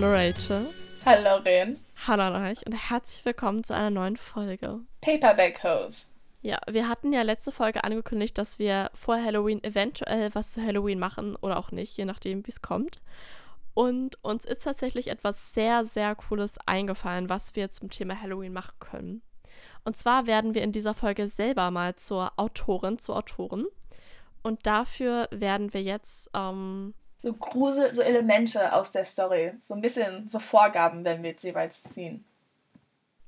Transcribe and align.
Hallo 0.00 0.14
Rachel. 0.14 0.66
Hallo 1.04 1.42
Ren. 1.44 1.78
Hallo 2.06 2.34
euch 2.48 2.64
und 2.64 2.72
herzlich 2.72 3.22
willkommen 3.26 3.64
zu 3.64 3.74
einer 3.74 3.90
neuen 3.90 4.16
Folge. 4.16 4.80
Paperback 5.02 5.62
Hose. 5.62 6.08
Ja, 6.40 6.58
wir 6.70 6.88
hatten 6.88 7.12
ja 7.12 7.20
letzte 7.20 7.52
Folge 7.52 7.84
angekündigt, 7.84 8.38
dass 8.38 8.58
wir 8.58 8.90
vor 8.94 9.22
Halloween 9.22 9.62
eventuell 9.62 10.34
was 10.34 10.52
zu 10.52 10.62
Halloween 10.64 10.98
machen 10.98 11.36
oder 11.36 11.58
auch 11.58 11.70
nicht, 11.70 11.98
je 11.98 12.06
nachdem, 12.06 12.46
wie 12.46 12.50
es 12.50 12.62
kommt. 12.62 13.02
Und 13.74 14.16
uns 14.24 14.46
ist 14.46 14.64
tatsächlich 14.64 15.08
etwas 15.08 15.52
sehr, 15.52 15.84
sehr 15.84 16.14
Cooles 16.14 16.56
eingefallen, 16.64 17.28
was 17.28 17.54
wir 17.54 17.70
zum 17.70 17.90
Thema 17.90 18.18
Halloween 18.18 18.54
machen 18.54 18.76
können. 18.80 19.20
Und 19.84 19.98
zwar 19.98 20.26
werden 20.26 20.54
wir 20.54 20.62
in 20.62 20.72
dieser 20.72 20.94
Folge 20.94 21.28
selber 21.28 21.70
mal 21.70 21.96
zur 21.96 22.32
Autorin, 22.38 22.98
zu 22.98 23.12
Autoren. 23.12 23.66
Und 24.42 24.66
dafür 24.66 25.28
werden 25.30 25.74
wir 25.74 25.82
jetzt 25.82 26.30
ähm, 26.32 26.94
So 27.22 27.34
Grusel, 27.34 27.94
so 27.94 28.00
Elemente 28.00 28.72
aus 28.72 28.92
der 28.92 29.04
Story. 29.04 29.52
So 29.58 29.74
ein 29.74 29.82
bisschen 29.82 30.26
so 30.26 30.38
Vorgaben 30.38 31.04
werden 31.04 31.22
wir 31.22 31.32
jetzt 31.32 31.44
jeweils 31.44 31.82
ziehen. 31.82 32.24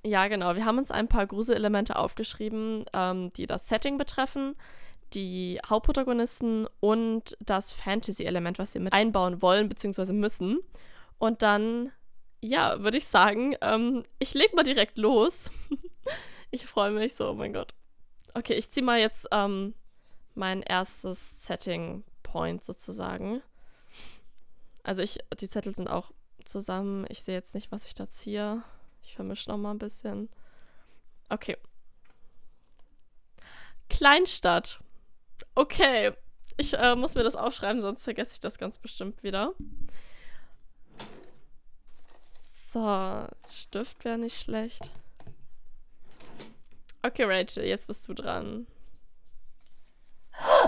Ja, 0.03 0.29
genau. 0.29 0.57
Wir 0.57 0.65
haben 0.65 0.79
uns 0.79 0.91
ein 0.91 1.09
paar 1.09 1.27
Gruselelemente 1.27 1.97
aufgeschrieben, 1.97 2.87
ähm, 2.95 3.31
die 3.35 3.47
das 3.47 3.69
Setting 3.69 3.99
betreffen, 3.99 4.57
die 5.13 5.61
Hauptprotagonisten 5.69 6.67
und 6.81 7.37
das 7.41 7.71
Fantasy-Element, 7.71 8.59
was 8.59 8.73
wir 8.73 8.81
mit 8.81 8.95
einbauen 8.95 9.43
wollen 9.43 9.69
bzw. 9.69 10.15
müssen. 10.15 10.61
Und 11.19 11.43
dann, 11.43 11.93
ja, 12.41 12.81
würde 12.81 12.97
ich 12.97 13.07
sagen, 13.07 13.57
ähm, 13.61 14.05
ich 14.19 14.33
leg 14.33 14.55
mal 14.55 14.65
direkt 14.65 14.97
los. 14.97 15.51
ich 16.51 16.65
freue 16.65 16.93
mich 16.93 17.13
so, 17.15 17.29
oh 17.29 17.35
mein 17.35 17.53
Gott. 17.53 17.75
Okay, 18.33 18.55
ich 18.55 18.71
ziehe 18.71 18.87
mal 18.87 18.99
jetzt 18.99 19.29
ähm, 19.33 19.75
mein 20.35 20.63
erstes 20.63 21.45
Setting-Point 21.45 22.65
sozusagen. 22.65 23.43
Also 24.83 25.03
ich, 25.03 25.19
die 25.41 25.49
Zettel 25.49 25.75
sind 25.75 25.89
auch 25.89 26.11
zusammen. 26.45 27.07
Ich 27.09 27.23
sehe 27.23 27.35
jetzt 27.35 27.55
nicht, 27.55 27.71
was 27.71 27.87
ich 27.87 27.95
da 27.95 28.09
ziehe. 28.09 28.63
Ich 29.05 29.15
vermische 29.15 29.51
noch 29.51 29.59
mal 29.59 29.71
ein 29.71 29.79
bisschen. 29.79 30.29
Okay. 31.29 31.57
Kleinstadt. 33.89 34.81
Okay. 35.55 36.13
Ich 36.57 36.75
äh, 36.75 36.95
muss 36.97 37.15
mir 37.15 37.23
das 37.23 37.37
aufschreiben, 37.37 37.81
sonst 37.81 38.05
vergesse 38.05 38.33
ich 38.35 38.41
das 38.41 38.59
ganz 38.59 38.79
bestimmt 38.79 39.23
wieder. 39.23 39.55
So, 42.71 43.27
Stift 43.51 44.05
wäre 44.05 44.19
nicht 44.19 44.41
schlecht. 44.41 44.91
Okay, 47.03 47.25
Rachel, 47.25 47.65
jetzt 47.65 47.87
bist 47.87 48.09
du 48.09 48.15
dran. 48.15 48.67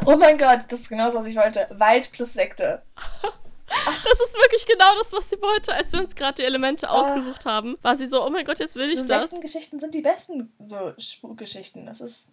Oh 0.04 0.16
mein 0.16 0.36
Gott, 0.36 0.60
das 0.68 0.80
ist 0.80 0.88
genau 0.88 1.06
das, 1.06 1.14
was 1.14 1.26
ich 1.26 1.36
wollte. 1.36 1.66
Wald 1.70 2.12
plus 2.12 2.32
Sekte. 2.32 2.82
Das 3.66 4.20
ist 4.20 4.34
wirklich 4.34 4.66
genau 4.66 4.94
das, 4.98 5.12
was 5.12 5.30
sie 5.30 5.40
wollte, 5.40 5.72
als 5.72 5.92
wir 5.92 6.00
uns 6.00 6.14
gerade 6.14 6.36
die 6.36 6.42
Elemente 6.44 6.90
ausgesucht 6.90 7.44
haben. 7.44 7.76
War 7.82 7.96
sie 7.96 8.06
so, 8.06 8.24
oh 8.24 8.30
mein 8.30 8.44
Gott, 8.44 8.58
jetzt 8.58 8.76
will 8.76 8.90
ich 8.90 8.98
So 9.00 9.08
das. 9.08 9.30
Sektengeschichten 9.30 9.80
sind 9.80 9.94
die 9.94 10.02
besten 10.02 10.52
so 10.58 10.92
Spukgeschichten. 10.98 11.86
Das 11.86 12.00
ist. 12.00 12.28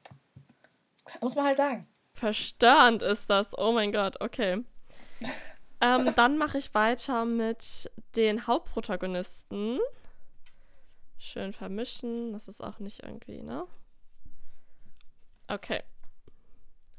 Das 1.05 1.21
muss 1.21 1.35
man 1.35 1.45
halt 1.45 1.57
sagen. 1.57 1.87
Verstörend 2.13 3.01
ist 3.01 3.29
das. 3.29 3.57
Oh 3.57 3.71
mein 3.71 3.91
Gott, 3.91 4.19
okay. 4.21 4.63
ähm, 5.81 6.13
dann 6.15 6.37
mache 6.37 6.57
ich 6.57 6.73
weiter 6.73 7.25
mit 7.25 7.89
den 8.15 8.47
Hauptprotagonisten. 8.47 9.79
Schön 11.17 11.53
vermischen. 11.53 12.33
Das 12.33 12.47
ist 12.47 12.61
auch 12.61 12.79
nicht 12.79 13.03
irgendwie, 13.03 13.41
ne? 13.41 13.65
Okay. 15.47 15.81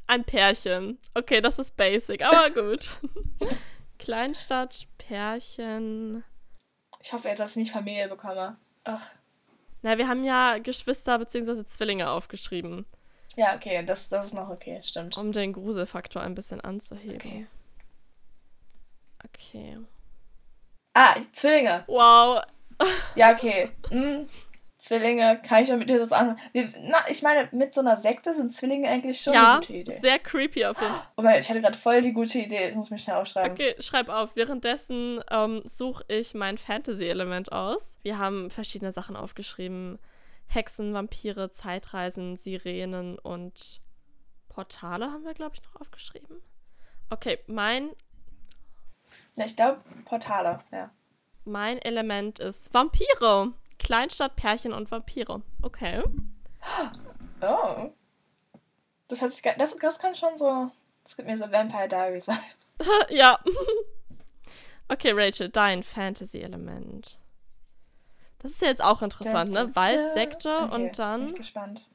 Ein 0.06 0.24
Pärchen. 0.24 0.98
Okay, 1.14 1.40
das 1.40 1.58
ist 1.58 1.76
basic, 1.76 2.22
aber 2.22 2.50
gut. 2.50 2.88
Kleinstadt, 4.02 4.86
Pärchen. 4.98 6.24
Ich 7.00 7.12
hoffe 7.12 7.28
jetzt, 7.28 7.38
dass 7.38 7.50
ich 7.50 7.56
nicht 7.56 7.72
Familie 7.72 8.08
bekomme. 8.08 8.56
Ach. 8.84 9.00
Na, 9.82 9.96
wir 9.98 10.08
haben 10.08 10.24
ja 10.24 10.58
Geschwister 10.58 11.18
bzw. 11.18 11.64
Zwillinge 11.66 12.10
aufgeschrieben, 12.10 12.84
Ja, 13.36 13.54
okay, 13.54 13.84
das, 13.84 14.08
das 14.08 14.26
ist 14.26 14.34
noch 14.34 14.48
okay, 14.48 14.80
stimmt. 14.82 15.16
um 15.16 15.32
den 15.32 15.52
Gruselfaktor 15.52 16.22
ein 16.22 16.34
bisschen 16.34 16.60
anzuheben. 16.60 17.16
Okay. 17.16 17.46
okay. 19.24 19.78
Ah, 20.94 21.16
Zwillinge. 21.32 21.84
Wow, 21.86 22.42
Ja, 23.14 23.32
okay. 23.32 23.70
Hm. 23.88 24.28
Zwillinge, 24.82 25.40
kann 25.46 25.62
ich 25.62 25.68
damit 25.68 25.88
dir 25.88 26.00
das 26.00 26.10
an? 26.10 26.36
Ich 26.52 27.22
meine, 27.22 27.48
mit 27.52 27.72
so 27.72 27.82
einer 27.82 27.96
Sekte 27.96 28.34
sind 28.34 28.52
Zwillinge 28.52 28.88
eigentlich 28.88 29.20
schon 29.20 29.32
ja, 29.32 29.52
eine 29.52 29.60
gute 29.60 29.72
Idee. 29.74 29.96
sehr 30.00 30.18
creepy 30.18 30.64
auf 30.66 30.80
jeden 30.80 30.92
Fall. 30.92 31.06
Oh 31.16 31.22
mein, 31.22 31.38
ich 31.38 31.48
hatte 31.48 31.60
gerade 31.60 31.78
voll 31.78 32.02
die 32.02 32.12
gute 32.12 32.40
Idee. 32.40 32.70
Ich 32.70 32.74
muss 32.74 32.90
mich 32.90 33.04
schnell 33.04 33.14
aufschreiben. 33.14 33.52
Okay, 33.52 33.76
schreib 33.78 34.08
auf. 34.08 34.34
Währenddessen 34.34 35.22
ähm, 35.30 35.62
suche 35.66 36.04
ich 36.08 36.34
mein 36.34 36.58
Fantasy-Element 36.58 37.52
aus. 37.52 37.96
Wir 38.02 38.18
haben 38.18 38.50
verschiedene 38.50 38.90
Sachen 38.90 39.14
aufgeschrieben. 39.14 40.00
Hexen, 40.48 40.92
Vampire, 40.94 41.52
Zeitreisen, 41.52 42.36
Sirenen 42.36 43.20
und 43.20 43.80
Portale 44.48 45.12
haben 45.12 45.24
wir, 45.24 45.34
glaube 45.34 45.54
ich, 45.54 45.62
noch 45.62 45.80
aufgeschrieben. 45.80 46.42
Okay, 47.08 47.38
mein, 47.46 47.90
Ja, 49.36 49.44
ich 49.44 49.54
glaube, 49.54 49.80
Portale, 50.06 50.58
ja. 50.72 50.90
mein 51.44 51.78
Element 51.78 52.40
ist 52.40 52.74
Vampire. 52.74 53.52
Kleinstadt, 53.82 54.36
Pärchen 54.36 54.72
und 54.72 54.90
Vampire. 54.90 55.42
Okay. 55.60 56.02
Oh. 57.40 57.90
Das 59.08 59.20
hat 59.20 59.32
sich, 59.32 59.42
das, 59.58 59.76
das 59.76 59.98
kann 59.98 60.14
schon 60.14 60.38
so. 60.38 60.70
Das 61.04 61.16
gibt 61.16 61.28
mir 61.28 61.36
so 61.36 61.50
Vampire 61.50 61.88
Diaries 61.88 62.28
Vibes. 62.28 62.74
ja. 63.10 63.38
okay, 64.88 65.12
Rachel, 65.12 65.48
dein 65.48 65.82
Fantasy-Element. 65.82 67.18
Das 68.38 68.52
ist 68.52 68.62
ja 68.62 68.68
jetzt 68.68 68.82
auch 68.82 69.02
interessant, 69.02 69.52
ne? 69.52 69.74
Wald, 69.74 70.12
Sekte 70.12 70.48
Okay, 70.48 70.74
und 70.74 70.82
Jetzt 70.84 70.96
bin 70.96 71.06
ich 71.06 71.26
dann. 71.26 71.34
gespannt. 71.34 71.86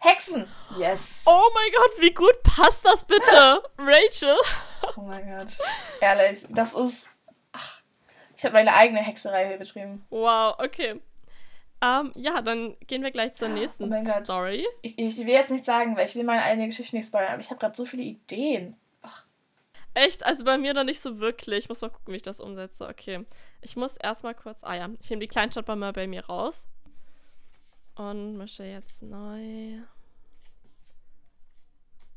Hexen! 0.00 0.48
Yes! 0.78 1.22
Oh 1.26 1.50
mein 1.54 1.72
Gott, 1.72 2.00
wie 2.00 2.14
gut 2.14 2.42
passt 2.42 2.84
das 2.84 3.04
bitte? 3.04 3.62
Rachel? 3.78 4.36
Oh 4.96 5.02
mein 5.02 5.26
Gott. 5.26 5.52
Ehrlich, 6.00 6.46
das 6.48 6.74
ist. 6.74 7.10
Ich 8.44 8.46
habe 8.46 8.58
meine 8.58 8.74
eigene 8.74 9.00
Hexerei 9.00 9.48
hier 9.48 9.56
betrieben. 9.56 10.04
Wow, 10.10 10.56
okay. 10.58 11.00
Ähm, 11.80 12.12
ja, 12.14 12.42
dann 12.42 12.76
gehen 12.86 13.02
wir 13.02 13.10
gleich 13.10 13.32
zur 13.32 13.48
nächsten 13.48 13.84
Oh 13.84 13.86
mein 13.86 14.04
Gott. 14.04 14.26
Story. 14.26 14.66
Ich, 14.82 14.98
ich 14.98 15.16
will 15.16 15.28
jetzt 15.28 15.50
nicht 15.50 15.64
sagen, 15.64 15.96
weil 15.96 16.06
ich 16.06 16.14
will 16.14 16.24
meine 16.24 16.42
eigene 16.42 16.66
Geschichte 16.66 16.94
nicht 16.94 17.06
spoilern, 17.06 17.32
aber 17.32 17.40
ich 17.40 17.48
habe 17.48 17.58
gerade 17.58 17.74
so 17.74 17.86
viele 17.86 18.02
Ideen. 18.02 18.76
Echt? 19.94 20.26
Also 20.26 20.44
bei 20.44 20.58
mir 20.58 20.74
noch 20.74 20.84
nicht 20.84 21.00
so 21.00 21.20
wirklich. 21.20 21.60
Ich 21.60 21.68
muss 21.70 21.80
mal 21.80 21.88
gucken, 21.88 22.12
wie 22.12 22.16
ich 22.16 22.22
das 22.22 22.38
umsetze. 22.38 22.86
Okay. 22.86 23.24
Ich 23.62 23.76
muss 23.76 23.96
erstmal 23.96 24.34
kurz. 24.34 24.62
Ah 24.62 24.74
ja, 24.74 24.90
ich 25.00 25.08
nehme 25.08 25.20
die 25.20 25.28
Kleinstadt 25.28 25.66
mal 25.68 25.94
bei 25.94 26.06
mir 26.06 26.26
raus. 26.26 26.66
Und 27.94 28.36
mische 28.36 28.64
jetzt 28.64 29.02
neu. 29.02 29.78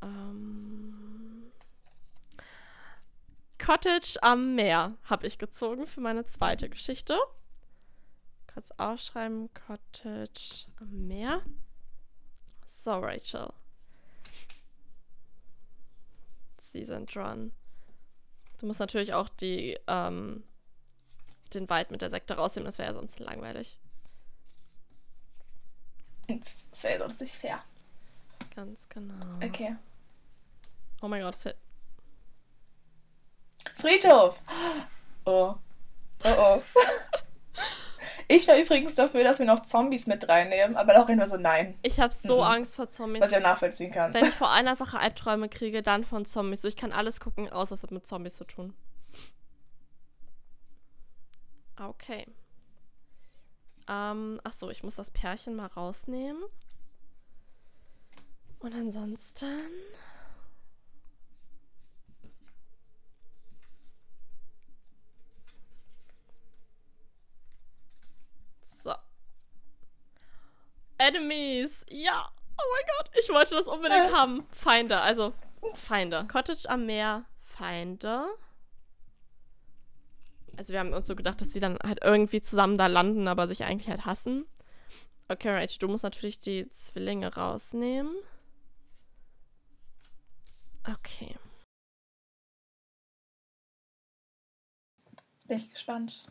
Ähm. 0.02 1.07
Cottage 3.68 4.16
am 4.22 4.54
Meer 4.54 4.96
habe 5.04 5.26
ich 5.26 5.36
gezogen 5.36 5.84
für 5.84 6.00
meine 6.00 6.24
zweite 6.24 6.70
Geschichte. 6.70 7.18
Kurz 8.50 8.70
ausschreiben. 8.78 9.50
Cottage 9.52 10.64
am 10.80 11.06
Meer. 11.06 11.42
So, 12.64 12.92
Rachel. 12.92 13.52
Season 16.56 17.04
Run. 17.14 17.52
Du 18.56 18.64
musst 18.64 18.80
natürlich 18.80 19.12
auch 19.12 19.28
die, 19.28 19.78
ähm, 19.86 20.44
den 21.52 21.68
Wald 21.68 21.90
mit 21.90 22.00
der 22.00 22.08
Sekte 22.08 22.36
rausnehmen, 22.36 22.64
das 22.64 22.78
wäre 22.78 22.88
ja 22.88 22.94
sonst 22.94 23.20
langweilig. 23.20 23.78
Das, 26.26 26.70
das 26.70 26.84
wäre 26.84 27.00
sonst 27.00 27.20
nicht 27.20 27.34
fair. 27.34 27.62
Ganz 28.56 28.88
genau. 28.88 29.36
Okay. 29.44 29.76
Oh 31.02 31.08
mein 31.08 31.20
Gott, 31.20 31.34
das 31.34 31.42
fällt. 31.42 31.67
Friedhof! 33.74 34.40
Oh. 35.24 35.54
Oh 36.24 36.28
oh. 36.36 36.62
Ich 38.30 38.46
war 38.46 38.58
übrigens 38.58 38.94
dafür, 38.94 39.24
dass 39.24 39.38
wir 39.38 39.46
noch 39.46 39.62
Zombies 39.62 40.06
mit 40.06 40.28
reinnehmen, 40.28 40.76
aber 40.76 40.92
Laurin 40.92 41.18
war 41.18 41.26
so 41.26 41.38
nein. 41.38 41.78
Ich 41.80 41.98
habe 41.98 42.12
so 42.12 42.36
Mhm. 42.36 42.42
Angst 42.42 42.76
vor 42.76 42.90
Zombies. 42.90 43.22
Was 43.22 43.30
ich 43.32 43.38
auch 43.38 43.42
nachvollziehen 43.42 43.90
kann. 43.90 44.12
Wenn 44.12 44.26
ich 44.26 44.34
vor 44.34 44.50
einer 44.50 44.76
Sache 44.76 44.98
Albträume 45.00 45.48
kriege, 45.48 45.82
dann 45.82 46.04
von 46.04 46.26
Zombies. 46.26 46.60
So, 46.60 46.68
ich 46.68 46.76
kann 46.76 46.92
alles 46.92 47.20
gucken, 47.20 47.48
außer 47.50 47.74
es 47.76 47.82
hat 47.82 47.90
mit 47.90 48.06
Zombies 48.06 48.36
zu 48.36 48.44
tun. 48.44 48.74
Okay. 51.80 52.26
Ähm, 53.88 54.40
ach 54.44 54.52
so, 54.52 54.68
ich 54.68 54.82
muss 54.82 54.96
das 54.96 55.10
Pärchen 55.10 55.56
mal 55.56 55.68
rausnehmen. 55.68 56.42
Und 58.58 58.74
ansonsten. 58.74 59.46
So. 68.64 68.94
Enemies. 70.98 71.84
Ja. 71.90 72.30
Oh 72.60 72.64
mein 72.74 72.84
Gott, 72.96 73.10
ich 73.22 73.28
wollte 73.30 73.54
das 73.54 73.68
unbedingt 73.68 74.06
Äh. 74.10 74.12
haben. 74.12 74.46
Feinde, 74.52 75.00
also 75.00 75.32
Feinde. 75.74 76.26
Cottage 76.30 76.68
am 76.68 76.86
Meer, 76.86 77.24
Feinde. 77.40 78.26
Also 80.56 80.72
wir 80.72 80.80
haben 80.80 80.92
uns 80.92 81.06
so 81.06 81.14
gedacht, 81.14 81.40
dass 81.40 81.52
sie 81.52 81.60
dann 81.60 81.78
halt 81.84 82.00
irgendwie 82.02 82.40
zusammen 82.42 82.76
da 82.76 82.88
landen, 82.88 83.28
aber 83.28 83.46
sich 83.46 83.62
eigentlich 83.62 83.88
halt 83.88 84.04
hassen. 84.06 84.44
Okay, 85.28 85.50
Rach, 85.50 85.78
du 85.78 85.86
musst 85.88 86.02
natürlich 86.04 86.40
die 86.40 86.68
Zwillinge 86.70 87.32
rausnehmen. 87.34 88.12
Okay. 90.90 91.36
Bin 95.46 95.58
ich 95.58 95.70
gespannt. 95.70 96.26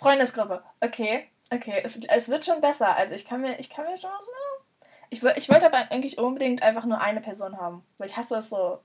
Freundesgruppe. 0.00 0.62
Okay, 0.80 1.28
okay. 1.52 1.80
Es, 1.84 1.96
es 1.96 2.28
wird 2.28 2.44
schon 2.44 2.60
besser. 2.60 2.96
Also 2.96 3.14
ich 3.14 3.24
kann 3.24 3.42
mir, 3.42 3.58
ich 3.60 3.70
kann 3.70 3.84
mir 3.84 3.96
schon 3.96 4.10
was. 4.10 4.28
Ich, 5.10 5.22
ich 5.22 5.48
wollte 5.48 5.66
aber 5.66 5.90
eigentlich 5.90 6.18
unbedingt 6.18 6.62
einfach 6.62 6.86
nur 6.86 7.00
eine 7.00 7.20
Person 7.20 7.58
haben. 7.58 7.84
Weil 7.98 8.08
ich 8.08 8.16
hasse 8.16 8.34
das 8.34 8.48
so. 8.48 8.80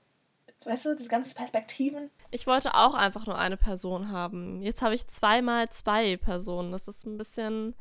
Weißt 0.64 0.86
du, 0.86 0.96
das 0.96 1.08
ganze 1.08 1.34
Perspektiven. 1.34 2.10
Ich 2.30 2.46
wollte 2.46 2.74
auch 2.74 2.94
einfach 2.94 3.26
nur 3.26 3.38
eine 3.38 3.56
Person 3.56 4.10
haben. 4.10 4.62
Jetzt 4.62 4.82
habe 4.82 4.94
ich 4.94 5.06
zweimal 5.08 5.68
zwei 5.70 6.16
Personen. 6.16 6.72
Das 6.72 6.88
ist 6.88 7.06
ein 7.06 7.18
bisschen. 7.18 7.74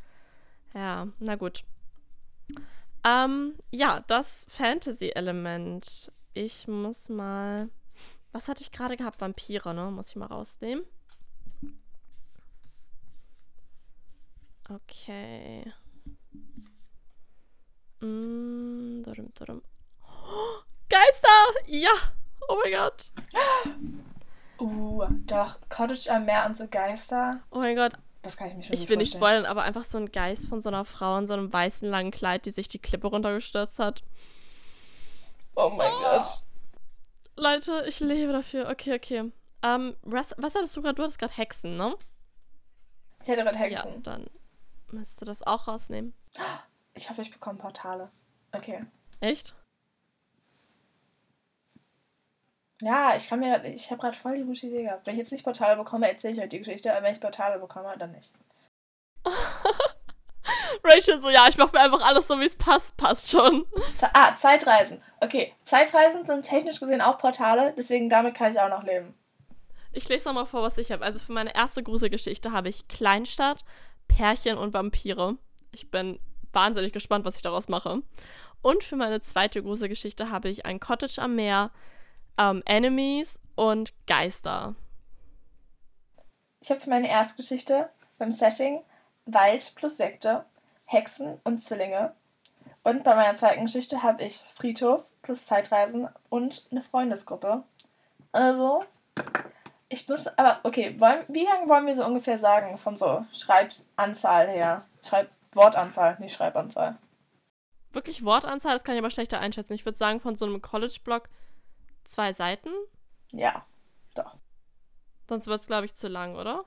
Ja, 0.73 1.07
na 1.19 1.35
gut. 1.35 1.63
Ähm, 3.03 3.55
ja, 3.71 4.01
das 4.07 4.45
Fantasy-Element. 4.49 6.11
Ich 6.33 6.67
muss 6.67 7.09
mal. 7.09 7.69
Was 8.31 8.47
hatte 8.47 8.61
ich 8.61 8.71
gerade 8.71 8.97
gehabt? 8.97 9.21
Vampire, 9.21 9.73
ne? 9.73 9.89
Muss 9.91 10.09
ich 10.09 10.15
mal 10.17 10.25
rausnehmen. 10.25 10.85
Okay. 14.69 15.71
Mm, 18.01 19.03
darum, 19.03 19.31
darum. 19.35 19.61
Oh, 20.01 20.61
Geister! 20.89 21.27
Ja! 21.67 21.91
Oh 22.47 22.57
mein 22.63 22.73
Gott. 22.73 23.11
Uh, 24.59 25.05
doch. 25.25 25.59
Cottage 25.69 26.11
am 26.11 26.25
Meer 26.25 26.45
und 26.45 26.57
so 26.57 26.67
Geister. 26.67 27.41
Oh 27.51 27.59
mein 27.59 27.75
Gott. 27.75 27.93
Das 28.21 28.37
kann 28.37 28.47
ich 28.47 28.55
mir 28.55 28.63
schon 28.63 28.73
Ich 28.73 28.89
will 28.89 28.97
nicht 28.97 29.13
spoilern, 29.13 29.45
aber 29.45 29.63
einfach 29.63 29.85
so 29.85 29.97
ein 29.97 30.11
Geist 30.11 30.47
von 30.47 30.61
so 30.61 30.69
einer 30.69 30.85
Frau 30.85 31.17
in 31.17 31.27
so 31.27 31.33
einem 31.33 31.51
weißen 31.53 31.87
langen 31.87 32.11
Kleid, 32.11 32.45
die 32.45 32.51
sich 32.51 32.67
die 32.67 32.79
Klippe 32.79 33.07
runtergestürzt 33.07 33.77
hat. 33.77 34.03
Oh 35.55 35.69
mein 35.69 35.91
oh. 35.91 36.01
Gott. 36.01 36.43
Leute, 37.37 37.85
ich 37.87 37.99
lebe 37.99 38.31
dafür. 38.31 38.69
Okay, 38.69 38.95
okay. 38.95 39.31
Ähm, 39.61 39.95
was, 40.01 40.33
was 40.37 40.55
hattest 40.55 40.75
du 40.75 40.81
gerade? 40.81 40.95
Du 40.95 41.03
hattest 41.03 41.19
gerade 41.19 41.33
Hexen, 41.33 41.77
ne? 41.77 41.95
Ich 43.21 43.27
hätte 43.27 43.43
gerade 43.43 43.57
Hexen. 43.57 43.93
Ja, 43.93 43.99
dann 44.01 44.29
müsstest 44.93 45.21
du 45.21 45.25
das 45.25 45.43
auch 45.43 45.67
rausnehmen. 45.67 46.13
Ich 46.93 47.09
hoffe, 47.09 47.21
ich 47.21 47.31
bekomme 47.31 47.59
Portale. 47.59 48.11
Okay. 48.51 48.85
Echt? 49.19 49.53
Ja, 52.81 53.15
ich 53.15 53.27
kann 53.29 53.39
mir, 53.39 53.63
ich 53.65 53.89
habe 53.89 54.01
gerade 54.01 54.15
voll 54.15 54.37
die 54.37 54.43
gute 54.43 54.67
Idee 54.67 54.83
gehabt. 54.83 55.07
Wenn 55.07 55.13
ich 55.13 55.19
jetzt 55.19 55.31
nicht 55.31 55.43
Portale 55.43 55.77
bekomme, 55.77 56.09
erzähle 56.09 56.33
ich 56.33 56.41
euch 56.41 56.49
die 56.49 56.59
Geschichte, 56.59 56.91
aber 56.91 57.05
wenn 57.05 57.13
ich 57.13 57.21
Portale 57.21 57.59
bekomme, 57.59 57.95
dann 57.97 58.11
nicht. 58.11 58.33
Rachel 60.83 61.19
so, 61.21 61.29
ja, 61.29 61.47
ich 61.47 61.57
mache 61.57 61.71
mir 61.71 61.79
einfach 61.79 62.01
alles 62.01 62.27
so, 62.27 62.39
wie 62.39 62.45
es 62.45 62.55
passt, 62.55 62.95
passt 62.97 63.29
schon. 63.29 63.65
Ah, 64.13 64.37
Zeitreisen. 64.37 65.01
Okay, 65.19 65.53
Zeitreisen 65.63 66.25
sind 66.25 66.43
technisch 66.43 66.79
gesehen 66.79 67.01
auch 67.01 67.17
Portale, 67.17 67.73
deswegen 67.77 68.09
damit 68.09 68.35
kann 68.35 68.51
ich 68.51 68.59
auch 68.59 68.69
noch 68.69 68.83
leben. 68.83 69.15
Ich 69.91 70.09
lese 70.09 70.27
nochmal 70.27 70.45
vor, 70.45 70.61
was 70.61 70.77
ich 70.77 70.91
habe. 70.91 71.05
Also 71.05 71.19
für 71.19 71.31
meine 71.31 71.55
erste 71.55 71.81
Gruselgeschichte 71.81 72.51
habe 72.51 72.67
ich 72.67 72.87
Kleinstadt, 72.89 73.63
Pärchen 74.07 74.57
und 74.57 74.73
Vampire. 74.73 75.37
Ich 75.71 75.91
bin 75.91 76.19
wahnsinnig 76.53 76.93
gespannt, 76.93 77.25
was 77.25 77.35
ich 77.35 77.41
daraus 77.41 77.67
mache. 77.67 78.01
Und 78.61 78.83
für 78.83 78.95
meine 78.95 79.21
zweite 79.21 79.61
Gruselgeschichte 79.61 80.31
habe 80.31 80.49
ich 80.49 80.65
ein 80.65 80.79
Cottage 80.79 81.21
am 81.21 81.35
Meer, 81.35 81.71
ähm, 82.37 82.63
Enemies 82.65 83.39
und 83.55 83.93
Geister. 84.07 84.75
Ich 86.61 86.71
habe 86.71 86.81
für 86.81 86.89
meine 86.89 87.09
Erstgeschichte 87.09 87.89
beim 88.17 88.31
Setting 88.31 88.81
Wald 89.25 89.73
plus 89.75 89.97
Sekte, 89.97 90.45
Hexen 90.85 91.39
und 91.43 91.59
Zwillinge. 91.59 92.13
Und 92.83 93.03
bei 93.03 93.15
meiner 93.15 93.35
zweiten 93.35 93.65
Geschichte 93.65 94.03
habe 94.03 94.23
ich 94.23 94.43
Friedhof 94.47 95.09
plus 95.21 95.45
Zeitreisen 95.45 96.07
und 96.29 96.67
eine 96.71 96.81
Freundesgruppe. 96.81 97.63
Also, 98.31 98.83
ich 99.95 100.07
muss, 100.07 100.27
aber 100.27 100.59
okay, 100.63 100.99
wollen, 100.99 101.23
wie 101.27 101.45
lange 101.45 101.67
wollen 101.67 101.87
wir 101.87 101.95
so 101.95 102.05
ungefähr 102.05 102.37
sagen 102.37 102.77
von 102.77 102.97
so 102.97 103.25
Schreibanzahl 103.33 104.47
her? 104.47 104.85
Schreib 105.03 105.29
Wortanzahl, 105.53 106.17
nicht 106.19 106.35
Schreibanzahl. 106.35 106.97
Wirklich 107.91 108.25
Wortanzahl, 108.25 108.73
das 108.73 108.83
kann 108.83 108.95
ich 108.95 108.99
aber 108.99 109.11
schlechter 109.11 109.39
einschätzen. 109.39 109.73
Ich 109.73 109.85
würde 109.85 109.97
sagen, 109.97 110.19
von 110.19 110.35
so 110.35 110.45
einem 110.45 110.61
College-Blog 110.61 111.29
zwei 112.03 112.33
Seiten? 112.33 112.69
Ja, 113.31 113.65
doch. 114.15 114.35
Sonst 115.27 115.47
wird 115.47 115.61
es, 115.61 115.67
glaube 115.67 115.85
ich, 115.85 115.93
zu 115.93 116.07
lang, 116.07 116.35
oder? 116.35 116.65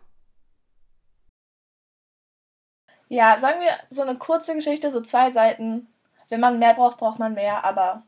Ja, 3.09 3.39
sagen 3.39 3.61
wir 3.61 3.71
so 3.91 4.03
eine 4.03 4.17
kurze 4.17 4.55
Geschichte, 4.55 4.91
so 4.91 5.01
zwei 5.01 5.31
Seiten. 5.31 5.87
Wenn 6.29 6.41
man 6.41 6.59
mehr 6.59 6.75
braucht, 6.75 6.99
braucht 6.99 7.19
man 7.19 7.35
mehr, 7.35 7.65
aber 7.65 8.03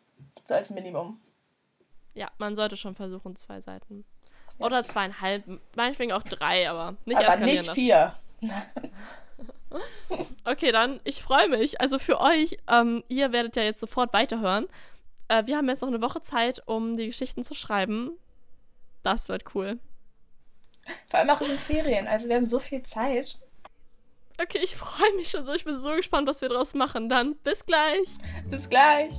so 0.45 0.55
als 0.55 0.71
Minimum. 0.71 1.21
Ja, 2.15 2.31
man 2.39 2.57
sollte 2.57 2.77
schon 2.77 2.95
versuchen, 2.95 3.37
zwei 3.37 3.61
Seiten. 3.61 4.05
Oder 4.61 4.85
zweieinhalb, 4.85 5.45
meinetwegen 5.75 6.13
auch 6.13 6.23
drei, 6.23 6.69
aber 6.69 6.97
nicht 7.05 7.19
Aber 7.19 7.37
nicht 7.37 7.71
vier. 7.71 8.15
okay, 10.45 10.73
dann, 10.73 11.01
ich 11.05 11.23
freue 11.23 11.49
mich. 11.49 11.81
Also 11.81 11.99
für 11.99 12.21
euch, 12.21 12.59
ähm, 12.69 13.03
ihr 13.09 13.33
werdet 13.33 13.57
ja 13.57 13.63
jetzt 13.63 13.81
sofort 13.81 14.13
weiterhören. 14.13 14.67
Äh, 15.29 15.47
wir 15.47 15.57
haben 15.57 15.69
jetzt 15.69 15.81
noch 15.83 15.89
eine 15.89 16.03
Woche 16.03 16.21
Zeit, 16.23 16.63
um 16.67 16.97
die 16.97 17.07
Geschichten 17.07 17.45
zu 17.45 17.55
schreiben. 17.55 18.13
Das 19.03 19.29
wird 19.29 19.55
cool. 19.55 19.79
Vor 21.09 21.21
allem 21.21 21.31
auch 21.31 21.41
es 21.41 21.49
sind 21.49 21.61
Ferien, 21.61 22.09
also 22.09 22.29
wir 22.29 22.37
haben 22.37 22.47
so 22.47 22.59
viel 22.59 22.83
Zeit. 22.83 23.39
Okay, 24.43 24.61
ich 24.63 24.75
freue 24.75 25.15
mich 25.17 25.31
schon 25.31 25.45
so. 25.45 25.53
Ich 25.53 25.65
bin 25.65 25.79
so 25.79 25.95
gespannt, 25.95 26.27
was 26.27 26.41
wir 26.41 26.49
draus 26.49 26.73
machen. 26.73 27.09
Dann 27.11 27.37
bis 27.37 27.67
gleich. 27.67 28.09
Bis 28.49 28.71
gleich. 28.71 29.13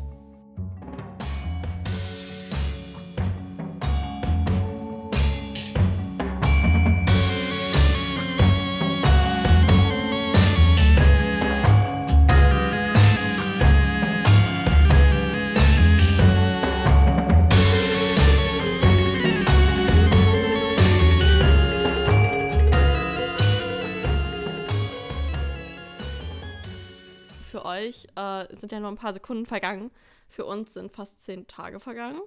Euch 27.72 28.08
äh, 28.16 28.56
sind 28.56 28.72
ja 28.72 28.80
nur 28.80 28.90
ein 28.90 28.98
paar 28.98 29.14
Sekunden 29.14 29.46
vergangen. 29.46 29.92
Für 30.30 30.46
uns 30.46 30.74
sind 30.74 30.92
fast 30.92 31.22
zehn 31.22 31.48
Tage 31.48 31.80
vergangen. 31.80 32.22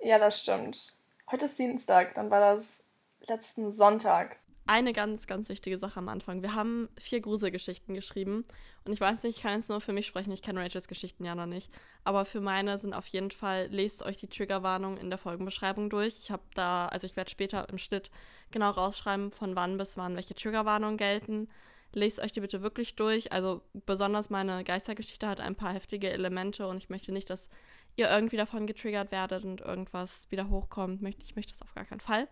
Ja, 0.00 0.18
das 0.18 0.40
stimmt. 0.40 0.98
Heute 1.30 1.46
ist 1.46 1.58
Dienstag, 1.58 2.14
dann 2.14 2.30
war 2.30 2.40
das 2.40 2.84
letzten 3.26 3.72
Sonntag. 3.72 4.38
Eine 4.66 4.94
ganz, 4.94 5.26
ganz 5.26 5.50
wichtige 5.50 5.76
Sache 5.76 5.98
am 5.98 6.08
Anfang. 6.08 6.40
Wir 6.40 6.54
haben 6.54 6.88
vier 6.98 7.20
Gruselgeschichten 7.20 7.94
geschrieben. 7.94 8.46
Und 8.86 8.94
ich 8.94 9.00
weiß 9.00 9.22
nicht, 9.22 9.36
ich 9.36 9.42
kann 9.42 9.56
jetzt 9.56 9.68
nur 9.68 9.82
für 9.82 9.92
mich 9.92 10.06
sprechen. 10.06 10.32
Ich 10.32 10.40
kenne 10.40 10.60
Rachels 10.60 10.88
Geschichten 10.88 11.24
ja 11.24 11.34
noch 11.34 11.44
nicht. 11.44 11.70
Aber 12.02 12.24
für 12.24 12.40
meine 12.40 12.78
sind 12.78 12.94
auf 12.94 13.06
jeden 13.08 13.30
Fall, 13.30 13.66
lest 13.70 14.02
euch 14.02 14.16
die 14.16 14.26
Triggerwarnung 14.26 14.96
in 14.96 15.10
der 15.10 15.18
Folgenbeschreibung 15.18 15.90
durch. 15.90 16.18
Ich 16.18 16.30
habe 16.30 16.44
da, 16.54 16.86
also 16.86 17.06
ich 17.06 17.14
werde 17.14 17.30
später 17.30 17.68
im 17.68 17.76
Schnitt 17.76 18.10
genau 18.52 18.70
rausschreiben, 18.70 19.32
von 19.32 19.54
wann 19.54 19.76
bis 19.76 19.98
wann 19.98 20.16
welche 20.16 20.34
Triggerwarnungen 20.34 20.96
gelten 20.96 21.48
lest 21.94 22.20
euch 22.20 22.32
die 22.32 22.40
bitte 22.40 22.62
wirklich 22.62 22.96
durch. 22.96 23.32
Also 23.32 23.62
besonders 23.86 24.30
meine 24.30 24.64
Geistergeschichte 24.64 25.28
hat 25.28 25.40
ein 25.40 25.56
paar 25.56 25.72
heftige 25.72 26.10
Elemente 26.10 26.66
und 26.66 26.78
ich 26.78 26.88
möchte 26.88 27.12
nicht, 27.12 27.30
dass 27.30 27.48
ihr 27.96 28.10
irgendwie 28.10 28.36
davon 28.36 28.66
getriggert 28.66 29.12
werdet 29.12 29.44
und 29.44 29.60
irgendwas 29.60 30.30
wieder 30.30 30.48
hochkommt. 30.50 31.02
Ich 31.22 31.36
möchte 31.36 31.52
das 31.52 31.62
auf 31.62 31.74
gar 31.74 31.84
keinen 31.84 32.00
Fall. 32.00 32.28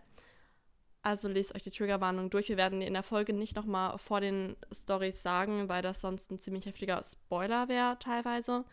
Also 1.01 1.27
lest 1.27 1.53
euch 1.53 1.63
die 1.63 1.71
Triggerwarnung 1.71 2.29
durch. 2.29 2.47
Wir 2.47 2.57
werden 2.57 2.79
die 2.79 2.87
in 2.87 2.93
der 2.93 3.03
Folge 3.03 3.33
nicht 3.33 3.55
nochmal 3.55 3.97
vor 3.97 4.21
den 4.21 4.55
Stories 4.71 5.21
sagen, 5.21 5.67
weil 5.67 5.81
das 5.81 5.99
sonst 5.99 6.31
ein 6.31 6.39
ziemlich 6.39 6.65
heftiger 6.65 7.01
Spoiler 7.03 7.67
wäre 7.67 7.99
teilweise. 7.99 8.63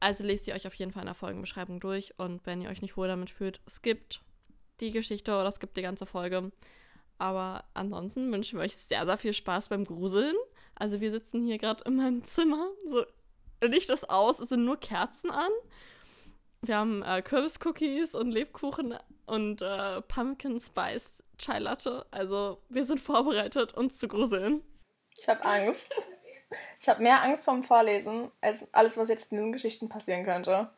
Also 0.00 0.22
lest 0.22 0.44
sie 0.44 0.52
euch 0.52 0.66
auf 0.66 0.74
jeden 0.74 0.92
Fall 0.92 1.02
in 1.02 1.06
der 1.06 1.14
Folgenbeschreibung 1.14 1.80
durch 1.80 2.14
und 2.18 2.46
wenn 2.46 2.62
ihr 2.62 2.68
euch 2.68 2.82
nicht 2.82 2.96
wohl 2.96 3.08
damit 3.08 3.30
fühlt, 3.30 3.60
skippt 3.68 4.22
die 4.80 4.92
Geschichte 4.92 5.32
oder 5.32 5.50
skippt 5.50 5.76
die 5.76 5.82
ganze 5.82 6.06
Folge. 6.06 6.52
Aber 7.18 7.64
ansonsten 7.74 8.32
wünschen 8.32 8.58
wir 8.58 8.64
euch 8.64 8.76
sehr, 8.76 9.04
sehr 9.04 9.18
viel 9.18 9.32
Spaß 9.32 9.68
beim 9.68 9.84
Gruseln. 9.84 10.36
Also 10.74 11.00
wir 11.00 11.10
sitzen 11.10 11.44
hier 11.44 11.58
gerade 11.58 11.82
in 11.84 11.96
meinem 11.96 12.24
Zimmer. 12.24 12.68
So 12.88 13.04
Licht 13.60 13.90
ist 13.90 14.08
aus, 14.08 14.38
es 14.38 14.50
sind 14.50 14.64
nur 14.64 14.78
Kerzen 14.78 15.30
an. 15.30 15.50
Wir 16.62 16.76
haben 16.76 17.02
äh, 17.02 17.22
Kürbiscookies 17.22 18.14
und 18.14 18.30
Lebkuchen 18.30 18.96
und 19.26 19.62
äh, 19.62 20.00
Pumpkin 20.02 20.58
Spice 20.58 21.10
Chai 21.38 21.58
Latte. 21.58 22.06
Also 22.10 22.60
wir 22.68 22.84
sind 22.84 23.00
vorbereitet, 23.00 23.74
uns 23.74 23.98
zu 23.98 24.08
gruseln. 24.08 24.62
Ich 25.16 25.28
habe 25.28 25.44
Angst. 25.44 25.94
Ich 26.80 26.88
habe 26.88 27.02
mehr 27.02 27.22
Angst 27.22 27.44
vorm 27.44 27.62
Vorlesen, 27.62 28.30
als 28.40 28.66
alles, 28.72 28.96
was 28.96 29.08
jetzt 29.08 29.32
in 29.32 29.38
den 29.38 29.52
Geschichten 29.52 29.88
passieren 29.88 30.24
könnte. 30.24 30.70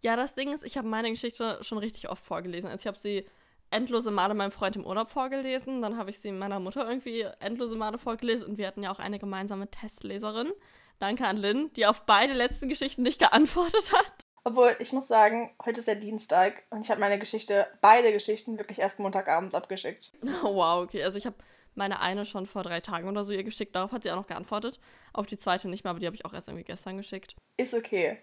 Ja, 0.00 0.16
das 0.16 0.34
Ding 0.34 0.52
ist, 0.52 0.64
ich 0.64 0.78
habe 0.78 0.88
meine 0.88 1.10
Geschichte 1.10 1.58
schon 1.62 1.78
richtig 1.78 2.08
oft 2.08 2.24
vorgelesen. 2.24 2.70
Also 2.70 2.82
ich 2.82 2.86
habe 2.86 2.98
sie 2.98 3.26
endlose 3.74 4.10
Male 4.10 4.34
meinem 4.34 4.52
Freund 4.52 4.76
im 4.76 4.86
Urlaub 4.86 5.10
vorgelesen. 5.10 5.82
Dann 5.82 5.96
habe 5.96 6.10
ich 6.10 6.18
sie 6.18 6.32
meiner 6.32 6.60
Mutter 6.60 6.88
irgendwie 6.88 7.26
endlose 7.40 7.76
Male 7.76 7.98
vorgelesen. 7.98 8.46
Und 8.46 8.58
wir 8.58 8.66
hatten 8.66 8.82
ja 8.82 8.90
auch 8.90 8.98
eine 8.98 9.18
gemeinsame 9.18 9.70
Testleserin. 9.70 10.52
Danke 11.00 11.26
an 11.26 11.36
Lynn, 11.36 11.70
die 11.74 11.86
auf 11.86 12.02
beide 12.02 12.32
letzten 12.32 12.68
Geschichten 12.68 13.02
nicht 13.02 13.18
geantwortet 13.18 13.92
hat. 13.92 14.12
Obwohl, 14.44 14.76
ich 14.78 14.92
muss 14.92 15.08
sagen, 15.08 15.54
heute 15.64 15.80
ist 15.80 15.88
ja 15.88 15.94
Dienstag 15.94 16.64
und 16.70 16.82
ich 16.82 16.90
habe 16.90 17.00
meine 17.00 17.18
Geschichte, 17.18 17.66
beide 17.80 18.12
Geschichten, 18.12 18.58
wirklich 18.58 18.78
erst 18.78 19.00
Montagabend 19.00 19.54
abgeschickt. 19.54 20.12
Oh, 20.42 20.54
wow, 20.56 20.84
okay. 20.84 21.02
Also 21.02 21.18
ich 21.18 21.24
habe 21.24 21.36
meine 21.74 22.00
eine 22.00 22.26
schon 22.26 22.46
vor 22.46 22.62
drei 22.62 22.80
Tagen 22.80 23.08
oder 23.08 23.24
so 23.24 23.32
ihr 23.32 23.42
geschickt. 23.42 23.74
Darauf 23.74 23.90
hat 23.90 24.02
sie 24.02 24.10
auch 24.10 24.16
noch 24.16 24.26
geantwortet. 24.26 24.78
Auf 25.12 25.26
die 25.26 25.38
zweite 25.38 25.68
nicht 25.68 25.82
mehr, 25.82 25.90
aber 25.90 26.00
die 26.00 26.06
habe 26.06 26.14
ich 26.14 26.26
auch 26.26 26.34
erst 26.34 26.48
irgendwie 26.48 26.64
gestern 26.64 26.98
geschickt. 26.98 27.36
Ist 27.56 27.74
okay. 27.74 28.18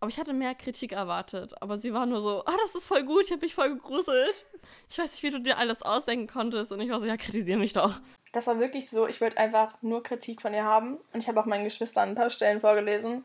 Aber 0.00 0.08
ich 0.08 0.18
hatte 0.18 0.32
mehr 0.32 0.54
Kritik 0.54 0.92
erwartet. 0.92 1.60
Aber 1.62 1.76
sie 1.76 1.92
war 1.92 2.06
nur 2.06 2.22
so, 2.22 2.42
ah, 2.46 2.56
das 2.62 2.74
ist 2.74 2.86
voll 2.86 3.04
gut, 3.04 3.24
ich 3.24 3.32
habe 3.32 3.42
mich 3.42 3.54
voll 3.54 3.68
gegruselt. 3.68 4.46
Ich 4.88 4.98
weiß 4.98 5.12
nicht, 5.12 5.22
wie 5.22 5.30
du 5.30 5.40
dir 5.40 5.58
alles 5.58 5.82
ausdenken 5.82 6.26
konntest. 6.26 6.72
Und 6.72 6.80
ich 6.80 6.90
war 6.90 7.00
so, 7.00 7.06
ja, 7.06 7.18
kritisiere 7.18 7.58
mich 7.58 7.74
doch. 7.74 8.00
Das 8.32 8.46
war 8.46 8.58
wirklich 8.58 8.88
so, 8.88 9.06
ich 9.06 9.20
wollte 9.20 9.36
einfach 9.36 9.74
nur 9.82 10.02
Kritik 10.02 10.40
von 10.40 10.54
ihr 10.54 10.64
haben. 10.64 10.98
Und 11.12 11.20
ich 11.20 11.28
habe 11.28 11.38
auch 11.38 11.46
meinen 11.46 11.64
Geschwistern 11.64 12.10
ein 12.10 12.14
paar 12.14 12.30
Stellen 12.30 12.60
vorgelesen. 12.60 13.24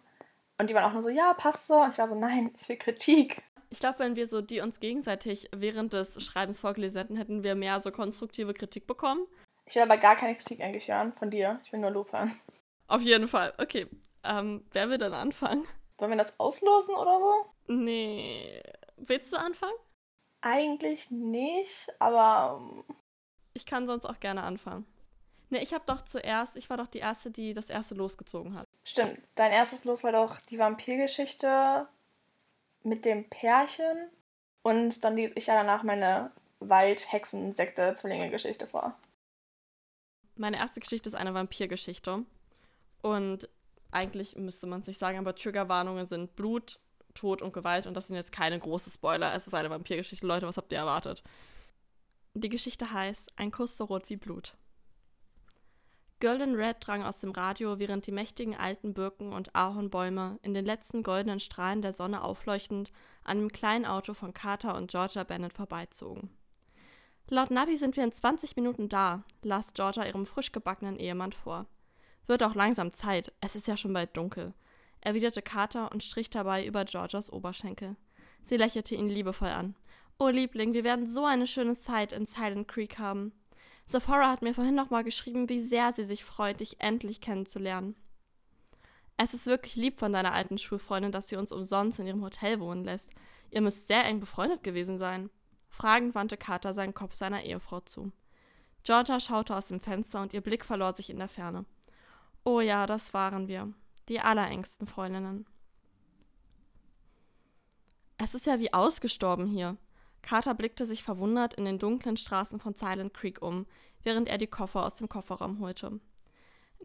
Und 0.58 0.70
die 0.70 0.74
waren 0.76 0.84
auch 0.84 0.94
nur 0.94 1.04
so, 1.04 1.10
ja, 1.10 1.34
passt 1.34 1.68
so. 1.68 1.76
Und 1.76 1.92
ich 1.92 1.98
war 1.98 2.08
so, 2.08 2.16
nein, 2.16 2.52
ich 2.60 2.68
will 2.68 2.78
Kritik. 2.78 3.42
Ich 3.70 3.80
glaube, 3.80 4.00
wenn 4.00 4.16
wir 4.16 4.28
so 4.28 4.42
die 4.42 4.60
uns 4.60 4.80
gegenseitig 4.80 5.50
während 5.56 5.94
des 5.94 6.24
Schreibens 6.24 6.60
vorgelesen 6.60 6.98
hätten, 6.98 7.18
hätten 7.18 7.44
wir 7.44 7.56
mehr 7.56 7.80
so 7.82 7.92
konstruktive 7.92 8.54
Kritik 8.54 8.86
bekommen. 8.86 9.26
Ich 9.66 9.76
will 9.76 9.82
aber 9.82 9.98
gar 9.98 10.16
keine 10.16 10.36
Kritik 10.36 10.62
eigentlich 10.62 10.90
hören 10.90 11.14
von 11.14 11.32
dir. 11.32 11.60
Ich 11.64 11.72
will 11.72 11.80
nur 11.80 11.92
Lob 11.92 12.12
hören. 12.12 12.34
Auf 12.88 13.02
jeden 13.02 13.28
Fall. 13.28 13.54
Okay. 13.58 13.88
Ähm, 14.24 14.64
wer 14.72 14.90
will 14.90 14.98
dann 14.98 15.14
anfangen? 15.14 15.66
Wollen 15.98 16.12
wir 16.12 16.18
das 16.18 16.40
auslosen 16.40 16.96
oder 16.96 17.20
so? 17.20 17.74
Nee. 17.74 18.62
Willst 18.98 19.32
du 19.32 19.38
anfangen? 19.38 19.76
Eigentlich 20.42 21.12
nicht, 21.12 21.90
aber. 22.00 22.62
Ähm, 22.62 22.84
ich 23.54 23.66
kann 23.66 23.88
sonst 23.88 24.06
auch 24.06 24.20
gerne 24.20 24.44
anfangen. 24.44 24.86
Nee, 25.50 25.60
ich 25.60 25.74
habe 25.74 25.86
doch 25.86 26.04
zuerst, 26.04 26.56
ich 26.56 26.70
war 26.70 26.78
doch 26.78 26.88
die 26.88 27.00
Erste, 27.00 27.32
die 27.32 27.54
das 27.54 27.70
erste 27.70 27.96
losgezogen 27.96 28.56
hat. 28.56 28.68
Stimmt, 28.84 29.20
dein 29.36 29.52
erstes 29.52 29.86
Los 29.86 30.04
war 30.04 30.12
doch 30.12 30.40
die 30.42 30.60
Vampirgeschichte 30.60 31.88
mit 32.84 33.06
dem 33.06 33.30
Pärchen. 33.30 34.10
Und 34.64 35.04
dann 35.04 35.16
lese 35.16 35.34
ich 35.36 35.48
ja 35.48 35.56
danach 35.56 35.84
meine 35.84 36.32
Wald-Hexen-Sekte-Zwillinge-Geschichte 36.60 38.68
vor. 38.68 38.98
Meine 40.36 40.58
erste 40.58 40.80
Geschichte 40.80 41.08
ist 41.08 41.16
eine 41.16 41.34
Vampirgeschichte. 41.34 42.26
Und 43.02 43.48
eigentlich 43.96 44.36
müsste 44.36 44.68
man 44.68 44.82
es 44.82 44.88
nicht 44.88 45.00
sagen, 45.00 45.18
aber 45.18 45.36
Triggerwarnungen 45.36 46.06
sind 46.06 46.36
Blut, 46.36 46.80
Tod 47.14 47.42
und 47.42 47.54
Gewalt. 47.54 47.88
Und 47.88 47.96
das 47.96 48.08
sind 48.08 48.16
jetzt 48.16 48.32
keine 48.32 48.60
großen 48.60 48.92
Spoiler. 48.92 49.34
Es 49.34 49.48
ist 49.48 49.54
eine 49.54 49.70
Vampirgeschichte. 49.70 50.28
Leute, 50.28 50.46
was 50.46 50.58
habt 50.58 50.72
ihr 50.72 50.78
erwartet? 50.78 51.24
Die 52.34 52.50
Geschichte 52.50 52.92
heißt 52.92 53.32
Ein 53.38 53.52
Kuss 53.52 53.78
so 53.78 53.86
rot 53.86 54.10
wie 54.10 54.18
Blut. 54.18 54.56
Golden 56.22 56.56
Red 56.56 56.78
drang 56.80 57.04
aus 57.04 57.20
dem 57.20 57.32
Radio, 57.32 57.78
während 57.78 58.08
die 58.08 58.12
mächtigen 58.12 58.56
alten 58.56 58.94
Birken 58.94 59.34
und 59.34 59.56
Ahornbäume 59.56 60.40
in 60.44 60.54
den 60.54 60.66
letzten 60.66 61.04
goldenen 61.04 61.40
Strahlen 61.40 61.82
der 61.82 61.94
Sonne 61.94 62.24
aufleuchtend 62.24 62.92
an 63.24 63.38
dem 63.40 63.52
kleinen 63.52 63.86
Auto 63.86 64.14
von 64.14 64.34
Carter 64.34 64.76
und 64.76 64.92
Georgia 64.92 65.24
Bennett 65.24 65.54
vorbeizogen. 65.54 66.30
Laut 67.30 67.52
Navi 67.52 67.78
sind 67.78 67.98
wir 67.98 68.04
in 68.04 68.14
20 68.14 68.56
Minuten 68.56 68.88
da, 68.88 69.24
las 69.42 69.74
Georgia 69.74 70.06
ihrem 70.06 70.26
frisch 70.26 70.52
gebackenen 70.52 70.98
Ehemann 70.98 71.34
vor. 71.34 71.66
Wird 72.28 72.44
auch 72.44 72.56
langsam 72.56 72.94
Zeit, 72.94 73.32
es 73.42 73.56
ist 73.56 73.68
ja 73.68 73.78
schon 73.78 73.94
bald 73.94 74.16
dunkel, 74.18 74.54
erwiderte 75.02 75.42
Carter 75.42 75.92
und 75.92 76.04
strich 76.04 76.30
dabei 76.30 76.66
über 76.66 76.86
Georgias 76.86 77.32
Oberschenkel. 77.32 77.96
Sie 78.42 78.58
lächelte 78.58 78.96
ihn 78.96 79.10
liebevoll 79.10 79.50
an. 79.50 79.76
Oh 80.18 80.30
Liebling, 80.30 80.74
wir 80.74 80.84
werden 80.84 81.08
so 81.08 81.26
eine 81.26 81.46
schöne 81.46 81.76
Zeit 81.76 82.14
in 82.14 82.26
Silent 82.26 82.68
Creek 82.68 82.98
haben. 82.98 83.34
Sephora 83.86 84.32
hat 84.32 84.42
mir 84.42 84.54
vorhin 84.54 84.76
nochmal 84.76 85.04
geschrieben, 85.04 85.50
wie 85.50 85.62
sehr 85.62 85.94
sie 85.94 86.06
sich 86.06 86.24
freut, 86.24 86.60
dich 86.60 86.80
endlich 86.80 87.22
kennenzulernen. 87.22 87.96
Es 89.18 89.34
ist 89.34 89.46
wirklich 89.46 89.76
lieb 89.76 90.00
von 90.00 90.12
deiner 90.12 90.34
alten 90.34 90.58
Schulfreundin, 90.58 91.12
dass 91.12 91.30
sie 91.30 91.36
uns 91.36 91.52
umsonst 91.52 92.00
in 92.00 92.08
ihrem 92.08 92.24
Hotel 92.24 92.60
wohnen 92.60 92.84
lässt. 92.84 93.12
Ihr 93.52 93.62
müsst 93.62 93.88
sehr 93.88 94.04
eng 94.04 94.20
befreundet 94.20 94.64
gewesen 94.64 94.98
sein. 94.98 95.30
Fragend 95.70 96.16
wandte 96.16 96.38
Carter 96.38 96.74
seinen 96.74 96.94
Kopf 96.94 97.14
seiner 97.14 97.44
Ehefrau 97.44 97.82
zu. 97.82 98.12
Georgia 98.84 99.20
schaute 99.20 99.56
aus 99.56 99.68
dem 99.68 99.80
Fenster 99.80 100.22
und 100.22 100.34
ihr 100.34 100.42
Blick 100.42 100.66
verlor 100.66 100.94
sich 100.94 101.10
in 101.10 101.18
der 101.18 101.30
Ferne. 101.30 101.66
Oh 102.48 102.62
ja, 102.62 102.86
das 102.86 103.14
waren 103.16 103.48
wir. 103.48 103.74
Die 104.08 104.20
allerengsten 104.20 104.86
Freundinnen. 104.86 105.48
Es 108.20 108.36
ist 108.36 108.46
ja 108.46 108.60
wie 108.60 108.72
ausgestorben 108.72 109.48
hier. 109.48 109.78
Carter 110.22 110.54
blickte 110.54 110.86
sich 110.86 111.04
verwundert 111.04 111.56
in 111.56 111.66
den 111.66 111.80
dunklen 111.80 112.18
Straßen 112.18 112.60
von 112.60 112.76
Silent 112.76 113.16
Creek 113.16 113.42
um, 113.42 113.66
während 114.04 114.28
er 114.30 114.38
die 114.38 114.46
Koffer 114.46 114.86
aus 114.86 114.94
dem 114.94 115.10
Kofferraum 115.10 115.60
holte. 115.60 116.00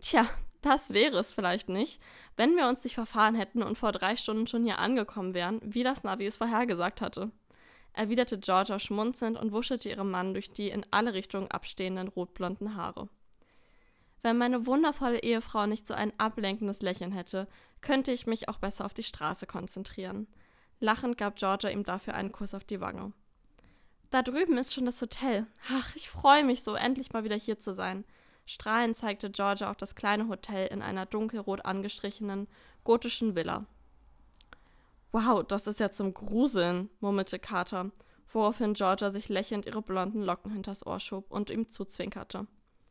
Tja, 0.00 0.26
das 0.62 0.94
wäre 0.94 1.18
es 1.18 1.34
vielleicht 1.34 1.68
nicht, 1.68 2.00
wenn 2.36 2.56
wir 2.56 2.66
uns 2.66 2.82
nicht 2.82 2.94
verfahren 2.94 3.34
hätten 3.34 3.62
und 3.62 3.76
vor 3.76 3.92
drei 3.92 4.16
Stunden 4.16 4.46
schon 4.46 4.64
hier 4.64 4.78
angekommen 4.78 5.34
wären, 5.34 5.60
wie 5.62 5.82
das 5.82 6.04
Navi 6.04 6.24
es 6.24 6.38
vorhergesagt 6.38 7.02
hatte, 7.02 7.30
erwiderte 7.92 8.38
Georgia 8.38 8.78
schmunzelnd 8.78 9.38
und 9.38 9.52
wuschelte 9.52 9.90
ihrem 9.90 10.10
Mann 10.10 10.32
durch 10.32 10.52
die 10.52 10.70
in 10.70 10.86
alle 10.90 11.12
Richtungen 11.12 11.50
abstehenden 11.50 12.08
rotblonden 12.08 12.76
Haare. 12.76 13.10
Wenn 14.22 14.36
meine 14.36 14.66
wundervolle 14.66 15.22
Ehefrau 15.22 15.66
nicht 15.66 15.86
so 15.86 15.94
ein 15.94 16.12
ablenkendes 16.18 16.82
Lächeln 16.82 17.12
hätte, 17.12 17.48
könnte 17.80 18.12
ich 18.12 18.26
mich 18.26 18.48
auch 18.48 18.58
besser 18.58 18.84
auf 18.84 18.94
die 18.94 19.02
Straße 19.02 19.46
konzentrieren. 19.46 20.26
Lachend 20.78 21.16
gab 21.16 21.36
Georgia 21.36 21.70
ihm 21.70 21.84
dafür 21.84 22.14
einen 22.14 22.32
Kuss 22.32 22.54
auf 22.54 22.64
die 22.64 22.80
Wange. 22.80 23.12
Da 24.10 24.22
drüben 24.22 24.58
ist 24.58 24.74
schon 24.74 24.86
das 24.86 25.00
Hotel. 25.00 25.46
Ach, 25.72 25.94
ich 25.94 26.10
freue 26.10 26.44
mich 26.44 26.62
so, 26.62 26.74
endlich 26.74 27.12
mal 27.12 27.24
wieder 27.24 27.36
hier 27.36 27.60
zu 27.60 27.72
sein. 27.72 28.04
Strahlend 28.44 28.96
zeigte 28.96 29.30
Georgia 29.30 29.70
auf 29.70 29.76
das 29.76 29.94
kleine 29.94 30.28
Hotel 30.28 30.66
in 30.66 30.82
einer 30.82 31.06
dunkelrot 31.06 31.64
angestrichenen, 31.64 32.48
gotischen 32.82 33.36
Villa. 33.36 33.66
Wow, 35.12 35.44
das 35.46 35.66
ist 35.66 35.80
ja 35.80 35.90
zum 35.90 36.14
Gruseln, 36.14 36.90
murmelte 37.00 37.38
Carter, 37.38 37.90
woraufhin 38.32 38.74
Georgia 38.74 39.10
sich 39.10 39.28
lächelnd 39.28 39.66
ihre 39.66 39.82
blonden 39.82 40.22
Locken 40.22 40.52
hinters 40.52 40.84
Ohr 40.86 41.00
schob 41.00 41.30
und 41.30 41.50
ihm 41.50 41.70
zuzwinkerte. 41.70 42.46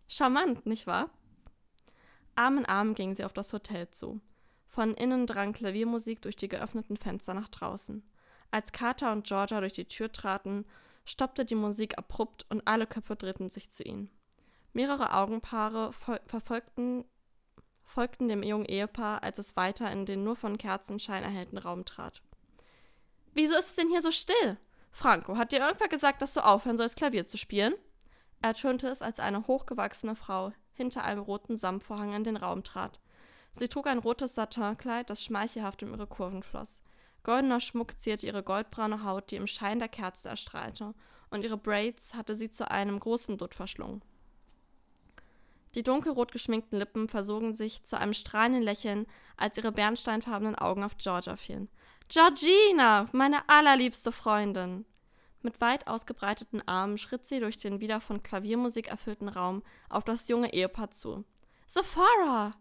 Charmant, 0.08 0.66
nicht 0.66 0.88
wahr? 0.88 1.10
Arm 2.40 2.58
in 2.58 2.66
Arm 2.66 2.96
gingen 2.96 3.16
sie 3.16 3.26
auf 3.26 3.34
das 3.34 3.52
Hotel 3.52 3.90
zu. 3.92 4.22
Von 4.66 4.94
innen 4.94 5.28
drang 5.28 5.52
Klaviermusik 5.52 6.22
durch 6.22 6.38
die 6.38 6.48
geöffneten 6.48 6.96
Fenster 6.96 7.34
nach 7.34 7.50
draußen. 7.50 8.02
Als 8.50 8.72
Carter 8.72 9.12
und 9.12 9.28
Georgia 9.28 9.60
durch 9.60 9.74
die 9.74 9.84
Tür 9.84 10.10
traten, 10.10 10.66
stoppte 11.04 11.44
die 11.44 11.56
Musik 11.56 11.98
abrupt 11.98 12.46
und 12.50 12.66
alle 12.66 12.88
Köpfe 12.88 13.18
drehten 13.18 13.50
sich 13.50 13.72
zu 13.72 13.84
ihnen. 13.84 14.10
Mehrere 14.72 15.14
Augenpaare 15.14 15.92
verfolgten 16.28 17.04
folgten 17.84 18.30
dem 18.30 18.44
jungen 18.44 18.66
Ehepaar, 18.66 19.22
als 19.24 19.40
es 19.40 19.58
weiter 19.58 19.92
in 19.92 20.06
den 20.06 20.24
nur 20.24 20.38
von 20.38 20.58
Kerzenschein 20.58 21.24
erhellten 21.24 21.58
Raum 21.58 21.84
trat. 21.84 22.22
Wieso 23.34 23.58
ist 23.58 23.70
es 23.70 23.76
denn 23.76 23.90
hier 23.90 24.02
so 24.02 24.12
still? 24.12 24.58
Franco, 24.92 25.36
hat 25.36 25.52
dir 25.52 25.60
irgendwer 25.60 25.90
gesagt, 25.90 26.22
dass 26.22 26.36
du 26.36 26.46
aufhören 26.46 26.78
sollst, 26.78 26.96
Klavier 26.96 27.26
zu 27.26 27.38
spielen? 27.38 27.74
ertönte 28.42 28.88
es, 28.88 29.02
als 29.02 29.20
eine 29.20 29.48
hochgewachsene 29.48 30.16
Frau 30.16 30.54
hinter 30.80 31.04
einem 31.04 31.22
roten 31.22 31.58
Samtvorhang 31.58 32.14
in 32.14 32.24
den 32.24 32.38
Raum 32.38 32.64
trat. 32.64 33.00
Sie 33.52 33.68
trug 33.68 33.88
ein 33.88 34.00
rotes 34.00 34.34
Satinkleid, 34.34 35.10
das 35.10 35.22
schmeichelhaft 35.22 35.84
um 35.84 35.92
ihre 35.94 36.08
Kurven 36.08 36.42
floss. 36.42 36.82
Goldener 37.24 37.60
Schmuck 37.60 38.00
zierte 38.00 38.26
ihre 38.26 38.44
goldbraune 38.44 39.04
Haut, 39.04 39.30
die 39.30 39.36
im 39.36 39.48
Schein 39.48 39.80
der 39.80 39.90
Kerze 39.90 40.30
erstrahlte, 40.30 40.94
und 41.30 41.44
ihre 41.44 41.58
Braids 41.58 42.14
hatte 42.14 42.34
sie 42.36 42.50
zu 42.50 42.72
einem 42.72 42.98
großen 42.98 43.38
Dutt 43.38 43.54
verschlungen. 43.54 44.02
Die 45.76 45.84
dunkelrot 45.84 46.32
geschminkten 46.32 46.80
Lippen 46.80 47.10
versogen 47.10 47.54
sich 47.54 47.84
zu 47.84 47.98
einem 47.98 48.14
strahlenden 48.14 48.64
Lächeln, 48.64 49.06
als 49.36 49.58
ihre 49.58 49.74
bernsteinfarbenen 49.74 50.56
Augen 50.56 50.84
auf 50.84 50.98
Georgia 50.98 51.36
fielen. 51.36 51.70
Georgina, 52.08 53.10
meine 53.12 53.48
allerliebste 53.50 54.12
Freundin! 54.12 54.86
Mit 55.42 55.62
weit 55.62 55.88
ausgebreiteten 55.88 56.68
Armen 56.68 56.98
schritt 56.98 57.26
sie 57.26 57.40
durch 57.40 57.58
den 57.58 57.80
wieder 57.80 58.02
von 58.02 58.22
Klaviermusik 58.22 58.90
erfüllten 58.90 59.30
Raum 59.30 59.64
auf 59.90 60.04
das 60.04 60.28
junge 60.28 60.54
Ehepaar 60.54 60.92
zu. 60.92 61.24
Sephora! 61.68 62.54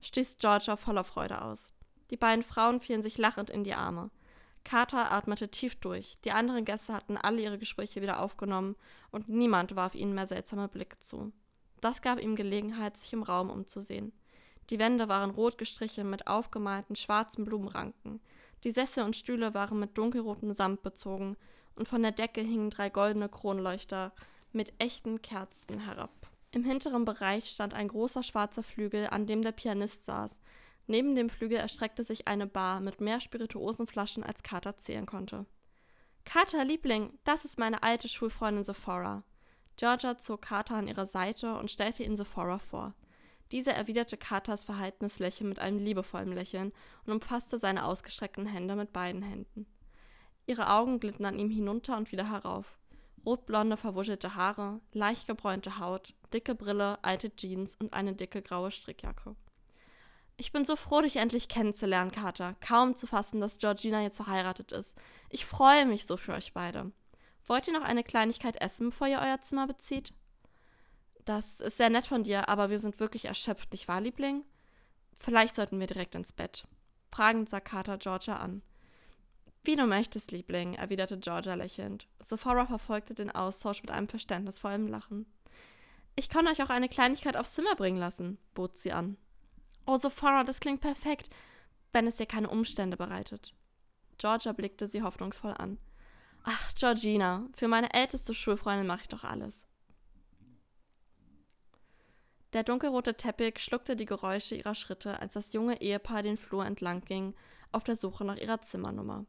stieß 0.00 0.38
Georgia 0.38 0.76
voller 0.76 1.04
Freude 1.04 1.42
aus. 1.42 1.72
Die 2.10 2.16
beiden 2.16 2.44
Frauen 2.44 2.80
fielen 2.80 3.02
sich 3.02 3.18
lachend 3.18 3.50
in 3.50 3.64
die 3.64 3.74
Arme. 3.74 4.10
Carter 4.64 5.12
atmete 5.12 5.50
tief 5.50 5.76
durch. 5.76 6.18
Die 6.24 6.32
anderen 6.32 6.64
Gäste 6.64 6.92
hatten 6.92 7.16
alle 7.16 7.42
ihre 7.42 7.58
Gespräche 7.58 8.02
wieder 8.02 8.20
aufgenommen 8.20 8.76
und 9.10 9.28
niemand 9.28 9.76
warf 9.76 9.94
ihnen 9.94 10.14
mehr 10.14 10.26
seltsame 10.26 10.68
Blicke 10.68 10.98
zu. 11.00 11.32
Das 11.80 12.02
gab 12.02 12.18
ihm 12.18 12.34
Gelegenheit, 12.34 12.96
sich 12.96 13.12
im 13.12 13.22
Raum 13.22 13.50
umzusehen. 13.50 14.12
Die 14.70 14.78
Wände 14.78 15.08
waren 15.08 15.30
rot 15.30 15.58
gestrichen 15.58 16.08
mit 16.08 16.26
aufgemalten 16.26 16.96
schwarzen 16.96 17.44
Blumenranken. 17.44 18.20
Die 18.64 18.70
Sessel 18.70 19.04
und 19.04 19.16
Stühle 19.16 19.52
waren 19.52 19.78
mit 19.78 19.96
dunkelrotem 19.98 20.54
Samt 20.54 20.82
bezogen 20.82 21.36
und 21.76 21.88
von 21.88 22.02
der 22.02 22.12
Decke 22.12 22.40
hingen 22.40 22.70
drei 22.70 22.90
goldene 22.90 23.28
Kronleuchter 23.28 24.12
mit 24.52 24.72
echten 24.78 25.22
Kerzen 25.22 25.80
herab. 25.80 26.10
Im 26.52 26.64
hinteren 26.64 27.04
Bereich 27.04 27.46
stand 27.46 27.74
ein 27.74 27.88
großer 27.88 28.22
schwarzer 28.22 28.62
Flügel, 28.62 29.08
an 29.08 29.26
dem 29.26 29.42
der 29.42 29.52
Pianist 29.52 30.04
saß, 30.04 30.40
Neben 30.86 31.14
dem 31.14 31.30
Flügel 31.30 31.58
erstreckte 31.58 32.04
sich 32.04 32.28
eine 32.28 32.46
Bar 32.46 32.80
mit 32.80 33.00
mehr 33.00 33.20
Spirituosenflaschen, 33.20 34.22
als 34.22 34.42
Carter 34.42 34.76
zählen 34.76 35.06
konnte. 35.06 35.46
Carter, 36.24 36.64
Liebling, 36.64 37.18
das 37.24 37.44
ist 37.44 37.58
meine 37.58 37.82
alte 37.82 38.08
Schulfreundin 38.08 38.64
Sephora. 38.64 39.24
Georgia 39.76 40.18
zog 40.18 40.42
Carter 40.42 40.76
an 40.76 40.88
ihre 40.88 41.06
Seite 41.06 41.56
und 41.58 41.70
stellte 41.70 42.02
ihn 42.02 42.16
Sephora 42.16 42.58
vor. 42.58 42.94
Diese 43.50 43.72
erwiderte 43.72 44.16
Carters 44.16 44.64
verhaltenes 44.64 45.18
Lächeln 45.18 45.48
mit 45.48 45.58
einem 45.58 45.78
liebevollen 45.78 46.32
Lächeln 46.32 46.72
und 47.06 47.12
umfasste 47.12 47.58
seine 47.58 47.84
ausgestreckten 47.84 48.46
Hände 48.46 48.76
mit 48.76 48.92
beiden 48.92 49.22
Händen. 49.22 49.66
Ihre 50.46 50.70
Augen 50.70 51.00
glitten 51.00 51.24
an 51.24 51.38
ihm 51.38 51.50
hinunter 51.50 51.96
und 51.96 52.12
wieder 52.12 52.30
herauf. 52.30 52.78
Rotblonde, 53.24 53.76
verwuschelte 53.76 54.34
Haare, 54.34 54.80
leicht 54.92 55.26
gebräunte 55.26 55.78
Haut, 55.78 56.14
dicke 56.32 56.54
Brille, 56.54 56.98
alte 57.02 57.34
Jeans 57.34 57.74
und 57.76 57.94
eine 57.94 58.14
dicke 58.14 58.42
graue 58.42 58.70
Strickjacke. 58.70 59.34
Ich 60.36 60.52
bin 60.52 60.64
so 60.64 60.76
froh, 60.76 61.00
dich 61.00 61.16
endlich 61.16 61.48
kennenzulernen, 61.48 62.10
Carter. 62.10 62.56
Kaum 62.60 62.96
zu 62.96 63.06
fassen, 63.06 63.40
dass 63.40 63.58
Georgina 63.58 64.02
jetzt 64.02 64.16
verheiratet 64.16 64.72
ist. 64.72 64.96
Ich 65.30 65.46
freue 65.46 65.86
mich 65.86 66.06
so 66.06 66.16
für 66.16 66.32
euch 66.32 66.52
beide. 66.52 66.90
Wollt 67.46 67.68
ihr 67.68 67.72
noch 67.72 67.84
eine 67.84 68.02
Kleinigkeit 68.02 68.60
essen, 68.60 68.90
bevor 68.90 69.06
ihr 69.06 69.20
euer 69.20 69.40
Zimmer 69.40 69.66
bezieht? 69.66 70.12
Das 71.24 71.60
ist 71.60 71.76
sehr 71.76 71.88
nett 71.88 72.06
von 72.06 72.24
dir, 72.24 72.48
aber 72.48 72.68
wir 72.68 72.78
sind 72.78 73.00
wirklich 73.00 73.26
erschöpft, 73.26 73.72
nicht 73.72 73.88
wahr, 73.88 74.00
Liebling? 74.00 74.44
Vielleicht 75.18 75.54
sollten 75.54 75.78
wir 75.78 75.86
direkt 75.86 76.14
ins 76.14 76.32
Bett. 76.32 76.66
Fragend 77.10 77.48
sah 77.48 77.60
Carter 77.60 77.96
Georgia 77.96 78.36
an. 78.36 78.62
Wie 79.64 79.76
du 79.76 79.86
möchtest, 79.86 80.30
Liebling, 80.30 80.74
erwiderte 80.74 81.18
Georgia 81.18 81.54
lächelnd. 81.54 82.06
Sephora 82.20 82.66
verfolgte 82.66 83.14
den 83.14 83.30
Austausch 83.30 83.80
mit 83.80 83.90
einem 83.90 84.08
verständnisvollen 84.08 84.88
Lachen. 84.88 85.24
Ich 86.16 86.28
kann 86.28 86.46
euch 86.46 86.62
auch 86.62 86.68
eine 86.68 86.90
Kleinigkeit 86.90 87.34
aufs 87.34 87.54
Zimmer 87.54 87.74
bringen 87.74 87.98
lassen, 87.98 88.38
bot 88.52 88.76
sie 88.76 88.92
an. 88.92 89.16
Oh, 89.86 89.96
Sephora, 89.96 90.44
das 90.44 90.60
klingt 90.60 90.82
perfekt, 90.82 91.30
wenn 91.92 92.06
es 92.06 92.16
dir 92.16 92.26
keine 92.26 92.50
Umstände 92.50 92.98
bereitet. 92.98 93.54
Georgia 94.18 94.52
blickte 94.52 94.86
sie 94.86 95.02
hoffnungsvoll 95.02 95.54
an. 95.54 95.78
Ach, 96.44 96.74
Georgina, 96.74 97.48
für 97.54 97.68
meine 97.68 97.92
älteste 97.94 98.34
Schulfreundin 98.34 98.86
mache 98.86 99.02
ich 99.02 99.08
doch 99.08 99.24
alles. 99.24 99.66
Der 102.52 102.64
dunkelrote 102.64 103.16
Teppich 103.16 103.58
schluckte 103.58 103.96
die 103.96 104.04
Geräusche 104.04 104.54
ihrer 104.54 104.74
Schritte, 104.74 105.18
als 105.20 105.32
das 105.32 105.52
junge 105.54 105.80
Ehepaar 105.80 106.22
den 106.22 106.36
Flur 106.36 106.66
entlang 106.66 107.00
ging, 107.04 107.34
auf 107.72 107.82
der 107.82 107.96
Suche 107.96 108.24
nach 108.24 108.36
ihrer 108.36 108.60
Zimmernummer. 108.60 109.26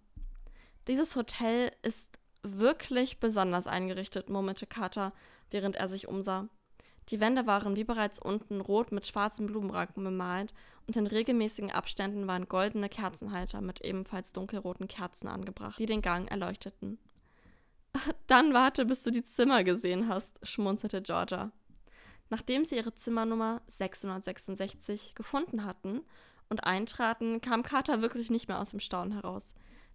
Dieses 0.88 1.16
Hotel 1.16 1.72
ist 1.82 2.20
wirklich 2.44 3.20
besonders 3.20 3.68
eingerichtet, 3.68 4.30
murmelte 4.30 4.68
Carter, 4.68 5.14
während 5.50 5.76
er 5.76 5.88
sich 5.88 6.08
umsah. 6.08 6.48
Die 7.10 7.20
Wände 7.20 7.46
waren 7.46 7.76
wie 7.76 7.84
bereits 7.84 8.20
unten 8.20 8.62
rot 8.62 8.92
mit 8.92 9.06
schwarzen 9.06 9.46
Blumenranken 9.46 10.04
bemalt 10.04 10.54
und 10.88 10.96
in 10.96 11.08
regelmäßigen 11.08 11.72
Abständen 11.72 12.28
waren 12.28 12.48
goldene 12.48 12.90
Kerzenhalter 12.90 13.62
mit 13.62 13.82
ebenfalls 13.82 14.32
dunkelroten 14.32 14.88
Kerzen 14.88 15.28
angebracht, 15.28 15.80
die 15.80 15.86
den 15.86 16.02
Gang 16.02 16.30
erleuchteten. 16.30 16.98
Dann 18.28 18.54
warte, 18.54 18.86
bis 18.86 19.04
du 19.04 19.12
die 19.12 19.24
Zimmer 19.24 19.64
gesehen 19.64 20.08
hast, 20.08 20.40
schmunzelte 20.44 21.02
Georgia. 21.02 21.52
Nachdem 22.30 22.66
sie 22.66 22.76
ihre 22.76 22.96
Zimmernummer 22.96 23.62
666 23.68 25.14
gefunden 25.14 25.64
hatten 25.64 26.02
und 26.50 26.64
eintraten, 26.64 27.40
kam 27.40 27.62
Carter 27.62 28.02
wirklich 28.02 28.32
nicht 28.32 28.48
mehr 28.48 28.60
aus 28.60 28.72
dem 28.72 28.80
Staunen 28.80 29.14
heraus. 29.14 29.54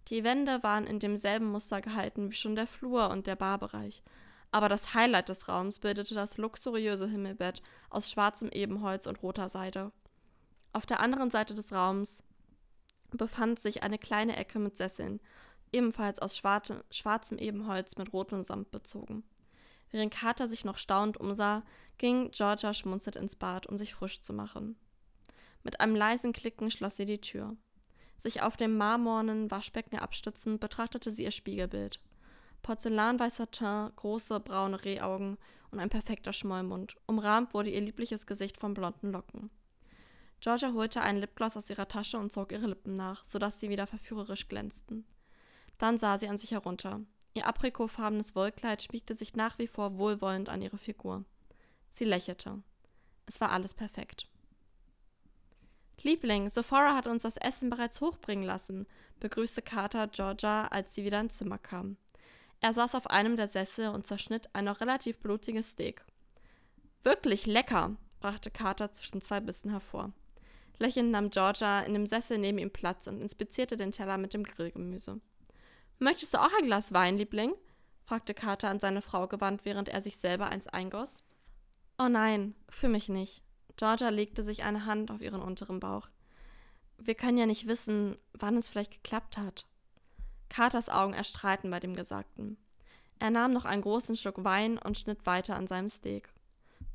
Die 0.09 0.23
Wände 0.23 0.63
waren 0.63 0.85
in 0.85 0.99
demselben 0.99 1.51
Muster 1.51 1.81
gehalten 1.81 2.29
wie 2.29 2.35
schon 2.35 2.55
der 2.55 2.67
Flur 2.67 3.09
und 3.09 3.27
der 3.27 3.35
Barbereich. 3.35 4.03
Aber 4.51 4.67
das 4.67 4.93
Highlight 4.93 5.29
des 5.29 5.47
Raums 5.47 5.79
bildete 5.79 6.13
das 6.13 6.37
luxuriöse 6.37 7.07
Himmelbett 7.07 7.61
aus 7.89 8.11
schwarzem 8.11 8.49
Ebenholz 8.49 9.07
und 9.07 9.23
roter 9.23 9.47
Seide. 9.47 9.91
Auf 10.73 10.85
der 10.85 10.99
anderen 10.99 11.31
Seite 11.31 11.53
des 11.53 11.71
Raums 11.71 12.23
befand 13.11 13.59
sich 13.59 13.83
eine 13.83 13.97
kleine 13.97 14.35
Ecke 14.35 14.59
mit 14.59 14.77
Sesseln, 14.77 15.21
ebenfalls 15.71 16.19
aus 16.19 16.35
schwarze, 16.35 16.83
schwarzem 16.91 17.37
Ebenholz 17.37 17.97
mit 17.97 18.11
rotem 18.11 18.43
Samt 18.43 18.71
bezogen. 18.71 19.23
Während 19.91 20.13
Carter 20.13 20.47
sich 20.47 20.65
noch 20.65 20.77
staunend 20.77 21.17
umsah, 21.17 21.63
ging 21.97 22.31
Georgia 22.31 22.73
schmunzelnd 22.73 23.17
ins 23.17 23.35
Bad, 23.35 23.67
um 23.67 23.77
sich 23.77 23.93
frisch 23.93 24.21
zu 24.21 24.33
machen. 24.33 24.77
Mit 25.63 25.79
einem 25.79 25.95
leisen 25.95 26.33
Klicken 26.33 26.71
schloss 26.71 26.97
sie 26.97 27.05
die 27.05 27.21
Tür. 27.21 27.55
Sich 28.21 28.43
auf 28.43 28.55
dem 28.55 28.77
marmornen 28.77 29.49
Waschbecken 29.49 29.97
abstützend, 29.97 30.59
betrachtete 30.59 31.09
sie 31.09 31.23
ihr 31.23 31.31
Spiegelbild. 31.31 31.99
Porzellanweißer 32.61 33.49
Teint, 33.49 33.95
große 33.95 34.39
braune 34.39 34.83
Rehaugen 34.83 35.39
und 35.71 35.79
ein 35.79 35.89
perfekter 35.89 36.31
Schmollmund. 36.31 36.97
Umrahmt 37.07 37.55
wurde 37.55 37.71
ihr 37.71 37.81
liebliches 37.81 38.27
Gesicht 38.27 38.57
von 38.57 38.75
blonden 38.75 39.11
Locken. 39.11 39.49
Georgia 40.39 40.71
holte 40.73 41.01
einen 41.01 41.17
Lipgloss 41.17 41.57
aus 41.57 41.71
ihrer 41.71 41.87
Tasche 41.87 42.19
und 42.19 42.31
zog 42.31 42.51
ihre 42.51 42.67
Lippen 42.67 42.95
nach, 42.95 43.25
sodass 43.25 43.59
sie 43.59 43.69
wieder 43.69 43.87
verführerisch 43.87 44.47
glänzten. 44.47 45.03
Dann 45.79 45.97
sah 45.97 46.19
sie 46.19 46.27
an 46.27 46.37
sich 46.37 46.51
herunter. 46.51 47.01
Ihr 47.33 47.47
aprikotfarbenes 47.47 48.35
Wollkleid 48.35 48.83
schmiegte 48.83 49.15
sich 49.15 49.35
nach 49.35 49.57
wie 49.57 49.67
vor 49.67 49.97
wohlwollend 49.97 50.47
an 50.47 50.61
ihre 50.61 50.77
Figur. 50.77 51.25
Sie 51.91 52.05
lächelte. 52.05 52.61
Es 53.25 53.41
war 53.41 53.51
alles 53.51 53.73
perfekt. 53.73 54.27
Liebling, 56.03 56.49
Sephora 56.49 56.95
hat 56.95 57.07
uns 57.07 57.23
das 57.23 57.37
Essen 57.37 57.69
bereits 57.69 58.01
hochbringen 58.01 58.45
lassen, 58.45 58.87
begrüßte 59.19 59.61
Carter 59.61 60.07
Georgia, 60.07 60.67
als 60.67 60.95
sie 60.95 61.03
wieder 61.03 61.19
ins 61.19 61.37
Zimmer 61.37 61.57
kam. 61.57 61.97
Er 62.59 62.73
saß 62.73 62.95
auf 62.95 63.07
einem 63.07 63.37
der 63.37 63.47
Sessel 63.47 63.89
und 63.89 64.07
zerschnitt 64.07 64.49
ein 64.53 64.65
noch 64.65 64.81
relativ 64.81 65.17
blutiges 65.19 65.71
Steak. 65.71 66.03
Wirklich 67.03 67.45
lecker, 67.45 67.95
brachte 68.19 68.51
Carter 68.51 68.91
zwischen 68.93 69.21
zwei 69.21 69.39
Bissen 69.39 69.71
hervor. 69.71 70.11
Lächelnd 70.77 71.11
nahm 71.11 71.29
Georgia 71.29 71.81
in 71.81 71.93
dem 71.93 72.07
Sessel 72.07 72.37
neben 72.37 72.57
ihm 72.57 72.71
Platz 72.71 73.07
und 73.07 73.21
inspizierte 73.21 73.77
den 73.77 73.91
Teller 73.91 74.17
mit 74.17 74.33
dem 74.33 74.43
Grillgemüse. 74.43 75.19
Möchtest 75.99 76.33
du 76.33 76.39
auch 76.39 76.51
ein 76.59 76.65
Glas 76.65 76.93
Wein, 76.93 77.17
Liebling? 77.17 77.53
fragte 78.03 78.33
Carter 78.33 78.69
an 78.69 78.79
seine 78.79 79.01
Frau 79.01 79.27
gewandt, 79.27 79.63
während 79.63 79.89
er 79.89 80.01
sich 80.01 80.17
selber 80.17 80.47
eins 80.47 80.67
eingoss. 80.67 81.23
Oh 81.99 82.09
nein, 82.09 82.55
für 82.69 82.87
mich 82.87 83.09
nicht, 83.09 83.43
Georgia 83.81 84.09
legte 84.09 84.43
sich 84.43 84.61
eine 84.61 84.85
Hand 84.85 85.09
auf 85.09 85.21
ihren 85.21 85.41
unteren 85.41 85.79
Bauch. 85.79 86.07
Wir 86.99 87.15
können 87.15 87.39
ja 87.39 87.47
nicht 87.47 87.65
wissen, 87.65 88.15
wann 88.31 88.55
es 88.55 88.69
vielleicht 88.69 88.91
geklappt 88.91 89.39
hat. 89.39 89.65
Carters 90.49 90.87
Augen 90.87 91.13
erstrahlten 91.13 91.71
bei 91.71 91.79
dem 91.79 91.95
Gesagten. 91.95 92.57
Er 93.17 93.31
nahm 93.31 93.53
noch 93.53 93.65
einen 93.65 93.81
großen 93.81 94.15
Schluck 94.15 94.43
Wein 94.43 94.77
und 94.77 94.99
schnitt 94.99 95.25
weiter 95.25 95.55
an 95.55 95.65
seinem 95.65 95.89
Steak. 95.89 96.29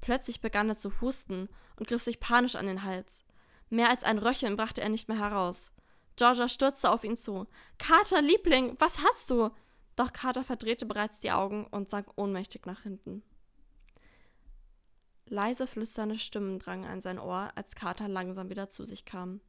Plötzlich 0.01 0.41
begann 0.41 0.69
er 0.69 0.77
zu 0.77 1.01
husten 1.01 1.49
und 1.75 1.89
griff 1.89 2.05
sich 2.05 2.21
panisch 2.21 2.55
an 2.55 2.67
den 2.67 2.85
Hals. 2.85 3.25
Mehr 3.69 3.91
als 3.91 4.05
ein 4.05 4.19
Röcheln 4.19 4.57
brachte 4.57 4.81
er 4.81 4.89
nicht 4.89 5.09
mehr 5.09 5.19
heraus. 5.19 5.73
Georgia 6.15 6.49
stürzte 6.49 6.89
auf 6.89 7.03
ihn 7.03 7.17
zu. 7.17 7.49
Carter, 7.79 8.23
Liebling, 8.23 8.77
was 8.79 9.03
hast 9.03 9.29
du? 9.31 9.51
Doch 9.97 10.13
Carter 10.13 10.45
verdrehte 10.45 10.87
bereits 10.87 11.19
die 11.19 11.33
Augen 11.33 11.67
und 11.67 11.91
sank 11.91 12.07
ohnmächtig 12.15 12.65
nach 12.65 12.83
hinten. 12.83 13.25
Leise 15.29 15.67
flüsternde 15.67 16.19
Stimmen 16.19 16.59
drangen 16.59 16.85
an 16.85 17.01
sein 17.01 17.19
Ohr, 17.19 17.51
als 17.57 17.75
Carter 17.75 18.09
langsam 18.09 18.49
wieder 18.49 18.71
zu 18.71 18.85
sich 18.85 19.05
kam. 19.05 19.41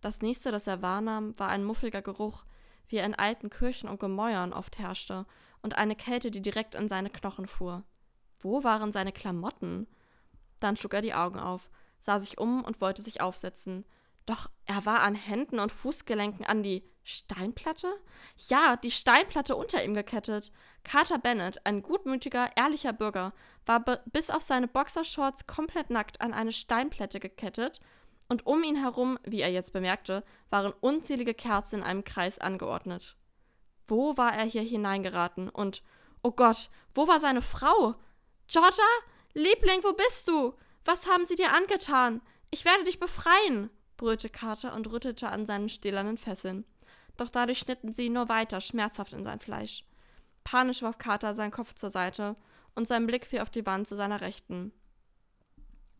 Das 0.00 0.20
nächste, 0.20 0.52
das 0.52 0.66
er 0.66 0.82
wahrnahm, 0.82 1.38
war 1.38 1.48
ein 1.48 1.64
muffiger 1.64 2.02
Geruch, 2.02 2.44
wie 2.88 2.96
er 2.96 3.06
in 3.06 3.14
alten 3.14 3.48
Kirchen 3.48 3.88
und 3.88 4.00
Gemäuern 4.00 4.52
oft 4.52 4.78
herrschte, 4.78 5.26
und 5.62 5.78
eine 5.78 5.96
Kälte, 5.96 6.30
die 6.30 6.42
direkt 6.42 6.74
in 6.74 6.90
seine 6.90 7.08
Knochen 7.08 7.46
fuhr. 7.46 7.84
Wo 8.38 8.64
waren 8.64 8.92
seine 8.92 9.12
Klamotten? 9.12 9.86
Dann 10.60 10.76
schlug 10.76 10.92
er 10.92 11.00
die 11.00 11.14
Augen 11.14 11.38
auf, 11.38 11.70
sah 12.00 12.20
sich 12.20 12.36
um 12.36 12.62
und 12.62 12.82
wollte 12.82 13.00
sich 13.00 13.22
aufsetzen. 13.22 13.86
Doch 14.26 14.50
er 14.64 14.86
war 14.86 15.00
an 15.00 15.14
Händen 15.14 15.58
und 15.58 15.72
Fußgelenken 15.72 16.46
an 16.46 16.62
die 16.62 16.88
Steinplatte? 17.02 17.92
Ja, 18.48 18.76
die 18.76 18.90
Steinplatte 18.90 19.56
unter 19.56 19.84
ihm 19.84 19.94
gekettet. 19.94 20.50
Carter 20.82 21.18
Bennett, 21.18 21.64
ein 21.66 21.82
gutmütiger, 21.82 22.50
ehrlicher 22.56 22.92
Bürger, 22.94 23.34
war 23.66 23.80
bis 24.06 24.30
auf 24.30 24.42
seine 24.42 24.68
Boxershorts 24.68 25.46
komplett 25.46 25.90
nackt 25.90 26.20
an 26.20 26.32
eine 26.32 26.52
Steinplatte 26.52 27.20
gekettet 27.20 27.80
und 28.28 28.46
um 28.46 28.62
ihn 28.62 28.76
herum, 28.76 29.18
wie 29.24 29.42
er 29.42 29.50
jetzt 29.50 29.72
bemerkte, 29.72 30.24
waren 30.50 30.72
unzählige 30.80 31.34
Kerzen 31.34 31.80
in 31.80 31.84
einem 31.84 32.04
Kreis 32.04 32.38
angeordnet. 32.38 33.16
Wo 33.86 34.16
war 34.16 34.34
er 34.34 34.44
hier 34.44 34.62
hineingeraten? 34.62 35.50
Und, 35.50 35.82
oh 36.22 36.30
Gott, 36.32 36.70
wo 36.94 37.06
war 37.06 37.20
seine 37.20 37.42
Frau? 37.42 37.96
Georgia? 38.48 38.84
Liebling, 39.34 39.82
wo 39.82 39.92
bist 39.92 40.28
du? 40.28 40.54
Was 40.84 41.06
haben 41.06 41.24
sie 41.26 41.36
dir 41.36 41.52
angetan? 41.52 42.22
Ich 42.50 42.64
werde 42.64 42.84
dich 42.84 42.98
befreien, 42.98 43.68
brüllte 43.96 44.28
Carter 44.28 44.74
und 44.74 44.90
rüttelte 44.90 45.28
an 45.28 45.46
seinen 45.46 45.68
stählernen 45.68 46.18
Fesseln 46.18 46.64
doch 47.16 47.28
dadurch 47.28 47.58
schnitten 47.58 47.94
sie 47.94 48.08
nur 48.08 48.28
weiter, 48.28 48.60
schmerzhaft 48.60 49.12
in 49.12 49.24
sein 49.24 49.40
Fleisch. 49.40 49.84
Panisch 50.42 50.82
warf 50.82 50.98
Carter 50.98 51.34
seinen 51.34 51.52
Kopf 51.52 51.74
zur 51.74 51.90
Seite 51.90 52.36
und 52.74 52.88
sein 52.88 53.06
Blick 53.06 53.26
fiel 53.26 53.40
auf 53.40 53.50
die 53.50 53.66
Wand 53.66 53.86
zu 53.86 53.96
seiner 53.96 54.20
Rechten. 54.20 54.72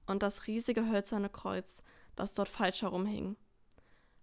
Und 0.07 0.23
das 0.23 0.47
riesige 0.47 0.89
hölzerne 0.91 1.31
Kreuz, 1.31 1.83
das 2.17 2.35
dort 2.35 2.49
falsch 2.49 2.83
herumhing. 2.83 3.37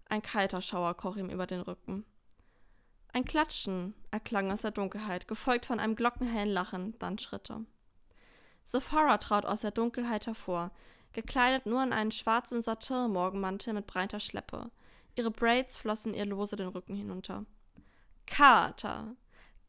Ein 0.09 0.21
kalter 0.21 0.61
Schauer 0.61 0.95
kroch 0.95 1.15
ihm 1.15 1.29
über 1.29 1.47
den 1.47 1.61
Rücken. 1.61 2.05
Ein 3.13 3.25
Klatschen 3.25 3.93
erklang 4.11 4.51
aus 4.51 4.61
der 4.61 4.71
Dunkelheit, 4.71 5.27
gefolgt 5.27 5.65
von 5.65 5.79
einem 5.79 5.95
glockenhellen 5.95 6.53
Lachen, 6.53 6.97
dann 6.99 7.17
Schritte. 7.17 7.65
Sephora 8.63 9.17
trat 9.17 9.45
aus 9.45 9.61
der 9.61 9.71
Dunkelheit 9.71 10.27
hervor, 10.27 10.71
gekleidet 11.13 11.65
nur 11.65 11.83
in 11.83 11.93
einen 11.93 12.11
schwarzen 12.11 12.61
Satin-Morgenmantel 12.61 13.73
mit 13.73 13.87
breiter 13.87 14.19
Schleppe. 14.19 14.71
Ihre 15.15 15.31
Braids 15.31 15.77
flossen 15.77 16.13
ihr 16.13 16.25
lose 16.25 16.55
den 16.55 16.69
Rücken 16.69 16.95
hinunter. 16.95 17.45
Kater! 18.25 19.15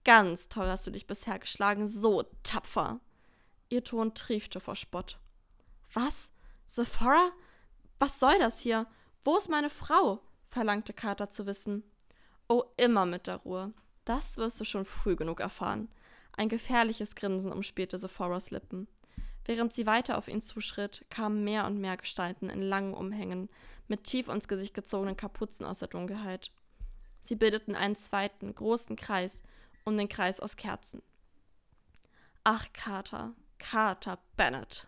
Ganz 0.05 0.49
toll 0.49 0.67
hast 0.67 0.87
du 0.87 0.91
dich 0.91 1.07
bisher 1.07 1.39
geschlagen, 1.39 1.87
so 1.87 2.25
tapfer. 2.43 3.01
Ihr 3.69 3.85
Ton 3.85 4.15
triefte 4.15 4.61
vor 4.61 4.77
Spott. 4.77 5.19
Was? 5.93 6.33
Sephora? 6.67 7.31
Was 7.99 8.19
soll 8.19 8.39
das 8.39 8.61
hier? 8.61 8.87
Wo 9.25 9.37
ist 9.37 9.49
meine 9.49 9.71
Frau? 9.71 10.21
verlangte 10.49 10.93
Carter 10.93 11.31
zu 11.31 11.47
wissen. 11.47 11.83
Oh, 12.49 12.65
immer 12.77 13.07
mit 13.07 13.27
der 13.27 13.37
Ruhe. 13.37 13.73
Das 14.05 14.37
wirst 14.37 14.61
du 14.61 14.65
schon 14.65 14.85
früh 14.85 15.17
genug 15.17 15.41
erfahren. 15.41 15.89
Ein 16.37 16.49
gefährliches 16.49 17.15
Grinsen 17.15 17.53
umspielte 17.53 17.97
Sephoras 17.99 18.51
Lippen. 18.51 18.89
Während 19.45 19.75
sie 19.75 19.87
weiter 19.87 20.19
auf 20.19 20.29
ihn 20.29 20.41
zuschritt, 20.41 21.05
kamen 21.11 21.45
mehr 21.45 21.67
und 21.67 21.81
mehr 21.81 21.97
Gestalten 21.97 22.49
in 22.49 22.63
langen 22.63 22.95
Umhängen, 22.95 23.49
mit 23.89 24.05
tief 24.05 24.29
ins 24.29 24.49
Gesicht 24.49 24.75
gezogenen 24.75 25.17
Kapuzen 25.17 25.67
aus 25.67 25.81
der 25.81 25.89
Dunkelheit. 25.89 26.53
Sie 27.21 27.37
bildeten 27.37 27.75
einen 27.75 27.97
zweiten, 27.97 28.55
großen 28.55 28.97
Kreis 28.97 29.43
um 29.85 29.97
den 29.97 30.09
Kreis 30.09 30.41
aus 30.41 30.57
Kerzen. 30.57 31.03
Ach, 32.45 32.67
Carter, 32.73 33.35
Carter 33.59 34.19
Bennett. 34.37 34.87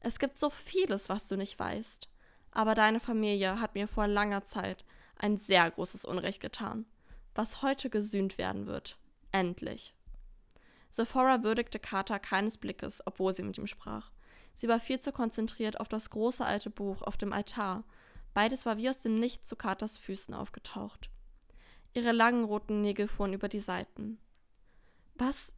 Es 0.00 0.18
gibt 0.18 0.38
so 0.38 0.50
vieles, 0.50 1.08
was 1.08 1.28
du 1.28 1.36
nicht 1.36 1.58
weißt. 1.58 2.08
Aber 2.52 2.74
deine 2.74 3.00
Familie 3.00 3.60
hat 3.60 3.74
mir 3.74 3.86
vor 3.86 4.08
langer 4.08 4.44
Zeit 4.44 4.84
ein 5.16 5.36
sehr 5.36 5.70
großes 5.70 6.04
Unrecht 6.04 6.40
getan, 6.40 6.86
was 7.34 7.62
heute 7.62 7.90
gesühnt 7.90 8.38
werden 8.38 8.66
wird. 8.66 8.98
Endlich. 9.30 9.94
Sephora 10.90 11.42
würdigte 11.42 11.78
Carter 11.78 12.18
keines 12.18 12.56
Blickes, 12.56 13.02
obwohl 13.06 13.34
sie 13.34 13.42
mit 13.42 13.58
ihm 13.58 13.66
sprach. 13.66 14.10
Sie 14.54 14.68
war 14.68 14.80
viel 14.80 15.00
zu 15.00 15.12
konzentriert 15.12 15.80
auf 15.80 15.88
das 15.88 16.10
große 16.10 16.44
alte 16.44 16.70
Buch 16.70 17.02
auf 17.02 17.16
dem 17.16 17.32
Altar. 17.32 17.84
Beides 18.34 18.66
war 18.66 18.76
wie 18.76 18.90
aus 18.90 19.00
dem 19.00 19.18
Nichts 19.18 19.48
zu 19.48 19.56
Carters 19.56 19.98
Füßen 19.98 20.34
aufgetaucht. 20.34 21.10
Ihre 21.94 22.12
langen 22.12 22.44
roten 22.44 22.82
Nägel 22.82 23.08
fuhren 23.08 23.32
über 23.32 23.48
die 23.48 23.60
Seiten. 23.60 24.18
Was. 25.14 25.54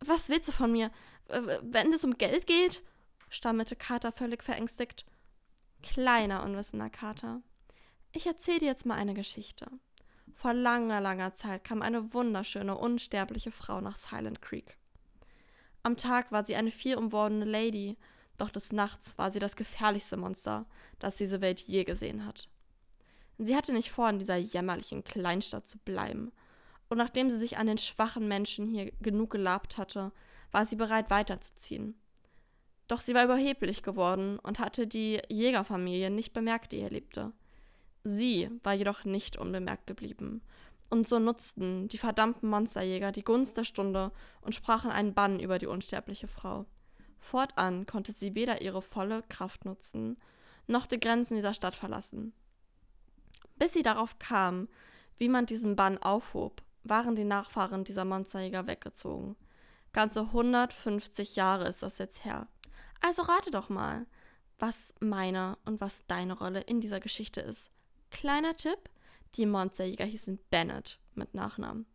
Was 0.00 0.28
willst 0.28 0.48
du 0.48 0.52
von 0.52 0.72
mir? 0.72 0.90
Wenn 1.28 1.92
es 1.92 2.04
um 2.04 2.16
Geld 2.16 2.46
geht? 2.46 2.82
stammelte 3.28 3.76
Carter 3.76 4.12
völlig 4.12 4.42
verängstigt. 4.42 5.04
Kleiner, 5.82 6.42
unwissender 6.42 6.90
Kater. 6.90 7.42
Ich 8.12 8.26
erzähle 8.26 8.60
dir 8.60 8.66
jetzt 8.66 8.86
mal 8.86 8.96
eine 8.96 9.14
Geschichte. 9.14 9.70
Vor 10.40 10.54
langer, 10.54 11.02
langer 11.02 11.34
Zeit 11.34 11.64
kam 11.64 11.82
eine 11.82 12.14
wunderschöne, 12.14 12.74
unsterbliche 12.74 13.50
Frau 13.50 13.82
nach 13.82 13.98
Silent 13.98 14.40
Creek. 14.40 14.78
Am 15.82 15.98
Tag 15.98 16.32
war 16.32 16.44
sie 16.46 16.56
eine 16.56 16.70
viel 16.70 16.96
umwordene 16.96 17.44
Lady, 17.44 17.98
doch 18.38 18.48
des 18.48 18.72
Nachts 18.72 19.18
war 19.18 19.30
sie 19.30 19.38
das 19.38 19.54
gefährlichste 19.54 20.16
Monster, 20.16 20.64
das 20.98 21.16
diese 21.16 21.42
Welt 21.42 21.60
je 21.60 21.84
gesehen 21.84 22.24
hat. 22.24 22.48
Sie 23.36 23.54
hatte 23.54 23.74
nicht 23.74 23.90
vor, 23.90 24.08
in 24.08 24.18
dieser 24.18 24.38
jämmerlichen 24.38 25.04
Kleinstadt 25.04 25.68
zu 25.68 25.76
bleiben, 25.76 26.32
und 26.88 26.96
nachdem 26.96 27.28
sie 27.28 27.36
sich 27.36 27.58
an 27.58 27.66
den 27.66 27.76
schwachen 27.76 28.26
Menschen 28.26 28.66
hier 28.66 28.92
genug 29.02 29.28
gelabt 29.28 29.76
hatte, 29.76 30.10
war 30.52 30.64
sie 30.64 30.76
bereit 30.76 31.10
weiterzuziehen. 31.10 32.00
Doch 32.88 33.02
sie 33.02 33.12
war 33.12 33.26
überheblich 33.26 33.82
geworden 33.82 34.38
und 34.38 34.58
hatte 34.58 34.86
die 34.86 35.20
Jägerfamilie 35.28 36.08
nicht 36.08 36.32
bemerkt, 36.32 36.72
die 36.72 36.78
hier 36.78 36.88
lebte. 36.88 37.34
Sie 38.04 38.50
war 38.62 38.74
jedoch 38.74 39.04
nicht 39.04 39.36
unbemerkt 39.36 39.86
geblieben. 39.86 40.42
Und 40.88 41.06
so 41.06 41.18
nutzten 41.18 41.88
die 41.88 41.98
verdammten 41.98 42.48
Monsterjäger 42.48 43.12
die 43.12 43.22
Gunst 43.22 43.56
der 43.56 43.64
Stunde 43.64 44.10
und 44.40 44.54
sprachen 44.54 44.90
einen 44.90 45.14
Bann 45.14 45.38
über 45.38 45.58
die 45.58 45.66
unsterbliche 45.66 46.26
Frau. 46.26 46.66
Fortan 47.18 47.86
konnte 47.86 48.12
sie 48.12 48.34
weder 48.34 48.62
ihre 48.62 48.82
volle 48.82 49.22
Kraft 49.28 49.64
nutzen, 49.64 50.16
noch 50.66 50.86
die 50.86 50.98
Grenzen 50.98 51.36
dieser 51.36 51.54
Stadt 51.54 51.76
verlassen. 51.76 52.32
Bis 53.56 53.72
sie 53.72 53.82
darauf 53.82 54.18
kam, 54.18 54.68
wie 55.18 55.28
man 55.28 55.46
diesen 55.46 55.76
Bann 55.76 55.98
aufhob, 55.98 56.62
waren 56.82 57.14
die 57.14 57.24
Nachfahren 57.24 57.84
dieser 57.84 58.06
Monsterjäger 58.06 58.66
weggezogen. 58.66 59.36
Ganze 59.92 60.22
150 60.22 61.36
Jahre 61.36 61.68
ist 61.68 61.82
das 61.82 61.98
jetzt 61.98 62.24
her. 62.24 62.48
Also 63.00 63.22
rate 63.22 63.50
doch 63.50 63.68
mal, 63.68 64.06
was 64.58 64.94
meine 65.00 65.58
und 65.64 65.80
was 65.80 66.06
deine 66.06 66.32
Rolle 66.32 66.60
in 66.62 66.80
dieser 66.80 67.00
Geschichte 67.00 67.40
ist. 67.40 67.70
Kleiner 68.10 68.56
Tipp: 68.56 68.90
Die 69.36 69.46
Monsterjäger 69.46 70.04
hießen 70.04 70.38
Bennett 70.50 70.98
mit 71.14 71.34
Nachnamen. 71.34 71.86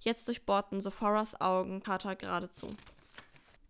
Jetzt 0.00 0.28
durchbohrten 0.28 0.80
Sephoras 0.80 1.40
Augen 1.40 1.82
Carter 1.82 2.16
geradezu. 2.16 2.74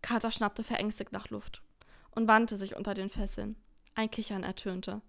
Carter 0.02 0.30
schnappte 0.30 0.62
verängstigt 0.64 1.12
nach 1.12 1.30
Luft 1.30 1.62
und 2.12 2.28
wandte 2.28 2.56
sich 2.56 2.76
unter 2.76 2.94
den 2.94 3.10
Fesseln. 3.10 3.56
Ein 3.94 4.10
Kichern 4.10 4.44
ertönte. 4.44 5.02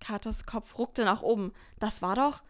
Carters 0.00 0.46
Kopf 0.46 0.78
ruckte 0.78 1.04
nach 1.04 1.22
oben. 1.22 1.52
Das 1.78 2.02
war 2.02 2.16
doch. 2.16 2.42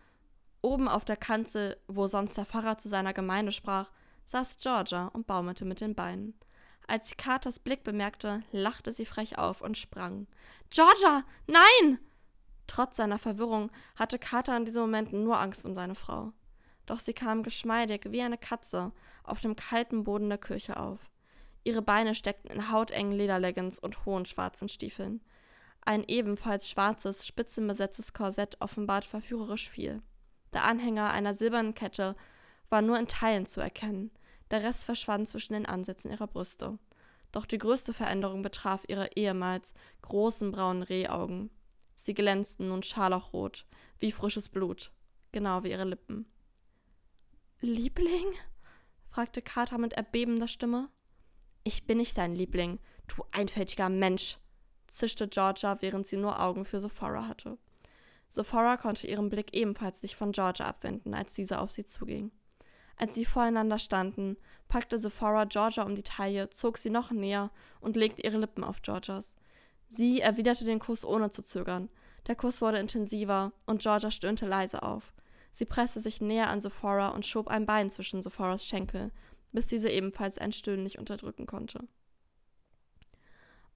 Oben 0.63 0.89
auf 0.89 1.05
der 1.05 1.17
Kanzel, 1.17 1.77
wo 1.89 2.07
sonst 2.07 2.37
der 2.37 2.47
Pfarrer 2.47 2.79
zu 2.79 2.89
seiner 2.89 3.13
Gemeinde 3.13 3.53
sprach, 3.53 3.91
saß 4.27 4.59
Georgia 4.59 5.09
und 5.09 5.27
baumelte 5.27 5.65
mit 5.65 5.81
den 5.81 5.95
Beinen. 5.95 6.39
Als 6.87 7.09
sie 7.09 7.15
Carters 7.17 7.59
Blick 7.59 7.85
bemerkte, 7.85 8.43
lachte 8.53 8.93
sie 8.93 9.07
frech 9.07 9.39
auf 9.39 9.61
und 9.61 9.77
sprang. 9.77 10.27
Georgia, 10.71 11.25
nein! 11.47 11.99
Trotz 12.67 12.97
seiner 12.97 13.19
Verwirrung 13.19 13.71
hatte 13.97 14.19
Carter 14.19 14.57
in 14.57 14.65
diesem 14.65 14.83
Moment 14.83 15.13
nur 15.13 15.39
Angst 15.39 15.65
um 15.65 15.75
seine 15.75 15.95
Frau. 15.95 16.33
Doch 16.87 17.01
sie 17.01 17.13
kam 17.13 17.43
geschmeidig 17.43 18.07
wie 18.09 18.23
eine 18.23 18.39
Katze 18.39 18.93
auf 19.25 19.41
dem 19.41 19.57
kalten 19.57 20.05
Boden 20.05 20.29
der 20.29 20.39
Kirche 20.39 20.79
auf. 20.79 20.99
Ihre 21.65 21.83
Beine 21.83 22.15
steckten 22.15 22.51
in 22.51 22.73
hautengen 22.73 23.13
Lederleggings 23.13 23.79
und 23.79 24.05
hohen 24.05 24.27
schwarzen 24.27 24.69
Stiefeln. 24.69 25.21
Ein 25.81 26.05
ebenfalls 26.07 26.69
schwarzes, 26.69 27.27
spitzenbesetztes 27.27 28.13
Korsett 28.13 28.61
offenbart 28.61 29.05
verführerisch 29.05 29.69
viel. 29.69 30.03
Der 30.53 30.65
Anhänger 30.65 31.11
einer 31.11 31.35
silbernen 31.35 31.75
Kette 31.75 32.17
war 32.69 32.83
nur 32.83 32.99
in 32.99 33.09
Teilen 33.09 33.47
zu 33.47 33.61
erkennen, 33.61 34.11
der 34.51 34.63
Rest 34.63 34.85
verschwand 34.85 35.29
zwischen 35.29 35.55
den 35.55 35.67
Ansätzen 35.67 36.11
ihrer 36.11 36.27
Brüste. 36.27 36.79
Doch 37.33 37.47
die 37.47 37.59
größte 37.59 37.93
Veränderung 37.93 38.43
betraf 38.43 38.85
ihre 38.89 39.13
ehemals 39.15 39.73
großen 40.03 40.53
braunen 40.53 40.83
Rehaugen. 40.83 41.51
Sie 42.03 42.15
glänzten 42.15 42.67
nun 42.67 42.83
scharlachrot, 42.83 43.65
wie 44.01 44.11
frisches 44.11 44.49
Blut, 44.49 44.91
genau 45.31 45.63
wie 45.63 45.71
ihre 45.71 45.85
Lippen. 45.85 46.27
Liebling? 47.61 48.27
fragte 49.05 49.41
Carter 49.41 49.79
mit 49.79 49.93
erbebender 49.93 50.49
Stimme. 50.49 50.89
Ich 51.63 51.87
bin 51.87 51.99
nicht 51.99 52.19
dein 52.19 52.35
Liebling, 52.35 52.81
du 53.07 53.25
einfältiger 53.31 53.89
Mensch, 53.89 54.39
zischte 54.89 55.29
Georgia, 55.29 55.81
während 55.81 56.05
sie 56.05 56.17
nur 56.17 56.43
Augen 56.43 56.65
für 56.65 56.81
Sephora 56.81 57.29
hatte. 57.29 57.57
Sephora 58.29 58.79
konnte 58.79 59.07
ihren 59.07 59.29
Blick 59.29 59.55
ebenfalls 59.55 60.03
nicht 60.03 60.17
von 60.17 60.33
Georgia 60.33 60.67
abwenden, 60.67 61.15
als 61.15 61.35
diese 61.35 61.61
auf 61.61 61.71
sie 61.71 61.85
zuging. 61.85 62.33
Als 62.97 63.15
sie 63.15 63.25
voreinander 63.25 63.79
standen, 63.79 64.37
packte 64.67 64.99
Sephora 64.99 65.45
Georgia 65.45 65.85
um 65.85 65.95
die 65.95 66.03
Taille, 66.03 66.51
zog 66.51 66.79
sie 66.79 66.91
noch 66.91 67.13
näher 67.13 67.53
und 67.81 67.95
legte 67.95 68.23
ihre 68.23 68.39
Lippen 68.39 68.65
auf 68.65 68.83
Georgias. 68.83 69.37
Sie 69.95 70.23
erwiderte 70.23 70.65
den 70.65 70.79
Kuss 70.79 71.05
ohne 71.05 71.31
zu 71.31 71.43
zögern. 71.43 71.91
Der 72.27 72.35
Kuss 72.35 72.63
wurde 72.63 72.79
intensiver 72.79 73.53
und 73.67 73.83
Georgia 73.83 74.11
stöhnte 74.11 74.47
leise 74.47 74.83
auf. 74.83 75.13
Sie 75.51 75.67
presste 75.67 76.01
sich 76.01 76.23
näher 76.23 76.49
an 76.49 76.63
Sephora 76.63 77.09
und 77.09 77.27
schob 77.27 77.49
ein 77.49 77.67
Bein 77.67 77.91
zwischen 77.91 78.23
Sephoras 78.23 78.65
Schenkel, 78.65 79.13
bis 79.53 79.67
diese 79.67 79.91
ebenfalls 79.91 80.39
ein 80.39 80.53
Stöhnen 80.53 80.83
nicht 80.83 80.99
unterdrücken 80.99 81.45
konnte. 81.45 81.87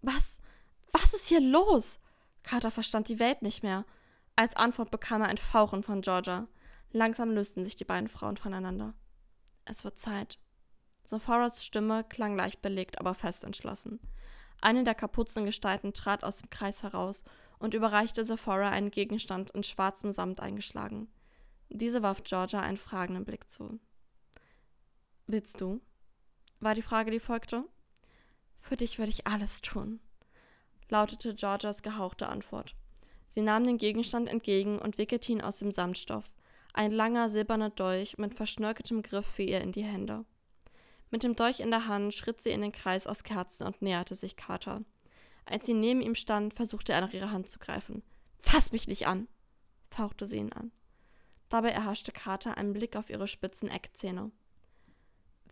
Was? 0.00 0.40
Was 0.90 1.12
ist 1.12 1.26
hier 1.26 1.42
los? 1.42 1.98
Carter 2.44 2.70
verstand 2.70 3.09
die 3.09 3.18
Welt 3.18 3.42
nicht 3.42 3.62
mehr. 3.62 3.85
Als 4.37 4.57
Antwort 4.57 4.90
bekam 4.90 5.20
er 5.20 5.29
ein 5.29 5.37
Fauchen 5.37 5.83
von 5.83 6.00
Georgia. 6.00 6.48
Langsam 6.92 7.31
lösten 7.31 7.62
sich 7.62 7.76
die 7.76 7.85
beiden 7.85 8.09
Frauen 8.09 8.38
voneinander. 8.38 8.94
Es 9.66 9.85
wird 9.85 9.98
Zeit. 9.98 10.38
Sephoras 11.05 11.62
Stimme 11.62 12.05
klang 12.05 12.37
leicht 12.37 12.62
belegt, 12.62 13.00
aber 13.00 13.12
fest 13.12 13.44
entschlossen. 13.44 14.00
Eine 14.60 14.84
der 14.84 14.94
Kapuzengestalten 14.94 15.92
trat 15.92 16.24
aus 16.24 16.38
dem 16.38 16.50
Kreis 16.50 16.82
heraus 16.82 17.22
und 17.58 17.74
überreichte 17.74 18.24
Sephora 18.24 18.70
einen 18.70 18.90
Gegenstand 18.90 19.50
in 19.50 19.62
schwarzem 19.62 20.12
Samt 20.12 20.40
eingeschlagen. 20.40 21.08
Diese 21.68 22.02
warf 22.02 22.22
Georgia 22.22 22.60
einen 22.60 22.76
fragenden 22.76 23.24
Blick 23.24 23.50
zu. 23.50 23.80
Willst 25.26 25.60
du? 25.60 25.80
war 26.60 26.74
die 26.74 26.82
Frage, 26.82 27.10
die 27.10 27.20
folgte. 27.20 27.64
Für 28.56 28.76
dich 28.76 28.98
würde 28.98 29.10
ich 29.10 29.26
alles 29.26 29.60
tun, 29.60 30.00
lautete 30.88 31.34
Georgias 31.34 31.82
gehauchte 31.82 32.28
Antwort. 32.28 32.74
Sie 33.28 33.42
nahm 33.42 33.64
den 33.64 33.78
Gegenstand 33.78 34.28
entgegen 34.28 34.78
und 34.78 34.98
wickelte 34.98 35.32
ihn 35.32 35.42
aus 35.42 35.58
dem 35.58 35.70
Samtstoff. 35.70 36.34
Ein 36.72 36.90
langer 36.90 37.30
silberner 37.30 37.70
Dolch 37.70 38.18
mit 38.18 38.34
verschnörkeltem 38.34 39.02
Griff 39.02 39.26
fiel 39.26 39.50
ihr 39.50 39.60
in 39.60 39.72
die 39.72 39.84
Hände. 39.84 40.24
Mit 41.10 41.22
dem 41.22 41.36
Dolch 41.36 41.60
in 41.60 41.70
der 41.70 41.86
Hand 41.86 42.14
schritt 42.14 42.40
sie 42.40 42.50
in 42.50 42.62
den 42.62 42.72
Kreis 42.72 43.06
aus 43.06 43.22
Kerzen 43.22 43.66
und 43.66 43.82
näherte 43.82 44.14
sich 44.14 44.36
Carter. 44.36 44.82
Als 45.44 45.66
sie 45.66 45.74
neben 45.74 46.00
ihm 46.00 46.14
stand, 46.14 46.54
versuchte 46.54 46.92
er 46.92 47.00
nach 47.00 47.12
ihrer 47.12 47.30
Hand 47.30 47.48
zu 47.48 47.58
greifen. 47.58 48.02
Fass 48.40 48.72
mich 48.72 48.88
nicht 48.88 49.06
an! 49.06 49.28
fauchte 49.90 50.26
sie 50.26 50.36
ihn 50.36 50.52
an. 50.52 50.72
Dabei 51.48 51.70
erhaschte 51.70 52.12
Carter 52.12 52.56
einen 52.56 52.72
Blick 52.72 52.96
auf 52.96 53.08
ihre 53.08 53.28
spitzen 53.28 53.68
Eckzähne. 53.68 54.32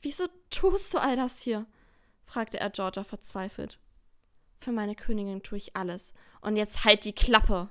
Wieso 0.02 0.26
tust 0.50 0.92
du 0.92 0.98
all 0.98 1.16
das 1.16 1.40
hier? 1.40 1.66
fragte 2.26 2.58
er 2.58 2.70
Georgia 2.70 3.04
verzweifelt. 3.04 3.78
Für 4.58 4.72
meine 4.72 4.94
Königin 4.94 5.42
tue 5.42 5.58
ich 5.58 5.76
alles. 5.76 6.12
Und 6.40 6.56
jetzt 6.56 6.84
halt 6.84 7.04
die 7.04 7.12
Klappe! 7.12 7.70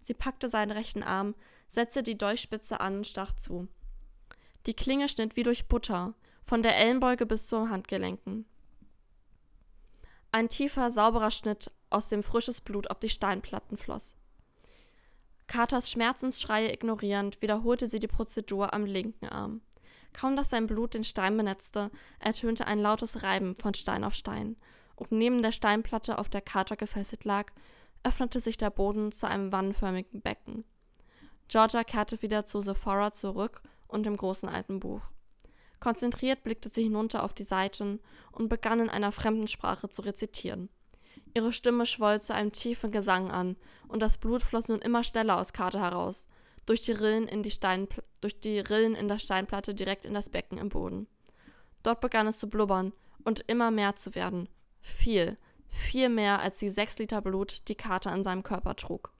Sie 0.00 0.14
packte 0.14 0.48
seinen 0.48 0.72
rechten 0.72 1.02
Arm, 1.02 1.34
setzte 1.68 2.02
die 2.02 2.18
Dolchspitze 2.18 2.80
an 2.80 2.98
und 2.98 3.06
stach 3.06 3.34
zu. 3.36 3.68
Die 4.66 4.74
Klinge 4.74 5.08
schnitt 5.08 5.36
wie 5.36 5.42
durch 5.42 5.68
Butter, 5.68 6.14
von 6.42 6.62
der 6.62 6.76
Ellenbeuge 6.76 7.26
bis 7.26 7.46
zu 7.46 7.70
Handgelenken. 7.70 8.46
Ein 10.30 10.48
tiefer, 10.48 10.90
sauberer 10.90 11.30
Schnitt, 11.30 11.70
aus 11.90 12.08
dem 12.08 12.22
frisches 12.22 12.60
Blut 12.60 12.90
auf 12.90 12.98
die 12.98 13.10
Steinplatten 13.10 13.76
floss. 13.76 14.16
Carters 15.46 15.90
Schmerzensschreie 15.90 16.72
ignorierend, 16.72 17.42
wiederholte 17.42 17.86
sie 17.86 17.98
die 17.98 18.08
Prozedur 18.08 18.72
am 18.72 18.86
linken 18.86 19.26
Arm. 19.26 19.60
Kaum 20.14 20.36
dass 20.36 20.50
sein 20.50 20.66
Blut 20.66 20.94
den 20.94 21.04
Stein 21.04 21.36
benetzte, 21.36 21.90
ertönte 22.18 22.66
ein 22.66 22.78
lautes 22.78 23.22
Reiben 23.22 23.56
von 23.56 23.74
Stein 23.74 24.04
auf 24.04 24.14
Stein, 24.14 24.56
und 24.96 25.12
neben 25.12 25.42
der 25.42 25.52
Steinplatte, 25.52 26.18
auf 26.18 26.28
der 26.28 26.40
Carter 26.40 26.76
gefesselt 26.76 27.24
lag, 27.24 27.52
öffnete 28.02 28.40
sich 28.40 28.56
der 28.56 28.70
Boden 28.70 29.12
zu 29.12 29.26
einem 29.26 29.52
wannenförmigen 29.52 30.22
Becken. 30.22 30.64
Georgia 31.48 31.84
kehrte 31.84 32.22
wieder 32.22 32.46
zu 32.46 32.60
Sephora 32.60 33.12
zurück 33.12 33.62
und 33.88 34.06
dem 34.06 34.16
großen 34.16 34.48
alten 34.48 34.80
Buch. 34.80 35.02
Konzentriert 35.82 36.44
blickte 36.44 36.68
sie 36.68 36.84
hinunter 36.84 37.24
auf 37.24 37.34
die 37.34 37.42
Seiten 37.42 37.98
und 38.30 38.48
begann 38.48 38.78
in 38.78 38.88
einer 38.88 39.10
fremden 39.10 39.48
Sprache 39.48 39.88
zu 39.88 40.02
rezitieren. 40.02 40.68
Ihre 41.34 41.52
Stimme 41.52 41.86
schwoll 41.86 42.20
zu 42.20 42.32
einem 42.32 42.52
tiefen 42.52 42.92
Gesang 42.92 43.32
an, 43.32 43.56
und 43.88 44.00
das 44.00 44.16
Blut 44.16 44.44
floss 44.44 44.68
nun 44.68 44.78
immer 44.78 45.02
schneller 45.02 45.40
aus 45.40 45.52
Karte 45.52 45.80
heraus, 45.80 46.28
durch 46.66 46.82
die, 46.82 46.92
Rillen 46.92 47.26
in 47.26 47.42
die 47.42 47.50
Steinpl 47.50 48.04
durch 48.20 48.38
die 48.38 48.60
Rillen 48.60 48.94
in 48.94 49.08
der 49.08 49.18
Steinplatte 49.18 49.74
direkt 49.74 50.04
in 50.04 50.14
das 50.14 50.28
Becken 50.28 50.56
im 50.56 50.68
Boden. 50.68 51.08
Dort 51.82 52.00
begann 52.00 52.28
es 52.28 52.38
zu 52.38 52.48
blubbern 52.48 52.92
und 53.24 53.40
immer 53.48 53.72
mehr 53.72 53.96
zu 53.96 54.14
werden. 54.14 54.48
Viel, 54.82 55.36
viel 55.66 56.08
mehr 56.08 56.38
als 56.42 56.60
die 56.60 56.70
sechs 56.70 56.96
Liter 57.00 57.22
Blut, 57.22 57.66
die 57.66 57.74
Kater 57.74 58.14
in 58.14 58.22
seinem 58.22 58.44
Körper 58.44 58.76
trug. 58.76 59.10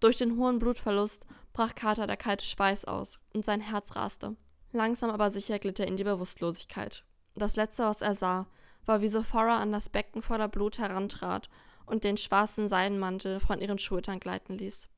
Durch 0.00 0.16
den 0.16 0.38
hohen 0.38 0.58
Blutverlust 0.58 1.26
brach 1.52 1.74
Kater 1.74 2.06
der 2.06 2.16
kalte 2.16 2.46
Schweiß 2.46 2.86
aus 2.86 3.20
und 3.34 3.44
sein 3.44 3.60
Herz 3.60 3.94
raste. 3.94 4.34
Langsam 4.74 5.10
aber 5.10 5.30
sicher 5.30 5.60
glitt 5.60 5.78
er 5.78 5.86
in 5.86 5.96
die 5.96 6.02
Bewusstlosigkeit. 6.02 7.04
Das 7.36 7.54
letzte, 7.54 7.84
was 7.84 8.02
er 8.02 8.16
sah, 8.16 8.48
war, 8.84 9.00
wie 9.00 9.08
Sophora 9.08 9.60
an 9.60 9.70
das 9.70 9.88
Becken 9.88 10.20
voller 10.20 10.48
Blut 10.48 10.78
herantrat 10.78 11.48
und 11.86 12.02
den 12.02 12.16
schwarzen 12.16 12.66
Seidenmantel 12.66 13.38
von 13.38 13.60
ihren 13.60 13.78
Schultern 13.78 14.18
gleiten 14.18 14.58
ließ. 14.58 14.88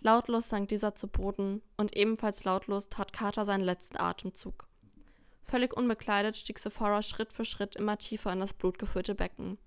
Lautlos 0.00 0.48
sank 0.48 0.70
dieser 0.70 0.96
zu 0.96 1.06
Boden, 1.06 1.62
und 1.76 1.96
ebenfalls 1.96 2.42
lautlos 2.42 2.88
tat 2.88 3.12
Carter 3.12 3.44
seinen 3.44 3.62
letzten 3.62 3.96
Atemzug. 3.96 4.66
Völlig 5.44 5.76
unbekleidet 5.76 6.36
stieg 6.36 6.58
Sephora 6.58 7.02
Schritt 7.02 7.32
für 7.32 7.44
Schritt 7.44 7.76
immer 7.76 7.96
tiefer 7.96 8.32
in 8.32 8.40
das 8.40 8.54
blutgefüllte 8.54 9.14
Becken. 9.14 9.58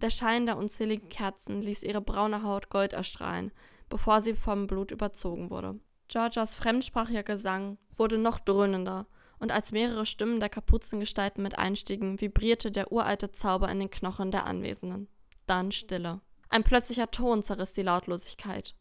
Der 0.00 0.10
Schein 0.10 0.46
der 0.46 0.56
unzähligen 0.56 1.08
Kerzen 1.08 1.62
ließ 1.62 1.82
ihre 1.82 2.00
braune 2.00 2.44
Haut 2.44 2.70
Gold 2.70 2.92
erstrahlen, 2.92 3.50
bevor 3.88 4.20
sie 4.20 4.34
vom 4.34 4.68
Blut 4.68 4.92
überzogen 4.92 5.50
wurde. 5.50 5.80
Georgias 6.06 6.54
fremdsprachiger 6.54 7.22
Gesang 7.22 7.78
wurde 8.02 8.18
noch 8.18 8.40
dröhnender, 8.40 9.06
und 9.38 9.52
als 9.52 9.70
mehrere 9.70 10.06
Stimmen 10.06 10.40
der 10.40 10.48
Kapuzengestalten 10.48 11.40
mit 11.40 11.56
einstiegen, 11.56 12.20
vibrierte 12.20 12.72
der 12.72 12.90
uralte 12.90 13.30
Zauber 13.30 13.68
in 13.70 13.78
den 13.78 13.90
Knochen 13.90 14.32
der 14.32 14.44
Anwesenden. 14.44 15.06
Dann 15.46 15.70
Stille. 15.70 16.20
Ein 16.48 16.64
plötzlicher 16.64 17.12
Ton 17.12 17.44
zerriss 17.44 17.74
die 17.74 17.82
Lautlosigkeit, 17.82 18.74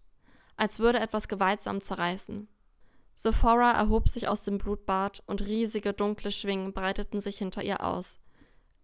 als 0.56 0.80
würde 0.80 1.00
etwas 1.00 1.28
gewaltsam 1.28 1.82
zerreißen. 1.82 2.48
Sephora 3.16 3.74
erhob 3.74 4.10
sich 4.10 4.28
aus 4.28 4.44
dem 4.44 4.58
Blutbad 4.58 5.22
und 5.28 5.44
riesige 5.44 5.94
dunkle 5.94 6.32
Schwingen 6.32 6.74
breiteten 6.74 7.22
sich 7.22 7.38
hinter 7.38 7.62
ihr 7.62 7.86
aus. 7.86 8.18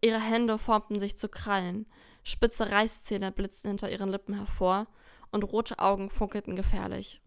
Ihre 0.02 0.22
Hände 0.22 0.60
formten 0.60 1.00
sich 1.00 1.18
zu 1.18 1.30
Krallen, 1.30 1.88
spitze 2.22 2.70
Reißzähne 2.70 3.32
blitzten 3.32 3.70
hinter 3.70 3.92
ihren 3.92 4.12
Lippen 4.12 4.36
hervor 4.36 4.86
und 5.32 5.44
rote 5.44 5.80
Augen 5.80 6.12
funkelten 6.12 6.56
gefährlich. 6.56 7.24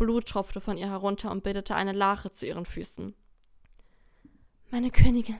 Blut 0.00 0.24
tropfte 0.26 0.62
von 0.62 0.78
ihr 0.78 0.88
herunter 0.88 1.30
und 1.30 1.42
bildete 1.42 1.74
eine 1.74 1.92
Lache 1.92 2.30
zu 2.30 2.46
ihren 2.46 2.64
Füßen. 2.64 3.14
Meine 4.70 4.90
Königin, 4.90 5.38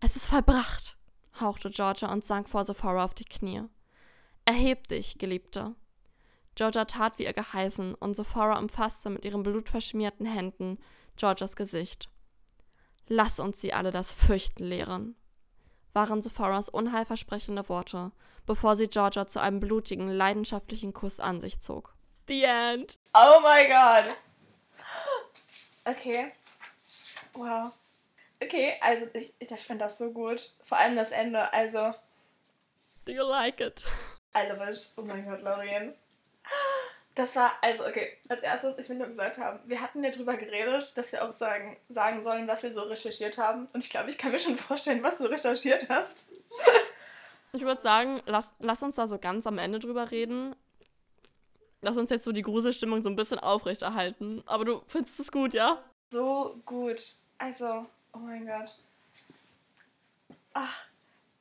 es 0.00 0.16
ist 0.16 0.24
vollbracht, 0.24 0.96
hauchte 1.38 1.68
Georgia 1.68 2.10
und 2.10 2.24
sank 2.24 2.48
vor 2.48 2.64
Sephora 2.64 3.04
auf 3.04 3.12
die 3.12 3.26
Knie. 3.26 3.64
Erheb 4.46 4.88
dich, 4.88 5.18
Geliebte. 5.18 5.74
Georgia 6.54 6.86
tat 6.86 7.18
wie 7.18 7.24
ihr 7.24 7.34
geheißen, 7.34 7.94
und 7.94 8.16
Sephora 8.16 8.58
umfasste 8.58 9.10
mit 9.10 9.26
ihren 9.26 9.42
blutverschmierten 9.42 10.24
Händen 10.24 10.78
Georgias 11.16 11.54
Gesicht. 11.54 12.08
Lass 13.08 13.38
uns 13.38 13.60
sie 13.60 13.74
alle 13.74 13.90
das 13.90 14.10
Fürchten 14.10 14.64
lehren, 14.64 15.16
waren 15.92 16.22
Sephoras 16.22 16.70
unheilversprechende 16.70 17.68
Worte, 17.68 18.12
bevor 18.46 18.74
sie 18.74 18.88
Georgia 18.88 19.26
zu 19.26 19.38
einem 19.38 19.60
blutigen, 19.60 20.08
leidenschaftlichen 20.08 20.94
Kuss 20.94 21.20
an 21.20 21.40
sich 21.42 21.60
zog. 21.60 21.95
The 22.26 22.44
end. 22.44 22.96
Oh 23.14 23.40
my 23.40 23.66
god. 23.68 24.16
Okay. 25.84 26.32
Wow. 27.34 27.72
Okay, 28.42 28.74
also 28.80 29.06
ich, 29.14 29.32
ich, 29.38 29.50
ich 29.50 29.60
fand 29.60 29.80
das 29.80 29.98
so 29.98 30.10
gut. 30.10 30.50
Vor 30.64 30.78
allem 30.78 30.96
das 30.96 31.12
Ende, 31.12 31.52
also. 31.52 31.94
Do 33.04 33.12
you 33.12 33.22
like 33.22 33.60
it? 33.60 33.84
I 34.36 34.48
love 34.48 34.62
it. 34.70 34.92
Oh 34.96 35.02
mein 35.02 35.24
Gott, 35.24 35.42
Lorien. 35.42 35.94
Das 37.14 37.34
war, 37.34 37.52
also 37.62 37.86
okay, 37.86 38.18
als 38.28 38.42
erstes, 38.42 38.76
ich 38.78 38.88
will 38.90 38.98
nur 38.98 39.06
gesagt 39.06 39.38
haben, 39.38 39.58
wir 39.64 39.80
hatten 39.80 40.04
ja 40.04 40.10
drüber 40.10 40.36
geredet, 40.36 40.98
dass 40.98 41.12
wir 41.12 41.24
auch 41.24 41.32
sagen, 41.32 41.78
sagen 41.88 42.20
sollen, 42.20 42.46
was 42.46 42.62
wir 42.62 42.72
so 42.72 42.82
recherchiert 42.82 43.38
haben. 43.38 43.68
Und 43.72 43.82
ich 43.82 43.90
glaube, 43.90 44.10
ich 44.10 44.18
kann 44.18 44.32
mir 44.32 44.38
schon 44.38 44.58
vorstellen, 44.58 45.02
was 45.02 45.18
du 45.18 45.24
recherchiert 45.24 45.88
hast. 45.88 46.16
Ich 47.52 47.62
würde 47.62 47.80
sagen, 47.80 48.20
lass, 48.26 48.52
lass 48.58 48.82
uns 48.82 48.96
da 48.96 49.06
so 49.06 49.18
ganz 49.18 49.46
am 49.46 49.56
Ende 49.56 49.78
drüber 49.78 50.10
reden. 50.10 50.54
Lass 51.86 51.96
uns 51.96 52.10
jetzt 52.10 52.24
so 52.24 52.32
die 52.32 52.42
Gruselstimmung 52.42 53.02
so 53.02 53.08
ein 53.08 53.16
bisschen 53.16 53.38
aufrechterhalten. 53.38 54.42
Aber 54.46 54.64
du 54.64 54.82
findest 54.88 55.20
es 55.20 55.30
gut, 55.30 55.54
ja? 55.54 55.82
So 56.10 56.60
gut. 56.64 57.00
Also, 57.38 57.86
Oh 58.16 58.20
mein 58.20 58.46
Gott. 58.46 58.78
Ach, 60.54 60.74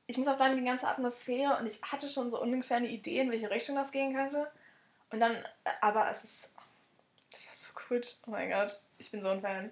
ich 0.07 0.17
muss 0.17 0.27
auch 0.27 0.37
sagen, 0.37 0.57
die 0.57 0.65
ganze 0.65 0.89
Atmosphäre 0.89 1.57
und 1.57 1.65
ich 1.67 1.81
hatte 1.81 2.09
schon 2.09 2.29
so 2.29 2.41
ungefähr 2.41 2.77
eine 2.77 2.89
Idee, 2.89 3.21
in 3.21 3.31
welche 3.31 3.49
Richtung 3.49 3.75
das 3.75 3.93
gehen 3.93 4.13
könnte. 4.13 4.51
Und 5.09 5.21
dann, 5.21 5.37
aber 5.79 6.09
es 6.09 6.25
ist, 6.25 6.51
das 7.31 7.47
war 7.47 7.55
so 7.55 7.87
gut. 7.87 8.15
Oh 8.27 8.31
mein 8.31 8.49
Gott, 8.49 8.77
ich 8.97 9.09
bin 9.09 9.21
so 9.21 9.29
ein 9.29 9.39
Fan. 9.39 9.69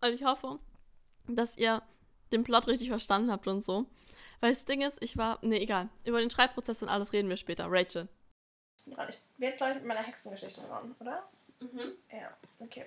Also 0.00 0.14
ich 0.14 0.24
hoffe, 0.24 0.58
dass 1.26 1.56
ihr 1.56 1.82
den 2.32 2.44
Plot 2.44 2.66
richtig 2.66 2.90
verstanden 2.90 3.30
habt 3.32 3.46
und 3.48 3.62
so. 3.62 3.86
Weil 4.40 4.52
das 4.52 4.66
Ding 4.66 4.82
ist, 4.82 5.02
ich 5.02 5.16
war, 5.16 5.38
nee, 5.40 5.58
egal. 5.58 5.88
Über 6.04 6.20
den 6.20 6.30
Schreibprozess 6.30 6.82
und 6.82 6.90
alles 6.90 7.14
reden 7.14 7.30
wir 7.30 7.38
später. 7.38 7.66
Rachel. 7.68 8.08
Ja, 8.96 9.08
ich 9.08 9.18
werde 9.38 9.56
gleich 9.56 9.74
mit 9.74 9.84
meiner 9.84 10.02
Hexengeschichte 10.02 10.60
begonnen, 10.62 10.94
oder? 11.00 11.28
Mhm. 11.60 11.96
Ja, 12.12 12.36
okay. 12.60 12.86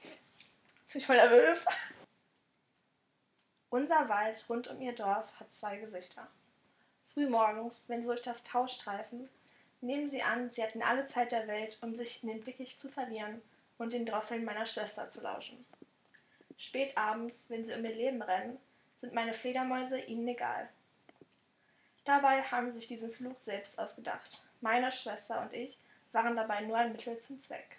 Jetzt 0.00 0.92
bin 0.92 1.00
ich 1.00 1.06
voll 1.06 1.16
nervös. 1.16 1.64
Unser 3.70 4.08
Wald 4.08 4.44
rund 4.48 4.68
um 4.68 4.80
ihr 4.80 4.94
Dorf 4.94 5.28
hat 5.40 5.52
zwei 5.52 5.78
Gesichter. 5.78 6.28
Frühmorgens, 7.02 7.82
wenn 7.88 8.02
sie 8.02 8.08
durch 8.08 8.22
das 8.22 8.44
Tau 8.44 8.66
streifen, 8.66 9.28
nehmen 9.80 10.08
sie 10.08 10.22
an, 10.22 10.50
sie 10.50 10.62
hätten 10.62 10.82
alle 10.82 11.06
Zeit 11.06 11.32
der 11.32 11.46
Welt, 11.46 11.78
um 11.80 11.94
sich 11.94 12.22
in 12.22 12.28
den 12.28 12.44
Dickicht 12.44 12.80
zu 12.80 12.88
verlieren 12.88 13.42
und 13.78 13.92
den 13.92 14.06
Drosseln 14.06 14.44
meiner 14.44 14.66
Schwester 14.66 15.08
zu 15.08 15.20
lauschen. 15.20 15.64
Spät 16.56 16.96
abends, 16.96 17.44
wenn 17.48 17.64
sie 17.64 17.74
um 17.74 17.84
ihr 17.84 17.94
Leben 17.94 18.22
rennen, 18.22 18.58
sind 19.00 19.12
meine 19.12 19.34
Fledermäuse 19.34 20.00
ihnen 20.00 20.28
egal. 20.28 20.68
Dabei 22.04 22.42
haben 22.42 22.70
sie 22.70 22.78
sich 22.78 22.88
diesen 22.88 23.12
Fluch 23.12 23.38
selbst 23.40 23.78
ausgedacht. 23.78 24.44
Meine 24.60 24.92
Schwester 24.92 25.40
und 25.40 25.52
ich 25.52 25.78
waren 26.12 26.36
dabei 26.36 26.60
nur 26.60 26.76
ein 26.76 26.92
Mittel 26.92 27.18
zum 27.18 27.40
Zweck. 27.40 27.76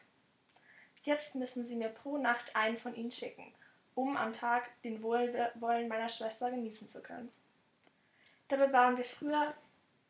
Jetzt 1.03 1.35
müssen 1.35 1.65
Sie 1.65 1.75
mir 1.75 1.89
pro 1.89 2.17
Nacht 2.17 2.55
einen 2.55 2.77
von 2.77 2.95
ihnen 2.95 3.11
schicken, 3.11 3.53
um 3.93 4.17
am 4.17 4.33
Tag 4.33 4.69
den 4.81 5.03
Wohlwollen 5.03 5.87
meiner 5.87 6.09
Schwester 6.09 6.49
genießen 6.49 6.89
zu 6.89 7.01
können. 7.01 7.31
Dabei 8.47 8.73
waren 8.73 8.97
wir 8.97 9.05
früher 9.05 9.53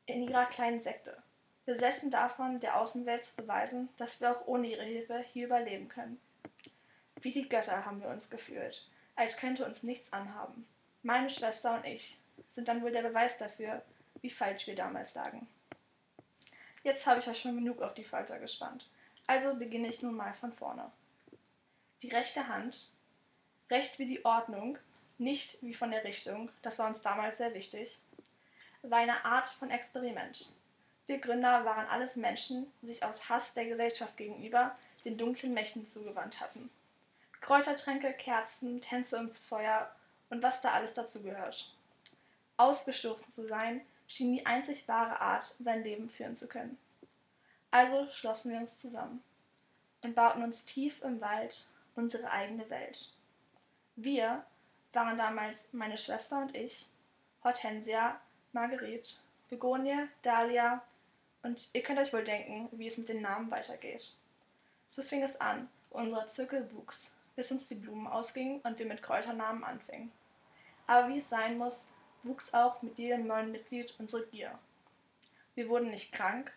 in 0.05 0.27
ihrer 0.27 0.45
kleinen 0.45 0.79
Sekte, 0.79 1.21
besessen 1.65 2.11
davon, 2.11 2.61
der 2.61 2.79
Außenwelt 2.79 3.25
zu 3.25 3.35
beweisen, 3.35 3.89
dass 3.97 4.21
wir 4.21 4.31
auch 4.31 4.47
ohne 4.47 4.67
ihre 4.67 4.83
Hilfe 4.83 5.19
hier 5.19 5.47
überleben 5.47 5.89
können. 5.89 6.21
Wie 7.21 7.31
die 7.31 7.49
Götter 7.49 7.85
haben 7.85 8.01
wir 8.01 8.09
uns 8.09 8.29
gefühlt, 8.29 8.87
als 9.15 9.37
könnte 9.37 9.65
uns 9.65 9.83
nichts 9.83 10.13
anhaben. 10.13 10.65
Meine 11.03 11.29
Schwester 11.29 11.75
und 11.75 11.85
ich 11.85 12.17
sind 12.51 12.67
dann 12.67 12.81
wohl 12.81 12.91
der 12.91 13.01
Beweis 13.01 13.37
dafür, 13.37 13.81
wie 14.25 14.31
falsch 14.31 14.65
wir 14.65 14.73
damals 14.73 15.13
lagen. 15.13 15.47
Jetzt 16.81 17.05
habe 17.05 17.19
ich 17.19 17.27
euch 17.27 17.39
schon 17.39 17.53
genug 17.53 17.83
auf 17.83 17.93
die 17.93 18.03
Folter 18.03 18.39
gespannt. 18.39 18.89
Also 19.27 19.53
beginne 19.53 19.87
ich 19.87 20.01
nun 20.01 20.15
mal 20.15 20.33
von 20.33 20.51
vorne. 20.51 20.91
Die 22.01 22.09
rechte 22.09 22.47
Hand, 22.47 22.89
recht 23.69 23.99
wie 23.99 24.07
die 24.07 24.25
Ordnung, 24.25 24.79
nicht 25.19 25.61
wie 25.61 25.75
von 25.75 25.91
der 25.91 26.03
Richtung, 26.03 26.49
das 26.63 26.79
war 26.79 26.87
uns 26.87 27.03
damals 27.03 27.37
sehr 27.37 27.53
wichtig, 27.53 27.99
war 28.81 28.97
eine 28.97 29.23
Art 29.25 29.45
von 29.45 29.69
Experiment. 29.69 30.55
Wir 31.05 31.19
Gründer 31.19 31.63
waren 31.63 31.87
alles 31.87 32.15
Menschen, 32.15 32.65
die 32.81 32.87
sich 32.87 33.03
aus 33.03 33.29
Hass 33.29 33.53
der 33.53 33.65
Gesellschaft 33.65 34.17
gegenüber 34.17 34.75
den 35.05 35.19
dunklen 35.19 35.53
Mächten 35.53 35.85
zugewandt 35.85 36.41
hatten. 36.41 36.71
Kräutertränke, 37.41 38.11
Kerzen, 38.13 38.81
Tänze 38.81 39.17
ins 39.17 39.45
Feuer 39.45 39.95
und 40.31 40.41
was 40.41 40.63
da 40.63 40.71
alles 40.71 40.95
dazu 40.95 41.21
gehört. 41.21 41.75
Ausgestoßen 42.57 43.29
zu 43.29 43.47
sein, 43.47 43.81
schien 44.07 44.33
die 44.33 44.45
einzig 44.45 44.87
wahre 44.87 45.19
Art, 45.19 45.55
sein 45.59 45.83
Leben 45.83 46.09
führen 46.09 46.35
zu 46.35 46.47
können. 46.47 46.77
Also 47.71 48.07
schlossen 48.11 48.51
wir 48.51 48.59
uns 48.59 48.79
zusammen 48.79 49.23
und 50.01 50.15
bauten 50.15 50.43
uns 50.43 50.65
tief 50.65 51.01
im 51.01 51.19
Wald 51.21 51.67
unsere 51.95 52.29
eigene 52.29 52.69
Welt. 52.69 53.11
Wir 53.95 54.45
waren 54.93 55.17
damals 55.17 55.67
meine 55.71 55.97
Schwester 55.97 56.41
und 56.41 56.55
ich, 56.55 56.87
Hortensia, 57.43 58.19
Marguerite, 58.53 59.15
Begonie, 59.49 60.07
Dahlia 60.21 60.81
und 61.43 61.67
ihr 61.73 61.83
könnt 61.83 61.99
euch 61.99 62.13
wohl 62.13 62.23
denken, 62.23 62.69
wie 62.71 62.87
es 62.87 62.97
mit 62.97 63.09
den 63.09 63.21
Namen 63.21 63.51
weitergeht. 63.51 64.13
So 64.89 65.03
fing 65.03 65.21
es 65.23 65.39
an, 65.39 65.69
unser 65.89 66.27
Zirkel 66.27 66.71
wuchs, 66.71 67.11
bis 67.35 67.51
uns 67.51 67.67
die 67.67 67.75
Blumen 67.75 68.07
ausgingen 68.07 68.61
und 68.61 68.79
wir 68.79 68.85
mit 68.85 69.03
Kräuternamen 69.03 69.63
anfingen. 69.63 70.11
Aber 70.87 71.09
wie 71.09 71.17
es 71.17 71.29
sein 71.29 71.57
muss, 71.57 71.87
wuchs 72.25 72.53
auch 72.53 72.81
mit 72.81 72.97
jedem 72.97 73.27
neuen 73.27 73.51
Mitglied 73.51 73.93
unsere 73.99 74.25
Gier. 74.27 74.57
Wir 75.53 75.69
wurden 75.69 75.91
nicht 75.91 76.11
krank, 76.11 76.51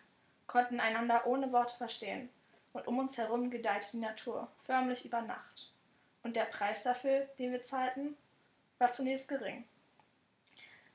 konnten 0.47 0.79
einander 0.79 1.25
ohne 1.25 1.51
Worte 1.51 1.75
verstehen, 1.77 2.29
und 2.73 2.87
um 2.87 2.99
uns 2.99 3.17
herum 3.17 3.49
gedeihte 3.49 3.91
die 3.91 3.97
Natur 3.97 4.47
förmlich 4.65 5.05
über 5.05 5.21
Nacht. 5.21 5.73
Und 6.23 6.35
der 6.35 6.43
Preis 6.43 6.83
dafür, 6.83 7.27
den 7.39 7.51
wir 7.51 7.63
zahlten, 7.63 8.17
war 8.77 8.91
zunächst 8.91 9.27
gering. 9.27 9.63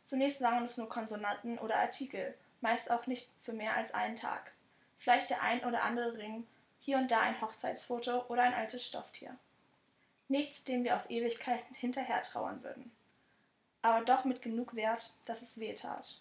Zunächst 0.04 0.40
waren 0.42 0.64
es 0.64 0.76
nur 0.76 0.88
Konsonanten 0.88 1.58
oder 1.58 1.76
Artikel, 1.76 2.34
meist 2.60 2.90
auch 2.90 3.06
nicht 3.06 3.28
für 3.38 3.52
mehr 3.52 3.76
als 3.76 3.92
einen 3.92 4.16
Tag. 4.16 4.52
Vielleicht 4.98 5.30
der 5.30 5.42
ein 5.42 5.64
oder 5.64 5.82
andere 5.82 6.16
Ring, 6.16 6.46
hier 6.80 6.98
und 6.98 7.10
da 7.10 7.20
ein 7.20 7.40
Hochzeitsfoto 7.40 8.26
oder 8.28 8.42
ein 8.42 8.54
altes 8.54 8.86
Stofftier. 8.86 9.36
Nichts, 10.28 10.64
dem 10.64 10.84
wir 10.84 10.96
auf 10.96 11.08
Ewigkeiten 11.10 11.74
hinterher 11.74 12.22
trauern 12.22 12.62
würden. 12.62 12.93
Aber 13.84 14.02
doch 14.02 14.24
mit 14.24 14.40
genug 14.40 14.74
Wert, 14.76 15.12
dass 15.26 15.42
es 15.42 15.60
weh 15.60 15.74
tat. 15.74 16.18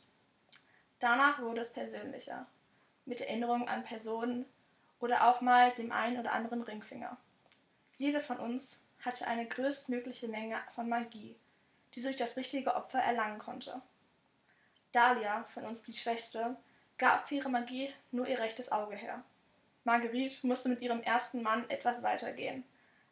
Danach 0.99 1.39
wurde 1.39 1.61
es 1.61 1.71
persönlicher, 1.71 2.45
mit 3.05 3.21
Erinnerungen 3.21 3.69
an 3.69 3.85
Personen 3.85 4.45
oder 4.99 5.29
auch 5.29 5.39
mal 5.39 5.71
dem 5.71 5.93
einen 5.93 6.19
oder 6.19 6.33
anderen 6.33 6.61
Ringfinger. 6.61 7.15
Jede 7.95 8.19
von 8.19 8.35
uns 8.35 8.81
hatte 8.99 9.27
eine 9.27 9.45
größtmögliche 9.45 10.27
Menge 10.27 10.57
von 10.75 10.89
Magie, 10.89 11.37
die 11.95 12.01
sie 12.01 12.07
durch 12.07 12.17
das 12.17 12.35
richtige 12.35 12.75
Opfer 12.75 12.99
erlangen 12.99 13.39
konnte. 13.39 13.81
Dahlia, 14.91 15.45
von 15.53 15.63
uns 15.63 15.83
die 15.83 15.93
Schwächste, 15.93 16.57
gab 16.97 17.29
für 17.29 17.35
ihre 17.35 17.49
Magie 17.49 17.93
nur 18.11 18.27
ihr 18.27 18.39
rechtes 18.39 18.73
Auge 18.73 18.97
her. 18.97 19.23
Marguerite 19.85 20.45
musste 20.45 20.67
mit 20.67 20.81
ihrem 20.81 21.01
ersten 21.01 21.41
Mann 21.41 21.69
etwas 21.69 22.03
weitergehen, 22.03 22.65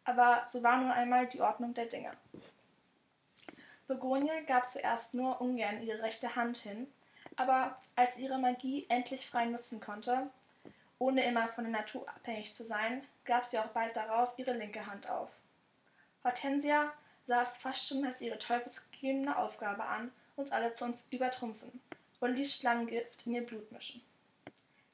aber 0.04 0.46
so 0.50 0.62
war 0.62 0.76
nun 0.76 0.92
einmal 0.92 1.28
die 1.28 1.40
Ordnung 1.40 1.74
der 1.74 1.86
Dinge. 1.86 2.12
Begonie 3.92 4.46
gab 4.48 4.72
zuerst 4.72 5.14
nur 5.14 5.42
ungern 5.42 5.84
ihre 5.84 6.02
rechte 6.02 6.38
Hand 6.38 6.56
hin, 6.56 6.88
aber 7.36 7.78
als 7.98 8.18
ihre 8.18 8.40
Magie 8.40 8.86
endlich 8.88 9.26
frei 9.26 9.48
nutzen 9.48 9.82
konnte, 9.82 10.30
ohne 10.98 11.26
immer 11.26 11.50
von 11.50 11.66
der 11.66 11.74
Natur 11.74 12.08
abhängig 12.08 12.56
zu 12.56 12.64
sein, 12.66 13.06
gab 13.26 13.46
sie 13.46 13.60
auch 13.60 13.68
bald 13.68 13.98
darauf 13.98 14.34
ihre 14.38 14.54
linke 14.54 14.86
Hand 14.86 15.10
auf. 15.10 15.30
Hortensia 16.24 16.94
sah 17.26 17.42
es 17.42 17.58
fast 17.58 17.86
schon 17.86 18.06
als 18.06 18.22
ihre 18.22 18.38
teufelsgegebene 18.38 19.36
Aufgabe 19.36 19.84
an, 19.84 20.14
uns 20.38 20.54
alle 20.54 20.74
zu 20.74 20.94
übertrumpfen 21.10 21.82
und 22.22 22.36
ließ 22.36 22.56
Schlangengift 22.56 23.28
in 23.28 23.34
ihr 23.34 23.46
Blut 23.46 23.70
mischen. 23.74 24.02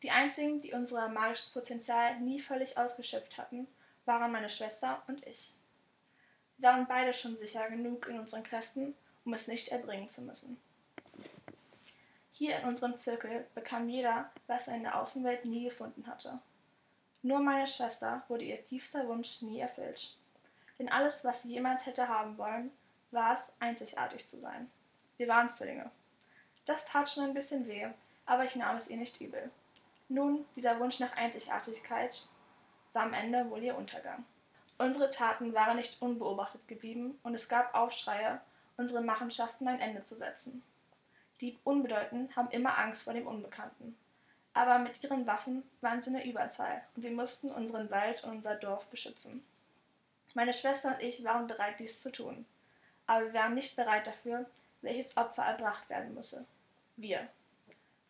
Die 0.01 0.09
einzigen, 0.09 0.59
die 0.61 0.73
unser 0.73 1.07
magisches 1.07 1.51
Potenzial 1.51 2.19
nie 2.19 2.39
völlig 2.39 2.75
ausgeschöpft 2.79 3.37
hatten, 3.37 3.67
waren 4.05 4.31
meine 4.31 4.49
Schwester 4.49 5.03
und 5.05 5.23
ich. 5.27 5.53
Waren 6.59 6.87
beide 6.87 7.13
schon 7.13 7.37
sicher 7.37 7.69
genug 7.69 8.07
in 8.07 8.19
unseren 8.19 8.43
Kräften, 8.43 8.95
um 9.25 9.33
es 9.33 9.47
nicht 9.47 9.69
erbringen 9.69 10.09
zu 10.09 10.21
müssen. 10.21 10.59
Hier 12.31 12.59
in 12.59 12.67
unserem 12.67 12.97
Zirkel 12.97 13.47
bekam 13.55 13.89
jeder, 13.89 14.29
was 14.45 14.67
er 14.67 14.75
in 14.75 14.83
der 14.83 14.99
Außenwelt 14.99 15.45
nie 15.45 15.65
gefunden 15.65 16.05
hatte. 16.07 16.39
Nur 17.23 17.39
meine 17.39 17.67
Schwester 17.67 18.23
wurde 18.27 18.45
ihr 18.45 18.63
tiefster 18.65 19.07
Wunsch 19.07 19.41
nie 19.41 19.59
erfüllt. 19.59 20.15
Denn 20.77 20.89
alles, 20.89 21.25
was 21.25 21.41
sie 21.41 21.49
jemals 21.49 21.85
hätte 21.85 22.07
haben 22.07 22.37
wollen, 22.37 22.71
war 23.11 23.33
es, 23.33 23.51
einzigartig 23.59 24.27
zu 24.27 24.39
sein. 24.39 24.69
Wir 25.17 25.27
waren 25.27 25.51
Zwillinge. 25.51 25.89
Das 26.65 26.85
tat 26.85 27.09
schon 27.09 27.23
ein 27.23 27.33
bisschen 27.33 27.67
weh, 27.67 27.87
aber 28.25 28.45
ich 28.45 28.55
nahm 28.55 28.75
es 28.75 28.87
ihr 28.87 28.97
nicht 28.97 29.19
übel. 29.19 29.49
Nun, 30.09 30.45
dieser 30.55 30.79
Wunsch 30.79 30.99
nach 30.99 31.15
Einzigartigkeit 31.15 32.27
war 32.93 33.03
am 33.03 33.13
Ende 33.13 33.49
wohl 33.49 33.63
ihr 33.63 33.77
Untergang. 33.77 34.23
Unsere 34.79 35.09
Taten 35.09 35.53
waren 35.53 35.77
nicht 35.77 36.01
unbeobachtet 36.01 36.67
geblieben 36.67 37.19
und 37.23 37.33
es 37.33 37.49
gab 37.49 37.73
Aufschreie, 37.73 38.39
unsere 38.77 39.01
Machenschaften 39.01 39.67
ein 39.67 39.79
Ende 39.79 40.05
zu 40.05 40.15
setzen. 40.15 40.61
Die 41.41 41.57
Unbedeutenden 41.63 42.35
haben 42.35 42.49
immer 42.51 42.77
Angst 42.77 43.03
vor 43.03 43.13
dem 43.13 43.27
Unbekannten. 43.27 43.97
Aber 44.53 44.79
mit 44.79 45.03
ihren 45.03 45.27
Waffen 45.27 45.63
waren 45.81 46.01
sie 46.01 46.09
in 46.09 46.15
der 46.15 46.25
Überzahl 46.25 46.83
und 46.95 47.03
wir 47.03 47.11
mussten 47.11 47.51
unseren 47.51 47.89
Wald 47.89 48.23
und 48.23 48.31
unser 48.31 48.55
Dorf 48.55 48.87
beschützen. 48.87 49.43
Meine 50.33 50.53
Schwester 50.53 50.89
und 50.89 51.01
ich 51.01 51.23
waren 51.23 51.47
bereit, 51.47 51.75
dies 51.79 52.01
zu 52.01 52.11
tun. 52.11 52.45
Aber 53.07 53.25
wir 53.25 53.33
waren 53.33 53.55
nicht 53.55 53.75
bereit 53.75 54.05
dafür, 54.05 54.45
welches 54.81 55.15
Opfer 55.17 55.43
erbracht 55.43 55.89
werden 55.89 56.13
müsse. 56.13 56.45
Wir. 56.95 57.27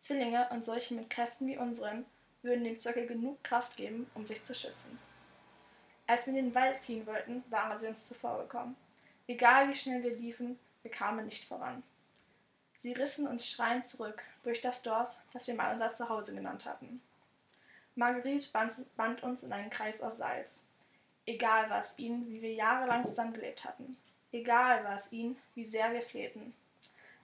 Zwillinge 0.00 0.48
und 0.50 0.64
solche 0.64 0.94
mit 0.94 1.10
Kräften 1.10 1.46
wie 1.46 1.56
unseren 1.56 2.04
würden 2.42 2.64
dem 2.64 2.78
Zirkel 2.78 3.06
genug 3.06 3.42
Kraft 3.42 3.76
geben, 3.76 4.10
um 4.14 4.26
sich 4.26 4.44
zu 4.44 4.54
schützen. 4.54 4.98
Als 6.08 6.26
wir 6.26 6.30
in 6.30 6.46
den 6.46 6.54
Wald 6.54 6.80
fliehen 6.80 7.06
wollten, 7.06 7.44
waren 7.50 7.78
sie 7.78 7.86
uns 7.86 8.06
zuvorgekommen. 8.06 8.74
Egal 9.26 9.68
wie 9.68 9.74
schnell 9.74 10.02
wir 10.02 10.16
liefen, 10.16 10.58
wir 10.80 10.90
kamen 10.90 11.26
nicht 11.26 11.44
voran. 11.44 11.82
Sie 12.78 12.92
rissen 12.92 13.28
uns 13.28 13.46
schreiend 13.46 13.84
zurück 13.84 14.22
durch 14.42 14.62
das 14.62 14.82
Dorf, 14.82 15.10
das 15.34 15.46
wir 15.46 15.54
mal 15.54 15.70
unser 15.70 15.92
Zuhause 15.92 16.34
genannt 16.34 16.64
hatten. 16.64 17.02
Marguerite 17.94 18.48
band 18.96 19.22
uns 19.22 19.42
in 19.42 19.52
einen 19.52 19.68
Kreis 19.68 20.00
aus 20.00 20.16
Salz. 20.16 20.62
Egal 21.26 21.68
war 21.68 21.80
es 21.80 21.92
ihnen, 21.98 22.26
wie 22.30 22.40
wir 22.40 22.54
jahrelang 22.54 23.04
zusammengelebt 23.04 23.64
hatten. 23.64 23.98
Egal 24.32 24.84
war 24.84 24.96
es 24.96 25.12
ihnen, 25.12 25.36
wie 25.54 25.66
sehr 25.66 25.92
wir 25.92 26.00
flehten. 26.00 26.54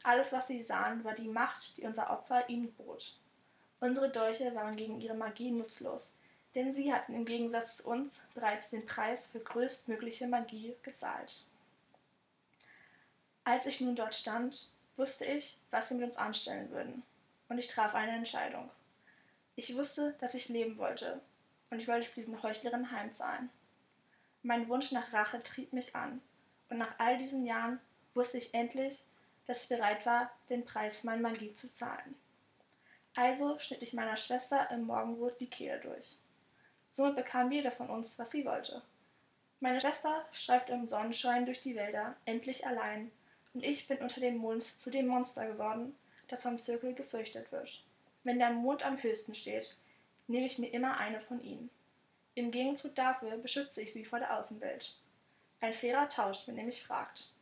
Alles, 0.03 0.31
was 0.35 0.49
sie 0.49 0.63
sahen, 0.63 1.03
war 1.05 1.15
die 1.15 1.29
Macht, 1.29 1.79
die 1.79 1.87
unser 1.87 2.11
Opfer 2.11 2.47
ihnen 2.51 2.71
bot. 2.75 3.17
Unsere 3.81 4.11
Dolche 4.11 4.55
waren 4.55 4.77
gegen 4.77 5.01
ihre 5.01 5.15
Magie 5.15 5.53
nutzlos, 5.53 6.13
denn 6.55 6.73
sie 6.73 6.93
hatten 6.93 7.15
im 7.15 7.25
Gegensatz 7.25 7.79
zu 7.79 7.89
uns 7.89 8.23
bereits 8.35 8.71
den 8.71 8.87
Preis 8.87 9.27
für 9.27 9.41
größtmögliche 9.41 10.27
Magie 10.27 10.75
gezahlt. 10.83 11.45
Als 13.45 13.67
ich 13.67 13.81
nun 13.81 13.97
dort 13.97 14.15
stand, 14.15 14.73
wusste 14.97 15.25
ich, 15.25 15.59
was 15.71 15.89
sie 15.89 15.95
mit 15.97 16.05
uns 16.05 16.17
anstellen 16.17 16.71
würden, 16.71 17.03
und 17.49 17.59
ich 17.59 17.69
traf 17.69 17.95
eine 17.95 18.13
Entscheidung. 18.13 18.71
Ich 19.57 19.77
wusste, 19.77 20.15
dass 20.21 20.35
ich 20.35 20.49
leben 20.49 20.79
wollte, 20.79 21.21
und 21.71 21.83
ich 21.83 21.89
wollte 21.89 22.07
es 22.07 22.15
diesen 22.15 22.43
Heuchlerinnen 22.43 22.91
heimzahlen. 22.91 23.51
Mein 24.43 24.69
Wunsch 24.69 24.93
nach 24.93 25.13
Rache 25.13 25.43
trieb 25.43 25.73
mich 25.73 25.95
an, 25.95 26.23
und 26.71 26.79
nach 26.79 26.95
all 26.99 27.19
diesen 27.19 27.45
Jahren 27.45 27.81
wusste 28.15 28.39
ich 28.39 28.55
endlich, 28.55 29.03
dass 29.47 29.65
ich 29.65 29.69
bereit 29.69 30.07
war, 30.07 30.31
den 30.49 30.65
Preis 30.65 31.01
für 31.01 31.07
meine 31.07 31.23
Magie 31.23 31.55
zu 31.55 31.73
zahlen. 31.73 32.15
Also 33.15 33.59
schnitt 33.59 33.83
ich 33.83 33.93
meiner 33.93 34.17
Schwester 34.17 34.71
im 34.71 34.87
Morgenrot 34.87 35.39
die 35.39 35.51
Kehle 35.51 35.81
durch. 35.81 36.19
Somit 36.95 37.17
bekam 37.17 37.51
jeder 37.51 37.73
von 37.73 37.91
uns, 37.91 38.19
was 38.19 38.31
sie 38.31 38.47
wollte. 38.47 38.81
Meine 39.59 39.81
Schwester 39.81 40.25
streifte 40.31 40.73
im 40.73 40.89
Sonnenschein 40.89 41.45
durch 41.45 41.61
die 41.61 41.75
Wälder, 41.75 42.15
endlich 42.25 42.67
allein, 42.67 43.11
und 43.53 43.65
ich 43.65 43.89
bin 43.89 43.99
unter 43.99 44.21
den 44.21 44.37
Mond 44.37 44.63
zu 44.63 44.91
dem 44.91 45.09
Monster 45.09 45.47
geworden, 45.47 45.97
das 46.29 46.43
vom 46.43 46.59
Zirkel 46.59 46.95
gefürchtet 46.95 47.51
wird. 47.51 47.83
Wenn 48.23 48.39
der 48.39 48.51
Mond 48.51 48.87
am 48.87 49.03
höchsten 49.03 49.35
steht, 49.35 49.77
nehme 50.29 50.47
ich 50.47 50.59
mir 50.59 50.69
immer 50.69 50.99
eine 50.99 51.21
von 51.21 51.43
ihnen. 51.43 51.69
Im 52.37 52.53
Gegenzug 52.53 52.95
dafür 52.95 53.39
beschütze 53.39 53.83
ich 53.83 53.93
sie 53.93 54.05
vor 54.05 54.21
der 54.21 54.37
Außenwelt. 54.37 54.97
Ein 55.61 55.75
fairer 55.75 56.09
Tausch, 56.09 56.47
wenn 56.47 56.57
ihr 56.57 56.65
mich 56.65 56.83
fragt. 56.83 57.33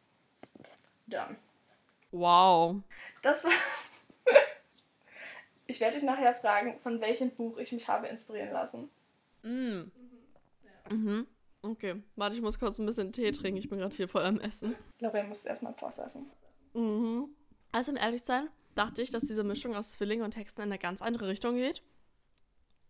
Done. 1.06 1.36
Wow. 2.10 2.76
Das 3.22 3.44
war. 3.44 3.52
ich 5.66 5.80
werde 5.80 5.98
dich 5.98 6.04
nachher 6.04 6.34
fragen, 6.34 6.78
von 6.80 7.00
welchem 7.00 7.30
Buch 7.30 7.58
ich 7.58 7.72
mich 7.72 7.88
habe 7.88 8.06
inspirieren 8.06 8.52
lassen. 8.52 8.90
Mm. 9.42 9.90
Mhm. 10.90 11.26
Okay. 11.62 12.02
Warte, 12.16 12.36
ich 12.36 12.42
muss 12.42 12.58
kurz 12.58 12.78
ein 12.78 12.86
bisschen 12.86 13.12
Tee 13.12 13.30
trinken. 13.30 13.58
Ich 13.58 13.68
bin 13.68 13.78
gerade 13.78 13.94
hier 13.94 14.08
voll 14.08 14.24
am 14.24 14.40
Essen. 14.40 14.74
Lorraine 15.00 15.28
muss 15.28 15.44
erstmal 15.44 15.72
processen. 15.72 16.30
Mhm. 16.74 17.28
Also, 17.70 17.92
um 17.92 17.96
ehrlich 17.96 18.22
zu 18.22 18.28
sein, 18.28 18.48
dachte 18.74 19.02
ich, 19.02 19.10
dass 19.10 19.22
diese 19.22 19.44
Mischung 19.44 19.74
aus 19.74 19.92
Zwillingen 19.92 20.24
und 20.24 20.36
Hexen 20.36 20.62
in 20.62 20.70
eine 20.70 20.78
ganz 20.78 21.02
andere 21.02 21.28
Richtung 21.28 21.56
geht. 21.56 21.82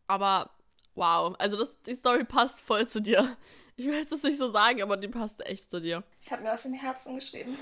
Aber 0.07 0.51
wow, 0.95 1.35
also 1.39 1.57
das, 1.57 1.81
die 1.83 1.95
Story 1.95 2.25
passt 2.25 2.61
voll 2.61 2.89
zu 2.89 3.01
dir. 3.01 3.37
Ich 3.77 3.87
will 3.87 3.95
jetzt 3.95 4.13
das 4.13 4.23
nicht 4.23 4.39
so 4.39 4.51
sagen, 4.51 4.83
aber 4.83 4.97
die 4.97 5.09
passt 5.09 5.45
echt 5.47 5.71
zu 5.71 5.81
dir. 5.81 6.05
Ich 6.21 6.31
habe 6.31 6.43
mir 6.43 6.53
aus 6.53 6.63
dem 6.63 6.75
Herzen 6.75 7.15
geschrieben. 7.15 7.57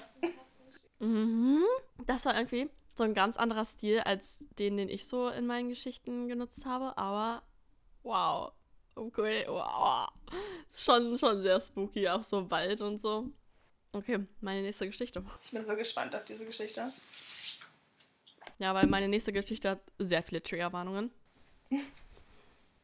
Mhm. 0.99 1.65
Das 2.07 2.25
war 2.25 2.37
irgendwie 2.37 2.69
so 2.95 3.05
ein 3.05 3.15
ganz 3.15 3.37
anderer 3.37 3.65
Stil 3.65 4.01
als 4.01 4.45
den, 4.59 4.77
den 4.77 4.89
ich 4.89 5.07
so 5.07 5.29
in 5.29 5.47
meinen 5.47 5.69
Geschichten 5.71 6.29
genutzt 6.29 6.67
habe. 6.67 6.99
Aber 6.99 7.43
wow. 8.03 8.53
Okay, 8.95 9.45
wow. 9.49 10.09
Schon, 10.75 11.17
schon 11.19 11.43
sehr 11.43 11.61
spooky, 11.61 12.09
auch 12.09 12.23
so 12.23 12.51
Wald 12.51 12.81
und 12.81 13.01
so. 13.01 13.31
Okay, 13.93 14.25
meine 14.41 14.63
nächste 14.63 14.87
Geschichte. 14.87 15.25
Ich 15.43 15.51
bin 15.51 15.67
so 15.67 15.75
gespannt 15.75 16.15
auf 16.15 16.25
diese 16.25 16.45
Geschichte. 16.45 16.93
Ja, 18.59 18.75
weil 18.75 18.87
meine 18.87 19.09
nächste 19.09 19.33
Geschichte 19.33 19.71
hat 19.71 19.81
sehr 19.99 20.23
viele 20.23 20.43
Triggerwarnungen. 20.43 21.11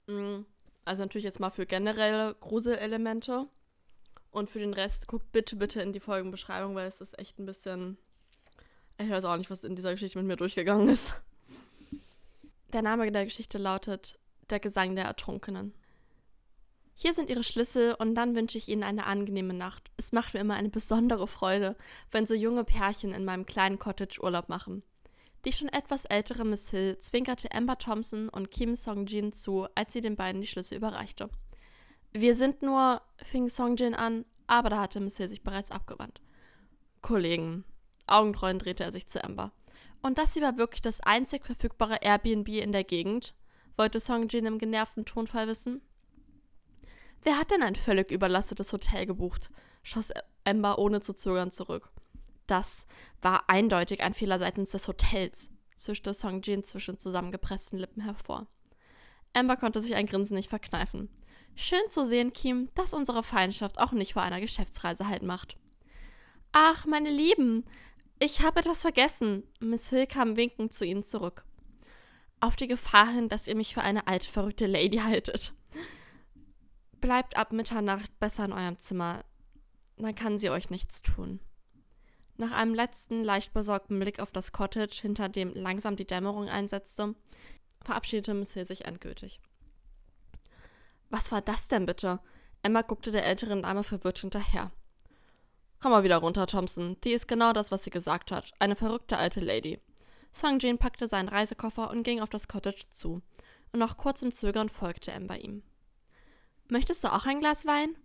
Mm, 0.09 0.45
also 0.85 1.03
natürlich 1.03 1.25
jetzt 1.25 1.41
mal 1.41 1.51
für 1.51 1.67
generelle 1.67 2.37
Gruselelemente. 2.39 3.49
Und 4.31 4.49
für 4.49 4.61
den 4.61 4.73
Rest 4.73 5.09
guckt 5.09 5.33
bitte, 5.33 5.57
bitte 5.57 5.83
in 5.83 5.93
die 5.93 5.99
Folgenbeschreibung, 5.99 6.77
weil 6.77 6.87
es 6.87 7.01
ist 7.01 7.19
echt 7.19 7.41
ein 7.41 7.47
bisschen. 7.47 7.99
Ich 8.99 9.11
weiß 9.11 9.25
auch 9.25 9.37
nicht, 9.37 9.51
was 9.51 9.65
in 9.65 9.75
dieser 9.75 9.91
Geschichte 9.91 10.19
mit 10.19 10.29
mir 10.29 10.37
durchgegangen 10.37 10.89
ist. 10.89 11.21
Der 12.73 12.83
Name 12.83 13.11
der 13.11 13.25
Geschichte 13.25 13.59
lautet 13.59 14.17
Der 14.49 14.61
Gesang 14.61 14.95
der 14.95 15.07
Ertrunkenen. 15.07 15.75
Hier 16.99 17.13
sind 17.13 17.29
Ihre 17.29 17.45
Schlüssel 17.45 17.95
und 17.99 18.15
dann 18.15 18.35
wünsche 18.35 18.57
ich 18.57 18.69
Ihnen 18.69 18.83
eine 18.83 19.05
angenehme 19.05 19.53
Nacht. 19.53 19.93
Es 19.99 20.13
macht 20.13 20.33
mir 20.33 20.41
immer 20.41 20.55
eine 20.55 20.71
besondere 20.71 21.29
Freude, 21.29 21.77
wenn 22.11 22.25
so 22.25 22.33
junge 22.35 22.65
Pärchen 22.65 23.13
in 23.13 23.27
meinem 23.27 23.45
kleinen 23.45 23.79
Cottage 23.79 24.19
Urlaub 24.23 24.49
machen. 24.49 24.83
Die 25.45 25.53
schon 25.53 25.69
etwas 25.69 26.07
ältere 26.07 26.47
Miss 26.47 26.71
Hill 26.71 26.99
zwinkerte 26.99 27.53
Amber 27.53 27.77
Thompson 27.77 28.31
und 28.31 28.51
Kim 28.51 28.75
Song-jin 28.75 29.35
zu, 29.35 29.69
als 29.75 29.93
sie 29.93 30.01
den 30.01 30.17
beiden 30.17 30.41
die 30.41 30.47
Schlüssel 30.47 30.79
überreichte. 30.79 31.29
Wir 32.15 32.35
sind 32.35 32.63
nur, 32.63 33.03
fing 33.23 33.51
Song-jin 33.51 33.95
an, 33.95 34.25
aber 34.47 34.71
da 34.71 34.81
hatte 34.81 35.01
Miss 35.01 35.19
Hill 35.19 35.29
sich 35.29 35.43
bereits 35.43 35.71
abgewandt. 35.71 36.23
Kollegen. 37.03 37.65
Augentreuend 38.07 38.65
drehte 38.65 38.85
er 38.85 38.93
sich 38.93 39.07
zu 39.07 39.23
Amber. 39.23 39.53
Und 40.01 40.17
das 40.17 40.33
hier 40.33 40.43
war 40.43 40.57
wirklich 40.57 40.81
das 40.81 41.03
einzig 41.03 41.45
verfügbare 41.45 41.99
Airbnb 42.01 42.49
in 42.49 42.73
der 42.73 42.85
Gegend? 42.85 43.35
wollte 43.77 44.01
Song-jin 44.01 44.47
im 44.47 44.59
genervten 44.59 45.05
Tonfall 45.05 45.47
wissen. 45.47 45.83
Wer 47.27 47.39
hat 47.39 47.51
denn 47.51 47.65
ein 47.65 47.75
völlig 47.75 48.13
überlastetes 48.13 48.73
Hotel 48.73 49.05
gebucht? 49.05 49.51
schoss 49.83 50.13
Amber 50.45 50.79
ohne 50.79 51.01
zu 51.01 51.13
zögern 51.13 51.51
zurück. 51.51 51.91
Das 52.47 52.87
war 53.21 53.51
eindeutig 53.51 54.01
ein 54.01 54.15
Fehler 54.15 54.39
seitens 54.39 54.71
des 54.71 54.87
Hotels, 54.87 55.51
zischte 55.75 56.15
Song 56.15 56.41
Jin 56.43 56.63
zwischen 56.63 57.01
zusammengepressten 57.01 57.81
Lippen 57.81 58.05
hervor. 58.05 58.47
Amber 59.33 59.57
konnte 59.57 59.83
sich 59.83 59.97
ein 59.97 60.07
Grinsen 60.07 60.37
nicht 60.37 60.51
verkneifen. 60.51 61.09
Schön 61.57 61.83
zu 61.91 62.07
sehen, 62.07 62.33
Kim, 62.33 62.69
dass 62.77 62.95
unsere 62.95 63.25
Feindschaft 63.25 63.81
auch 63.81 63.91
nicht 63.91 64.13
vor 64.13 64.23
einer 64.23 64.41
Geschäftsreise 64.41 65.09
halt 65.09 65.25
macht. 65.25 65.57
Ach, 66.53 66.87
meine 66.87 67.11
Lieben, 67.11 67.65
ich 68.21 68.43
habe 68.43 68.61
etwas 68.61 68.83
vergessen. 68.83 69.43
Miss 69.59 69.89
Hill 69.89 70.07
kam 70.07 70.37
winkend 70.37 70.73
zu 70.73 70.85
ihnen 70.85 71.03
zurück. 71.03 71.45
Auf 72.39 72.55
die 72.55 72.69
Gefahr 72.69 73.11
hin, 73.11 73.29
dass 73.29 73.49
ihr 73.49 73.57
mich 73.57 73.75
für 73.75 73.83
eine 73.83 74.07
alte, 74.07 74.31
verrückte 74.31 74.69
Lady 74.69 74.99
haltet. 74.99 75.53
Bleibt 77.07 77.37
ab 77.37 77.53
Mitternacht 77.53 78.19
besser 78.19 78.47
in 78.47 78.53
eurem 78.53 78.81
Zimmer. 78.81 79.25
Dann 79.97 80.17
kann 80.17 80.41
sie 80.41 80.51
euch 80.51 80.71
nichts 80.71 81.03
tun. 81.03 81.39
Nach 82.37 82.51
einem 82.51 82.75
letzten, 82.75 83.23
leicht 83.23 83.55
besorgten 83.55 84.01
Blick 84.01 84.19
auf 84.19 84.33
das 84.33 84.51
Cottage, 84.51 85.03
hinter 85.03 85.29
dem 85.29 85.55
langsam 85.55 85.95
die 85.95 86.05
Dämmerung 86.05 86.49
einsetzte, 86.49 87.15
verabschiedete 87.85 88.35
Miss 88.35 88.55
Hill 88.55 88.65
sich 88.65 88.87
endgültig. 88.87 89.41
Was 91.09 91.31
war 91.31 91.43
das 91.43 91.69
denn 91.69 91.87
bitte? 91.87 92.19
Emma 92.65 92.83
guckte 92.83 93.13
der 93.13 93.25
älteren 93.25 93.63
Dame 93.63 93.85
verwirrt 93.85 94.19
hinterher. 94.19 94.73
Komm 95.79 95.93
mal 95.93 96.03
wieder 96.03 96.17
runter, 96.17 96.49
Thompson. 96.49 96.97
Die 97.05 97.13
ist 97.13 97.29
genau 97.29 97.53
das, 97.53 97.71
was 97.71 97.85
sie 97.85 97.91
gesagt 97.91 98.33
hat. 98.33 98.53
Eine 98.59 98.75
verrückte 98.75 99.17
alte 99.17 99.39
Lady. 99.39 99.81
Song 100.33 100.59
Jin 100.59 100.79
packte 100.79 101.07
seinen 101.07 101.29
Reisekoffer 101.29 101.89
und 101.89 102.03
ging 102.03 102.21
auf 102.21 102.31
das 102.31 102.49
Cottage 102.49 102.91
zu. 102.91 103.23
Und 103.71 103.79
nach 103.79 103.97
kurzem 103.97 104.33
Zögern 104.33 104.69
folgte 104.69 105.13
Emma 105.13 105.37
ihm. 105.37 105.63
Möchtest 106.69 107.05
du 107.05 107.13
auch 107.13 107.27
ein 107.27 107.39
Glas 107.39 107.65
Wein? 107.65 107.97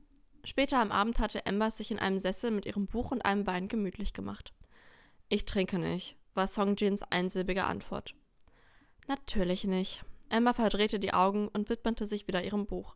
Später 0.43 0.77
am 0.77 0.91
Abend 0.91 1.17
hatte 1.17 1.47
Amber 1.47 1.71
sich 1.71 1.89
in 1.89 1.97
einem 1.97 2.19
Sessel 2.19 2.51
mit 2.51 2.67
ihrem 2.67 2.85
Buch 2.85 3.11
und 3.11 3.25
einem 3.25 3.47
Wein 3.47 3.67
gemütlich 3.67 4.13
gemacht. 4.13 4.53
Ich 5.29 5.45
trinke 5.45 5.79
nicht, 5.79 6.15
war 6.35 6.47
Song 6.47 6.75
Jins 6.75 7.01
einsilbige 7.01 7.63
Antwort. 7.63 8.13
Natürlich 9.07 9.63
nicht. 9.63 10.03
Amber 10.29 10.53
verdrehte 10.53 10.99
die 10.99 11.13
Augen 11.13 11.47
und 11.47 11.69
widmete 11.69 12.05
sich 12.05 12.27
wieder 12.27 12.43
ihrem 12.43 12.67
Buch. 12.67 12.95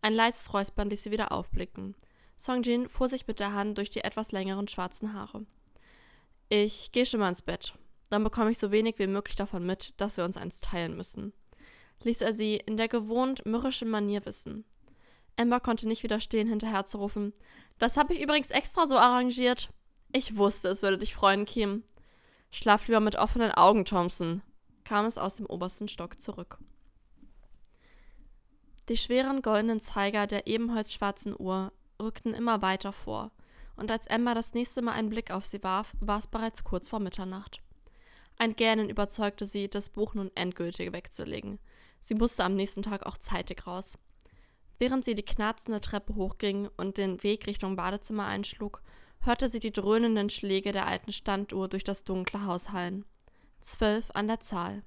Ein 0.00 0.14
leises 0.14 0.52
Räuspern 0.54 0.88
ließ 0.88 1.02
sie 1.02 1.10
wieder 1.10 1.30
aufblicken. 1.30 1.94
Song 2.38 2.62
Jin 2.62 2.88
fuhr 2.88 3.08
sich 3.08 3.26
mit 3.26 3.38
der 3.38 3.52
Hand 3.52 3.76
durch 3.76 3.90
die 3.90 4.04
etwas 4.04 4.32
längeren 4.32 4.66
schwarzen 4.66 5.12
Haare. 5.12 5.44
Ich 6.48 6.90
gehe 6.90 7.04
schon 7.04 7.20
mal 7.20 7.28
ins 7.28 7.42
Bett. 7.42 7.74
Dann 8.08 8.24
bekomme 8.24 8.50
ich 8.50 8.58
so 8.58 8.72
wenig 8.72 8.98
wie 8.98 9.06
möglich 9.06 9.36
davon 9.36 9.64
mit, 9.66 9.92
dass 9.98 10.16
wir 10.16 10.24
uns 10.24 10.38
eins 10.38 10.62
teilen 10.62 10.96
müssen. 10.96 11.34
Ließ 12.02 12.22
er 12.22 12.32
sie 12.32 12.56
in 12.56 12.78
der 12.78 12.88
gewohnt 12.88 13.44
mürrischen 13.44 13.90
Manier 13.90 14.24
wissen. 14.24 14.64
Amber 15.36 15.60
konnte 15.60 15.88
nicht 15.88 16.02
widerstehen, 16.02 16.48
hinterher 16.48 16.84
zu 16.84 16.98
rufen. 16.98 17.32
Das 17.78 17.96
habe 17.96 18.14
ich 18.14 18.20
übrigens 18.20 18.50
extra 18.50 18.86
so 18.86 18.96
arrangiert. 18.96 19.70
Ich 20.12 20.36
wusste, 20.36 20.68
es 20.68 20.82
würde 20.82 20.98
dich 20.98 21.14
freuen, 21.14 21.46
Kim. 21.46 21.84
Schlaf 22.50 22.86
lieber 22.86 23.00
mit 23.00 23.16
offenen 23.16 23.50
Augen, 23.50 23.84
Thompson, 23.84 24.42
kam 24.84 25.06
es 25.06 25.16
aus 25.16 25.36
dem 25.36 25.46
obersten 25.46 25.88
Stock 25.88 26.20
zurück. 26.20 26.58
Die 28.88 28.96
schweren 28.96 29.40
goldenen 29.42 29.80
Zeiger 29.80 30.26
der 30.26 30.46
ebenholzschwarzen 30.46 31.34
Uhr 31.38 31.72
rückten 32.00 32.34
immer 32.34 32.60
weiter 32.62 32.92
vor, 32.92 33.30
und 33.76 33.90
als 33.90 34.08
Amber 34.08 34.34
das 34.34 34.54
nächste 34.54 34.82
Mal 34.82 34.92
einen 34.92 35.08
Blick 35.08 35.30
auf 35.30 35.46
sie 35.46 35.62
warf, 35.62 35.94
war 36.00 36.18
es 36.18 36.26
bereits 36.26 36.62
kurz 36.62 36.88
vor 36.88 37.00
Mitternacht. 37.00 37.62
Ein 38.38 38.54
Gähnen 38.54 38.90
überzeugte 38.90 39.46
sie, 39.46 39.68
das 39.68 39.88
Buch 39.88 40.14
nun 40.14 40.30
endgültig 40.34 40.92
wegzulegen. 40.92 41.58
Sie 42.00 42.14
musste 42.14 42.44
am 42.44 42.54
nächsten 42.54 42.82
Tag 42.82 43.06
auch 43.06 43.16
zeitig 43.16 43.66
raus. 43.66 43.98
Während 44.82 45.04
sie 45.04 45.14
die 45.14 45.22
knarzende 45.22 45.80
Treppe 45.80 46.16
hochging 46.16 46.68
und 46.76 46.96
den 46.96 47.22
Weg 47.22 47.46
Richtung 47.46 47.76
Badezimmer 47.76 48.26
einschlug, 48.26 48.82
hörte 49.20 49.48
sie 49.48 49.60
die 49.60 49.72
dröhnenden 49.72 50.28
Schläge 50.28 50.72
der 50.72 50.88
alten 50.88 51.12
Standuhr 51.12 51.68
durch 51.68 51.84
das 51.84 52.02
dunkle 52.02 52.46
Haus 52.46 52.70
hallen. 52.70 53.04
Zwölf 53.60 54.10
an 54.14 54.26
der 54.26 54.40
Zahl. 54.40 54.82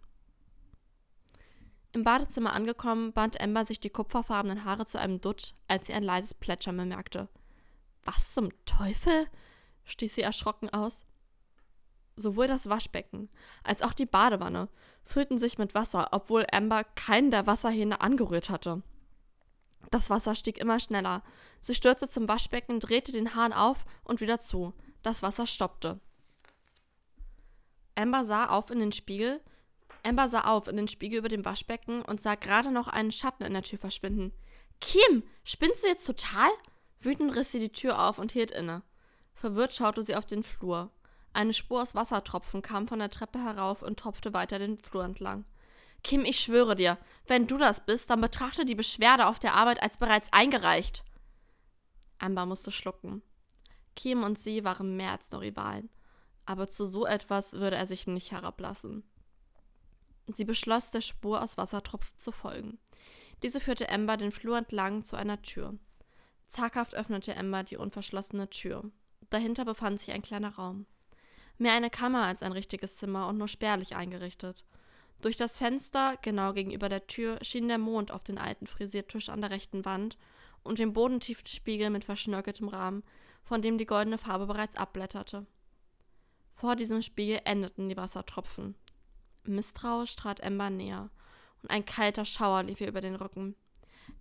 Im 1.93 2.03
Badezimmer 2.03 2.51
angekommen, 2.51 3.13
band 3.13 3.39
Amber 3.39 3.63
sich 3.63 3.79
die 3.79 3.89
kupferfarbenen 3.89 4.65
Haare 4.65 4.85
zu 4.85 4.99
einem 4.99 5.21
Dutt, 5.21 5.55
als 5.69 5.87
sie 5.87 5.93
ein 5.93 6.03
leises 6.03 6.33
Plätschern 6.33 6.75
bemerkte. 6.75 7.29
Was 8.03 8.33
zum 8.33 8.49
Teufel? 8.65 9.27
stieß 9.85 10.13
sie 10.13 10.23
erschrocken 10.23 10.69
aus. 10.71 11.05
Sowohl 12.17 12.49
das 12.49 12.67
Waschbecken 12.67 13.29
als 13.63 13.81
auch 13.81 13.93
die 13.93 14.05
Badewanne 14.05 14.67
füllten 15.05 15.37
sich 15.37 15.57
mit 15.57 15.73
Wasser, 15.73 16.09
obwohl 16.11 16.45
Amber 16.51 16.83
keinen 16.83 17.31
der 17.31 17.47
Wasserhähne 17.47 18.01
angerührt 18.01 18.49
hatte. 18.49 18.83
Das 19.91 20.09
Wasser 20.09 20.35
stieg 20.35 20.57
immer 20.57 20.79
schneller. 20.79 21.23
Sie 21.61 21.75
stürzte 21.75 22.07
zum 22.07 22.27
Waschbecken, 22.27 22.79
drehte 22.79 23.11
den 23.11 23.35
Hahn 23.35 23.53
auf 23.53 23.85
und 24.03 24.21
wieder 24.21 24.39
zu. 24.39 24.73
Das 25.03 25.23
Wasser 25.23 25.47
stoppte. 25.47 25.99
Amber 27.95 28.25
sah 28.25 28.47
auf 28.47 28.71
in 28.71 28.79
den 28.79 28.91
Spiegel. 28.91 29.41
Amber 30.03 30.27
sah 30.27 30.41
auf 30.41 30.67
in 30.67 30.77
den 30.77 30.87
Spiegel 30.87 31.19
über 31.19 31.29
dem 31.29 31.45
Waschbecken 31.45 32.01
und 32.01 32.21
sah 32.21 32.35
gerade 32.35 32.71
noch 32.71 32.87
einen 32.87 33.11
Schatten 33.11 33.43
in 33.43 33.53
der 33.53 33.63
Tür 33.63 33.79
verschwinden. 33.79 34.33
Kim, 34.81 35.23
spinnst 35.43 35.83
du 35.83 35.87
jetzt 35.87 36.05
total? 36.05 36.49
Wütend 36.99 37.35
riss 37.35 37.51
sie 37.51 37.59
die 37.59 37.71
Tür 37.71 38.07
auf 38.07 38.19
und 38.19 38.31
hielt 38.31 38.51
inne. 38.51 38.83
Verwirrt 39.33 39.73
schaute 39.73 40.03
sie 40.03 40.15
auf 40.15 40.25
den 40.25 40.43
Flur. 40.43 40.91
Eine 41.33 41.53
Spur 41.53 41.81
aus 41.81 41.95
Wassertropfen 41.95 42.61
kam 42.61 42.87
von 42.87 42.99
der 42.99 43.09
Treppe 43.09 43.39
herauf 43.39 43.81
und 43.81 43.99
tropfte 43.99 44.33
weiter 44.33 44.59
den 44.59 44.77
Flur 44.77 45.03
entlang. 45.03 45.45
Kim, 46.05 46.23
ich 46.23 46.39
schwöre 46.39 46.75
dir, 46.75 46.99
wenn 47.25 47.47
du 47.47 47.57
das 47.57 47.83
bist, 47.83 48.11
dann 48.11 48.21
betrachte 48.21 48.63
die 48.63 48.75
Beschwerde 48.75 49.25
auf 49.25 49.39
der 49.39 49.55
Arbeit 49.55 49.81
als 49.81 49.97
bereits 49.97 50.31
eingereicht. 50.31 51.03
Amber 52.19 52.45
musste 52.45 52.71
schlucken. 52.71 53.23
Kim 53.95 54.21
und 54.21 54.37
sie 54.37 54.63
waren 54.63 54.95
mehr 54.95 55.13
als 55.13 55.31
nur 55.31 55.41
Rivalen. 55.41 55.89
Aber 56.45 56.67
zu 56.67 56.85
so 56.85 57.07
etwas 57.07 57.53
würde 57.53 57.77
er 57.77 57.87
sich 57.87 58.05
nicht 58.05 58.31
herablassen. 58.31 59.03
Sie 60.27 60.45
beschloss, 60.45 60.91
der 60.91 61.01
Spur 61.01 61.41
aus 61.41 61.57
Wassertropfen 61.57 62.19
zu 62.19 62.31
folgen. 62.31 62.77
Diese 63.41 63.59
führte 63.59 63.89
Amber 63.89 64.15
den 64.15 64.31
Flur 64.31 64.59
entlang 64.59 65.03
zu 65.05 65.15
einer 65.15 65.41
Tür. 65.41 65.73
Zaghaft 66.45 66.93
öffnete 66.93 67.35
Amber 67.35 67.63
die 67.63 67.77
unverschlossene 67.77 68.51
Tür. 68.51 68.91
Dahinter 69.31 69.65
befand 69.65 69.99
sich 69.99 70.11
ein 70.11 70.21
kleiner 70.21 70.53
Raum. 70.53 70.85
Mehr 71.57 71.73
eine 71.73 71.89
Kammer 71.89 72.27
als 72.27 72.43
ein 72.43 72.51
richtiges 72.51 72.97
Zimmer 72.97 73.27
und 73.27 73.39
nur 73.39 73.47
spärlich 73.47 73.95
eingerichtet. 73.95 74.65
Durch 75.21 75.37
das 75.37 75.57
Fenster, 75.57 76.17
genau 76.21 76.53
gegenüber 76.53 76.89
der 76.89 77.07
Tür, 77.07 77.39
schien 77.41 77.67
der 77.67 77.77
Mond 77.77 78.11
auf 78.11 78.23
den 78.23 78.37
alten 78.37 78.67
Frisiertisch 78.67 79.29
an 79.29 79.41
der 79.41 79.49
rechten 79.49 79.85
Wand 79.85 80.17
und 80.63 80.79
dem 80.79 80.93
bodentiefen 80.93 81.47
Spiegel 81.47 81.89
mit 81.89 82.03
verschnörkeltem 82.03 82.67
Rahmen, 82.67 83.03
von 83.43 83.61
dem 83.61 83.77
die 83.77 83.85
goldene 83.85 84.17
Farbe 84.17 84.47
bereits 84.47 84.75
abblätterte. 84.75 85.45
Vor 86.53 86.75
diesem 86.75 87.01
Spiegel 87.01 87.41
endeten 87.45 87.89
die 87.89 87.97
Wassertropfen. 87.97 88.75
Misstrauisch 89.43 90.15
trat 90.15 90.39
Ember 90.39 90.69
näher, 90.69 91.09
und 91.61 91.69
ein 91.69 91.85
kalter 91.85 92.25
Schauer 92.25 92.63
lief 92.63 92.81
ihr 92.81 92.87
über 92.87 93.01
den 93.01 93.15
Rücken. 93.15 93.55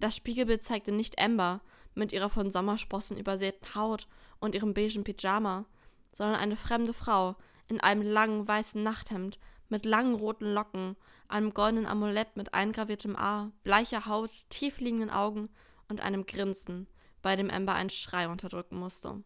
Das 0.00 0.16
Spiegelbild 0.16 0.62
zeigte 0.62 0.92
nicht 0.92 1.18
Ember 1.18 1.60
mit 1.94 2.12
ihrer 2.12 2.28
von 2.28 2.50
Sommersprossen 2.50 3.16
übersäten 3.16 3.74
Haut 3.74 4.08
und 4.40 4.54
ihrem 4.54 4.74
beigen 4.74 5.04
Pyjama, 5.04 5.64
sondern 6.12 6.36
eine 6.36 6.56
fremde 6.56 6.92
Frau 6.92 7.36
in 7.68 7.80
einem 7.80 8.02
langen 8.02 8.46
weißen 8.46 8.82
Nachthemd 8.82 9.38
mit 9.74 9.84
langen 9.84 10.14
roten 10.14 10.54
Locken, 10.54 10.94
einem 11.26 11.52
goldenen 11.52 11.86
Amulett 11.86 12.36
mit 12.36 12.54
eingraviertem 12.54 13.16
A, 13.16 13.50
bleicher 13.64 14.06
Haut, 14.06 14.30
tiefliegenden 14.48 15.10
Augen 15.10 15.48
und 15.88 16.00
einem 16.00 16.26
Grinsen, 16.26 16.86
bei 17.22 17.34
dem 17.34 17.50
Amber 17.50 17.74
einen 17.74 17.90
Schrei 17.90 18.28
unterdrücken 18.28 18.78
musste. 18.78 19.24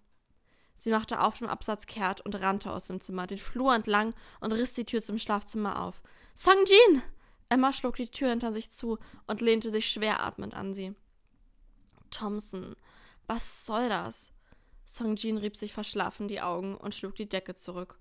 Sie 0.74 0.90
machte 0.90 1.20
auf 1.20 1.36
dem 1.36 1.48
Absatz 1.48 1.84
kehrt 1.84 2.22
und 2.22 2.34
rannte 2.34 2.72
aus 2.72 2.86
dem 2.86 3.02
Zimmer, 3.02 3.26
den 3.26 3.36
Flur 3.36 3.74
entlang 3.74 4.14
und 4.40 4.52
riss 4.52 4.72
die 4.72 4.86
Tür 4.86 5.02
zum 5.02 5.18
Schlafzimmer 5.18 5.82
auf. 5.82 6.00
Songjin! 6.32 7.02
Emma 7.50 7.74
schlug 7.74 7.96
die 7.96 8.08
Tür 8.08 8.30
hinter 8.30 8.50
sich 8.50 8.70
zu 8.70 8.98
und 9.26 9.42
lehnte 9.42 9.70
sich 9.70 9.86
schwer 9.86 10.24
atmend 10.24 10.54
an 10.54 10.72
sie. 10.72 10.94
Thompson, 12.10 12.74
was 13.26 13.66
soll 13.66 13.90
das? 13.90 14.32
Songjin 14.86 15.36
rieb 15.36 15.58
sich 15.58 15.74
verschlafen 15.74 16.26
die 16.26 16.40
Augen 16.40 16.74
und 16.74 16.94
schlug 16.94 17.16
die 17.16 17.28
Decke 17.28 17.54
zurück. 17.54 17.98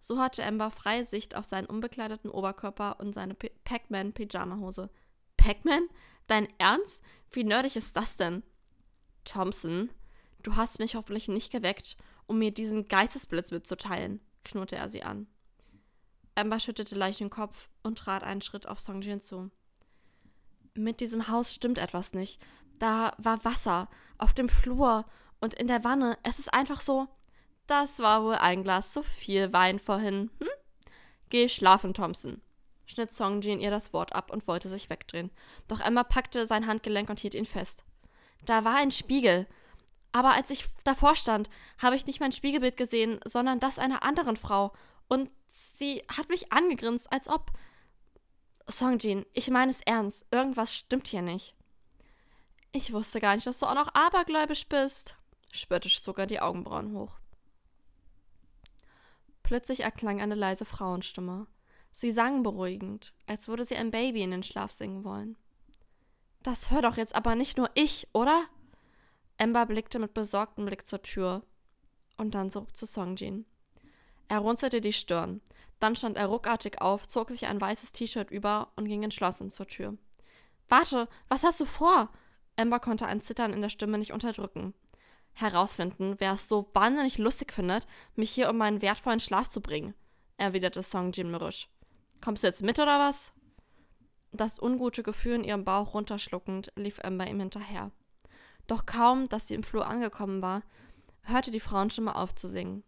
So 0.00 0.18
hatte 0.18 0.44
Amber 0.44 0.70
freie 0.70 1.04
Sicht 1.04 1.36
auf 1.36 1.44
seinen 1.44 1.66
unbekleideten 1.66 2.30
Oberkörper 2.30 2.98
und 3.00 3.14
seine 3.14 3.34
Pac-Man-Pyjamahose. 3.34 4.90
Pac-Man? 5.36 5.82
Dein 6.26 6.48
Ernst? 6.58 7.02
Wie 7.30 7.44
nerdig 7.44 7.76
ist 7.76 7.96
das 7.96 8.16
denn? 8.16 8.42
Thompson, 9.24 9.90
du 10.42 10.56
hast 10.56 10.78
mich 10.78 10.94
hoffentlich 10.96 11.28
nicht 11.28 11.52
geweckt, 11.52 11.96
um 12.26 12.38
mir 12.38 12.50
diesen 12.50 12.88
Geistesblitz 12.88 13.50
mitzuteilen, 13.50 14.20
knurrte 14.44 14.76
er 14.76 14.88
sie 14.88 15.02
an. 15.02 15.26
Amber 16.34 16.60
schüttelte 16.60 16.94
leicht 16.94 17.20
den 17.20 17.30
Kopf 17.30 17.68
und 17.82 17.98
trat 17.98 18.22
einen 18.22 18.40
Schritt 18.40 18.66
auf 18.66 18.80
Songjin 18.80 19.20
zu. 19.20 19.50
Mit 20.74 21.00
diesem 21.00 21.28
Haus 21.28 21.52
stimmt 21.52 21.78
etwas 21.78 22.14
nicht. 22.14 22.40
Da 22.78 23.12
war 23.18 23.44
Wasser 23.44 23.90
auf 24.16 24.32
dem 24.32 24.48
Flur 24.48 25.04
und 25.40 25.54
in 25.54 25.66
der 25.66 25.84
Wanne. 25.84 26.16
Es 26.22 26.38
ist 26.38 26.54
einfach 26.54 26.80
so. 26.80 27.08
Das 27.70 28.00
war 28.00 28.24
wohl 28.24 28.34
ein 28.34 28.64
Glas 28.64 28.90
zu 28.90 29.04
viel 29.04 29.52
Wein 29.52 29.78
vorhin. 29.78 30.28
Hm? 30.40 30.48
Geh 31.28 31.48
schlafen, 31.48 31.94
Thompson. 31.94 32.42
Schnitt 32.84 33.12
Songjin 33.12 33.60
ihr 33.60 33.70
das 33.70 33.92
Wort 33.92 34.12
ab 34.12 34.32
und 34.32 34.48
wollte 34.48 34.68
sich 34.68 34.90
wegdrehen. 34.90 35.30
Doch 35.68 35.78
Emma 35.78 36.02
packte 36.02 36.48
sein 36.48 36.66
Handgelenk 36.66 37.08
und 37.08 37.20
hielt 37.20 37.36
ihn 37.36 37.46
fest. 37.46 37.84
Da 38.44 38.64
war 38.64 38.74
ein 38.74 38.90
Spiegel. 38.90 39.46
Aber 40.10 40.32
als 40.32 40.50
ich 40.50 40.64
davor 40.82 41.14
stand, 41.14 41.48
habe 41.78 41.94
ich 41.94 42.06
nicht 42.06 42.18
mein 42.18 42.32
Spiegelbild 42.32 42.76
gesehen, 42.76 43.20
sondern 43.24 43.60
das 43.60 43.78
einer 43.78 44.02
anderen 44.02 44.34
Frau. 44.34 44.72
Und 45.06 45.30
sie 45.46 46.02
hat 46.08 46.28
mich 46.28 46.52
angegrinst, 46.52 47.12
als 47.12 47.28
ob. 47.28 47.52
Songjin, 48.66 49.26
ich 49.32 49.48
meine 49.48 49.70
es 49.70 49.80
ernst. 49.82 50.26
Irgendwas 50.32 50.74
stimmt 50.74 51.06
hier 51.06 51.22
nicht. 51.22 51.54
Ich 52.72 52.92
wusste 52.92 53.20
gar 53.20 53.36
nicht, 53.36 53.46
dass 53.46 53.60
du 53.60 53.66
auch 53.66 53.76
noch 53.76 53.94
abergläubisch 53.94 54.66
bist. 54.66 55.14
Spöttisch 55.52 56.02
zog 56.02 56.18
er 56.18 56.26
die 56.26 56.40
Augenbrauen 56.40 56.94
hoch. 56.94 57.19
Plötzlich 59.50 59.80
erklang 59.80 60.20
eine 60.20 60.36
leise 60.36 60.64
Frauenstimme. 60.64 61.48
Sie 61.90 62.12
sang 62.12 62.44
beruhigend, 62.44 63.12
als 63.26 63.48
würde 63.48 63.64
sie 63.64 63.74
ein 63.74 63.90
Baby 63.90 64.22
in 64.22 64.30
den 64.30 64.44
Schlaf 64.44 64.70
singen 64.70 65.02
wollen. 65.02 65.36
Das 66.44 66.70
hör 66.70 66.82
doch 66.82 66.96
jetzt 66.96 67.16
aber 67.16 67.34
nicht 67.34 67.56
nur 67.56 67.68
ich, 67.74 68.06
oder? 68.12 68.44
Ember 69.38 69.66
blickte 69.66 69.98
mit 69.98 70.14
besorgtem 70.14 70.66
Blick 70.66 70.86
zur 70.86 71.02
Tür 71.02 71.42
und 72.16 72.36
dann 72.36 72.48
zurück 72.48 72.76
zu 72.76 72.86
Songjin. 72.86 73.44
Er 74.28 74.38
runzelte 74.38 74.80
die 74.80 74.92
Stirn. 74.92 75.40
Dann 75.80 75.96
stand 75.96 76.16
er 76.16 76.26
ruckartig 76.26 76.80
auf, 76.80 77.08
zog 77.08 77.30
sich 77.30 77.48
ein 77.48 77.60
weißes 77.60 77.90
T-Shirt 77.90 78.30
über 78.30 78.70
und 78.76 78.86
ging 78.86 79.02
entschlossen 79.02 79.50
zur 79.50 79.66
Tür. 79.66 79.98
Warte, 80.68 81.08
was 81.28 81.42
hast 81.42 81.58
du 81.58 81.64
vor? 81.64 82.12
Ember 82.54 82.78
konnte 82.78 83.06
ein 83.06 83.20
Zittern 83.20 83.52
in 83.52 83.62
der 83.62 83.68
Stimme 83.68 83.98
nicht 83.98 84.12
unterdrücken 84.12 84.74
herausfinden, 85.32 86.16
wer 86.18 86.34
es 86.34 86.48
so 86.48 86.68
wahnsinnig 86.74 87.18
lustig 87.18 87.52
findet, 87.52 87.86
mich 88.14 88.30
hier 88.30 88.50
um 88.50 88.58
meinen 88.58 88.82
wertvollen 88.82 89.20
Schlaf 89.20 89.48
zu 89.48 89.60
bringen, 89.60 89.94
erwiderte 90.36 90.82
Song 90.82 91.12
Jin 91.12 91.30
mürrisch. 91.30 91.68
Kommst 92.20 92.42
du 92.42 92.46
jetzt 92.46 92.62
mit 92.62 92.78
oder 92.78 92.98
was? 92.98 93.32
Das 94.32 94.60
ungute 94.60 95.02
Gefühl 95.02 95.34
in 95.34 95.44
ihrem 95.44 95.64
Bauch 95.64 95.94
runterschluckend 95.94 96.72
lief 96.76 97.00
Amber 97.02 97.26
ihm 97.26 97.40
hinterher. 97.40 97.90
Doch 98.66 98.86
kaum, 98.86 99.28
dass 99.28 99.48
sie 99.48 99.54
im 99.54 99.64
Flur 99.64 99.86
angekommen 99.86 100.42
war, 100.42 100.62
hörte 101.22 101.50
die 101.50 101.60
Frauenstimme 101.60 102.14
auf 102.14 102.34
zu 102.34 102.48
singen. 102.48 102.84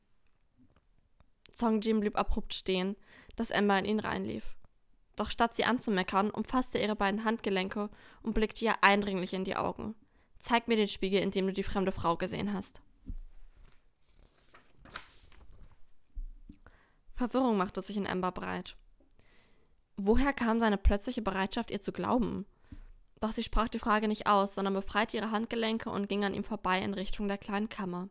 Song 1.55 1.80
Jin 1.80 2.01
blieb 2.01 2.16
abrupt 2.16 2.55
stehen, 2.55 2.97
dass 3.36 3.51
Amber 3.51 3.78
in 3.78 3.84
ihn 3.84 4.01
reinlief. 4.01 4.55
Doch 5.16 5.30
statt 5.30 5.55
sie 5.55 5.64
anzumeckern, 5.64 6.30
umfasste 6.30 6.78
er 6.78 6.84
ihre 6.84 6.97
beiden 6.97 7.24
Handgelenke 7.24 7.90
und 8.22 8.34
blickte 8.34 8.64
ihr 8.64 8.82
eindringlich 8.82 9.34
in 9.34 9.45
die 9.45 9.57
Augen. 9.57 9.95
Zeig 10.43 10.66
mir 10.66 10.76
den 10.76 10.88
Spiegel, 10.88 11.20
in 11.20 11.30
dem 11.30 11.47
du 11.47 11.53
die 11.53 11.62
fremde 11.62 11.93
Frau 11.93 12.16
gesehen 12.16 12.53
hast. 12.53 12.80
Verwirrung 17.14 17.57
machte 17.57 17.80
sich 17.80 17.97
in 17.97 18.09
Amber 18.09 18.32
breit. 18.32 18.74
Woher 19.97 20.32
kam 20.32 20.59
seine 20.59 20.78
plötzliche 20.78 21.22
Bereitschaft, 21.22 21.70
ihr 21.70 21.80
zu 21.80 21.93
glauben? 21.93 22.45
Doch 23.20 23.30
sie 23.30 23.45
sprach 23.45 23.68
die 23.68 23.78
Frage 23.78 24.09
nicht 24.09 24.26
aus, 24.26 24.57
sondern 24.57 24.74
befreite 24.74 25.16
ihre 25.16 25.30
Handgelenke 25.30 25.90
und 25.90 26.09
ging 26.09 26.24
an 26.24 26.34
ihm 26.34 26.43
vorbei 26.43 26.80
in 26.80 26.95
Richtung 26.95 27.28
der 27.28 27.38
kleinen 27.38 27.68
Kammer. 27.68 28.09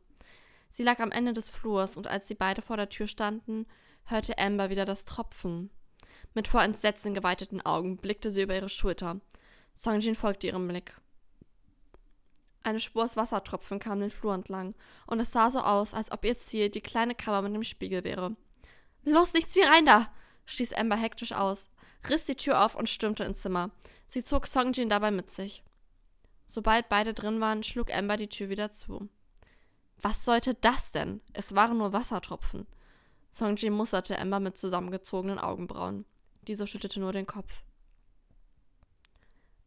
Sie 0.70 0.84
lag 0.84 1.00
am 1.00 1.12
Ende 1.12 1.34
des 1.34 1.50
Flurs, 1.50 1.98
und 1.98 2.08
als 2.08 2.30
sie 2.30 2.36
beide 2.36 2.62
vor 2.62 2.78
der 2.78 2.88
Tür 2.88 3.08
standen, 3.08 3.66
hörte 4.06 4.38
Amber 4.38 4.70
wieder 4.70 4.86
das 4.86 5.04
Tropfen. 5.04 5.70
Mit 6.34 6.48
vor 6.48 6.64
Entsetzen 6.64 7.14
geweiteten 7.14 7.60
Augen 7.60 7.98
blickte 7.98 8.32
sie 8.32 8.44
über 8.44 8.56
ihre 8.56 8.70
Schulter. 8.70 9.20
Songjin 9.76 10.16
folgte 10.16 10.48
ihrem 10.48 10.70
Blick. 10.70 10.96
Eine 12.64 12.80
Spur 12.80 13.04
aus 13.04 13.18
Wassertropfen 13.18 13.80
kam 13.80 14.00
den 14.00 14.12
Flur 14.12 14.34
entlang, 14.34 14.76
und 15.08 15.20
es 15.20 15.32
sah 15.32 15.50
so 15.50 15.60
aus, 15.60 15.94
als 15.94 16.12
ob 16.12 16.24
ihr 16.26 16.38
Ziel 16.38 16.70
die 16.70 16.82
kleine 16.82 17.16
Kammer 17.16 17.42
mit 17.42 17.56
dem 17.56 17.64
Spiegel 17.64 18.04
wäre. 18.04 18.36
Los, 19.04 19.34
nichts 19.34 19.56
wie 19.56 19.62
rein 19.62 19.86
da! 19.86 20.12
stieß 20.46 20.74
Amber 20.74 20.96
hektisch 20.96 21.32
aus, 21.32 21.70
riss 22.10 22.26
die 22.26 22.36
Tür 22.36 22.64
auf 22.64 22.76
und 22.76 22.90
stürmte 22.90 23.24
ins 23.24 23.42
Zimmer. 23.42 23.72
Sie 24.06 24.24
zog 24.24 24.48
Songjin 24.48 24.90
dabei 24.90 25.12
mit 25.12 25.32
sich. 25.32 25.64
Sobald 26.46 26.90
beide 26.90 27.14
drin 27.14 27.40
waren, 27.40 27.64
schlug 27.64 27.94
Amber 27.94 28.18
die 28.18 28.28
Tür 28.28 28.50
wieder 28.50 28.72
zu. 28.72 29.10
Was 30.02 30.26
sollte 30.26 30.54
das 30.54 30.92
denn? 30.92 31.22
Es 31.34 31.56
waren 31.56 31.78
nur 31.78 31.94
Wassertropfen. 31.94 32.68
Songjin 33.30 33.74
musterte 33.74 34.20
Amber 34.20 34.40
mit 34.40 34.58
zusammengezogenen 34.58 35.40
Augenbrauen. 35.40 36.06
Diese 36.42 36.68
schüttelte 36.68 37.00
nur 37.00 37.14
den 37.14 37.28
Kopf. 37.28 37.64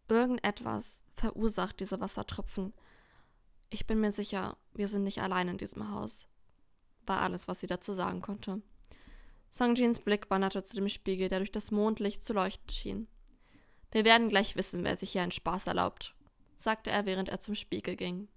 Irgendetwas 0.09 1.01
verursacht 1.15 1.81
diese 1.81 2.01
Wassertropfen, 2.01 2.75
ich 3.75 3.87
bin 3.87 4.01
mir 4.01 4.12
sicher, 4.12 4.57
wir 4.72 4.87
sind 4.87 5.03
nicht 5.03 5.20
allein 5.20 5.49
in 5.49 5.59
diesem 5.59 5.91
Haus, 5.91 6.29
war 7.07 7.20
alles, 7.20 7.49
was 7.49 7.61
sie 7.61 7.66
dazu 7.66 7.93
sagen 7.93 8.22
konnte. 8.22 8.62
Songjins 9.51 10.01
Blick 10.01 10.31
wanderte 10.31 10.62
zu 10.64 10.77
dem 10.77 10.89
Spiegel, 10.89 11.29
der 11.29 11.41
durch 11.41 11.53
das 11.53 11.72
Mondlicht 11.72 12.22
zu 12.22 12.33
leuchten 12.33 12.70
schien. 12.70 13.09
Wir 13.91 14.05
werden 14.05 14.29
gleich 14.29 14.57
wissen, 14.57 14.85
wer 14.85 14.97
sich 14.97 15.11
hier 15.12 15.22
einen 15.22 15.33
Spaß 15.33 15.66
erlaubt, 15.66 16.14
sagte 16.57 16.91
er, 16.91 17.05
während 17.05 17.29
er 17.29 17.41
zum 17.41 17.55
Spiegel 17.55 17.97
ging. 17.97 18.29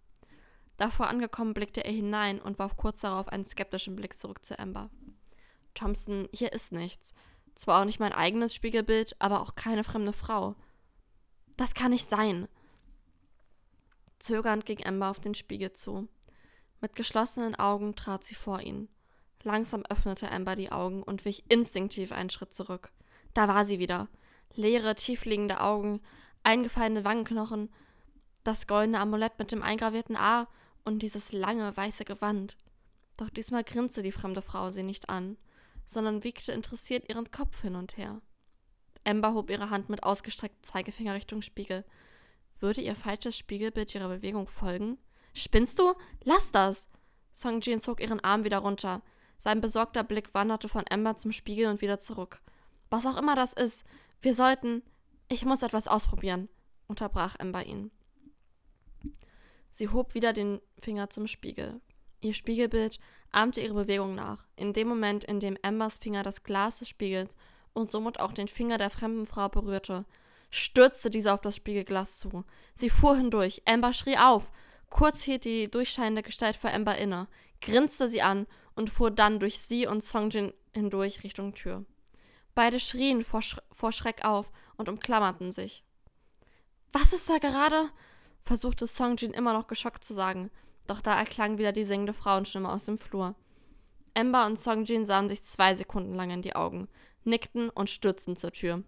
Davor 0.78 1.08
angekommen, 1.08 1.54
blickte 1.54 1.86
er 1.86 1.92
hinein 1.92 2.42
und 2.42 2.60
warf 2.60 2.76
kurz 2.76 3.02
darauf 3.02 3.28
einen 3.30 3.46
skeptischen 3.46 3.96
Blick 3.96 4.16
zurück 4.16 4.44
zu 4.44 4.58
Amber. 4.60 4.90
Thompson, 5.74 6.28
hier 6.34 6.52
ist 6.54 6.72
nichts. 6.72 7.14
Zwar 7.56 7.82
auch 7.82 7.86
nicht 7.86 8.00
mein 8.00 8.14
eigenes 8.14 8.54
Spiegelbild, 8.54 9.16
aber 9.20 9.42
auch 9.42 9.56
keine 9.56 9.84
fremde 9.84 10.14
Frau. 10.14 10.56
Das 11.58 11.74
kann 11.74 11.92
nicht 11.92 12.08
sein. 12.08 12.48
Zögernd 14.20 14.66
ging 14.66 14.86
Amber 14.86 15.10
auf 15.10 15.20
den 15.20 15.36
Spiegel 15.36 15.74
zu. 15.74 16.08
Mit 16.82 16.96
geschlossenen 16.96 17.56
Augen 17.56 17.96
trat 17.96 18.24
sie 18.24 18.36
vor 18.36 18.62
ihn. 18.62 18.90
Langsam 19.44 19.84
öffnete 19.90 20.32
Amber 20.32 20.56
die 20.56 20.72
Augen 20.72 21.04
und 21.04 21.26
wich 21.26 21.44
instinktiv 21.50 22.12
einen 22.12 22.30
Schritt 22.30 22.54
zurück. 22.54 22.92
Da 23.34 23.48
war 23.48 23.66
sie 23.66 23.80
wieder. 23.80 24.10
Leere, 24.54 24.96
tiefliegende 24.96 25.62
Augen, 25.62 26.02
eingefallene 26.44 27.04
Wangenknochen, 27.04 27.70
das 28.44 28.66
goldene 28.66 29.00
Amulett 29.00 29.38
mit 29.38 29.52
dem 29.52 29.62
eingravierten 29.62 30.16
A 30.16 30.48
und 30.86 31.00
dieses 31.00 31.32
lange, 31.32 31.76
weiße 31.76 32.06
Gewand. 32.06 32.58
Doch 33.18 33.30
diesmal 33.30 33.64
grinste 33.64 34.02
die 34.02 34.12
fremde 34.12 34.42
Frau 34.42 34.72
sie 34.72 34.84
nicht 34.84 35.10
an, 35.10 35.38
sondern 35.86 36.24
wiegte 36.24 36.52
interessiert 36.52 37.10
ihren 37.10 37.30
Kopf 37.32 37.62
hin 37.62 37.76
und 37.76 37.98
her. 37.98 38.22
Amber 39.04 39.34
hob 39.34 39.50
ihre 39.50 39.70
Hand 39.70 39.90
mit 39.90 40.04
ausgestrecktem 40.04 40.64
Zeigefinger 40.64 41.14
Richtung 41.14 41.42
Spiegel. 41.42 41.84
Würde 42.60 42.82
ihr 42.82 42.96
falsches 42.96 43.38
Spiegelbild 43.38 43.94
ihrer 43.94 44.10
Bewegung 44.10 44.48
folgen? 44.48 44.98
Spinnst 45.34 45.80
du? 45.80 45.94
Lass 46.24 46.52
das! 46.52 46.88
Song 47.34 47.62
Jin 47.62 47.80
zog 47.80 48.02
ihren 48.02 48.20
Arm 48.20 48.44
wieder 48.44 48.60
runter. 48.60 49.04
Sein 49.38 49.62
besorgter 49.62 50.04
Blick 50.04 50.34
wanderte 50.34 50.68
von 50.68 50.86
Ember 50.88 51.18
zum 51.18 51.32
Spiegel 51.32 51.68
und 51.68 51.82
wieder 51.82 52.00
zurück. 52.00 52.42
Was 52.90 53.06
auch 53.06 53.18
immer 53.18 53.36
das 53.36 53.54
ist, 53.54 53.86
wir 54.22 54.34
sollten. 54.34 54.82
Ich 55.30 55.46
muss 55.46 55.62
etwas 55.62 55.88
ausprobieren, 55.88 56.50
unterbrach 56.88 57.36
Ember 57.38 57.66
ihn. 57.66 57.92
Sie 59.70 59.90
hob 59.90 60.16
wieder 60.16 60.34
den 60.34 60.60
Finger 60.80 61.10
zum 61.10 61.28
Spiegel. 61.28 61.82
Ihr 62.22 62.34
Spiegelbild 62.34 63.00
ahmte 63.32 63.62
ihre 63.62 63.76
Bewegung 63.76 64.16
nach. 64.16 64.48
In 64.56 64.74
dem 64.74 64.88
Moment, 64.88 65.24
in 65.24 65.40
dem 65.40 65.58
Embers 65.62 66.00
Finger 66.00 66.24
das 66.24 66.42
Glas 66.42 66.80
des 66.80 66.90
Spiegels 66.90 67.36
und 67.74 67.92
somit 67.92 68.20
auch 68.20 68.32
den 68.32 68.48
Finger 68.48 68.80
der 68.80 68.90
fremden 68.90 69.28
Frau 69.28 69.50
berührte, 69.50 70.06
stürzte 70.50 71.10
diese 71.10 71.34
auf 71.34 71.42
das 71.42 71.56
Spiegelglas 71.56 72.20
zu. 72.20 72.46
Sie 72.74 72.90
fuhr 72.90 73.18
hindurch. 73.18 73.62
Amber 73.66 73.94
schrie 73.94 74.18
auf. 74.18 74.52
Kurz 74.90 75.24
hielt 75.24 75.46
die 75.46 75.70
durchscheinende 75.70 76.24
Gestalt 76.24 76.56
vor 76.56 76.72
Amber 76.72 76.98
inne, 76.98 77.28
grinste 77.62 78.08
sie 78.08 78.22
an 78.22 78.48
und 78.76 78.90
fuhr 78.90 79.12
dann 79.12 79.40
durch 79.40 79.60
sie 79.60 79.88
und 79.88 80.04
Songjin 80.04 80.54
hindurch 80.74 81.24
Richtung 81.24 81.54
Tür. 81.54 81.86
Beide 82.56 82.80
schrien 82.80 83.24
vor, 83.24 83.42
Sch 83.42 83.58
vor 83.72 83.92
Schreck 83.92 84.24
auf 84.24 84.52
und 84.78 84.90
umklammerten 84.90 85.52
sich. 85.52 85.84
Was 86.94 87.14
ist 87.14 87.30
da 87.30 87.38
gerade? 87.38 87.90
versuchte 88.42 88.88
Songjin 88.88 89.34
immer 89.34 89.52
noch 89.52 89.68
geschockt 89.68 90.04
zu 90.04 90.14
sagen, 90.14 90.50
doch 90.88 91.02
da 91.02 91.18
erklang 91.18 91.58
wieder 91.58 91.74
die 91.74 91.84
singende 91.84 92.14
Frauenstimme 92.14 92.72
aus 92.72 92.86
dem 92.86 92.98
Flur. 92.98 93.36
Amber 94.14 94.46
und 94.46 94.58
Songjin 94.58 95.06
sahen 95.06 95.28
sich 95.28 95.44
zwei 95.44 95.76
Sekunden 95.76 96.14
lang 96.14 96.32
in 96.32 96.42
die 96.42 96.56
Augen, 96.56 96.88
nickten 97.24 97.70
und 97.70 97.90
stürzten 97.90 98.38
zur 98.38 98.52
Tür. 98.52 98.84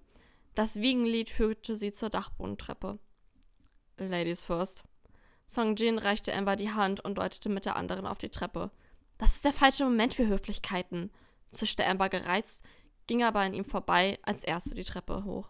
Das 0.56 0.78
Wiegenlied 0.78 1.30
führte 1.30 1.78
sie 1.78 1.94
zur 1.94 2.10
Dachbodentreppe. 2.10 3.00
Ladies 3.98 4.44
first. 4.44 4.84
Song 5.48 5.76
Jin 5.76 5.98
reichte 5.98 6.34
Amber 6.34 6.56
die 6.56 6.72
Hand 6.72 7.00
und 7.00 7.18
deutete 7.18 7.50
mit 7.50 7.66
der 7.66 7.76
anderen 7.76 8.06
auf 8.06 8.18
die 8.18 8.30
Treppe. 8.30 8.72
Das 9.18 9.36
ist 9.36 9.46
der 9.46 9.54
falsche 9.54 9.84
Moment 9.84 10.14
für 10.14 10.28
Höflichkeiten, 10.28 11.12
zischte 11.52 11.86
Amber 11.86 12.10
gereizt, 12.10 12.64
ging 13.08 13.24
aber 13.24 13.40
an 13.40 13.54
ihm 13.54 13.66
vorbei 13.66 14.20
als 14.22 14.44
erste 14.44 14.76
die 14.76 14.84
Treppe 14.84 15.26
hoch. 15.26 15.50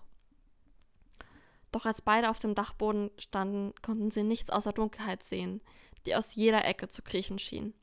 Doch 1.72 1.86
als 1.86 2.02
beide 2.02 2.30
auf 2.30 2.39
dem 2.39 2.56
Dachboden 2.56 3.12
standen, 3.18 3.74
konnten 3.82 4.10
sie 4.10 4.24
nichts 4.24 4.50
außer 4.50 4.74
Dunkelheit 4.74 5.22
sehen, 5.22 5.62
die 6.06 6.16
aus 6.16 6.34
jeder 6.34 6.66
Ecke 6.66 6.88
zu 6.88 7.02
kriechen 7.02 7.38
schien. 7.38 7.74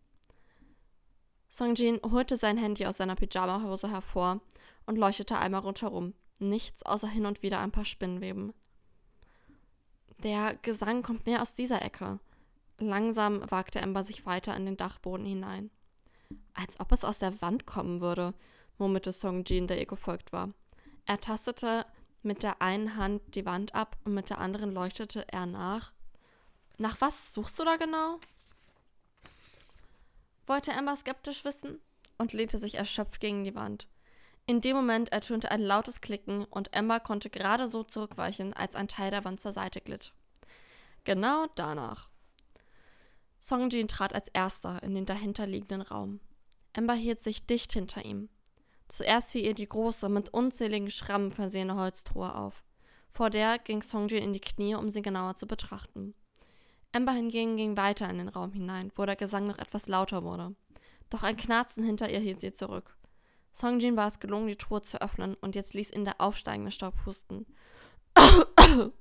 Songjin 1.48 2.00
holte 2.02 2.36
sein 2.36 2.58
Handy 2.58 2.86
aus 2.86 2.96
seiner 2.96 3.14
Pyjamahose 3.14 3.90
hervor 3.90 4.40
und 4.86 4.96
leuchtete 4.96 5.38
einmal 5.38 5.60
rundherum. 5.60 6.14
Nichts 6.38 6.82
außer 6.84 7.08
hin 7.08 7.26
und 7.26 7.42
wieder 7.42 7.60
ein 7.60 7.72
paar 7.72 7.84
Spinnweben. 7.84 8.52
Der 10.22 10.56
Gesang 10.62 11.02
kommt 11.02 11.26
mehr 11.26 11.42
aus 11.42 11.54
dieser 11.54 11.82
Ecke. 11.82 12.18
Langsam 12.78 13.50
wagte 13.50 13.80
Ember 13.80 14.04
sich 14.04 14.26
weiter 14.26 14.56
in 14.56 14.66
den 14.66 14.76
Dachboden 14.76 15.26
hinein. 15.26 15.70
Als 16.54 16.78
ob 16.80 16.92
es 16.92 17.04
aus 17.04 17.18
der 17.18 17.40
Wand 17.40 17.66
kommen 17.66 18.00
würde, 18.00 18.34
murmelte 18.78 19.12
Songjin, 19.12 19.66
der 19.66 19.78
ihr 19.78 19.86
gefolgt 19.86 20.32
war. 20.32 20.50
Er 21.06 21.20
tastete 21.20 21.86
mit 22.22 22.42
der 22.42 22.60
einen 22.60 22.96
Hand 22.96 23.22
die 23.34 23.46
Wand 23.46 23.74
ab 23.74 23.96
und 24.04 24.14
mit 24.14 24.30
der 24.30 24.38
anderen 24.38 24.72
leuchtete 24.72 25.26
er 25.32 25.46
nach. 25.46 25.92
Nach 26.78 27.00
was 27.00 27.32
suchst 27.32 27.58
du 27.58 27.64
da 27.64 27.76
genau? 27.76 28.18
wollte 30.46 30.70
Emma 30.72 30.94
skeptisch 30.96 31.44
wissen 31.44 31.80
und 32.18 32.32
lehnte 32.32 32.58
sich 32.58 32.76
erschöpft 32.76 33.20
gegen 33.20 33.44
die 33.44 33.54
Wand. 33.54 33.88
In 34.48 34.60
dem 34.60 34.76
Moment 34.76 35.10
ertönte 35.10 35.50
ein 35.50 35.60
lautes 35.60 36.00
Klicken 36.00 36.44
und 36.44 36.72
Emma 36.72 37.00
konnte 37.00 37.30
gerade 37.30 37.68
so 37.68 37.82
zurückweichen, 37.82 38.52
als 38.52 38.76
ein 38.76 38.86
Teil 38.86 39.10
der 39.10 39.24
Wand 39.24 39.40
zur 39.40 39.52
Seite 39.52 39.80
glitt. 39.80 40.12
Genau 41.02 41.46
danach. 41.56 42.08
Songjin 43.40 43.88
trat 43.88 44.14
als 44.14 44.28
erster 44.28 44.82
in 44.84 44.94
den 44.94 45.04
dahinterliegenden 45.04 45.82
Raum. 45.82 46.20
Emma 46.72 46.92
hielt 46.92 47.20
sich 47.20 47.46
dicht 47.46 47.72
hinter 47.72 48.04
ihm. 48.04 48.28
Zuerst 48.88 49.32
fiel 49.32 49.44
ihr 49.44 49.54
die 49.54 49.68
große, 49.68 50.08
mit 50.08 50.28
unzähligen 50.28 50.90
Schrammen 50.90 51.32
versehene 51.32 51.74
Holztruhe 51.74 52.34
auf. 52.36 52.62
Vor 53.10 53.30
der 53.30 53.58
ging 53.58 53.82
Songjin 53.82 54.22
in 54.22 54.32
die 54.32 54.40
Knie, 54.40 54.76
um 54.76 54.90
sie 54.90 55.02
genauer 55.02 55.34
zu 55.34 55.46
betrachten. 55.46 56.14
Amber 56.92 57.12
hingegen 57.12 57.56
ging 57.56 57.76
weiter 57.76 58.08
in 58.08 58.18
den 58.18 58.28
Raum 58.28 58.52
hinein, 58.52 58.92
wo 58.94 59.04
der 59.06 59.16
Gesang 59.16 59.48
noch 59.48 59.58
etwas 59.58 59.88
lauter 59.88 60.22
wurde. 60.22 60.54
Doch 61.10 61.24
ein 61.24 61.36
Knarzen 61.36 61.84
hinter 61.84 62.10
ihr 62.10 62.20
hielt 62.20 62.40
sie 62.40 62.52
zurück. 62.52 62.96
Songjin 63.56 63.96
war 63.96 64.06
es 64.06 64.20
gelungen, 64.20 64.48
die 64.48 64.56
Truhe 64.56 64.82
zu 64.82 65.00
öffnen, 65.00 65.34
und 65.36 65.54
jetzt 65.54 65.72
ließ 65.72 65.90
ihn 65.92 66.04
der 66.04 66.20
aufsteigende 66.20 66.70
Staub 66.70 66.94
husten. 67.06 67.46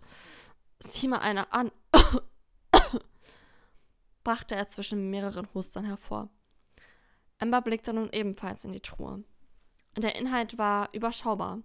Sieh 0.80 1.10
mal 1.10 1.18
einer 1.18 1.54
an, 1.54 1.72
brachte 4.24 4.56
er 4.56 4.70
zwischen 4.70 5.10
mehreren 5.10 5.50
Hustern 5.54 5.84
hervor. 5.84 6.30
Amber 7.38 7.62
blickte 7.62 7.92
nun 7.92 8.10
ebenfalls 8.14 8.64
in 8.64 8.72
die 8.72 8.80
Truhe. 8.80 9.26
Der 9.98 10.16
Inhalt 10.16 10.58
war 10.58 10.88
überschaubar. 10.94 11.60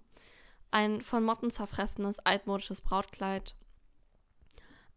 Ein 0.72 1.00
von 1.00 1.22
Motten 1.22 1.52
zerfressenes 1.52 2.18
altmodisches 2.18 2.80
Brautkleid, 2.80 3.54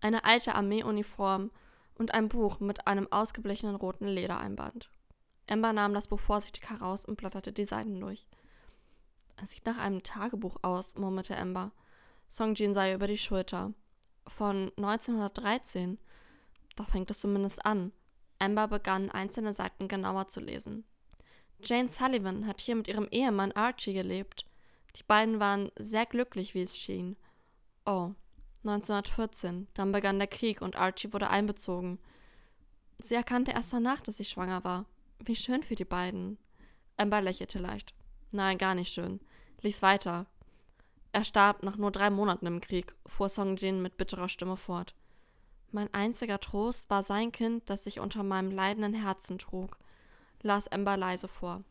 eine 0.02 0.26
alte 0.26 0.56
Armeeuniform 0.56 1.52
und 1.94 2.16
ein 2.16 2.28
Buch 2.28 2.60
mit 2.60 2.88
einem 2.88 3.08
ausgeblichenen 3.12 3.76
roten 3.76 4.08
Ledereinband. 4.08 4.90
Amber 5.48 5.74
nahm 5.74 5.94
das 5.94 6.08
Buch 6.08 6.20
vorsichtig 6.20 6.70
heraus 6.70 7.06
und 7.06 7.18
blätterte 7.18 7.52
die 7.52 7.66
Seiten 7.66 8.00
durch. 8.00 8.28
Es 9.42 9.52
sieht 9.52 9.66
nach 9.66 9.78
einem 9.78 10.04
Tagebuch 10.04 10.58
aus, 10.62 10.96
murmelte 10.96 11.38
Amber. 11.38 11.72
Songjin 12.30 12.74
sah 12.74 12.88
ihr 12.88 12.96
über 12.96 13.08
die 13.08 13.18
Schulter. 13.18 13.74
Von 14.28 14.72
1913. 14.78 15.98
Da 16.76 16.84
fängt 16.86 17.12
es 17.12 17.20
zumindest 17.20 17.66
an. 17.66 17.92
Amber 18.40 18.68
begann, 18.68 19.12
einzelne 19.12 19.54
Seiten 19.54 19.88
genauer 19.88 20.28
zu 20.28 20.40
lesen. 20.40 20.86
Jane 21.64 21.90
Sullivan 21.90 22.48
hat 22.48 22.62
hier 22.62 22.76
mit 22.76 22.88
ihrem 22.88 23.08
Ehemann 23.12 23.52
Archie 23.54 23.94
gelebt. 23.94 24.46
Die 24.96 25.04
beiden 25.04 25.40
waren 25.40 25.72
sehr 25.78 26.06
glücklich, 26.06 26.54
wie 26.54 26.64
es 26.64 26.78
schien. 26.78 27.16
Oh, 27.86 28.12
1914. 28.64 29.68
Dann 29.74 29.92
begann 29.92 30.20
der 30.20 30.28
Krieg 30.28 30.62
und 30.62 30.76
Archie 30.76 31.12
wurde 31.12 31.30
einbezogen. 31.30 32.00
Sie 33.00 33.16
erkannte 33.16 33.52
erst 33.52 33.74
danach, 33.74 34.02
dass 34.02 34.18
sie 34.18 34.26
schwanger 34.26 34.64
war. 34.64 34.86
Wie 35.20 35.36
schön 35.36 35.64
für 35.64 35.76
die 35.76 35.86
beiden. 35.86 36.38
Amber 36.98 37.22
lächelte 37.22 37.60
leicht. 37.60 37.94
Nein, 38.32 38.58
gar 38.58 38.76
nicht 38.76 38.94
schön. 38.94 39.20
Lies 39.62 39.82
weiter. 39.82 40.26
Er 41.12 41.24
starb 41.24 41.64
nach 41.64 41.78
nur 41.78 41.92
drei 41.92 42.10
Monaten 42.10 42.48
im 42.48 42.60
Krieg, 42.60 42.96
fuhr 43.06 43.30
Song 43.30 43.56
Jin 43.56 43.82
mit 43.82 43.98
bitterer 43.98 44.30
Stimme 44.30 44.58
fort. 44.58 44.96
Mein 45.72 45.94
einziger 45.94 46.40
Trost 46.40 46.90
war 46.90 47.04
sein 47.04 47.32
Kind, 47.32 47.70
das 47.70 47.84
sich 47.84 48.00
unter 48.00 48.24
meinem 48.24 48.52
leidenden 48.52 48.94
Herzen 48.94 49.38
trug, 49.38 49.78
las 50.42 50.68
Amber 50.68 50.98
leise 50.98 51.28
vor. 51.28 51.64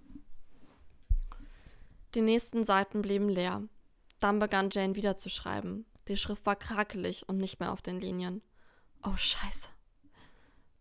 Die 2.14 2.20
nächsten 2.20 2.64
Seiten 2.64 3.02
blieben 3.02 3.28
leer. 3.28 3.62
Dann 4.20 4.38
begann 4.38 4.70
Jane 4.70 4.94
wieder 4.94 5.16
zu 5.16 5.28
schreiben. 5.28 5.86
Die 6.08 6.16
Schrift 6.16 6.46
war 6.46 6.56
krakelig 6.56 7.28
und 7.28 7.38
nicht 7.38 7.58
mehr 7.58 7.72
auf 7.72 7.82
den 7.82 7.98
Linien. 7.98 8.42
Oh, 9.02 9.16
Scheiße. 9.16 9.68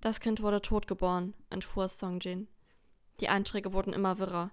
Das 0.02 0.20
Kind 0.20 0.42
wurde 0.42 0.62
tot 0.62 0.88
geboren, 0.88 1.36
entfuhr 1.52 1.88
Songjin. 1.88 2.48
Die 3.20 3.30
Einträge 3.30 3.72
wurden 3.72 3.94
immer 3.94 4.18
wirrer. 4.18 4.52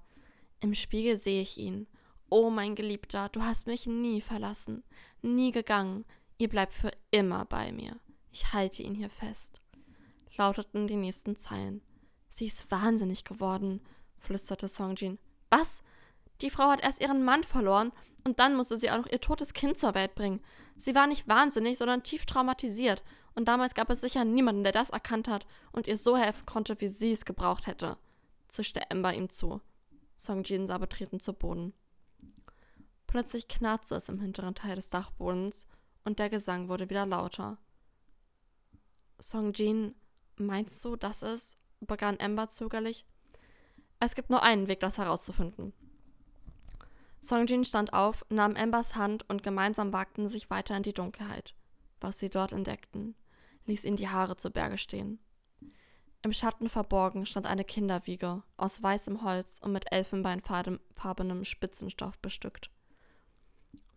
Im 0.61 0.75
Spiegel 0.75 1.17
sehe 1.17 1.41
ich 1.41 1.57
ihn. 1.57 1.87
Oh, 2.29 2.51
mein 2.51 2.75
Geliebter, 2.75 3.31
du 3.31 3.43
hast 3.43 3.67
mich 3.67 3.87
nie 3.87 4.21
verlassen, 4.21 4.85
nie 5.23 5.51
gegangen. 5.51 6.05
Ihr 6.37 6.49
bleibt 6.51 6.75
für 6.75 6.93
immer 7.11 7.47
bei 7.47 7.73
mir. 7.73 7.99
Ich 8.31 8.53
halte 8.53 8.83
ihn 8.83 8.95
hier 8.95 9.09
fest. 9.09 9.61
Lauteten 10.37 10.87
die 10.87 10.97
nächsten 10.97 11.37
Zeilen. 11.37 11.81
Sie 12.29 12.47
ist 12.47 12.71
wahnsinnig 12.71 13.25
geworden, 13.25 13.81
flüsterte 14.19 14.69
Songjin. 14.69 15.19
Was? 15.49 15.83
Die 16.43 16.51
Frau 16.51 16.69
hat 16.69 16.83
erst 16.83 17.01
ihren 17.01 17.25
Mann 17.25 17.43
verloren 17.43 17.91
und 18.25 18.39
dann 18.39 18.55
musste 18.55 18.77
sie 18.77 18.91
auch 18.91 18.99
noch 18.99 19.11
ihr 19.11 19.21
totes 19.21 19.55
Kind 19.55 19.79
zur 19.79 19.95
Welt 19.95 20.15
bringen. 20.15 20.41
Sie 20.77 20.95
war 20.95 21.07
nicht 21.07 21.27
wahnsinnig, 21.27 21.79
sondern 21.79 22.03
tief 22.03 22.27
traumatisiert. 22.27 23.03
Und 23.35 23.47
damals 23.47 23.75
gab 23.75 23.91
es 23.91 24.01
sicher 24.01 24.25
niemanden, 24.25 24.65
der 24.65 24.73
das 24.73 24.91
erkannt 24.91 25.29
hat 25.29 25.47
und 25.73 25.87
ihr 25.87 25.97
so 25.97 26.17
helfen 26.17 26.47
konnte, 26.47 26.81
wie 26.81 26.89
sie 26.89 27.13
es 27.13 27.25
gebraucht 27.25 27.67
hätte, 27.67 27.97
zischte 28.49 28.91
Ember 28.91 29.15
ihm 29.15 29.31
zu. 29.31 29.61
Songjin 30.17 30.67
sah 30.67 30.79
betreten 30.79 31.21
zu 31.21 31.33
Boden. 31.33 31.73
Plötzlich 33.07 33.49
knarzte 33.49 33.95
es 33.95 34.09
im 34.09 34.21
hinteren 34.21 34.55
Teil 34.55 34.77
des 34.77 34.91
Dachbodens 34.91 35.67
und 36.05 36.19
der 36.19 36.29
Gesang 36.31 36.69
wurde 36.69 36.91
wieder 36.91 37.07
lauter. 37.07 37.59
Songjin, 39.19 39.95
meinst 40.37 40.85
du, 40.85 40.97
dass 40.97 41.23
es? 41.23 41.57
begann 41.81 42.19
Ember 42.19 42.51
zögerlich. 42.51 43.07
Es 44.01 44.15
gibt 44.15 44.31
nur 44.31 44.43
einen 44.43 44.69
Weg, 44.69 44.81
das 44.81 44.99
herauszufinden. 44.99 45.73
Songjin 47.21 47.65
stand 47.65 47.93
auf, 47.93 48.25
nahm 48.29 48.55
Ambers 48.57 48.95
Hand 48.95 49.29
und 49.29 49.43
gemeinsam 49.43 49.93
wagten 49.93 50.29
sich 50.29 50.51
weiter 50.51 50.77
in 50.77 50.83
die 50.83 50.93
Dunkelheit. 50.93 51.55
Was 52.01 52.19
sie 52.19 52.31
dort 52.31 52.53
entdeckten, 52.53 53.15
ließ 53.67 53.85
ihnen 53.85 53.97
die 53.97 54.09
Haare 54.09 54.37
zu 54.37 54.51
Berge 54.51 54.79
stehen. 54.79 55.19
Im 56.23 56.33
Schatten 56.33 56.69
verborgen 56.69 57.27
stand 57.27 57.47
eine 57.47 57.65
Kinderwiege 57.65 58.43
aus 58.57 58.83
weißem 58.83 59.23
Holz 59.23 59.61
und 59.63 59.73
mit 59.73 59.93
elfenbeinfarbenem 59.93 61.45
Spitzenstoff 61.45 62.19
bestückt. 62.19 62.71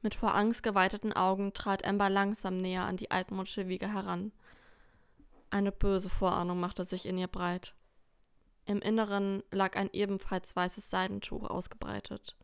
Mit 0.01 0.15
vor 0.15 0.35
Angst 0.35 0.63
geweiteten 0.63 1.13
Augen 1.13 1.53
trat 1.53 1.85
Amber 1.85 2.09
langsam 2.09 2.57
näher 2.57 2.85
an 2.85 2.97
die 2.97 3.11
altmodische 3.11 3.67
Wiege 3.67 3.91
heran. 3.91 4.31
Eine 5.49 5.71
böse 5.71 6.09
Vorahnung 6.09 6.59
machte 6.59 6.85
sich 6.85 7.05
in 7.05 7.17
ihr 7.17 7.27
breit. 7.27 7.75
Im 8.65 8.79
Inneren 8.79 9.43
lag 9.51 9.75
ein 9.75 9.89
ebenfalls 9.91 10.55
weißes 10.55 10.89
Seidentuch 10.89 11.49
ausgebreitet 11.49 12.35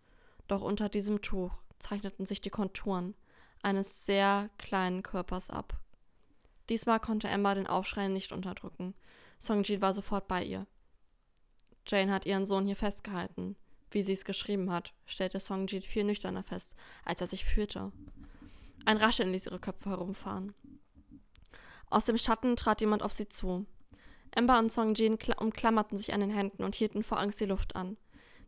doch 0.47 0.62
unter 0.62 0.89
diesem 0.89 1.22
Tuch 1.22 1.51
zeichneten 1.80 2.26
sich 2.26 2.41
die 2.41 2.49
Konturen 2.49 3.16
eines 3.64 4.05
sehr 4.05 4.49
kleinen 4.58 5.03
Körpers 5.03 5.49
ab. 5.49 5.80
Diesmal 6.70 6.99
konnte 6.99 7.28
Emma 7.28 7.55
den 7.55 7.68
Aufschrei 7.68 8.08
nicht 8.08 8.32
unterdrücken. 8.32 8.93
Songjin 9.39 9.82
war 9.82 9.93
sofort 9.93 10.28
bei 10.28 10.43
ihr. 10.43 10.68
Jane 11.88 12.12
hat 12.12 12.26
ihren 12.26 12.45
Sohn 12.45 12.66
hier 12.66 12.76
festgehalten. 12.76 13.55
Wie 13.91 14.03
sie 14.03 14.14
es 14.14 14.26
geschrieben 14.26 14.72
hat, 14.72 14.93
stellte 15.05 15.39
Songjin 15.39 15.82
viel 15.82 16.03
nüchterner 16.03 16.43
fest, 16.43 16.76
als 17.05 17.22
er 17.22 17.28
sich 17.28 17.45
fühlte. 17.45 17.91
Ein 18.86 18.97
Rascheln 18.97 19.32
ließ 19.32 19.45
ihre 19.45 19.60
Köpfe 19.60 19.89
herumfahren. 19.89 20.53
Aus 21.89 22.05
dem 22.05 22.18
Schatten 22.18 22.55
trat 22.58 22.82
jemand 22.82 23.01
auf 23.01 23.14
sie 23.14 23.30
zu. 23.30 23.66
Ember 24.32 24.60
und 24.60 24.72
Songjin 24.72 25.18
umklammerten 25.38 25.97
sich 25.97 26.14
an 26.14 26.20
den 26.20 26.30
Händen 26.30 26.64
und 26.64 26.76
hielten 26.76 27.03
vor 27.03 27.20
Angst 27.20 27.39
die 27.39 27.45
Luft 27.45 27.76
an. 27.76 27.97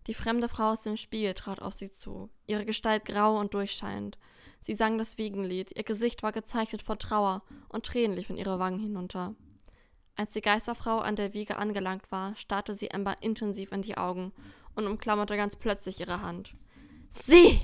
Die 0.10 0.16
fremde 0.16 0.50
Frau 0.50 0.72
aus 0.72 0.82
dem 0.82 0.98
Spiegel 0.98 1.36
trat 1.36 1.62
auf 1.62 1.76
sie 1.76 1.92
zu, 1.92 2.32
ihre 2.48 2.66
Gestalt 2.66 3.06
grau 3.06 3.40
und 3.40 3.54
durchscheinend. 3.54 4.18
Sie 4.60 4.74
sang 4.74 4.98
das 4.98 5.20
Wiegenlied, 5.20 5.78
ihr 5.78 5.84
Gesicht 5.84 6.24
war 6.24 6.32
gezeichnet 6.32 6.82
vor 6.82 6.98
Trauer 6.98 7.44
und 7.68 7.86
Tränen 7.86 8.18
liefen 8.18 8.36
ihre 8.36 8.58
Wangen 8.58 8.80
hinunter. 8.80 9.36
Als 10.16 10.34
die 10.34 10.42
Geisterfrau 10.42 10.98
an 10.98 11.16
der 11.16 11.36
Wiege 11.36 11.58
angelangt 11.58 12.12
war, 12.12 12.36
starrte 12.38 12.74
sie 12.74 12.92
Amber 12.92 13.18
intensiv 13.22 13.72
in 13.72 13.84
die 13.84 13.98
Augen 13.98 14.34
und 14.74 14.88
umklammerte 14.88 15.38
ganz 15.38 15.56
plötzlich 15.56 16.00
ihre 16.00 16.24
Hand. 16.24 16.56
Sieh! 17.12 17.62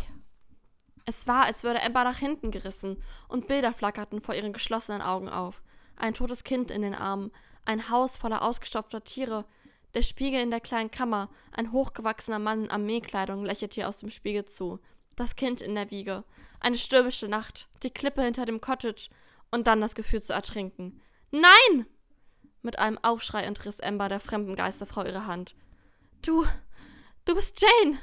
Es 1.05 1.25
war, 1.25 1.45
als 1.45 1.63
würde 1.63 1.81
Amber 1.81 2.03
nach 2.03 2.19
hinten 2.19 2.51
gerissen 2.51 3.01
und 3.27 3.47
Bilder 3.47 3.73
flackerten 3.73 4.21
vor 4.21 4.35
ihren 4.35 4.53
geschlossenen 4.53 5.01
Augen 5.01 5.29
auf. 5.29 5.63
ein 5.95 6.13
totes 6.13 6.43
Kind 6.43 6.69
in 6.69 6.83
den 6.83 6.93
Armen, 6.93 7.31
ein 7.65 7.89
Haus 7.89 8.17
voller 8.17 8.43
ausgestopfter 8.43 9.03
Tiere, 9.03 9.45
der 9.95 10.01
Spiegel 10.01 10.41
in 10.41 10.51
der 10.51 10.59
kleinen 10.59 10.91
Kammer, 10.91 11.29
ein 11.51 11.71
hochgewachsener 11.71 12.37
Mann 12.37 12.65
in 12.65 12.71
Armeekleidung 12.71 13.45
lächelt 13.45 13.75
ihr 13.77 13.87
aus 13.87 13.99
dem 13.99 14.09
Spiegel 14.09 14.45
zu, 14.45 14.79
das 15.15 15.37
Kind 15.37 15.61
in 15.61 15.73
der 15.73 15.89
Wiege, 15.89 16.25
eine 16.59 16.77
stürmische 16.77 17.27
Nacht, 17.27 17.69
die 17.81 17.89
Klippe 17.89 18.21
hinter 18.21 18.45
dem 18.45 18.59
Cottage 18.59 19.09
und 19.51 19.67
dann 19.67 19.79
das 19.79 19.95
Gefühl 19.95 20.21
zu 20.21 20.33
ertrinken. 20.33 21.01
Nein! 21.31 21.85
Mit 22.61 22.77
einem 22.77 22.99
Aufschrei 23.01 23.43
entriss 23.43 23.79
Ember 23.79 24.09
der 24.09 24.19
fremden 24.19 24.55
Geisterfrau 24.55 25.05
ihre 25.05 25.27
Hand. 25.27 25.55
Du, 26.21 26.45
du 27.23 27.33
bist 27.33 27.61
Jane! 27.61 27.97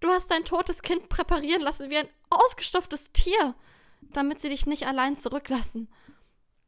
Du 0.00 0.08
hast 0.08 0.30
dein 0.30 0.44
totes 0.44 0.82
Kind 0.82 1.08
präparieren 1.08 1.62
lassen 1.62 1.90
wie 1.90 1.96
ein 1.96 2.08
ausgestopftes 2.28 3.12
Tier, 3.12 3.54
damit 4.00 4.40
sie 4.40 4.48
dich 4.48 4.66
nicht 4.66 4.86
allein 4.86 5.16
zurücklassen. 5.16 5.88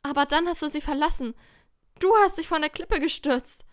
Aber 0.03 0.25
dann 0.25 0.47
hast 0.47 0.63
du 0.63 0.69
sie 0.69 0.81
verlassen. 0.81 1.35
Du 1.99 2.15
hast 2.23 2.39
dich 2.39 2.49
von 2.49 2.63
der 2.63 2.71
Klippe 2.71 3.01
gestürzt, 3.01 3.65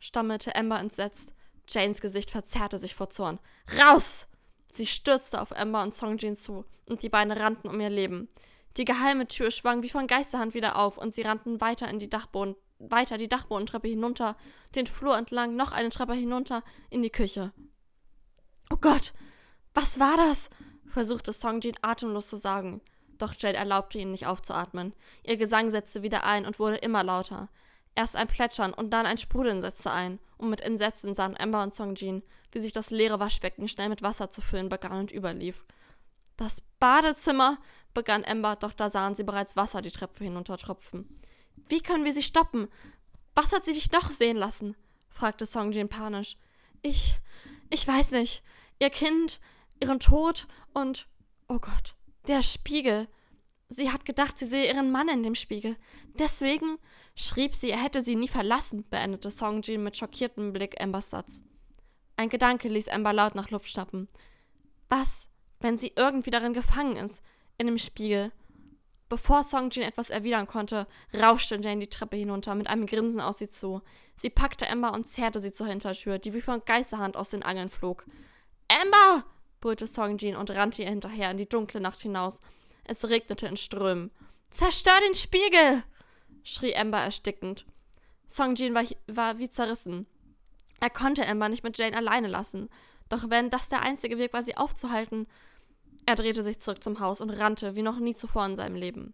stammelte 0.00 0.54
Ember 0.54 0.78
entsetzt. 0.78 1.32
Janes 1.68 2.00
Gesicht 2.00 2.30
verzerrte 2.30 2.78
sich 2.78 2.94
vor 2.94 3.10
Zorn. 3.10 3.38
Raus! 3.78 4.26
Sie 4.70 4.86
stürzte 4.86 5.40
auf 5.40 5.50
Ember 5.50 5.82
und 5.82 5.94
Songjin 5.94 6.36
zu, 6.36 6.64
und 6.88 7.02
die 7.02 7.08
beiden 7.08 7.32
rannten 7.32 7.68
um 7.68 7.80
ihr 7.80 7.90
Leben. 7.90 8.28
Die 8.76 8.84
geheime 8.84 9.26
Tür 9.26 9.50
schwang 9.50 9.82
wie 9.82 9.88
von 9.88 10.06
Geisterhand 10.06 10.54
wieder 10.54 10.76
auf, 10.76 10.98
und 10.98 11.14
sie 11.14 11.22
rannten 11.22 11.60
weiter 11.60 11.88
in 11.88 11.98
die 11.98 12.10
Dachboden, 12.10 12.54
weiter 12.78 13.18
die 13.18 13.28
Dachbodentreppe 13.28 13.88
hinunter, 13.88 14.36
den 14.74 14.86
Flur 14.86 15.16
entlang, 15.16 15.56
noch 15.56 15.72
eine 15.72 15.90
Treppe 15.90 16.14
hinunter, 16.14 16.62
in 16.90 17.02
die 17.02 17.10
Küche. 17.10 17.52
Oh 18.70 18.76
Gott, 18.76 19.12
was 19.74 19.98
war 19.98 20.16
das? 20.16 20.50
versuchte 20.86 21.32
Songjin 21.32 21.76
atemlos 21.82 22.28
zu 22.28 22.36
sagen. 22.36 22.80
Doch 23.18 23.34
Jade 23.38 23.56
erlaubte 23.56 23.98
ihnen 23.98 24.12
nicht 24.12 24.26
aufzuatmen. 24.26 24.94
Ihr 25.24 25.36
Gesang 25.36 25.70
setzte 25.70 26.02
wieder 26.02 26.24
ein 26.24 26.46
und 26.46 26.58
wurde 26.58 26.76
immer 26.76 27.02
lauter. 27.02 27.48
Erst 27.98 28.14
ein 28.14 28.28
Plätschern 28.28 28.72
und 28.72 28.90
dann 28.90 29.06
ein 29.06 29.18
Sprudeln 29.18 29.60
setzte 29.60 29.90
ein, 29.90 30.20
und 30.36 30.50
mit 30.50 30.60
Entsetzen 30.60 31.14
sahen 31.14 31.34
Ember 31.34 31.64
und 31.64 31.74
Songjin, 31.74 32.22
wie 32.52 32.60
sich 32.60 32.70
das 32.70 32.90
leere 32.90 33.18
Waschbecken 33.18 33.66
schnell 33.66 33.88
mit 33.88 34.02
Wasser 34.02 34.30
zu 34.30 34.40
füllen 34.40 34.68
begann 34.68 35.00
und 35.00 35.10
überlief. 35.10 35.64
Das 36.36 36.62
Badezimmer, 36.78 37.58
begann 37.94 38.22
Ember, 38.22 38.54
doch 38.54 38.72
da 38.72 38.88
sahen 38.88 39.16
sie 39.16 39.24
bereits 39.24 39.56
Wasser 39.56 39.82
die 39.82 39.90
Treppe 39.90 40.22
hinuntertropfen. 40.22 41.08
Wie 41.66 41.80
können 41.80 42.04
wir 42.04 42.12
sie 42.12 42.22
stoppen? 42.22 42.68
Was 43.34 43.50
hat 43.52 43.64
sie 43.64 43.72
dich 43.72 43.90
noch 43.90 44.12
sehen 44.12 44.36
lassen? 44.36 44.76
fragte 45.08 45.44
Songjin 45.44 45.88
panisch. 45.88 46.36
Ich. 46.82 47.18
ich 47.68 47.88
weiß 47.88 48.12
nicht. 48.12 48.44
Ihr 48.78 48.90
Kind, 48.90 49.40
ihren 49.80 49.98
Tod 49.98 50.46
und. 50.72 51.08
oh 51.48 51.58
Gott, 51.58 51.96
der 52.28 52.44
Spiegel. 52.44 53.08
Sie 53.70 53.92
hat 53.92 54.04
gedacht, 54.04 54.38
sie 54.38 54.46
sehe 54.46 54.66
ihren 54.66 54.90
Mann 54.90 55.08
in 55.08 55.22
dem 55.22 55.34
Spiegel. 55.34 55.76
Deswegen 56.18 56.78
schrieb 57.14 57.54
sie, 57.54 57.70
er 57.70 57.82
hätte 57.82 58.00
sie 58.00 58.16
nie 58.16 58.28
verlassen, 58.28 58.84
beendete 58.88 59.30
Songjin 59.30 59.82
mit 59.82 59.96
schockiertem 59.96 60.52
Blick 60.52 60.80
Embers 60.80 61.10
Satz. 61.10 61.42
Ein 62.16 62.30
Gedanke 62.30 62.68
ließ 62.68 62.86
Ember 62.86 63.12
laut 63.12 63.34
nach 63.34 63.50
Luft 63.50 63.68
schnappen. 63.68 64.08
Was, 64.88 65.28
wenn 65.60 65.76
sie 65.76 65.92
irgendwie 65.96 66.30
darin 66.30 66.54
gefangen 66.54 66.96
ist, 66.96 67.22
in 67.58 67.66
dem 67.66 67.78
Spiegel? 67.78 68.32
Bevor 69.10 69.44
Songjin 69.44 69.82
etwas 69.82 70.10
erwidern 70.10 70.46
konnte, 70.46 70.86
rauschte 71.14 71.56
Jane 71.56 71.80
die 71.80 71.90
Treppe 71.90 72.16
hinunter 72.16 72.54
mit 72.54 72.66
einem 72.66 72.86
Grinsen 72.86 73.20
auf 73.20 73.36
sie 73.36 73.48
zu. 73.48 73.82
Sie 74.14 74.30
packte 74.30 74.66
Ember 74.66 74.92
und 74.92 75.06
zerrte 75.06 75.40
sie 75.40 75.52
zur 75.52 75.66
Hintertür, 75.66 76.18
die 76.18 76.34
wie 76.34 76.40
von 76.40 76.62
Geisterhand 76.64 77.16
aus 77.16 77.30
den 77.30 77.42
Angeln 77.42 77.68
flog. 77.68 78.06
Ember! 78.68 79.24
brüllte 79.60 79.86
Songjin 79.86 80.36
und 80.36 80.50
rannte 80.50 80.82
ihr 80.82 80.88
hinterher 80.88 81.30
in 81.30 81.36
die 81.36 81.48
dunkle 81.48 81.80
Nacht 81.80 82.00
hinaus. 82.00 82.40
Es 82.88 83.08
regnete 83.08 83.46
in 83.46 83.56
Strömen. 83.56 84.10
Zerstör 84.50 84.98
den 85.06 85.14
Spiegel! 85.14 85.84
schrie 86.42 86.72
Ember 86.72 86.98
erstickend. 86.98 87.66
Songjin 88.26 88.74
war, 88.74 88.84
war 89.06 89.38
wie 89.38 89.50
zerrissen. 89.50 90.06
Er 90.80 90.90
konnte 90.90 91.24
Ember 91.24 91.48
nicht 91.50 91.62
mit 91.62 91.76
Jane 91.76 91.96
alleine 91.96 92.28
lassen. 92.28 92.70
Doch 93.10 93.28
wenn 93.28 93.50
das 93.50 93.68
der 93.68 93.82
einzige 93.82 94.16
Weg 94.16 94.32
war, 94.32 94.42
sie 94.42 94.56
aufzuhalten. 94.56 95.26
Er 96.06 96.14
drehte 96.14 96.42
sich 96.42 96.60
zurück 96.60 96.82
zum 96.82 97.00
Haus 97.00 97.20
und 97.20 97.30
rannte 97.30 97.74
wie 97.74 97.82
noch 97.82 97.98
nie 97.98 98.14
zuvor 98.14 98.46
in 98.46 98.56
seinem 98.56 98.76
Leben. 98.76 99.12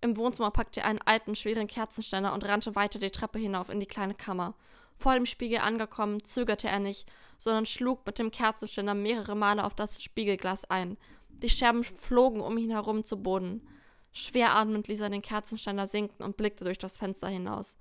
Im 0.00 0.16
Wohnzimmer 0.16 0.52
packte 0.52 0.80
er 0.80 0.86
einen 0.86 1.02
alten, 1.02 1.34
schweren 1.34 1.66
Kerzenständer 1.66 2.32
und 2.32 2.44
rannte 2.44 2.76
weiter 2.76 3.00
die 3.00 3.10
Treppe 3.10 3.40
hinauf 3.40 3.70
in 3.70 3.80
die 3.80 3.86
kleine 3.86 4.14
Kammer. 4.14 4.54
Vor 4.98 5.14
dem 5.14 5.26
Spiegel 5.26 5.58
angekommen, 5.58 6.24
zögerte 6.24 6.68
er 6.68 6.78
nicht, 6.78 7.08
sondern 7.38 7.66
schlug 7.66 8.06
mit 8.06 8.18
dem 8.18 8.30
Kerzenständer 8.30 8.94
mehrere 8.94 9.34
Male 9.34 9.64
auf 9.64 9.74
das 9.74 10.02
Spiegelglas 10.02 10.64
ein. 10.70 10.96
Die 11.42 11.50
Scherben 11.50 11.84
flogen 11.84 12.40
um 12.40 12.56
ihn 12.58 12.70
herum 12.70 13.04
zu 13.04 13.22
Boden. 13.22 13.66
Schwer 14.12 14.56
atmend 14.56 14.88
ließ 14.88 15.00
er 15.00 15.10
den 15.10 15.22
Kerzenständer 15.22 15.86
sinken 15.86 16.22
und 16.22 16.36
blickte 16.36 16.64
durch 16.64 16.78
das 16.78 16.98
Fenster 16.98 17.28
hinaus. 17.28 17.76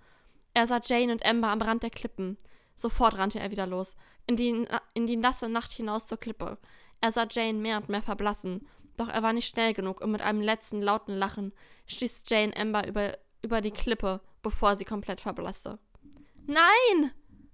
Er 0.53 0.68
sah 0.68 0.82
Jane 0.84 1.12
und 1.12 1.26
Amber 1.26 1.49
am 1.49 1.62
Rand 1.62 1.84
der 1.84 1.89
Klippen. 1.89 2.38
Sofort 2.76 3.18
rannte 3.18 3.39
er 3.39 3.51
wieder 3.51 3.68
los, 3.68 3.95
in 4.28 4.36
die, 4.36 4.68
in 4.93 5.08
die 5.08 5.16
nasse 5.16 5.47
Nacht 5.47 5.72
hinaus 5.72 6.08
zur 6.08 6.18
Klippe. 6.18 6.58
Er 6.99 7.12
sah 7.12 7.26
Jane 7.30 7.60
mehr 7.60 7.78
und 7.78 7.89
mehr 7.89 8.01
verblassen, 8.01 8.68
doch 8.97 9.08
er 9.08 9.24
war 9.24 9.34
nicht 9.34 9.47
schnell 9.47 9.74
genug 9.74 10.01
und 10.01 10.12
mit 10.12 10.22
einem 10.22 10.41
letzten 10.41 10.82
lauten 10.82 11.14
Lachen 11.14 11.53
stieß 11.88 12.24
Jane 12.28 12.56
Amber 12.56 12.88
über, 12.88 13.18
über 13.41 13.62
die 13.62 13.72
Klippe, 13.72 14.22
bevor 14.41 14.76
sie 14.76 14.86
komplett 14.86 15.22
verblasste. 15.22 15.80
Nein! 16.47 17.12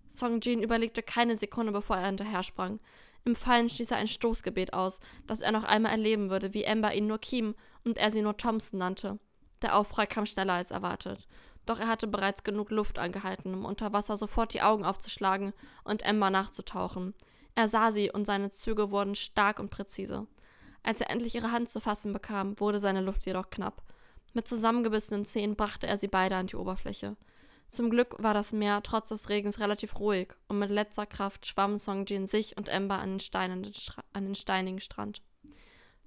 Song 0.09 0.41
Jin 0.41 0.61
überlegte 0.61 1.01
keine 1.01 1.35
Sekunde, 1.35 1.71
bevor 1.71 1.97
er 1.97 2.07
hinterher 2.07 2.43
sprang. 2.43 2.79
Im 3.23 3.35
Fallen 3.35 3.69
stieß 3.69 3.91
er 3.91 3.97
ein 3.97 4.07
Stoßgebet 4.07 4.73
aus, 4.73 4.99
dass 5.27 5.41
er 5.41 5.51
noch 5.51 5.63
einmal 5.63 5.91
erleben 5.91 6.29
würde, 6.29 6.53
wie 6.53 6.67
Amber 6.67 6.93
ihn 6.93 7.07
nur 7.07 7.19
Kim 7.19 7.55
und 7.83 7.97
er 7.97 8.11
sie 8.11 8.21
nur 8.21 8.37
Thompson 8.37 8.79
nannte. 8.79 9.19
Der 9.61 9.77
Aufprall 9.77 10.07
kam 10.07 10.25
schneller 10.25 10.53
als 10.53 10.71
erwartet. 10.71 11.27
Doch 11.65 11.79
er 11.79 11.87
hatte 11.87 12.07
bereits 12.07 12.43
genug 12.43 12.71
Luft 12.71 12.97
angehalten, 12.97 13.53
um 13.53 13.65
unter 13.65 13.93
Wasser 13.93 14.17
sofort 14.17 14.53
die 14.53 14.63
Augen 14.63 14.83
aufzuschlagen 14.83 15.53
und 15.83 16.03
Amber 16.03 16.31
nachzutauchen. 16.31 17.13
Er 17.53 17.67
sah 17.67 17.91
sie 17.91 18.09
und 18.11 18.25
seine 18.25 18.49
Züge 18.49 18.89
wurden 18.89 19.13
stark 19.13 19.59
und 19.59 19.69
präzise. 19.69 20.25
Als 20.83 20.99
er 20.99 21.11
endlich 21.11 21.35
ihre 21.35 21.51
Hand 21.51 21.69
zu 21.69 21.79
fassen 21.79 22.13
bekam, 22.13 22.59
wurde 22.59 22.79
seine 22.79 23.01
Luft 23.01 23.25
jedoch 23.25 23.51
knapp. 23.51 23.83
Mit 24.33 24.47
zusammengebissenen 24.47 25.25
Zähnen 25.25 25.55
brachte 25.55 25.85
er 25.85 25.97
sie 25.97 26.07
beide 26.07 26.35
an 26.37 26.47
die 26.47 26.55
Oberfläche. 26.55 27.17
Zum 27.71 27.89
Glück 27.89 28.21
war 28.21 28.33
das 28.33 28.51
Meer 28.51 28.83
trotz 28.83 29.07
des 29.07 29.29
Regens 29.29 29.61
relativ 29.61 29.97
ruhig 29.97 30.33
und 30.49 30.59
mit 30.59 30.69
letzter 30.69 31.05
Kraft 31.05 31.45
schwamm 31.45 31.77
Songjin 31.77 32.27
sich 32.27 32.57
und 32.57 32.67
Ember 32.67 32.99
an 32.99 33.17
den, 33.17 33.73
an 34.11 34.25
den 34.25 34.35
steinigen 34.35 34.81
Strand. 34.81 35.21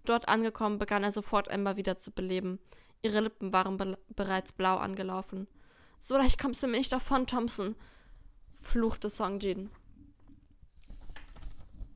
Dort 0.05 0.29
angekommen, 0.29 0.79
begann 0.79 1.05
er 1.05 1.11
sofort 1.11 1.49
Ember 1.49 1.79
wieder 1.79 1.99
zu 1.99 2.11
beleben. 2.11 2.59
Ihre 3.01 3.21
Lippen 3.21 3.55
waren 3.55 3.79
be 3.79 3.97
bereits 4.11 4.53
blau 4.53 4.77
angelaufen. 4.77 5.49
So 6.01 6.19
leicht 6.19 6.39
kommst 6.39 6.63
du 6.63 6.67
mir 6.67 6.77
nicht 6.77 6.93
davon, 6.93 7.27
Thompson, 7.27 7.77
fluchte 8.61 9.09
Songjin. 9.09 9.71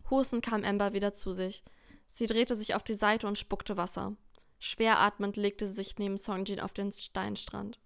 Hustend 0.09 0.43
kam 0.43 0.65
Ember 0.65 0.95
wieder 0.95 1.13
zu 1.13 1.35
sich. 1.35 1.63
Sie 2.07 2.27
drehte 2.27 2.57
sich 2.57 2.75
auf 2.75 2.85
die 2.85 2.95
Seite 2.95 3.27
und 3.27 3.37
spuckte 3.37 3.77
Wasser. 3.77 4.17
Schwer 4.59 4.99
atmend 4.99 5.37
legte 5.37 5.67
sie 5.67 5.75
sich 5.75 5.99
neben 5.99 6.17
Songjin 6.17 6.59
auf 6.59 6.73
den 6.73 6.91
Steinstrand. 6.91 7.79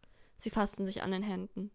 Sie 0.43 0.51
fassten 0.51 0.87
sich 0.87 1.05
an 1.05 1.13
den 1.13 1.23
Händen. 1.23 1.71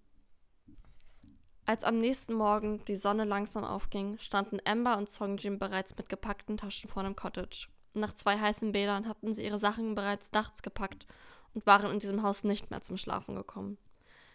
Als 1.65 1.86
am 1.86 1.99
nächsten 1.99 2.34
Morgen 2.34 2.84
die 2.84 2.97
Sonne 2.97 3.24
langsam 3.24 3.63
aufging, 3.63 4.18
standen 4.20 4.59
Amber 4.65 4.97
und 4.97 5.07
Songjin 5.07 5.57
bereits 5.57 5.95
mit 5.95 6.09
gepackten 6.09 6.57
Taschen 6.57 6.89
vor 6.89 7.03
dem 7.03 7.15
Cottage. 7.15 7.70
Nach 7.93 8.13
zwei 8.13 8.38
heißen 8.38 8.74
Bädern 8.74 9.07
hatten 9.07 9.34
sie 9.34 9.45
ihre 9.45 9.57
Sachen 9.57 9.95
bereits 9.95 10.34
nachts 10.34 10.63
gepackt 10.63 11.07
und 11.53 11.65
waren 11.65 11.93
in 11.93 11.99
diesem 11.99 12.24
Haus 12.24 12.43
nicht 12.43 12.70
mehr 12.70 12.82
zum 12.82 12.97
Schlafen 12.97 13.36
gekommen. 13.36 13.78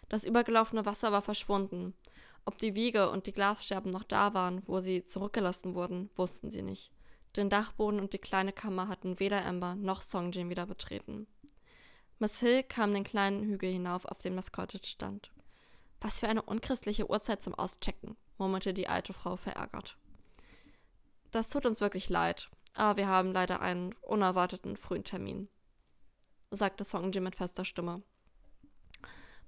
Das 0.09 0.23
übergelaufene 0.23 0.83
Wasser 0.83 1.11
war 1.11 1.21
verschwunden. 1.21 1.93
Ob 2.43 2.57
die 2.57 2.73
Wiege 2.73 3.11
und 3.11 3.27
die 3.27 3.33
Glasscherben 3.33 3.91
noch 3.91 4.03
da 4.03 4.33
waren, 4.33 4.63
wo 4.65 4.79
sie 4.79 5.05
zurückgelassen 5.05 5.75
wurden, 5.75 6.09
wussten 6.15 6.49
sie 6.49 6.63
nicht. 6.63 6.91
Den 7.35 7.51
Dachboden 7.51 7.99
und 7.99 8.13
die 8.13 8.17
kleine 8.17 8.51
Kammer 8.51 8.87
hatten 8.87 9.19
weder 9.19 9.45
Amber 9.45 9.75
noch 9.75 10.01
Songjin 10.01 10.49
wieder 10.49 10.65
betreten. 10.65 11.27
Miss 12.19 12.39
Hill 12.39 12.63
kam 12.63 12.93
den 12.93 13.03
kleinen 13.03 13.43
Hügel 13.43 13.71
hinauf, 13.71 14.05
auf 14.05 14.19
dem 14.19 14.35
das 14.35 14.51
Cottage 14.51 14.87
stand. 14.87 15.31
Was 15.99 16.19
für 16.19 16.27
eine 16.27 16.41
unchristliche 16.41 17.09
Uhrzeit 17.09 17.41
zum 17.41 17.55
Auschecken, 17.55 18.17
murmelte 18.37 18.73
die 18.73 18.87
alte 18.87 19.13
Frau 19.13 19.37
verärgert. 19.37 19.97
Das 21.31 21.49
tut 21.49 21.65
uns 21.65 21.81
wirklich 21.81 22.09
leid, 22.09 22.49
aber 22.73 22.97
wir 22.97 23.07
haben 23.07 23.31
leider 23.31 23.61
einen 23.61 23.93
unerwarteten 24.01 24.77
frühen 24.77 25.03
Termin, 25.03 25.47
sagte 26.51 26.83
Songjin 26.83 27.23
mit 27.23 27.35
fester 27.35 27.65
Stimme. 27.65 28.03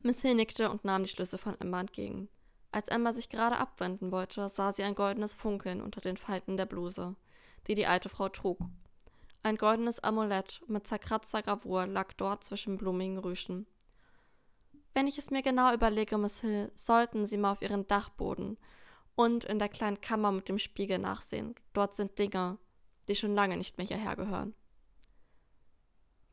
Miss 0.02 0.22
Hill 0.22 0.36
nickte 0.36 0.70
und 0.70 0.86
nahm 0.86 1.04
die 1.04 1.10
Schlüssel 1.10 1.40
von 1.40 1.60
Emma 1.60 1.82
entgegen. 1.82 2.30
Als 2.72 2.90
Emma 2.90 3.14
sich 3.14 3.30
gerade 3.30 3.58
abwenden 3.58 4.12
wollte, 4.12 4.50
sah 4.50 4.74
sie 4.74 4.84
ein 4.84 4.96
goldenes 4.96 5.34
Funkeln 5.34 5.82
unter 5.82 6.02
den 6.02 6.18
Falten 6.18 6.58
der 6.58 6.66
Bluse, 6.66 7.16
die 7.68 7.76
die 7.76 7.88
alte 7.88 8.10
Frau 8.10 8.30
trug, 8.30 8.60
ein 9.46 9.58
goldenes 9.58 10.00
Amulett 10.00 10.64
mit 10.68 10.88
zerkratzter 10.88 11.44
Gravur 11.44 11.86
lag 11.86 12.14
dort 12.14 12.44
zwischen 12.44 12.78
blumigen 12.78 13.20
Rüschen. 13.20 13.68
Wenn 14.96 15.06
ich 15.06 15.20
es 15.20 15.30
mir 15.30 15.44
genau 15.44 15.72
überlege, 15.72 16.18
Miss 16.18 16.42
Hill, 16.42 16.72
sollten 16.74 17.28
Sie 17.28 17.38
mal 17.38 17.52
auf 17.52 17.62
Ihren 17.62 17.86
Dachboden 17.86 18.58
und 19.14 19.46
in 19.46 19.60
der 19.60 19.70
kleinen 19.70 20.02
Kammer 20.02 20.32
mit 20.32 20.50
dem 20.50 20.58
Spiegel 20.58 20.98
nachsehen. 20.98 21.54
Dort 21.74 21.94
sind 21.94 22.18
Dinge, 22.18 22.58
die 23.08 23.16
schon 23.16 23.36
lange 23.36 23.56
nicht 23.56 23.78
mehr 23.78 23.86
hierher 23.86 24.16
gehören. 24.16 24.56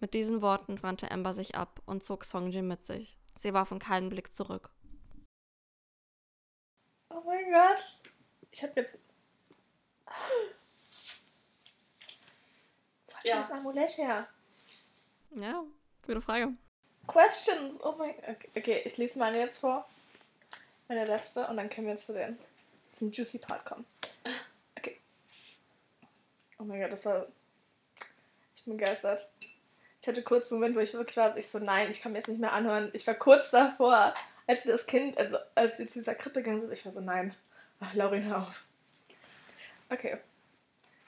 Mit 0.00 0.14
diesen 0.14 0.40
Worten 0.40 0.82
wandte 0.82 1.10
Amber 1.10 1.34
sich 1.34 1.54
ab 1.54 1.82
und 1.84 2.02
zog 2.02 2.24
Songjin 2.24 2.66
mit 2.66 2.82
sich. 2.82 3.18
Sie 3.34 3.52
warfen 3.52 3.78
keinen 3.78 4.08
Blick 4.08 4.34
zurück. 4.34 4.70
Oh 7.10 7.22
mein 7.26 7.44
Gott. 7.52 8.00
Ich 8.50 8.62
habe 8.62 8.72
jetzt. 8.76 8.98
Hat 13.22 13.30
ja. 13.30 13.40
das 13.40 13.52
Amulett 13.52 13.96
her? 13.98 14.26
Ja, 15.30 15.62
gute 16.04 16.20
Frage. 16.20 16.48
Questions. 17.06 17.78
Oh 17.84 17.94
mein 17.96 18.14
Gott. 18.16 18.36
Okay, 18.56 18.82
ich 18.84 18.96
lese 18.96 19.18
meine 19.18 19.38
jetzt 19.38 19.60
vor. 19.60 19.88
Meine 20.88 21.04
letzte 21.04 21.46
und 21.46 21.56
dann 21.56 21.70
können 21.70 21.86
wir 21.86 21.96
zu 21.96 22.12
den 22.12 22.36
zum 22.90 23.12
Juicy 23.12 23.38
Part 23.38 23.64
kommen. 23.64 23.86
Okay. 24.76 24.98
Oh 26.58 26.64
mein 26.64 26.80
Gott, 26.80 26.90
das 26.90 27.06
war. 27.06 27.26
Ich 28.56 28.64
bin 28.64 28.76
begeistert. 28.76 29.28
Ich 30.00 30.08
hatte 30.08 30.22
kurz 30.22 30.50
einen 30.50 30.60
Moment, 30.60 30.76
wo 30.76 30.80
ich 30.80 30.92
wirklich 30.94 31.16
war, 31.16 31.36
ich 31.36 31.48
so, 31.48 31.60
nein, 31.60 31.88
ich 31.88 32.00
kann 32.00 32.10
mir 32.10 32.18
das 32.18 32.26
nicht 32.26 32.40
mehr 32.40 32.52
anhören. 32.52 32.90
Ich 32.92 33.06
war 33.06 33.14
kurz 33.14 33.52
davor, 33.52 34.12
als 34.48 34.64
das 34.64 34.86
Kind, 34.86 35.16
also 35.16 35.36
als 35.54 35.76
sie 35.76 35.86
zu 35.86 36.00
dieser 36.00 36.16
Krippe 36.16 36.42
gegangen 36.42 36.60
sind, 36.60 36.72
ich 36.72 36.84
war 36.84 36.90
so, 36.90 37.00
nein. 37.00 37.32
Ach, 37.78 37.94
Laurin, 37.94 38.24
hör 38.24 38.48
auf. 38.48 38.64
Okay. 39.90 40.18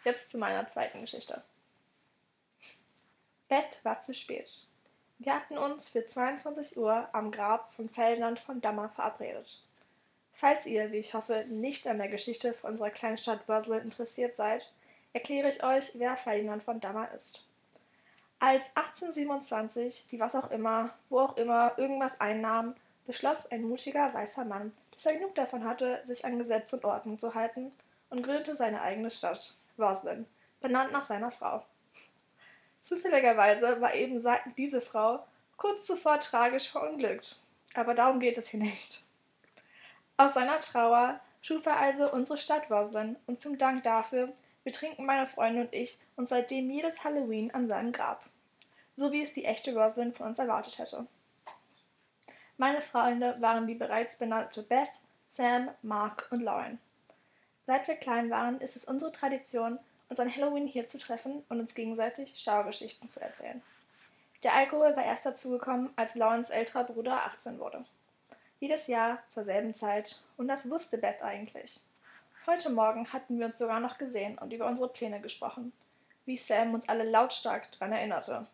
Jetzt 0.04 0.30
zu 0.30 0.38
meiner 0.38 0.68
zweiten 0.68 1.00
Geschichte. 1.00 1.42
Bett 3.54 3.78
war 3.84 4.00
zu 4.00 4.12
spät. 4.12 4.66
Wir 5.20 5.32
hatten 5.32 5.56
uns 5.56 5.88
für 5.88 6.04
22 6.04 6.76
Uhr 6.76 7.08
am 7.12 7.30
Grab 7.30 7.72
von 7.72 7.88
Ferdinand 7.88 8.40
von 8.40 8.60
Dammer 8.60 8.88
verabredet. 8.88 9.62
Falls 10.32 10.66
ihr, 10.66 10.90
wie 10.90 10.96
ich 10.96 11.14
hoffe, 11.14 11.44
nicht 11.48 11.86
an 11.86 11.98
der 11.98 12.08
Geschichte 12.08 12.52
von 12.52 12.72
unserer 12.72 12.90
kleinen 12.90 13.16
Stadt 13.16 13.46
interessiert 13.46 14.34
seid, 14.34 14.72
erkläre 15.12 15.50
ich 15.50 15.62
euch, 15.62 15.92
wer 15.94 16.16
Ferdinand 16.16 16.64
von 16.64 16.80
Dammer 16.80 17.08
ist. 17.12 17.46
Als 18.40 18.76
1827, 18.76 20.08
die 20.10 20.18
was 20.18 20.34
auch 20.34 20.50
immer, 20.50 20.92
wo 21.08 21.20
auch 21.20 21.36
immer, 21.36 21.78
irgendwas 21.78 22.20
einnahm, 22.20 22.74
beschloss 23.06 23.46
ein 23.52 23.62
mutiger 23.62 24.12
weißer 24.12 24.44
Mann, 24.44 24.72
dass 24.90 25.06
er 25.06 25.14
genug 25.14 25.36
davon 25.36 25.62
hatte, 25.62 26.02
sich 26.08 26.24
an 26.24 26.38
Gesetz 26.38 26.72
und 26.72 26.84
Ordnung 26.84 27.20
zu 27.20 27.36
halten, 27.36 27.70
und 28.10 28.24
gründete 28.24 28.56
seine 28.56 28.80
eigene 28.80 29.12
Stadt, 29.12 29.54
Roslyn, 29.78 30.26
benannt 30.60 30.90
nach 30.90 31.04
seiner 31.04 31.30
Frau. 31.30 31.64
Zufälligerweise 32.84 33.80
war 33.80 33.94
eben 33.94 34.22
diese 34.58 34.82
Frau 34.82 35.26
kurz 35.56 35.86
zuvor 35.86 36.20
tragisch 36.20 36.70
verunglückt. 36.70 37.40
Aber 37.72 37.94
darum 37.94 38.20
geht 38.20 38.36
es 38.36 38.48
hier 38.48 38.60
nicht. 38.60 39.02
Aus 40.18 40.34
seiner 40.34 40.60
Trauer 40.60 41.18
schuf 41.40 41.64
er 41.64 41.78
also 41.78 42.12
unsere 42.12 42.36
Stadt 42.36 42.70
Roslyn 42.70 43.16
und 43.26 43.40
zum 43.40 43.56
Dank 43.56 43.84
dafür 43.84 44.34
betrinken 44.64 45.06
meine 45.06 45.26
Freunde 45.26 45.62
und 45.62 45.72
ich 45.72 45.98
uns 46.16 46.28
seitdem 46.28 46.70
jedes 46.70 47.02
Halloween 47.02 47.50
an 47.52 47.68
seinem 47.68 47.90
Grab. 47.90 48.22
So 48.96 49.12
wie 49.12 49.22
es 49.22 49.32
die 49.32 49.46
echte 49.46 49.74
Roslyn 49.74 50.12
von 50.12 50.26
uns 50.26 50.38
erwartet 50.38 50.78
hätte. 50.78 51.06
Meine 52.58 52.82
Freunde 52.82 53.34
waren 53.40 53.66
die 53.66 53.76
bereits 53.76 54.16
benannte 54.16 54.62
Beth, 54.62 55.00
Sam, 55.30 55.70
Mark 55.80 56.28
und 56.30 56.42
Lauren. 56.42 56.78
Seit 57.66 57.88
wir 57.88 57.96
klein 57.96 58.28
waren, 58.28 58.60
ist 58.60 58.76
es 58.76 58.84
unsere 58.84 59.10
Tradition, 59.10 59.78
uns 60.08 60.20
an 60.20 60.34
Halloween 60.34 60.66
hier 60.66 60.86
zu 60.86 60.98
treffen 60.98 61.44
und 61.48 61.60
uns 61.60 61.74
gegenseitig 61.74 62.36
Schauergeschichten 62.36 63.08
zu 63.08 63.20
erzählen. 63.20 63.62
Der 64.42 64.54
Alkohol 64.54 64.94
war 64.94 65.04
erst 65.04 65.24
dazugekommen, 65.24 65.90
als 65.96 66.14
Laurens 66.14 66.50
älterer 66.50 66.84
Bruder 66.84 67.24
18 67.24 67.58
wurde. 67.58 67.84
Jedes 68.60 68.86
Jahr 68.86 69.22
zur 69.32 69.44
selben 69.44 69.74
Zeit. 69.74 70.20
Und 70.36 70.48
das 70.48 70.70
wusste 70.70 70.98
Beth 70.98 71.22
eigentlich. 71.22 71.80
Heute 72.46 72.70
Morgen 72.70 73.12
hatten 73.12 73.38
wir 73.38 73.46
uns 73.46 73.58
sogar 73.58 73.80
noch 73.80 73.96
gesehen 73.96 74.36
und 74.36 74.52
über 74.52 74.66
unsere 74.66 74.88
Pläne 74.88 75.20
gesprochen. 75.20 75.72
Wie 76.26 76.36
Sam 76.36 76.74
uns 76.74 76.88
alle 76.88 77.04
lautstark 77.04 77.70
daran 77.72 77.92
erinnerte. 77.92 78.46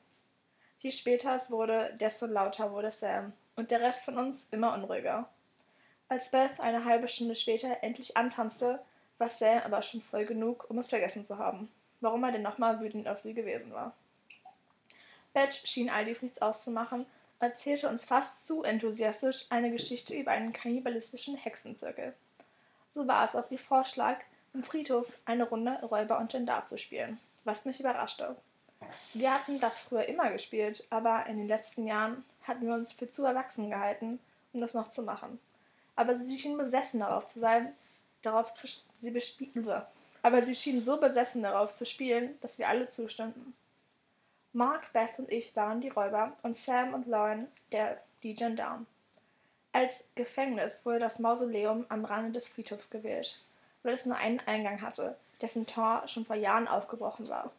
Je 0.79 0.91
später 0.91 1.35
es 1.35 1.51
wurde, 1.51 1.97
desto 2.01 2.27
lauter 2.27 2.73
wurde 2.73 2.91
Sam. 2.91 3.33
Und 3.57 3.71
der 3.71 3.81
Rest 3.81 4.05
von 4.05 4.17
uns 4.17 4.47
immer 4.51 4.75
unruhiger. 4.75 5.29
Als 6.09 6.31
Beth 6.31 6.59
eine 6.61 6.85
halbe 6.85 7.09
Stunde 7.09 7.35
später 7.35 7.83
endlich 7.83 8.17
antanzte, 8.17 8.81
war 9.21 9.29
Sam 9.29 9.63
aber 9.65 9.83
schon 9.83 10.03
voll 10.03 10.25
genug, 10.25 10.69
um 10.69 10.79
es 10.79 10.89
vergessen 10.89 11.25
zu 11.25 11.39
haben, 11.39 11.71
warum 12.01 12.25
er 12.25 12.33
denn 12.33 12.43
nochmal 12.43 12.81
wütend 12.81 13.07
auf 13.07 13.21
sie 13.21 13.35
gewesen 13.35 13.73
war. 13.73 13.95
Beth 15.33 15.55
schien 15.65 15.91
all 15.91 16.05
dies 16.05 16.23
nichts 16.23 16.43
auszumachen 16.43 17.07
erzählte 17.41 17.89
uns 17.89 18.05
fast 18.05 18.47
zu 18.47 18.63
enthusiastisch 18.63 19.47
eine 19.49 19.71
Geschichte 19.71 20.15
über 20.15 20.31
einen 20.31 20.53
kannibalistischen 20.53 21.37
Hexenzirkel. 21.37 22.15
So 22.93 23.09
war 23.09 23.25
es 23.25 23.35
auch 23.35 23.51
ihr 23.51 23.59
Vorschlag, 23.59 24.19
im 24.53 24.63
Friedhof 24.63 25.07
eine 25.25 25.45
Runde 25.45 25.81
Räuber 25.83 26.19
und 26.19 26.31
Gendarm 26.31 26.67
zu 26.69 26.77
spielen, 26.77 27.19
was 27.45 27.65
mich 27.65 27.81
überraschte. 27.81 28.37
Wir 29.15 29.33
hatten 29.33 29.61
das 29.61 29.79
früher 29.79 30.07
immer 30.07 30.31
gespielt, 30.31 30.85
aber 30.91 31.27
in 31.27 31.39
den 31.39 31.49
letzten 31.49 31.87
Jahren 31.87 32.25
hatten 32.43 32.67
wir 32.67 32.75
uns 32.75 32.93
für 32.93 33.11
zu 33.11 33.25
erwachsen 33.25 33.71
gehalten, 33.71 34.19
um 34.53 34.61
das 34.61 34.75
noch 34.75 34.91
zu 34.91 35.03
machen. 35.03 35.39
Aber 35.97 36.17
sie 36.17 36.39
schien 36.39 36.59
besessen 36.59 37.01
darauf 37.01 37.27
zu 37.27 37.41
sein, 37.41 37.73
darauf 38.23 38.55
zu, 38.55 38.67
sie 39.01 39.13
aber 40.23 40.43
sie 40.43 40.55
schien 40.55 40.85
so 40.85 40.99
besessen 40.99 41.43
darauf 41.43 41.75
zu 41.75 41.87
spielen, 41.87 42.39
dass 42.41 42.59
wir 42.59 42.69
alle 42.69 42.89
zustimmten. 42.89 43.55
Mark, 44.53 44.93
Beth 44.93 45.19
und 45.19 45.31
ich 45.31 45.55
waren 45.55 45.81
die 45.81 45.89
Räuber 45.89 46.37
und 46.43 46.57
Sam 46.57 46.95
und 46.95 47.07
Lauren 47.07 47.47
der, 47.73 48.03
die 48.23 48.35
Gendarmen. 48.35 48.87
Als 49.73 50.05
Gefängnis 50.17 50.85
wurde 50.85 50.99
das 50.99 51.21
Mausoleum 51.21 51.87
am 51.89 52.05
Rande 52.05 52.33
des 52.33 52.49
Friedhofs 52.49 52.91
gewählt, 52.91 53.41
weil 53.83 53.95
es 53.95 54.07
nur 54.07 54.17
einen 54.17 54.41
Eingang 54.41 54.83
hatte, 54.83 55.17
dessen 55.41 55.67
Tor 55.67 56.03
schon 56.09 56.25
vor 56.25 56.37
Jahren 56.37 56.67
aufgebrochen 56.67 57.29
war. 57.29 57.53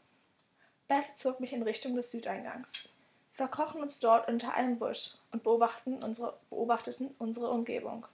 Beth 0.90 1.06
zog 1.16 1.40
mich 1.40 1.54
in 1.54 1.64
Richtung 1.64 1.96
des 1.96 2.12
Südeingangs. 2.12 2.90
Wir 3.32 3.48
verkrochen 3.48 3.82
uns 3.82 4.00
dort 4.00 4.28
unter 4.28 4.54
einem 4.54 4.78
Busch 4.78 5.16
und 5.32 5.44
beobachteten 5.44 6.04
unsere, 6.04 6.38
beobachteten 6.50 7.16
unsere 7.18 7.50
Umgebung. 7.50 8.06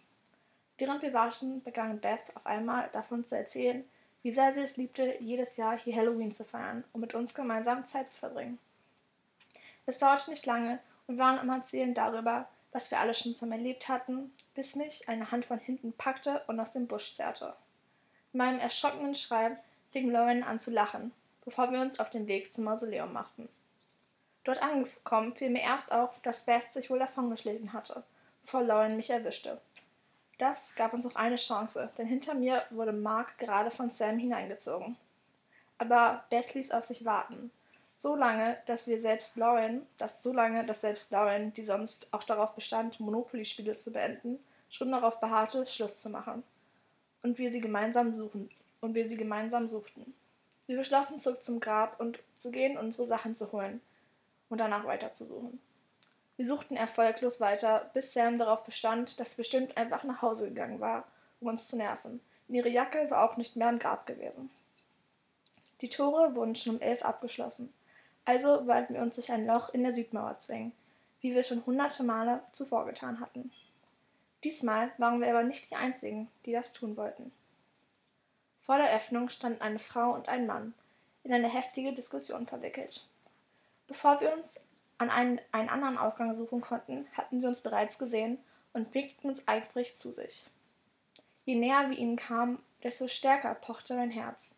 Während 0.77 1.01
wir 1.01 1.13
warteten, 1.13 1.63
begann 1.63 1.99
Beth 1.99 2.35
auf 2.35 2.45
einmal 2.45 2.89
davon 2.93 3.25
zu 3.25 3.35
erzählen, 3.35 3.83
wie 4.21 4.31
sehr 4.31 4.53
sie 4.53 4.61
es 4.61 4.77
liebte, 4.77 5.17
jedes 5.21 5.57
Jahr 5.57 5.77
hier 5.77 5.95
Halloween 5.95 6.31
zu 6.31 6.43
feiern 6.43 6.83
und 6.93 7.01
mit 7.01 7.13
uns 7.13 7.33
gemeinsam 7.33 7.87
Zeit 7.87 8.13
zu 8.13 8.19
verbringen. 8.19 8.59
Es 9.85 9.99
dauerte 9.99 10.29
nicht 10.31 10.45
lange 10.45 10.79
und 11.07 11.17
wir 11.17 11.23
waren 11.23 11.39
am 11.39 11.49
Erzählen 11.49 11.93
darüber, 11.93 12.47
was 12.71 12.91
wir 12.91 12.99
alle 12.99 13.13
schon 13.13 13.33
zusammen 13.33 13.53
erlebt 13.53 13.87
hatten, 13.87 14.33
bis 14.53 14.75
mich 14.75 15.07
eine 15.07 15.31
Hand 15.31 15.45
von 15.45 15.57
hinten 15.57 15.93
packte 15.93 16.43
und 16.47 16.59
aus 16.59 16.73
dem 16.73 16.87
Busch 16.87 17.15
zerrte. 17.15 17.55
In 18.33 18.39
meinem 18.39 18.59
erschrockenen 18.59 19.15
Schrei 19.15 19.57
fing 19.91 20.11
Lauren 20.11 20.43
an 20.43 20.59
zu 20.59 20.69
lachen, 20.69 21.11
bevor 21.45 21.71
wir 21.71 21.79
uns 21.79 21.99
auf 21.99 22.09
den 22.09 22.27
Weg 22.27 22.53
zum 22.53 22.65
Mausoleum 22.65 23.13
machten. 23.13 23.47
Dort 24.43 24.61
angekommen 24.61 25.35
fiel 25.35 25.49
mir 25.49 25.61
erst 25.61 25.91
auf, 25.91 26.21
dass 26.21 26.45
Beth 26.45 26.73
sich 26.73 26.89
wohl 26.89 26.99
davongeschlichen 26.99 27.73
hatte, 27.73 28.03
bevor 28.43 28.61
Lauren 28.63 28.97
mich 28.97 29.09
erwischte. 29.09 29.59
Das 30.37 30.73
gab 30.75 30.93
uns 30.93 31.03
noch 31.03 31.15
eine 31.15 31.37
Chance, 31.37 31.89
denn 31.97 32.07
hinter 32.07 32.35
mir 32.35 32.63
wurde 32.69 32.91
Mark 32.91 33.37
gerade 33.37 33.71
von 33.71 33.89
Sam 33.89 34.19
hineingezogen. 34.19 34.97
Aber 35.77 36.25
Beth 36.29 36.53
ließ 36.53 36.71
auf 36.71 36.85
sich 36.85 37.05
warten 37.05 37.51
so 37.97 38.15
lange, 38.15 38.57
dass 38.67 38.87
wir 38.87 39.01
selbst 39.01 39.35
Lauren, 39.35 39.85
dass 39.97 40.21
so 40.21 40.31
lange, 40.31 40.63
dass 40.65 40.81
selbst 40.81 41.11
Lauren, 41.11 41.53
die 41.55 41.63
sonst 41.63 42.13
auch 42.13 42.23
darauf 42.23 42.53
bestand, 42.53 42.99
Monopoly-Spiele 42.99 43.75
zu 43.75 43.91
beenden, 43.91 44.39
schon 44.69 44.91
darauf 44.91 45.19
beharrte, 45.19 45.65
Schluss 45.65 45.99
zu 45.99 46.09
machen. 46.09 46.43
Und 47.23 47.39
wir 47.39 47.51
sie 47.51 47.59
gemeinsam 47.59 48.15
suchen, 48.15 48.49
und 48.81 48.93
wir 48.93 49.09
sie 49.09 49.17
gemeinsam 49.17 49.67
suchten. 49.67 50.13
Wir 50.67 50.77
beschlossen, 50.77 51.19
zurück 51.19 51.43
zum 51.43 51.59
Grab 51.59 51.99
und 51.99 52.19
zu 52.37 52.51
gehen, 52.51 52.77
unsere 52.77 53.07
Sachen 53.07 53.35
zu 53.35 53.51
holen 53.51 53.81
und 54.49 54.59
danach 54.59 54.85
weiterzusuchen. 54.85 55.59
Wir 56.37 56.45
suchten 56.45 56.77
erfolglos 56.77 57.39
weiter, 57.41 57.89
bis 57.93 58.13
Sam 58.13 58.37
darauf 58.37 58.63
bestand, 58.63 59.19
dass 59.19 59.31
sie 59.31 59.37
bestimmt 59.37 59.75
einfach 59.75 60.03
nach 60.03 60.21
Hause 60.21 60.49
gegangen 60.49 60.79
war, 60.79 61.05
um 61.41 61.47
uns 61.47 61.67
zu 61.67 61.75
nerven. 61.75 62.21
Und 62.47 62.55
ihre 62.55 62.69
Jacke 62.69 63.09
war 63.09 63.29
auch 63.29 63.37
nicht 63.37 63.55
mehr 63.55 63.69
im 63.69 63.79
Grab 63.79 64.05
gewesen. 64.05 64.49
Die 65.81 65.89
Tore 65.89 66.35
wurden 66.35 66.55
schon 66.55 66.75
um 66.75 66.81
elf 66.81 67.03
abgeschlossen. 67.03 67.73
Also 68.23 68.67
wollten 68.67 68.93
wir 68.93 69.01
uns 69.01 69.15
durch 69.15 69.31
ein 69.31 69.47
Loch 69.47 69.69
in 69.69 69.83
der 69.83 69.93
Südmauer 69.93 70.39
zwingen, 70.39 70.73
wie 71.21 71.33
wir 71.33 71.43
schon 71.43 71.65
hunderte 71.65 72.03
Male 72.03 72.41
zuvor 72.51 72.85
getan 72.85 73.19
hatten. 73.19 73.51
Diesmal 74.43 74.91
waren 74.97 75.21
wir 75.21 75.29
aber 75.29 75.43
nicht 75.43 75.71
die 75.71 75.75
Einzigen, 75.75 76.29
die 76.45 76.51
das 76.51 76.73
tun 76.73 76.97
wollten. 76.97 77.31
Vor 78.61 78.77
der 78.77 78.93
Öffnung 78.95 79.29
standen 79.29 79.61
eine 79.61 79.79
Frau 79.79 80.13
und 80.13 80.27
ein 80.27 80.45
Mann, 80.45 80.73
in 81.23 81.33
eine 81.33 81.49
heftige 81.49 81.93
Diskussion 81.93 82.45
verwickelt. 82.45 83.07
Bevor 83.87 84.19
wir 84.21 84.33
uns 84.33 84.59
an 84.97 85.09
einen, 85.09 85.39
einen 85.51 85.69
anderen 85.69 85.97
Ausgang 85.97 86.33
suchen 86.33 86.61
konnten, 86.61 87.07
hatten 87.13 87.41
sie 87.41 87.47
uns 87.47 87.61
bereits 87.61 87.97
gesehen 87.99 88.39
und 88.73 88.93
winkten 88.93 89.29
uns 89.29 89.47
eifrig 89.47 89.95
zu 89.95 90.11
sich. 90.11 90.45
Je 91.45 91.55
näher 91.55 91.89
wir 91.89 91.97
ihnen 91.97 92.17
kamen, 92.17 92.59
desto 92.83 93.07
stärker 93.07 93.55
pochte 93.55 93.95
mein 93.95 94.11
Herz. 94.11 94.55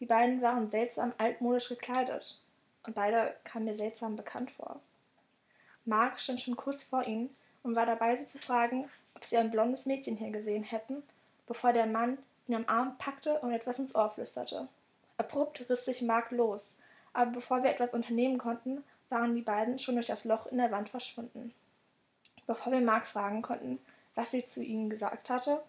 Die 0.00 0.06
beiden 0.06 0.42
waren 0.42 0.70
seltsam 0.70 1.12
altmodisch 1.18 1.68
gekleidet, 1.68 2.40
und 2.82 2.94
beide 2.94 3.34
kamen 3.44 3.64
mir 3.64 3.74
seltsam 3.74 4.16
bekannt 4.16 4.50
vor. 4.50 4.80
Mark 5.84 6.20
stand 6.20 6.40
schon 6.40 6.56
kurz 6.56 6.82
vor 6.82 7.04
ihnen 7.04 7.34
und 7.62 7.74
war 7.74 7.86
dabei, 7.86 8.16
sie 8.16 8.26
zu 8.26 8.38
fragen, 8.38 8.88
ob 9.14 9.24
sie 9.24 9.36
ein 9.36 9.50
blondes 9.50 9.86
Mädchen 9.86 10.16
hier 10.16 10.30
gesehen 10.30 10.64
hätten, 10.64 11.02
bevor 11.46 11.72
der 11.72 11.86
Mann 11.86 12.18
ihn 12.48 12.54
am 12.54 12.64
Arm 12.68 12.98
packte 12.98 13.38
und 13.40 13.52
etwas 13.52 13.78
ins 13.78 13.94
Ohr 13.94 14.10
flüsterte. 14.10 14.68
Abrupt 15.16 15.68
riss 15.68 15.84
sich 15.84 16.02
Mark 16.02 16.30
los, 16.30 16.72
aber 17.12 17.30
bevor 17.30 17.62
wir 17.62 17.70
etwas 17.70 17.94
unternehmen 17.94 18.38
konnten, 18.38 18.84
waren 19.08 19.34
die 19.34 19.42
beiden 19.42 19.78
schon 19.78 19.94
durch 19.94 20.06
das 20.06 20.24
Loch 20.24 20.46
in 20.46 20.58
der 20.58 20.70
Wand 20.70 20.88
verschwunden. 20.88 21.54
Bevor 22.46 22.72
wir 22.72 22.80
Mark 22.80 23.06
fragen 23.06 23.42
konnten, 23.42 23.78
was 24.14 24.30
sie 24.30 24.44
zu 24.44 24.62
ihnen 24.62 24.90
gesagt 24.90 25.30
hatte, 25.30 25.62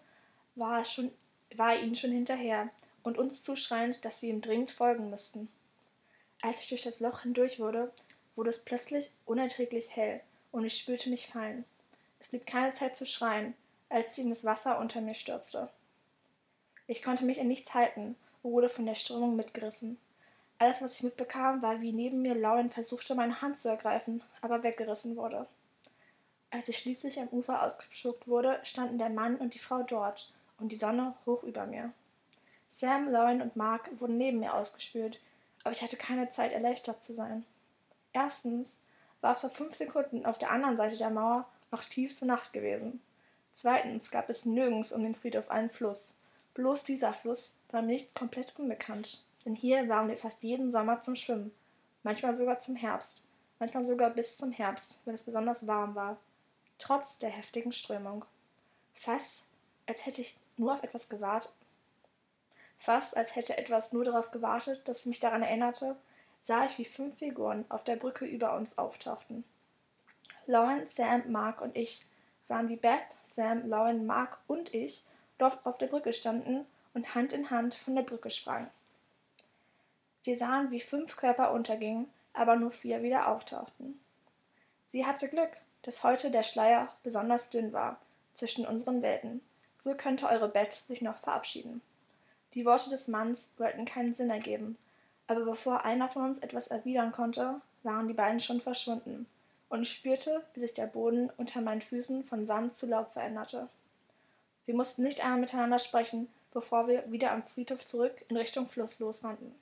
war 0.56 0.80
er, 0.80 0.86
schon, 0.86 1.12
war 1.56 1.74
er 1.74 1.82
ihnen 1.82 1.96
schon 1.96 2.12
hinterher 2.12 2.70
und 3.04 3.18
uns 3.18 3.44
zuschreiend, 3.44 4.04
dass 4.06 4.22
wir 4.22 4.30
ihm 4.30 4.42
dringend 4.42 4.72
folgen 4.72 5.10
müssten. 5.10 5.50
Als 6.42 6.62
ich 6.62 6.70
durch 6.70 6.84
das 6.84 7.00
Loch 7.00 7.22
hindurch 7.22 7.60
wurde, 7.60 7.92
wurde 8.36 8.50
es 8.50 8.64
plötzlich 8.64 9.12
unerträglich 9.26 9.96
hell 9.96 10.22
und 10.52 10.66
ich 10.66 10.78
spürte 10.78 11.10
mich 11.10 11.28
fallen. 11.28 11.66
Es 12.20 12.30
blieb 12.30 12.46
keine 12.46 12.74
Zeit 12.74 12.96
zu 12.96 13.06
schreien, 13.06 13.54
als 13.90 14.18
ich 14.18 14.24
in 14.24 14.30
das 14.30 14.44
Wasser 14.44 14.80
unter 14.80 15.02
mir 15.02 15.14
stürzte. 15.14 15.70
Ich 16.88 17.04
konnte 17.04 17.26
mich 17.26 17.38
in 17.38 17.48
nichts 17.48 17.74
halten 17.74 18.16
und 18.44 18.52
wurde 18.52 18.70
von 18.70 18.86
der 18.86 18.96
Strömung 18.96 19.36
mitgerissen. 19.36 19.98
Alles, 20.60 20.82
was 20.82 20.96
ich 20.96 21.04
mitbekam, 21.04 21.62
war, 21.62 21.82
wie 21.82 21.92
neben 21.92 22.22
mir 22.22 22.34
Lauren 22.34 22.72
versuchte, 22.72 23.14
meine 23.14 23.42
Hand 23.42 23.60
zu 23.60 23.70
ergreifen, 23.70 24.24
aber 24.42 24.64
weggerissen 24.64 25.16
wurde. 25.16 25.46
Als 26.50 26.68
ich 26.68 26.80
schließlich 26.80 27.20
am 27.20 27.28
Ufer 27.28 27.62
ausgespuckt 27.62 28.28
wurde, 28.28 28.60
standen 28.64 28.98
der 28.98 29.10
Mann 29.10 29.36
und 29.36 29.54
die 29.54 29.60
Frau 29.60 29.84
dort 29.84 30.34
und 30.60 30.72
die 30.72 30.78
Sonne 30.78 31.14
hoch 31.26 31.44
über 31.44 31.66
mir. 31.66 31.92
Sam, 32.70 33.12
Lauren 33.12 33.42
und 33.42 33.56
Mark 33.56 33.90
wurden 34.00 34.18
neben 34.18 34.40
mir 34.40 34.54
ausgespült, 34.54 35.20
aber 35.64 35.72
ich 35.72 35.82
hatte 35.82 35.98
keine 35.98 36.32
Zeit, 36.32 36.54
erleichtert 36.54 37.04
zu 37.04 37.14
sein. 37.14 37.46
Erstens 38.14 38.80
war 39.22 39.34
es 39.34 39.42
vor 39.42 39.50
fünf 39.50 39.76
Sekunden 39.76 40.26
auf 40.26 40.38
der 40.38 40.52
anderen 40.52 40.78
Seite 40.78 40.98
der 40.98 41.10
Mauer 41.10 41.48
noch 41.72 41.84
tiefste 41.84 42.26
Nacht 42.26 42.54
gewesen. 42.54 43.02
Zweitens 43.54 44.10
gab 44.10 44.30
es 44.30 44.46
nirgends 44.46 44.92
um 44.92 45.04
den 45.04 45.16
Friedhof 45.16 45.52
einen 45.52 45.70
Fluss. 45.70 46.14
Bloß 46.54 46.84
dieser 46.84 47.14
Fluss 47.14 47.54
war 47.72 47.82
mir 47.82 47.94
nicht 47.94 48.16
komplett 48.16 48.54
unbekannt, 48.58 49.26
denn 49.48 49.56
hier 49.56 49.88
waren 49.88 50.10
wir 50.10 50.18
fast 50.18 50.44
jeden 50.44 50.72
Sommer 50.72 51.02
zum 51.02 51.16
Schwimmen, 51.16 51.54
manchmal 52.04 52.36
sogar 52.36 52.60
zum 52.60 52.76
Herbst, 52.76 53.22
manchmal 53.60 53.86
sogar 53.86 54.10
bis 54.10 54.36
zum 54.36 54.52
Herbst, 54.52 55.00
wenn 55.06 55.16
es 55.16 55.24
besonders 55.24 55.66
warm 55.66 55.96
war, 55.96 56.18
trotz 56.80 57.18
der 57.18 57.30
heftigen 57.30 57.72
Strömung. 57.72 58.26
Fast 58.94 59.46
als 59.86 60.06
hätte 60.06 60.20
ich 60.20 60.36
nur 60.58 60.74
auf 60.74 60.84
etwas 60.84 61.08
gewartet. 61.08 61.54
Fast 62.78 63.16
als 63.16 63.38
hätte 63.38 63.58
etwas 63.58 63.94
nur 63.94 64.04
darauf 64.04 64.32
gewartet, 64.32 64.86
dass 64.86 65.00
es 65.00 65.06
mich 65.06 65.22
daran 65.22 65.44
erinnerte, 65.44 65.96
sah 66.44 66.66
ich, 66.66 66.78
wie 66.78 66.84
fünf 66.84 67.18
Figuren 67.18 67.64
auf 67.70 67.86
der 67.86 67.96
Brücke 67.96 68.26
über 68.26 68.54
uns 68.54 68.78
auftauchten. 68.78 69.46
Lauren, 70.46 70.86
Sam, 70.90 71.32
Mark 71.32 71.62
und 71.62 71.74
ich 71.78 72.06
sahen, 72.42 72.68
wie 72.68 72.76
Beth, 72.76 73.00
Sam, 73.24 73.70
Lauren, 73.70 74.06
Mark 74.06 74.40
und 74.48 74.74
ich 74.74 75.06
dort 75.38 75.66
auf 75.66 75.78
der 75.78 75.88
Brücke 75.88 76.12
standen 76.12 76.66
und 76.94 77.16
Hand 77.16 77.32
in 77.32 77.50
Hand 77.50 77.76
von 77.76 77.96
der 77.96 78.04
Brücke 78.04 78.30
sprangen. 78.30 78.70
Wir 80.28 80.36
sahen, 80.36 80.72
wie 80.72 80.82
fünf 80.82 81.16
Körper 81.16 81.54
untergingen, 81.54 82.06
aber 82.34 82.58
nur 82.58 82.70
vier 82.70 83.02
wieder 83.02 83.30
auftauchten. 83.30 83.98
Sie 84.88 85.06
hatte 85.06 85.30
Glück, 85.30 85.52
dass 85.84 86.04
heute 86.04 86.32
der 86.32 86.44
Schleier 86.44 86.90
besonders 87.02 87.50
dünn 87.50 87.72
war 87.72 88.02
zwischen 88.34 88.68
unseren 88.68 89.02
Welten. 89.02 89.40
So 89.80 89.94
könnte 89.94 90.28
eure 90.28 90.50
Beth 90.50 90.74
sich 90.74 91.02
noch 91.02 91.16
verabschieden. 91.20 91.82
Die 92.56 92.66
Worte 92.66 92.90
des 92.90 93.08
Manns 93.08 93.54
wollten 93.56 93.86
keinen 93.86 94.16
Sinn 94.16 94.30
ergeben, 94.30 94.78
aber 95.28 95.46
bevor 95.46 95.86
einer 95.86 96.10
von 96.10 96.26
uns 96.26 96.40
etwas 96.40 96.68
erwidern 96.68 97.14
konnte, 97.14 97.62
waren 97.84 98.10
die 98.10 98.14
beiden 98.14 98.42
schon 98.42 98.60
verschwunden, 98.60 99.28
und 99.70 99.84
ich 99.84 99.94
spürte, 99.94 100.44
wie 100.54 100.60
sich 100.60 100.74
der 100.74 100.88
Boden 100.88 101.30
unter 101.38 101.62
meinen 101.62 101.80
Füßen 101.80 102.26
von 102.26 102.46
Sand 102.46 102.76
zu 102.76 102.86
Laub 102.86 103.14
veränderte. 103.14 103.70
Wir 104.66 104.76
mussten 104.76 105.04
nicht 105.04 105.24
einmal 105.24 105.40
miteinander 105.40 105.80
sprechen, 105.80 106.28
bevor 106.52 106.90
wir 106.90 107.10
wieder 107.10 107.32
am 107.32 107.44
Friedhof 107.44 107.86
zurück 107.86 108.26
in 108.28 108.36
Richtung 108.36 108.68
Fluss 108.68 109.00
losrannten. 109.00 109.56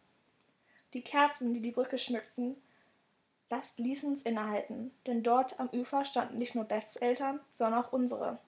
Die 0.95 1.01
Kerzen, 1.01 1.53
die 1.53 1.59
die 1.59 1.71
Brücke 1.71 1.99
schmückten, 1.99 2.55
ließen 3.77 4.11
uns 4.11 4.23
innehalten, 4.23 4.91
denn 5.05 5.23
dort 5.23 5.59
am 5.59 5.69
Ufer 5.69 6.03
standen 6.03 6.37
nicht 6.37 6.55
nur 6.55 6.63
Beths 6.63 6.95
Eltern, 6.95 7.39
sondern 7.53 7.83
auch 7.83 7.93
unsere. 7.93 8.39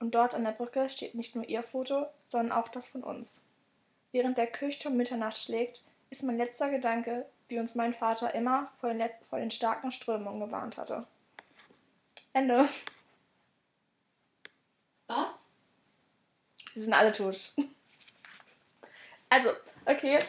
Und 0.00 0.14
dort 0.14 0.34
an 0.34 0.44
der 0.44 0.52
Brücke 0.52 0.90
steht 0.90 1.14
nicht 1.14 1.34
nur 1.34 1.48
ihr 1.48 1.62
Foto, 1.62 2.06
sondern 2.28 2.52
auch 2.52 2.68
das 2.68 2.88
von 2.88 3.02
uns. 3.02 3.40
Während 4.12 4.36
der 4.36 4.46
Kirchturm 4.46 4.96
Mitternacht 4.96 5.38
schlägt, 5.38 5.82
ist 6.10 6.22
mein 6.22 6.36
letzter 6.36 6.68
Gedanke, 6.68 7.26
wie 7.48 7.58
uns 7.58 7.74
mein 7.74 7.94
Vater 7.94 8.34
immer 8.34 8.70
vor 8.80 8.92
den, 8.92 9.08
vor 9.30 9.38
den 9.38 9.50
starken 9.50 9.90
Strömungen 9.90 10.40
gewarnt 10.40 10.76
hatte. 10.76 11.06
Ende. 12.32 12.68
Was? 15.06 15.48
Sie 16.74 16.80
sind 16.80 16.92
alle 16.92 17.12
tot. 17.12 17.54
Also, 19.30 19.50
okay. 19.86 20.20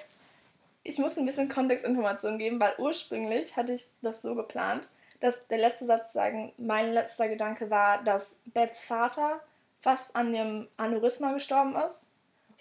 Ich 0.87 0.99
muss 0.99 1.17
ein 1.17 1.25
bisschen 1.25 1.49
Kontextinformation 1.49 2.37
geben, 2.37 2.59
weil 2.59 2.75
ursprünglich 2.77 3.57
hatte 3.57 3.73
ich 3.73 3.85
das 4.03 4.21
so 4.21 4.35
geplant, 4.35 4.91
dass 5.19 5.47
der 5.47 5.57
letzte 5.57 5.87
Satz 5.87 6.13
sagen, 6.13 6.53
mein 6.57 6.93
letzter 6.93 7.27
Gedanke 7.27 7.71
war, 7.71 8.03
dass 8.03 8.35
Beths 8.45 8.85
Vater 8.85 9.41
fast 9.81 10.15
an 10.15 10.31
dem 10.31 10.67
Aneurysma 10.77 11.33
gestorben 11.33 11.75
ist 11.75 12.05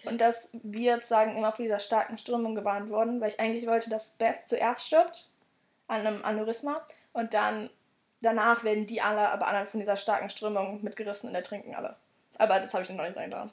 und 0.05 0.19
dass 0.19 0.49
wir 0.63 1.01
sagen 1.01 1.37
immer 1.37 1.51
vor 1.51 1.61
dieser 1.61 1.77
starken 1.77 2.17
Strömung 2.17 2.55
gewarnt 2.55 2.89
wurden, 2.89 3.21
weil 3.21 3.29
ich 3.29 3.39
eigentlich 3.39 3.67
wollte, 3.67 3.91
dass 3.91 4.09
Beth 4.09 4.47
zuerst 4.47 4.87
stirbt 4.87 5.29
an 5.87 6.07
einem 6.07 6.25
Aneurysma 6.25 6.83
und 7.13 7.35
dann 7.35 7.69
danach 8.21 8.63
werden 8.63 8.87
die 8.87 9.01
alle, 9.01 9.29
aber 9.29 9.45
alle 9.45 9.67
von 9.67 9.79
dieser 9.79 9.97
starken 9.97 10.31
Strömung 10.31 10.83
mitgerissen 10.83 11.29
und 11.29 11.35
ertrinken 11.35 11.75
alle. 11.75 11.95
Aber 12.39 12.59
das 12.59 12.73
habe 12.73 12.81
ich 12.81 12.87
dann 12.87 12.97
noch 12.97 13.05
nicht 13.05 13.17
reingetan. 13.17 13.51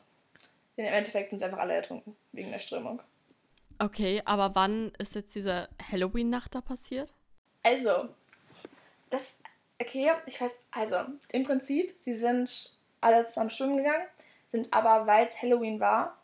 Denn 0.79 0.87
im 0.87 0.95
Endeffekt 0.95 1.29
sind 1.29 1.41
sie 1.41 1.45
einfach 1.45 1.59
alle 1.59 1.75
ertrunken 1.75 2.17
wegen 2.33 2.51
der 2.51 2.59
Strömung. 2.59 3.03
Okay, 3.83 4.23
aber 4.25 4.55
wann 4.55 4.93
ist 4.99 5.17
jetzt 5.17 5.35
diese 5.35 5.69
Halloween-Nacht 5.91 6.55
da 6.55 6.61
passiert? 6.61 7.13
Also, 7.65 8.09
das, 9.11 9.39
okay, 9.81 10.13
ich 10.27 10.41
weiß, 10.41 10.57
also, 10.71 10.99
im 11.33 11.43
Prinzip, 11.43 11.93
sie 11.99 12.15
sind 12.15 12.79
alle 13.01 13.27
zusammen 13.27 13.51
schwimmen 13.51 13.79
gegangen, 13.79 14.05
sind 14.53 14.73
aber, 14.73 15.09
weil 15.09 15.27
es 15.27 15.43
Halloween 15.43 15.81
war, 15.81 16.17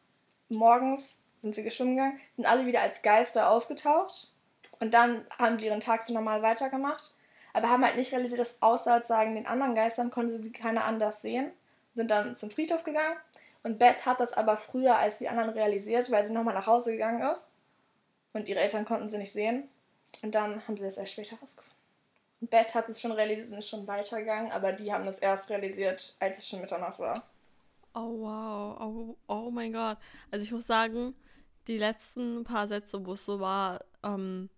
morgens 0.49 1.21
sind 1.37 1.57
sie 1.57 1.65
geschwommen 1.65 1.97
gegangen, 1.97 2.21
sind 2.37 2.47
alle 2.47 2.65
wieder 2.65 2.81
als 2.81 3.03
Geister 3.03 3.51
aufgetaucht 3.51 4.33
und 4.79 4.95
dann 4.95 5.27
haben 5.37 5.59
sie 5.59 5.67
ihren 5.67 5.81
Tag 5.81 6.05
so 6.05 6.13
normal 6.15 6.43
weitergemacht, 6.43 7.17
aber 7.55 7.71
haben 7.71 7.85
halt 7.85 7.97
nicht 7.97 8.13
realisiert, 8.13 8.39
dass 8.41 8.63
außer 8.63 9.03
sagen 9.03 9.35
den 9.35 9.49
anderen 9.49 9.75
Geistern 9.75 10.13
konnte 10.13 10.41
sie 10.41 10.53
keiner 10.53 10.85
anders 10.85 11.23
sehen, 11.23 11.51
sind 11.95 12.13
dann 12.13 12.37
zum 12.37 12.51
Friedhof 12.53 12.85
gegangen 12.85 13.17
und 13.63 13.79
Beth 13.79 14.07
hat 14.07 14.21
das 14.21 14.33
aber 14.33 14.57
früher 14.57 14.97
als 14.97 15.19
die 15.19 15.29
anderen 15.29 15.51
realisiert, 15.51 16.11
weil 16.11 16.25
sie 16.27 16.33
nochmal 16.33 16.55
nach 16.55 16.67
Hause 16.67 16.93
gegangen 16.93 17.23
ist 17.31 17.51
und 18.33 18.49
ihre 18.49 18.61
Eltern 18.61 18.85
konnten 18.85 19.09
sie 19.09 19.19
nicht 19.19 19.33
sehen 19.33 19.69
und 20.23 20.35
dann 20.35 20.67
haben 20.67 20.77
sie 20.77 20.85
das 20.85 20.97
erst 20.97 21.13
später 21.13 21.37
rausgefunden. 21.37 21.79
Und 22.41 22.51
Beth 22.51 22.75
hat 22.75 22.89
es 22.89 23.01
schon 23.01 23.13
realisiert 23.13 23.53
und 23.53 23.59
ist 23.59 23.69
schon 23.69 23.87
weitergegangen, 23.87 24.53
aber 24.53 24.73
die 24.73 24.93
haben 24.93 25.05
das 25.05 25.19
erst 25.19 25.51
realisiert, 25.51 26.15
als 26.21 26.39
es 26.39 26.49
schon 26.49 26.61
Mitternacht 26.61 26.99
war. 26.99 27.21
Oh 27.95 28.21
wow, 28.21 28.81
oh, 28.81 29.17
oh 29.27 29.51
mein 29.51 29.73
Gott. 29.73 29.99
Also 30.31 30.45
ich 30.45 30.53
muss 30.53 30.67
sagen, 30.67 31.15
die 31.67 31.79
letzten 31.79 32.45
paar 32.45 32.69
Sätze, 32.69 33.05
wo 33.05 33.15
es 33.15 33.25
so 33.25 33.41
war, 33.41 33.81
ähm, 34.05 34.51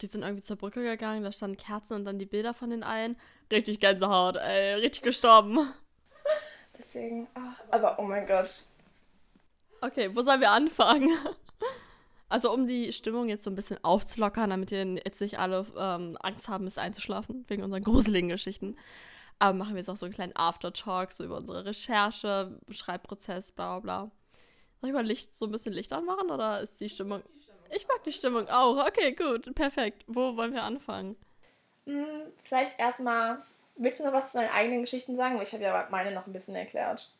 die 0.00 0.06
sind 0.06 0.22
irgendwie 0.22 0.42
zur 0.42 0.56
Brücke 0.56 0.82
gegangen, 0.82 1.22
da 1.22 1.32
standen 1.32 1.56
Kerzen 1.56 1.94
und 1.94 2.04
dann 2.04 2.18
die 2.18 2.26
Bilder 2.26 2.54
von 2.54 2.70
den 2.70 2.82
allen. 2.82 3.16
Richtig 3.50 3.80
Gänsehaut, 3.80 4.36
ey, 4.36 4.74
richtig 4.74 5.02
gestorben. 5.02 5.72
Deswegen, 6.78 7.26
ach, 7.34 7.60
aber 7.70 7.98
oh 7.98 8.02
mein 8.02 8.26
Gott. 8.26 8.64
Okay, 9.80 10.10
wo 10.14 10.22
sollen 10.22 10.40
wir 10.40 10.50
anfangen? 10.50 11.10
Also 12.28 12.52
um 12.52 12.66
die 12.66 12.92
Stimmung 12.92 13.28
jetzt 13.28 13.44
so 13.44 13.50
ein 13.50 13.54
bisschen 13.54 13.78
aufzulockern, 13.84 14.50
damit 14.50 14.72
ihr 14.72 14.84
jetzt 14.84 15.20
nicht 15.20 15.38
alle 15.38 15.64
ähm, 15.78 16.18
Angst 16.20 16.48
haben 16.48 16.64
müsst 16.64 16.76
einzuschlafen, 16.76 17.44
wegen 17.46 17.62
unseren 17.62 17.84
gruseligen 17.84 18.30
Geschichten. 18.30 18.76
Aber 19.38 19.56
machen 19.56 19.74
wir 19.74 19.78
jetzt 19.78 19.88
auch 19.88 19.96
so 19.96 20.06
einen 20.06 20.14
kleinen 20.14 20.34
Aftertalk, 20.34 21.12
so 21.12 21.24
über 21.24 21.36
unsere 21.36 21.64
Recherche, 21.64 22.58
Schreibprozess, 22.70 23.52
bla 23.52 23.78
bla. 23.78 24.10
Soll 24.80 24.90
ich 24.90 24.94
mal 24.94 25.06
Licht, 25.06 25.36
so 25.36 25.46
ein 25.46 25.52
bisschen 25.52 25.72
Licht 25.72 25.92
anmachen 25.92 26.30
oder 26.30 26.60
ist 26.60 26.80
die 26.80 26.88
Stimmung. 26.88 27.22
Ich 27.70 27.86
mag 27.86 28.02
die 28.04 28.12
Stimmung 28.12 28.48
auch. 28.48 28.86
Okay, 28.86 29.12
gut, 29.12 29.54
perfekt. 29.54 30.04
Wo 30.06 30.36
wollen 30.36 30.52
wir 30.52 30.62
anfangen? 30.62 31.16
Hm, 31.84 32.32
vielleicht 32.42 32.78
erstmal, 32.78 33.42
willst 33.76 34.00
du 34.00 34.04
noch 34.04 34.12
was 34.12 34.32
zu 34.32 34.38
deinen 34.38 34.50
eigenen 34.50 34.82
Geschichten 34.82 35.16
sagen? 35.16 35.40
Ich 35.40 35.52
habe 35.52 35.62
ja 35.62 35.88
meine 35.90 36.12
noch 36.12 36.26
ein 36.26 36.32
bisschen 36.32 36.54
erklärt. 36.54 37.14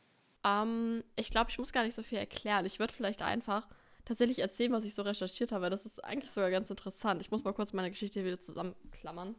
Ähm, 0.45 1.05
ich 1.17 1.31
glaube, 1.31 1.51
ich 1.51 1.59
muss 1.59 1.73
gar 1.73 1.85
nicht 1.85 1.95
so 1.95 2.03
viel 2.03 2.19
erklären. 2.19 2.67
Ich 2.67 2.79
würde 2.79 2.93
vielleicht 2.93 3.23
einfach 3.23 3.67
tatsächlich 4.05 4.39
erzählen, 4.39 4.73
was 4.73 4.85
ich 4.85 4.95
so 4.95 5.03
recherchiert 5.03 5.53
habe. 5.53 5.71
Das 5.71 5.85
ist 5.85 6.05
eigentlich 6.05 6.31
sogar 6.31 6.51
ganz 6.51 6.71
interessant. 6.71 7.21
Ich 7.21 7.31
muss 7.31 7.45
mal 7.45 7.53
kurz 7.53 7.73
meine 7.73 7.91
Geschichte 7.91 8.25
wieder 8.25 8.41
zusammenklammern. 8.41 9.35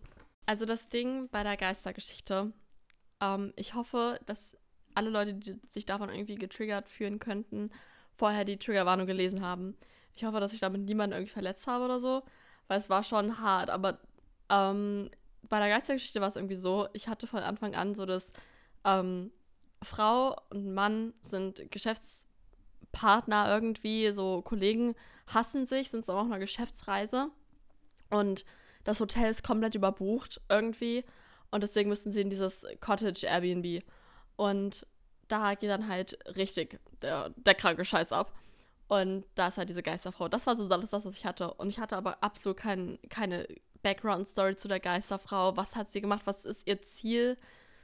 Also 0.45 0.65
das 0.65 0.89
Ding 0.89 1.29
bei 1.29 1.43
der 1.43 1.57
Geistergeschichte 1.57 2.53
ähm, 3.21 3.53
ich 3.55 3.73
hoffe, 3.73 4.19
dass 4.25 4.57
alle 4.93 5.09
Leute, 5.09 5.33
die 5.33 5.59
sich 5.69 5.85
davon 5.85 6.09
irgendwie 6.09 6.35
getriggert 6.35 6.89
fühlen 6.89 7.19
könnten, 7.19 7.71
vorher 8.15 8.45
die 8.45 8.57
Triggerwarnung 8.57 9.07
gelesen 9.07 9.41
haben. 9.41 9.77
Ich 10.15 10.23
hoffe, 10.23 10.39
dass 10.39 10.53
ich 10.53 10.59
damit 10.59 10.81
niemanden 10.81 11.13
irgendwie 11.13 11.33
verletzt 11.33 11.67
habe 11.67 11.85
oder 11.85 11.99
so, 11.99 12.23
weil 12.67 12.79
es 12.79 12.89
war 12.89 13.03
schon 13.03 13.39
hart. 13.39 13.69
Aber 13.69 13.99
ähm, 14.49 15.09
bei 15.49 15.59
der 15.59 15.69
Geistergeschichte 15.69 16.21
war 16.21 16.27
es 16.27 16.35
irgendwie 16.35 16.55
so, 16.55 16.87
ich 16.93 17.07
hatte 17.07 17.27
von 17.27 17.43
Anfang 17.43 17.75
an 17.75 17.95
so, 17.95 18.05
dass 18.05 18.31
ähm, 18.83 19.31
Frau 19.81 20.35
und 20.49 20.73
Mann 20.73 21.13
sind 21.21 21.71
Geschäftspartner 21.71 23.49
irgendwie, 23.49 24.11
so 24.11 24.41
Kollegen 24.41 24.95
hassen 25.27 25.65
sich, 25.65 25.89
sind 25.89 26.05
so 26.05 26.13
auf 26.13 26.25
einer 26.25 26.39
Geschäftsreise 26.39 27.29
und 28.09 28.45
das 28.83 28.99
Hotel 29.01 29.29
ist 29.29 29.43
komplett 29.43 29.75
überbucht 29.75 30.39
irgendwie 30.49 31.03
Und 31.51 31.61
deswegen 31.61 31.89
müssen 31.89 32.11
sie 32.11 32.21
in 32.21 32.29
dieses 32.29 32.65
Cottage 32.79 33.25
Airbnb. 33.25 33.83
Und 34.35 34.85
da 35.27 35.55
geht 35.55 35.69
dann 35.69 35.87
halt 35.87 36.17
richtig 36.37 36.79
der, 37.01 37.31
der 37.35 37.55
kranke 37.55 37.85
Scheiß 37.85 38.11
ab. 38.11 38.33
Und 38.87 39.25
da 39.35 39.49
ist 39.49 39.57
halt 39.57 39.69
diese 39.69 39.83
Geisterfrau. 39.83 40.29
Das 40.29 40.47
war 40.47 40.55
so 40.55 40.71
alles 40.73 40.91
das, 40.91 41.05
was 41.05 41.17
ich 41.17 41.25
hatte. 41.25 41.53
Und 41.55 41.69
ich 41.69 41.79
hatte 41.79 41.97
aber 41.97 42.23
absolut 42.23 42.57
kein, 42.57 42.97
keine 43.09 43.47
Background-Story 43.81 44.55
zu 44.55 44.67
der 44.67 44.79
Geisterfrau. 44.79 45.55
Was 45.57 45.75
hat 45.75 45.89
sie 45.89 46.01
gemacht? 46.01 46.21
Was 46.25 46.45
ist 46.45 46.67
ihr 46.67 46.81
Ziel? 46.81 47.37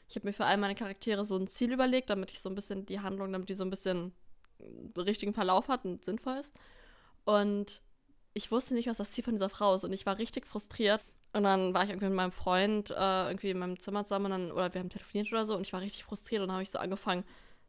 Ich 0.08 0.16
habe 0.16 0.28
mir 0.28 0.34
für 0.34 0.46
all 0.46 0.58
meine 0.58 0.76
Charaktere 0.76 1.26
so 1.26 1.38
ein 1.38 1.48
Ziel 1.48 1.72
überlegt, 1.72 2.10
damit 2.10 2.32
ich 2.32 2.40
so 2.40 2.50
ein 2.50 2.56
bisschen 2.56 2.86
die 2.86 3.00
Handlung, 3.00 3.32
damit 3.32 3.50
die 3.50 3.56
so 3.56 3.64
ein 3.64 3.70
bisschen 3.70 4.14
richtigen 4.98 5.34
Verlauf 5.34 5.68
hat 5.68 5.86
und 5.86 6.04
sinnvoll 6.04 6.38
ist. 6.38 6.54
Und 7.26 7.82
ich 8.34 8.52
wusste 8.52 8.74
nicht, 8.74 8.88
was 8.88 8.98
das 8.98 9.12
Ziel 9.12 9.24
von 9.24 9.36
dieser 9.36 9.50
Frau 9.50 9.76
ist. 9.76 9.84
Und 9.84 9.94
ich 9.94 10.06
war 10.06 10.18
richtig 10.18 10.46
frustriert. 10.46 11.04
Und 11.34 11.44
dann 11.44 11.74
war 11.74 11.84
ich 11.84 11.90
irgendwie 11.90 12.08
mit 12.08 12.16
meinem 12.16 12.32
Freund 12.32 12.92
äh, 12.92 13.28
irgendwie 13.28 13.50
in 13.50 13.60
meinem 13.60 13.80
Zimmer 13.80 14.06
zusammen 14.06 14.30
dann, 14.30 14.52
oder 14.52 14.72
wir 14.74 14.80
haben 14.80 14.90
telefoniert 14.90 15.32
oder 15.32 15.48
so 15.48 15.56
und 15.56 15.62
ich 15.62 15.74
war 15.74 15.82
richtig 15.82 16.04
frustriert 16.04 16.44
und 16.44 16.50
dann 16.50 16.58
habe 16.58 16.64
ich 16.64 16.70
so 16.70 16.78
angefangen, 16.78 17.24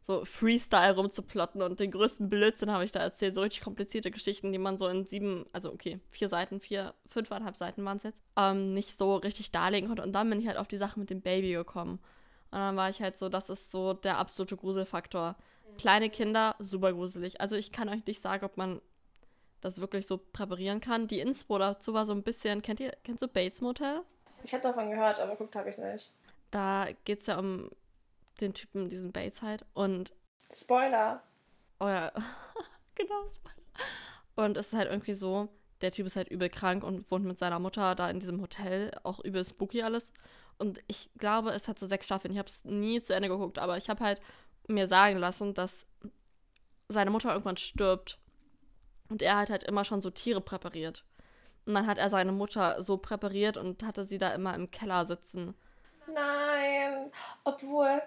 so 0.05 0.23
Freestyle 0.23 0.95
rumzuplotten 0.95 1.63
und 1.63 1.79
den 1.79 1.89
größten 1.89 2.29
Blödsinn 2.29 2.71
habe 2.71 2.85
ich 2.85 2.91
da 2.91 2.99
erzählt. 2.99 3.33
So 3.33 3.41
richtig 3.41 3.61
komplizierte 3.61 4.11
Geschichten, 4.11 4.51
die 4.51 4.59
man 4.59 4.77
so 4.77 4.87
in 4.87 5.07
sieben, 5.07 5.47
also 5.51 5.73
okay, 5.73 5.99
vier 6.11 6.29
Seiten, 6.29 6.59
vier, 6.59 6.93
fünfeinhalb 7.07 7.55
Seiten 7.55 7.83
waren 7.85 7.97
es 7.97 8.03
jetzt, 8.03 8.21
ähm, 8.37 8.75
nicht 8.75 8.95
so 8.95 9.15
richtig 9.15 9.51
darlegen 9.51 9.87
konnte. 9.87 10.03
Und 10.03 10.13
dann 10.13 10.29
bin 10.29 10.39
ich 10.39 10.45
halt 10.47 10.57
auf 10.57 10.67
die 10.67 10.77
Sache 10.77 10.99
mit 10.99 11.09
dem 11.09 11.21
Baby 11.21 11.53
gekommen. 11.53 11.93
Und 12.51 12.59
dann 12.59 12.75
war 12.75 12.91
ich 12.91 13.01
halt 13.01 13.17
so, 13.17 13.29
das 13.29 13.49
ist 13.49 13.71
so 13.71 13.93
der 13.93 14.19
absolute 14.19 14.55
Gruselfaktor. 14.57 15.35
Kleine 15.79 16.11
Kinder, 16.11 16.55
super 16.59 16.93
gruselig. 16.93 17.41
Also 17.41 17.55
ich 17.55 17.71
kann 17.71 17.89
euch 17.89 18.05
nicht 18.05 18.21
sagen, 18.21 18.45
ob 18.45 18.57
man 18.57 18.81
das 19.61 19.81
wirklich 19.81 20.05
so 20.05 20.19
präparieren 20.19 20.81
kann. 20.81 21.07
Die 21.07 21.19
Inspo 21.19 21.57
dazu 21.57 21.95
war 21.95 22.05
so 22.05 22.13
ein 22.13 22.21
bisschen, 22.21 22.61
kennt 22.61 22.79
ihr, 22.79 22.95
kennst 23.03 23.23
du 23.23 23.27
Bates 23.27 23.61
Motel? 23.61 24.01
Ich 24.43 24.53
habe 24.53 24.61
davon 24.61 24.91
gehört, 24.91 25.19
aber 25.19 25.35
guckt 25.35 25.55
habe 25.55 25.67
ich 25.67 25.77
es 25.79 25.83
nicht. 25.83 26.11
Da 26.51 26.89
geht 27.05 27.21
es 27.21 27.25
ja 27.25 27.39
um 27.39 27.71
den 28.41 28.53
Typen, 28.53 28.89
diesen 28.89 29.11
Bates 29.11 29.41
halt. 29.41 29.65
Und. 29.73 30.13
Spoiler! 30.53 31.21
Oh 31.79 31.87
ja, 31.87 32.11
genau, 32.95 33.27
Spoiler. 33.29 33.55
Und 34.35 34.57
es 34.57 34.67
ist 34.67 34.73
halt 34.73 34.89
irgendwie 34.89 35.13
so, 35.13 35.49
der 35.81 35.91
Typ 35.91 36.05
ist 36.05 36.15
halt 36.15 36.29
übel 36.29 36.49
krank 36.49 36.83
und 36.83 37.09
wohnt 37.11 37.25
mit 37.25 37.37
seiner 37.37 37.59
Mutter 37.59 37.95
da 37.95 38.09
in 38.09 38.19
diesem 38.19 38.41
Hotel, 38.41 38.91
auch 39.03 39.23
übel 39.23 39.45
spooky 39.45 39.81
alles. 39.81 40.11
Und 40.57 40.81
ich 40.87 41.09
glaube, 41.17 41.51
es 41.51 41.67
hat 41.67 41.79
so 41.79 41.87
sechs 41.87 42.05
Staffeln. 42.05 42.31
Ich 42.31 42.37
habe 42.37 42.47
es 42.47 42.63
nie 42.63 43.01
zu 43.01 43.13
Ende 43.13 43.29
geguckt, 43.29 43.59
aber 43.59 43.77
ich 43.77 43.89
habe 43.89 44.03
halt 44.03 44.21
mir 44.67 44.87
sagen 44.87 45.17
lassen, 45.17 45.53
dass 45.53 45.85
seine 46.87 47.11
Mutter 47.11 47.31
irgendwann 47.31 47.57
stirbt. 47.57 48.19
Und 49.09 49.21
er 49.21 49.37
hat 49.37 49.49
halt 49.49 49.63
immer 49.63 49.83
schon 49.83 50.01
so 50.01 50.09
Tiere 50.09 50.41
präpariert. 50.41 51.03
Und 51.65 51.73
dann 51.73 51.87
hat 51.87 51.97
er 51.97 52.09
seine 52.09 52.31
Mutter 52.31 52.81
so 52.81 52.97
präpariert 52.97 53.57
und 53.57 53.83
hatte 53.83 54.05
sie 54.05 54.17
da 54.17 54.33
immer 54.33 54.55
im 54.55 54.71
Keller 54.71 55.05
sitzen. 55.05 55.55
Nein, 56.07 57.11
obwohl 57.43 58.01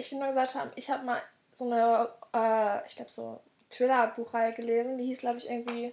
ich 0.00 0.12
nur 0.12 0.28
gesagt 0.28 0.54
haben, 0.54 0.70
ich 0.76 0.90
habe 0.90 1.04
mal 1.04 1.22
so 1.52 1.64
eine, 1.64 2.08
äh, 2.34 2.86
ich 2.86 2.96
glaube 2.96 3.10
so 3.10 3.40
Thriller-Buchreihe 3.70 4.52
gelesen, 4.52 4.98
die 4.98 5.06
hieß 5.06 5.20
glaube 5.20 5.38
ich 5.38 5.48
irgendwie 5.48 5.92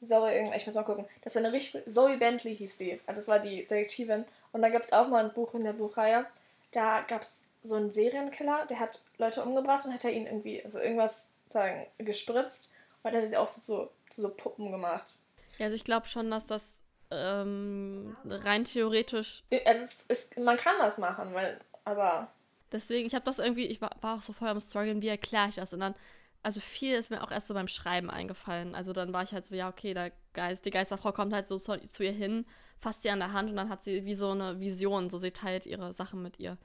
Zoe 0.00 0.32
irgendwas, 0.32 0.60
ich 0.60 0.66
muss 0.66 0.76
mal 0.76 0.84
gucken. 0.84 1.06
Das 1.22 1.34
war 1.34 1.44
eine 1.44 1.52
richtig, 1.52 1.82
Zoe 1.92 2.16
Bentley 2.18 2.56
hieß 2.56 2.78
die, 2.78 3.00
also 3.06 3.20
es 3.20 3.28
war 3.28 3.40
die 3.40 3.66
Detektivin. 3.66 4.24
Und 4.52 4.62
da 4.62 4.68
gab 4.68 4.82
es 4.82 4.92
auch 4.92 5.08
mal 5.08 5.24
ein 5.24 5.32
Buch 5.32 5.54
in 5.54 5.64
der 5.64 5.72
Buchreihe, 5.72 6.26
da 6.70 7.02
gab 7.02 7.22
es 7.22 7.44
so 7.62 7.74
einen 7.74 7.90
Serienkiller, 7.90 8.66
der 8.66 8.80
hat 8.80 9.00
Leute 9.18 9.42
umgebracht 9.42 9.84
und 9.84 9.92
hat 9.92 10.04
er 10.04 10.12
ihnen 10.12 10.26
irgendwie, 10.26 10.64
also 10.64 10.78
irgendwas 10.78 11.26
sagen, 11.50 11.86
gespritzt 11.98 12.70
und 13.02 13.10
hat 13.10 13.20
er 13.20 13.26
sie 13.26 13.36
auch 13.36 13.48
so 13.48 13.60
zu, 13.60 13.90
zu 14.08 14.22
so 14.22 14.28
Puppen 14.30 14.70
gemacht. 14.70 15.18
Ja, 15.58 15.66
also 15.66 15.74
ich 15.74 15.84
glaube 15.84 16.06
schon, 16.06 16.30
dass 16.30 16.46
das 16.46 16.80
ähm, 17.10 18.16
rein 18.24 18.64
theoretisch. 18.64 19.42
Also 19.64 19.82
es, 19.82 20.04
es, 20.08 20.30
man 20.36 20.56
kann 20.56 20.76
das 20.78 20.98
machen, 20.98 21.34
weil, 21.34 21.58
aber. 21.84 22.28
Deswegen, 22.72 23.06
ich 23.06 23.14
habe 23.14 23.24
das 23.24 23.38
irgendwie, 23.38 23.66
ich 23.66 23.80
war, 23.80 23.90
war 24.00 24.16
auch 24.18 24.22
so 24.22 24.32
voll 24.32 24.48
am 24.48 24.60
Struggeln, 24.60 25.02
wie 25.02 25.08
erkläre 25.08 25.48
ich 25.48 25.56
das? 25.56 25.72
Und 25.72 25.80
dann, 25.80 25.94
also 26.42 26.60
viel 26.60 26.94
ist 26.94 27.10
mir 27.10 27.22
auch 27.22 27.30
erst 27.30 27.48
so 27.48 27.54
beim 27.54 27.68
Schreiben 27.68 28.10
eingefallen. 28.10 28.74
Also 28.74 28.92
dann 28.92 29.12
war 29.12 29.22
ich 29.22 29.32
halt 29.32 29.46
so, 29.46 29.54
ja, 29.54 29.68
okay, 29.68 29.94
der 29.94 30.12
Geist, 30.34 30.64
die 30.66 30.70
Geisterfrau 30.70 31.12
kommt 31.12 31.32
halt 31.32 31.48
so 31.48 31.58
zu, 31.58 31.78
zu 31.86 32.04
ihr 32.04 32.12
hin, 32.12 32.46
fasst 32.78 33.02
sie 33.02 33.10
an 33.10 33.18
der 33.18 33.32
Hand 33.32 33.50
und 33.50 33.56
dann 33.56 33.68
hat 33.70 33.82
sie 33.82 34.04
wie 34.04 34.14
so 34.14 34.30
eine 34.30 34.60
Vision, 34.60 35.10
so 35.10 35.18
sie 35.18 35.30
teilt 35.30 35.66
ihre 35.66 35.92
Sachen 35.92 36.22
mit 36.22 36.38
ihr. 36.38 36.58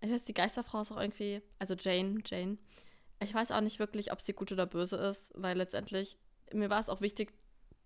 Ich 0.00 0.10
weiß, 0.10 0.24
die 0.24 0.34
Geisterfrau 0.34 0.82
ist 0.82 0.92
auch 0.92 1.00
irgendwie, 1.00 1.42
also 1.58 1.74
Jane, 1.74 2.20
Jane. 2.24 2.58
Ich 3.20 3.34
weiß 3.34 3.50
auch 3.50 3.62
nicht 3.62 3.78
wirklich, 3.78 4.12
ob 4.12 4.20
sie 4.20 4.34
gut 4.34 4.52
oder 4.52 4.66
böse 4.66 4.96
ist, 4.96 5.32
weil 5.34 5.56
letztendlich, 5.56 6.18
mir 6.52 6.68
war 6.68 6.80
es 6.80 6.90
auch 6.90 7.00
wichtig, 7.00 7.32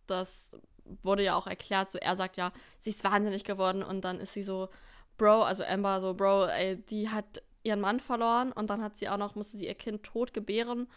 das 0.07 0.51
wurde 1.03 1.23
ja 1.23 1.37
auch 1.37 1.47
erklärt, 1.47 1.91
so 1.91 1.99
er 1.99 2.17
sagt 2.17 2.37
ja, 2.37 2.53
sie 2.81 2.91
ist 2.91 3.05
wahnsinnig 3.05 3.45
geworden 3.45 3.83
und 3.85 4.03
dann 4.03 4.19
ist 4.19 4.33
sie 4.33 4.43
so, 4.43 4.69
Bro, 5.17 5.43
also 5.43 5.65
Amber 5.65 6.01
so, 6.01 6.15
Bro, 6.15 6.47
ey, 6.47 6.77
die 6.77 7.09
hat 7.09 7.43
ihren 7.63 7.81
Mann 7.81 8.01
verloren 8.01 8.53
und 8.53 8.71
dann 8.71 8.83
hat 8.83 8.97
sie 8.97 9.09
auch 9.09 9.17
noch, 9.17 9.35
musste 9.35 9.57
sie 9.57 9.67
ihr 9.67 9.75
Kind 9.75 10.03
tot 10.03 10.33
gebären 10.33 10.89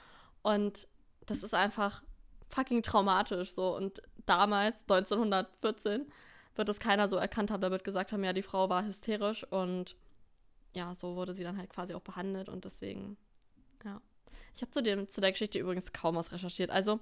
und 0.41 0.87
das 1.25 1.43
ist 1.43 1.53
einfach 1.53 2.03
fucking 2.49 2.83
traumatisch 2.83 3.53
so 3.53 3.75
und 3.75 4.01
damals, 4.25 4.81
1914, 4.83 6.07
wird 6.55 6.69
es 6.69 6.79
keiner 6.79 7.09
so 7.09 7.17
erkannt 7.17 7.51
haben, 7.51 7.61
da 7.61 7.71
wird 7.71 7.83
gesagt 7.83 8.11
haben, 8.11 8.23
ja, 8.23 8.33
die 8.33 8.43
Frau 8.43 8.69
war 8.69 8.85
hysterisch 8.85 9.43
und 9.51 9.95
ja, 10.73 10.93
so 10.95 11.15
wurde 11.15 11.33
sie 11.33 11.43
dann 11.43 11.57
halt 11.57 11.69
quasi 11.69 11.93
auch 11.93 12.01
behandelt 12.01 12.49
und 12.49 12.65
deswegen, 12.65 13.17
ja. 13.83 14.01
Ich 14.55 14.61
habe 14.61 14.71
zu, 14.71 15.07
zu 15.07 15.21
der 15.21 15.31
Geschichte 15.31 15.59
übrigens 15.59 15.93
kaum 15.93 16.15
was 16.15 16.31
recherchiert. 16.31 16.69
Also, 16.69 16.99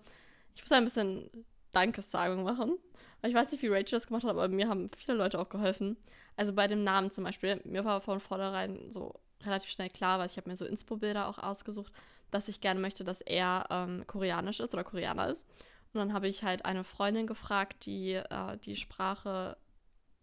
ich 0.55 0.62
muss 0.62 0.72
ein 0.72 0.84
bisschen 0.84 1.30
Dankessagung 1.72 2.43
machen. 2.43 2.78
Ich 3.24 3.34
weiß 3.34 3.51
nicht, 3.51 3.62
wie 3.62 3.68
Rachel 3.68 3.91
das 3.91 4.07
gemacht 4.07 4.24
hat, 4.24 4.32
aber 4.32 4.47
mir 4.47 4.68
haben 4.68 4.89
viele 4.97 5.18
Leute 5.18 5.40
auch 5.40 5.49
geholfen. 5.49 5.98
Also 6.35 6.53
bei 6.53 6.68
dem 6.68 6.84
Namen 6.84 7.11
zum 7.11 7.23
Beispiel, 7.23 7.61
mir 7.65 7.85
war 7.85 8.02
von 8.02 8.19
vornherein 8.19 8.91
so 8.91 9.19
relativ 9.45 9.69
schnell 9.69 9.89
klar, 9.89 10.19
weil 10.19 10.27
ich 10.27 10.38
habe 10.38 10.49
mir 10.49 10.55
so 10.55 10.65
Inspo-Bilder 10.65 11.27
auch 11.27 11.38
ausgesucht, 11.38 11.91
dass 12.31 12.47
ich 12.47 12.61
gerne 12.61 12.80
möchte, 12.80 13.03
dass 13.03 13.22
er 13.22 13.65
ähm, 13.69 14.05
koreanisch 14.07 14.59
ist 14.59 14.73
oder 14.73 14.84
Koreaner 14.84 15.30
ist. 15.30 15.47
Und 15.93 15.99
dann 15.99 16.13
habe 16.13 16.27
ich 16.27 16.43
halt 16.43 16.65
eine 16.65 16.84
Freundin 16.84 17.27
gefragt, 17.27 17.85
die 17.85 18.13
äh, 18.13 18.57
die 18.63 18.76
Sprache 18.77 19.57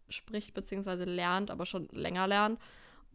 spricht 0.09 0.55
bzw. 0.55 1.05
lernt, 1.05 1.51
aber 1.51 1.67
schon 1.67 1.89
länger 1.93 2.27
lernt, 2.27 2.59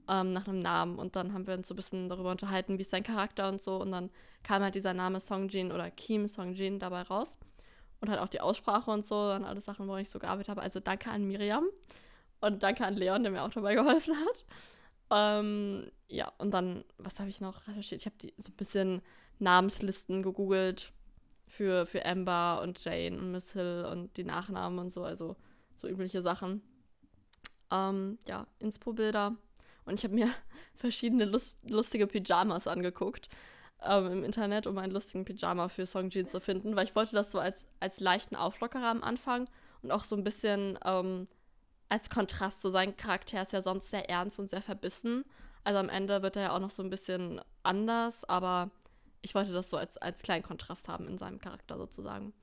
ähm, 0.07 0.33
nach 0.33 0.47
einem 0.47 0.59
Namen. 0.59 0.99
Und 0.99 1.15
dann 1.15 1.33
haben 1.33 1.47
wir 1.47 1.55
uns 1.55 1.67
so 1.67 1.73
ein 1.73 1.77
bisschen 1.77 2.09
darüber 2.09 2.31
unterhalten, 2.31 2.77
wie 2.77 2.83
ist 2.83 2.91
sein 2.91 3.03
Charakter 3.03 3.49
und 3.49 3.61
so. 3.61 3.77
Und 3.77 3.91
dann 3.91 4.11
kam 4.43 4.61
halt 4.61 4.75
dieser 4.75 4.93
Name 4.93 5.19
Songjin 5.19 5.71
oder 5.71 5.89
Kim 5.89 6.27
Songjin 6.27 6.79
dabei 6.79 7.01
raus. 7.01 7.39
Und 7.99 8.09
halt 8.09 8.19
auch 8.19 8.27
die 8.27 8.41
Aussprache 8.41 8.91
und 8.91 9.05
so, 9.05 9.15
und 9.15 9.45
alles 9.45 9.65
Sachen, 9.65 9.87
wo 9.87 9.95
ich 9.95 10.09
so 10.09 10.19
gearbeitet 10.19 10.49
habe. 10.49 10.61
Also 10.61 10.79
danke 10.79 11.09
an 11.09 11.25
Miriam 11.25 11.65
und 12.41 12.61
danke 12.61 12.85
an 12.85 12.95
Leon, 12.95 13.23
der 13.23 13.31
mir 13.31 13.43
auch 13.43 13.49
dabei 13.49 13.75
geholfen 13.75 14.13
hat. 14.15 14.45
Ähm, 15.11 15.91
ja, 16.07 16.31
und 16.37 16.51
dann, 16.51 16.83
was 16.97 17.19
habe 17.19 17.29
ich 17.29 17.41
noch 17.41 17.67
recherchiert? 17.67 18.01
Ich 18.01 18.05
habe 18.05 18.33
so 18.37 18.51
ein 18.51 18.55
bisschen 18.55 19.01
Namenslisten 19.39 20.23
gegoogelt 20.23 20.91
für, 21.47 21.85
für 21.85 22.05
Amber 22.05 22.61
und 22.61 22.83
Jane 22.83 23.17
und 23.17 23.31
Miss 23.31 23.53
Hill 23.53 23.87
und 23.89 24.15
die 24.17 24.23
Nachnamen 24.23 24.79
und 24.79 24.91
so, 24.91 25.03
also 25.03 25.35
so 25.81 25.87
übliche 25.87 26.21
Sachen. 26.21 26.61
Ähm, 27.71 28.17
ja, 28.27 28.47
Inspo-Bilder. 28.59 29.35
Und 29.85 29.95
ich 29.95 30.03
habe 30.03 30.15
mir 30.15 30.29
verschiedene 30.75 31.25
lust 31.25 31.57
lustige 31.69 32.07
Pyjamas 32.07 32.67
angeguckt 32.67 33.29
ähm, 33.83 34.11
im 34.11 34.23
Internet, 34.23 34.67
um 34.67 34.77
einen 34.77 34.93
lustigen 34.93 35.25
Pyjama 35.25 35.67
für 35.69 35.85
Songjin 35.85 36.27
zu 36.27 36.39
finden, 36.39 36.75
weil 36.75 36.85
ich 36.85 36.95
wollte 36.95 37.15
das 37.15 37.31
so 37.31 37.39
als, 37.39 37.67
als 37.79 37.99
leichten 37.99 38.35
Auflockerer 38.35 38.87
am 38.87 39.03
Anfang 39.03 39.47
und 39.81 39.91
auch 39.91 40.03
so 40.03 40.15
ein 40.15 40.23
bisschen 40.23 40.79
ähm, 40.85 41.27
als 41.93 42.09
Kontrast. 42.09 42.63
So 42.63 42.71
sein 42.71 42.97
Charakter 42.97 43.43
ist 43.43 43.53
ja 43.53 43.61
sonst 43.61 43.91
sehr 43.91 44.09
ernst 44.09 44.39
und 44.39 44.49
sehr 44.49 44.63
verbissen. 44.63 45.25
Also 45.63 45.79
am 45.79 45.89
Ende 45.89 46.23
wird 46.23 46.35
er 46.35 46.41
ja 46.41 46.51
auch 46.55 46.59
noch 46.59 46.71
so 46.71 46.81
ein 46.81 46.89
bisschen 46.89 47.39
anders, 47.61 48.23
aber 48.25 48.71
ich 49.21 49.35
wollte 49.35 49.53
das 49.53 49.69
so 49.69 49.77
als, 49.77 49.97
als 49.97 50.23
kleinen 50.23 50.43
Kontrast 50.43 50.87
haben 50.87 51.07
in 51.07 51.19
seinem 51.19 51.39
Charakter 51.39 51.77
sozusagen. 51.77 52.33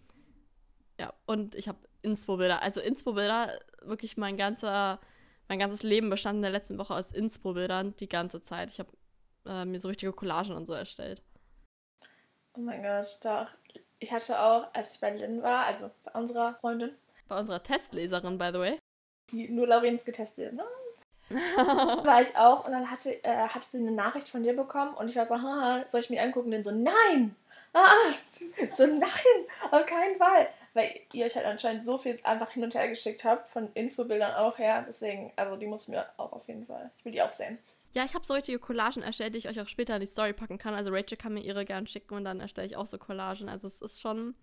Ja, 1.00 1.12
und 1.26 1.56
ich 1.56 1.66
habe 1.66 1.78
Inspo-Bilder. 2.02 2.62
Also 2.62 2.80
Inspo-Bilder, 2.80 3.58
wirklich 3.82 4.16
mein 4.16 4.36
ganzer, 4.36 5.00
mein 5.48 5.58
ganzes 5.58 5.82
Leben 5.82 6.10
bestand 6.10 6.36
in 6.36 6.42
der 6.42 6.52
letzten 6.52 6.78
Woche 6.78 6.94
aus 6.94 7.10
Inspo-Bildern 7.10 7.96
die 7.96 8.08
ganze 8.08 8.40
Zeit. 8.42 8.70
Ich 8.70 8.78
habe 8.78 8.90
äh, 9.46 9.64
mir 9.64 9.80
so 9.80 9.88
richtige 9.88 10.12
Collagen 10.12 10.54
und 10.54 10.66
so 10.66 10.74
erstellt. 10.74 11.22
Oh 12.54 12.60
mein 12.60 12.82
Gott, 12.82 13.18
doch. 13.24 13.48
Ich 13.98 14.12
hatte 14.12 14.40
auch, 14.40 14.72
als 14.74 14.94
ich 14.94 15.00
bei 15.00 15.10
Lynn 15.10 15.42
war, 15.42 15.66
also 15.66 15.90
bei 16.04 16.12
unserer 16.12 16.54
Freundin. 16.60 16.96
Bei 17.26 17.38
unserer 17.38 17.62
Testleserin, 17.62 18.38
by 18.38 18.50
the 18.52 18.58
way. 18.58 18.79
Die 19.32 19.48
nur 19.48 19.66
Laurenz 19.66 20.04
getestet. 20.04 20.52
Ne? 20.52 20.64
war 21.56 22.22
ich 22.22 22.36
auch 22.36 22.66
und 22.66 22.72
dann 22.72 22.90
hatte, 22.90 23.22
äh, 23.22 23.48
hatte 23.48 23.66
sie 23.70 23.78
eine 23.78 23.92
Nachricht 23.92 24.28
von 24.28 24.42
dir 24.42 24.54
bekommen 24.54 24.94
und 24.94 25.08
ich 25.08 25.16
war 25.16 25.26
so, 25.26 25.36
haha, 25.36 25.84
soll 25.86 26.00
ich 26.00 26.10
mir 26.10 26.22
angucken? 26.22 26.46
Und 26.46 26.52
dann 26.52 26.64
so, 26.64 26.70
nein! 26.72 27.36
Ah, 27.72 27.92
so, 28.72 28.84
nein, 28.86 29.10
auf 29.70 29.86
keinen 29.86 30.16
Fall. 30.16 30.48
Weil 30.74 30.90
ihr 31.12 31.24
euch 31.24 31.36
halt 31.36 31.46
anscheinend 31.46 31.84
so 31.84 31.98
viel 31.98 32.18
einfach 32.24 32.50
hin 32.50 32.64
und 32.64 32.74
her 32.74 32.88
geschickt 32.88 33.24
habt, 33.24 33.48
von 33.48 33.70
Infobildern 33.74 34.34
auch 34.34 34.58
her. 34.58 34.84
Deswegen, 34.86 35.32
also 35.36 35.56
die 35.56 35.66
muss 35.66 35.84
ich 35.84 35.88
mir 35.88 36.06
auch 36.16 36.32
auf 36.32 36.48
jeden 36.48 36.66
Fall. 36.66 36.90
Ich 36.98 37.04
will 37.04 37.12
die 37.12 37.22
auch 37.22 37.32
sehen. 37.32 37.58
Ja, 37.92 38.04
ich 38.04 38.14
habe 38.14 38.24
so 38.24 38.34
richtige 38.34 38.58
Collagen 38.60 39.02
erstellt, 39.02 39.34
die 39.34 39.38
ich 39.38 39.48
euch 39.48 39.60
auch 39.60 39.68
später 39.68 39.94
in 39.94 40.00
die 40.00 40.06
Story 40.06 40.32
packen 40.32 40.58
kann. 40.58 40.74
Also 40.74 40.90
Rachel 40.92 41.16
kann 41.16 41.34
mir 41.34 41.42
ihre 41.42 41.64
gern 41.64 41.86
schicken 41.88 42.14
und 42.14 42.24
dann 42.24 42.40
erstelle 42.40 42.66
ich 42.66 42.76
auch 42.76 42.86
so 42.86 42.98
Collagen. 42.98 43.48
Also 43.48 43.66
es 43.66 43.82
ist 43.82 44.00
schon. 44.00 44.34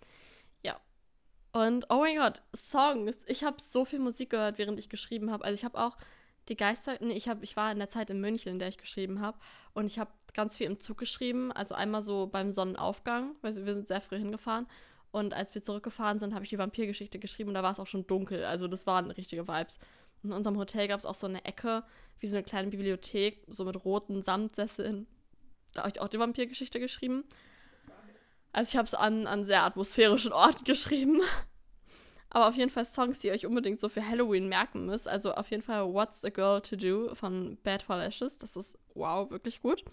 Und 1.51 1.85
oh 1.89 1.99
mein 2.01 2.17
Gott, 2.17 2.41
Songs. 2.55 3.17
Ich 3.25 3.43
habe 3.43 3.57
so 3.61 3.85
viel 3.85 3.99
Musik 3.99 4.29
gehört, 4.31 4.57
während 4.57 4.79
ich 4.79 4.89
geschrieben 4.89 5.31
habe. 5.31 5.43
Also 5.43 5.55
ich 5.59 5.65
habe 5.65 5.79
auch 5.79 5.97
Die 6.49 6.55
Geister, 6.55 6.97
nee, 7.01 7.13
ich, 7.13 7.27
hab, 7.27 7.43
ich 7.43 7.57
war 7.57 7.71
in 7.71 7.79
der 7.79 7.89
Zeit 7.89 8.09
in 8.09 8.21
München, 8.21 8.51
in 8.53 8.59
der 8.59 8.69
ich 8.69 8.77
geschrieben 8.77 9.19
habe. 9.21 9.37
Und 9.73 9.85
ich 9.85 9.99
habe 9.99 10.11
ganz 10.33 10.55
viel 10.55 10.67
im 10.67 10.79
Zug 10.79 10.97
geschrieben. 10.97 11.51
Also 11.51 11.75
einmal 11.75 12.01
so 12.01 12.27
beim 12.27 12.51
Sonnenaufgang, 12.51 13.35
weil 13.41 13.55
wir 13.65 13.73
sind 13.73 13.87
sehr 13.87 14.01
früh 14.01 14.17
hingefahren. 14.17 14.67
Und 15.11 15.33
als 15.33 15.55
wir 15.55 15.63
zurückgefahren 15.63 16.19
sind, 16.19 16.33
habe 16.33 16.43
ich 16.43 16.49
die 16.49 16.57
Vampirgeschichte 16.57 17.19
geschrieben 17.19 17.49
und 17.49 17.55
da 17.55 17.63
war 17.63 17.71
es 17.71 17.79
auch 17.79 17.87
schon 17.87 18.07
dunkel. 18.07 18.45
Also 18.45 18.67
das 18.67 18.85
waren 18.85 19.11
richtige 19.11 19.47
Vibes. 19.47 19.79
In 20.23 20.31
unserem 20.31 20.57
Hotel 20.57 20.87
gab 20.87 20.99
es 20.99 21.05
auch 21.05 21.15
so 21.15 21.27
eine 21.27 21.43
Ecke, 21.45 21.83
wie 22.19 22.27
so 22.27 22.35
eine 22.35 22.43
kleine 22.43 22.69
Bibliothek, 22.69 23.45
so 23.47 23.65
mit 23.65 23.83
roten 23.85 24.21
Samtsesseln. 24.21 25.07
Da 25.73 25.81
habe 25.81 25.91
ich 25.91 26.01
auch 26.01 26.07
die 26.07 26.19
Vampirgeschichte 26.19 26.79
geschrieben. 26.79 27.23
Also 28.57 28.71
ich 28.71 28.77
habe 28.77 28.87
es 28.87 28.95
an, 28.95 29.27
an 29.27 29.45
sehr 29.45 29.61
atmosphärischen 29.61 30.33
Orten 30.33 30.63
geschrieben. 30.63 31.21
Aber 32.31 32.47
auf 32.47 32.55
jeden 32.55 32.71
Fall 32.71 32.85
Songs, 32.85 33.19
die 33.19 33.27
ihr 33.27 33.33
euch 33.33 33.45
unbedingt 33.45 33.79
so 33.79 33.87
für 33.87 34.03
Halloween 34.03 34.49
merken 34.49 34.87
müsst. 34.87 35.07
Also 35.07 35.31
auf 35.35 35.51
jeden 35.51 35.61
Fall 35.61 35.93
What's 35.93 36.25
a 36.25 36.29
Girl 36.29 36.59
to 36.61 36.75
Do 36.75 37.13
von 37.13 37.59
Bad 37.61 37.83
for 37.83 37.97
Lashes. 37.97 38.39
Das 38.39 38.55
ist 38.55 38.75
wow, 38.95 39.29
wirklich 39.29 39.61
gut. 39.61 39.85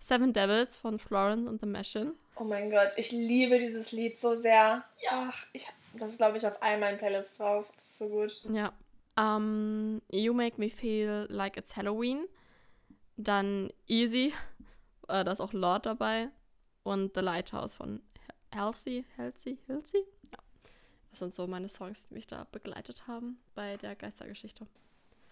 Seven 0.00 0.32
Devils 0.32 0.76
von 0.76 0.98
Florence 0.98 1.46
and 1.46 1.60
the 1.60 1.66
Machine. 1.68 2.14
Oh 2.34 2.42
mein 2.42 2.72
Gott, 2.72 2.88
ich 2.96 3.12
liebe 3.12 3.56
dieses 3.60 3.92
Lied 3.92 4.18
so 4.18 4.34
sehr. 4.34 4.82
Ja, 5.00 5.32
ich, 5.52 5.68
das 5.94 6.10
ist, 6.10 6.18
glaube 6.18 6.38
ich, 6.38 6.44
auf 6.44 6.60
all 6.60 6.80
meinen 6.80 6.98
Playlists 6.98 7.38
drauf. 7.38 7.70
Das 7.72 7.84
ist 7.84 7.98
so 7.98 8.08
gut. 8.08 8.42
Ja. 8.52 8.72
Um, 9.16 10.02
you 10.10 10.34
Make 10.34 10.58
Me 10.58 10.70
Feel 10.70 11.28
Like 11.30 11.56
It's 11.56 11.76
Halloween. 11.76 12.26
Dann 13.16 13.72
Easy. 13.86 14.34
Äh, 15.06 15.22
da 15.22 15.30
ist 15.30 15.40
auch 15.40 15.52
Lord 15.52 15.86
dabei. 15.86 16.30
Und 16.82 17.14
The 17.14 17.20
Lighthouse 17.20 17.74
von 17.74 18.00
Halsey. 18.58 19.04
Halsey? 19.16 19.56
Halsey? 19.68 20.04
Ja. 20.32 20.38
Das 21.10 21.20
sind 21.20 21.34
so 21.34 21.46
meine 21.46 21.68
Songs, 21.68 22.06
die 22.08 22.14
mich 22.14 22.26
da 22.26 22.46
begleitet 22.50 23.06
haben 23.06 23.40
bei 23.54 23.76
der 23.76 23.94
Geistergeschichte. 23.94 24.66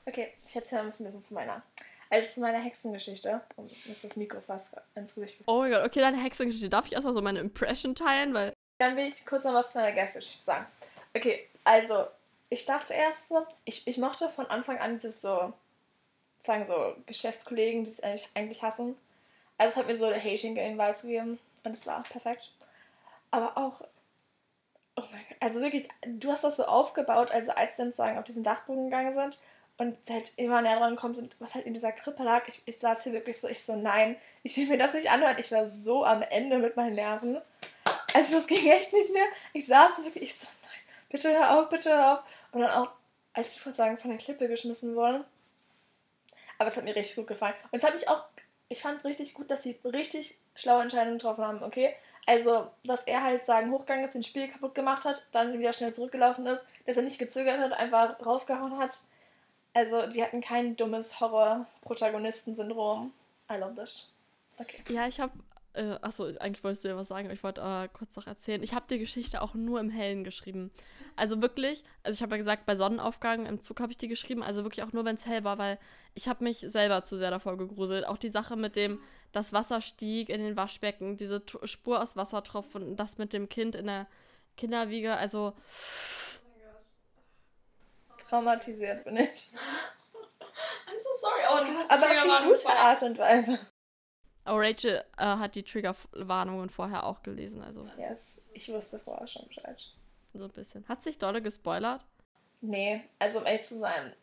Okay, 0.07 0.32
ich 0.47 0.55
erzähle 0.55 0.82
uns 0.82 1.01
ein 1.01 1.05
bisschen 1.05 1.23
zu 1.23 1.35
meiner. 1.35 1.62
Also 2.09 2.35
zu 2.35 2.40
meiner 2.40 2.61
Hexengeschichte. 2.61 3.40
Und 3.57 3.73
ist 3.86 4.05
das 4.05 4.16
Mikro 4.16 4.40
fast 4.40 4.73
ins 4.94 5.15
Gesicht 5.15 5.43
Oh 5.47 5.59
mein 5.59 5.73
Gott, 5.73 5.85
okay, 5.85 6.01
deine 6.01 6.23
Hexengeschichte. 6.23 6.69
Darf 6.69 6.86
ich 6.86 6.93
erstmal 6.93 7.15
so 7.15 7.20
meine 7.20 7.40
Impression 7.40 7.97
teilen? 7.97 8.32
Weil 8.32 8.53
Dann 8.78 8.97
will 8.97 9.07
ich 9.07 9.27
kurz 9.27 9.44
noch 9.44 9.55
was 9.55 9.73
zu 9.73 9.78
meiner 9.78 9.94
Geistergeschichte 9.94 10.43
sagen. 10.43 10.66
Okay, 11.15 11.48
also 11.65 12.07
ich 12.48 12.65
dachte 12.65 12.94
erst 12.94 13.28
so, 13.28 13.44
ich, 13.65 13.86
ich 13.89 13.98
mochte 13.98 14.28
von 14.28 14.47
Anfang 14.47 14.78
an 14.78 14.94
dieses 14.94 15.20
so, 15.20 15.53
sagen 16.39 16.65
so, 16.65 16.94
Geschäftskollegen, 17.07 17.85
die 17.85 17.90
es 17.90 18.01
eigentlich, 18.01 18.28
eigentlich 18.35 18.62
hassen. 18.62 18.97
Also 19.59 19.73
es 19.73 19.77
hat 19.77 19.86
mir 19.89 19.97
so 19.97 20.05
eine 20.05 20.23
Hating 20.23 20.55
Game 20.55 20.78
Vibes 20.78 21.03
gegeben 21.03 21.40
und 21.65 21.73
es 21.73 21.86
war 21.86 22.05
perfekt. 22.05 22.53
Aber 23.37 23.59
auch, 23.59 23.83
oh 24.97 25.03
mein 25.13 25.21
Gott, 25.29 25.37
also 25.41 25.61
wirklich, 25.61 25.91
du 26.07 26.31
hast 26.31 26.43
das 26.43 26.57
so 26.57 26.65
aufgebaut, 26.65 27.31
also 27.31 27.53
als 27.53 27.77
sie 27.77 27.83
dann 27.83 27.93
sagen, 27.93 28.17
auf 28.17 28.25
diesen 28.25 28.43
Dachboden 28.43 28.85
gegangen 28.85 29.13
sind 29.13 29.37
und 29.77 29.99
halt 30.09 30.33
immer 30.37 30.63
näher 30.63 30.79
dran 30.79 30.95
gekommen 30.95 31.13
sind, 31.13 31.37
was 31.39 31.55
halt 31.55 31.67
in 31.67 31.75
dieser 31.75 31.93
Krippe 31.93 32.23
lag. 32.23 32.49
Ich, 32.49 32.63
ich 32.65 32.79
saß 32.79 33.03
hier 33.03 33.13
wirklich 33.13 33.39
so, 33.39 33.47
ich 33.47 33.63
so, 33.63 33.77
nein, 33.77 34.17
ich 34.43 34.57
will 34.57 34.69
mir 34.69 34.79
das 34.79 34.95
nicht 34.95 35.11
anhören. 35.11 35.37
Ich 35.39 35.53
war 35.53 35.69
so 35.69 36.03
am 36.03 36.23
Ende 36.23 36.57
mit 36.57 36.77
meinen 36.77 36.95
Nerven. 36.95 37.39
Also 38.15 38.37
das 38.37 38.47
ging 38.47 38.67
echt 38.71 38.95
nicht 38.95 39.13
mehr. 39.13 39.27
Ich 39.53 39.67
saß 39.67 40.03
wirklich, 40.03 40.23
ich 40.23 40.35
so, 40.35 40.47
nein, 40.63 40.81
bitte 41.11 41.29
hör 41.29 41.59
auf, 41.59 41.69
bitte 41.69 41.91
hör 41.91 42.15
auf. 42.15 42.21
Und 42.53 42.63
dann 42.63 42.71
auch, 42.71 42.89
als 43.35 43.53
die 43.53 43.73
sagen, 43.73 43.99
von 43.99 44.09
der 44.09 44.19
Klippe 44.19 44.49
geschmissen 44.49 44.97
wurden. 44.97 45.25
Aber 46.57 46.69
es 46.69 46.77
hat 46.79 46.85
mir 46.85 46.97
richtig 46.97 47.17
gut 47.17 47.27
gefallen. 47.27 47.55
Und 47.71 47.77
es 47.77 47.85
hat 47.85 47.93
mich 47.93 48.09
auch, 48.09 48.25
ich 48.71 48.81
fand 48.81 49.01
es 49.01 49.05
richtig 49.05 49.35
gut, 49.35 49.51
dass 49.51 49.63
sie 49.63 49.79
richtig 49.85 50.39
schlaue 50.55 50.81
Entscheidungen 50.81 51.19
getroffen 51.19 51.45
haben, 51.45 51.63
okay? 51.63 51.95
Also, 52.27 52.69
dass 52.85 53.05
er 53.05 53.23
halt 53.23 53.47
sagen, 53.47 53.70
hochgegangen 53.70 54.05
ist, 54.05 54.15
den 54.15 54.24
Spiel 54.24 54.48
kaputt 54.48 54.74
gemacht 54.74 55.05
hat, 55.05 55.27
dann 55.31 55.59
wieder 55.59 55.73
schnell 55.73 55.94
zurückgelaufen 55.94 56.44
ist, 56.47 56.66
dass 56.85 56.97
er 56.97 57.05
nicht 57.05 57.20
gezögert 57.20 57.61
hat, 57.61 57.73
einfach 57.73 58.19
raufgehauen 58.24 58.77
hat. 58.78 58.98
Also, 59.74 60.07
die 60.09 60.23
hatten 60.23 60.40
kein 60.40 60.74
dummes 60.74 61.20
Horror-Protagonisten-Syndrom. 61.20 63.12
I 63.51 63.57
love 63.57 63.74
this. 63.77 64.12
Okay. 64.59 64.82
Ja, 64.89 65.07
ich 65.07 65.20
habe. 65.20 65.32
Äh, 65.74 65.98
achso, 66.01 66.24
eigentlich 66.24 66.65
wolltest 66.65 66.85
du 66.85 66.89
ja 66.89 66.97
was 66.97 67.09
sagen, 67.09 67.27
aber 67.27 67.35
ich 67.35 67.44
wollte 67.44 67.61
äh, 67.61 67.89
kurz 67.93 68.16
noch 68.16 68.27
erzählen. 68.27 68.62
Ich 68.62 68.74
habe 68.74 68.86
die 68.89 68.98
Geschichte 68.98 69.43
auch 69.43 69.53
nur 69.55 69.78
im 69.78 69.90
Hellen 69.90 70.24
geschrieben. 70.24 70.73
Also 71.16 71.43
wirklich, 71.43 71.85
also 72.03 72.16
ich 72.16 72.23
habe 72.23 72.32
ja 72.32 72.39
gesagt, 72.39 72.65
bei 72.65 72.77
Sonnenaufgang 72.77 73.44
im 73.44 73.61
Zug 73.61 73.81
habe 73.81 73.93
ich 73.93 73.98
die 73.98 74.09
geschrieben, 74.09 74.43
also 74.43 74.65
wirklich 74.65 74.85
auch 74.85 74.94
nur, 74.94 75.05
wenn 75.05 75.16
es 75.16 75.27
hell 75.27 75.44
war, 75.44 75.59
weil 75.59 75.78
ich 76.15 76.28
habe 76.28 76.44
mich 76.44 76.61
selber 76.61 77.03
zu 77.03 77.19
sehr 77.19 77.31
davor 77.31 77.59
gegruselt. 77.59 78.07
Auch 78.07 78.16
die 78.16 78.31
Sache 78.31 78.57
mit 78.57 78.74
dem, 78.74 79.01
das 79.32 79.53
Wasser 79.53 79.81
stieg 79.81 80.28
in 80.28 80.40
den 80.40 80.57
Waschbecken, 80.57 81.16
diese 81.16 81.44
T 81.44 81.59
Spur 81.66 82.03
aus 82.03 82.16
Wassertropfen, 82.16 82.97
das 82.97 83.19
mit 83.19 83.32
dem 83.32 83.48
Kind 83.48 83.74
in 83.74 83.86
der 83.86 84.07
Kinderwiege, 84.57 85.16
also 85.16 85.55
Traumatisiert 88.28 89.05
bin 89.05 89.16
ich. 89.16 89.51
I'm 90.89 90.98
so 90.98 91.11
sorry. 91.20 91.43
Oh, 91.51 91.65
du 91.65 91.78
hast 91.78 91.90
Aber 91.90 92.07
auf 92.07 92.43
die 92.43 92.48
gute 92.48 92.77
Art 92.77 93.03
und 93.03 93.19
Weise. 93.19 93.59
Oh, 94.47 94.57
Rachel 94.57 95.05
äh, 95.19 95.24
hat 95.24 95.55
die 95.55 95.62
Triggerwarnungen 95.62 96.70
vorher 96.70 97.05
auch 97.05 97.23
gelesen, 97.23 97.62
also. 97.62 97.89
Yes, 97.98 98.40
ich 98.53 98.69
wusste 98.69 98.98
vorher 98.98 99.27
schon 99.27 99.47
Bescheid. 99.48 99.93
So 100.35 100.44
ein 100.44 100.51
bisschen. 100.51 100.86
Hat 100.89 101.03
sich 101.03 101.19
Dolle 101.19 101.43
gespoilert? 101.43 102.05
Nee, 102.61 103.03
also 103.19 103.40
um 103.40 103.47
ehrlich 103.47 103.66
zu 103.66 103.78
sein. 103.78 104.15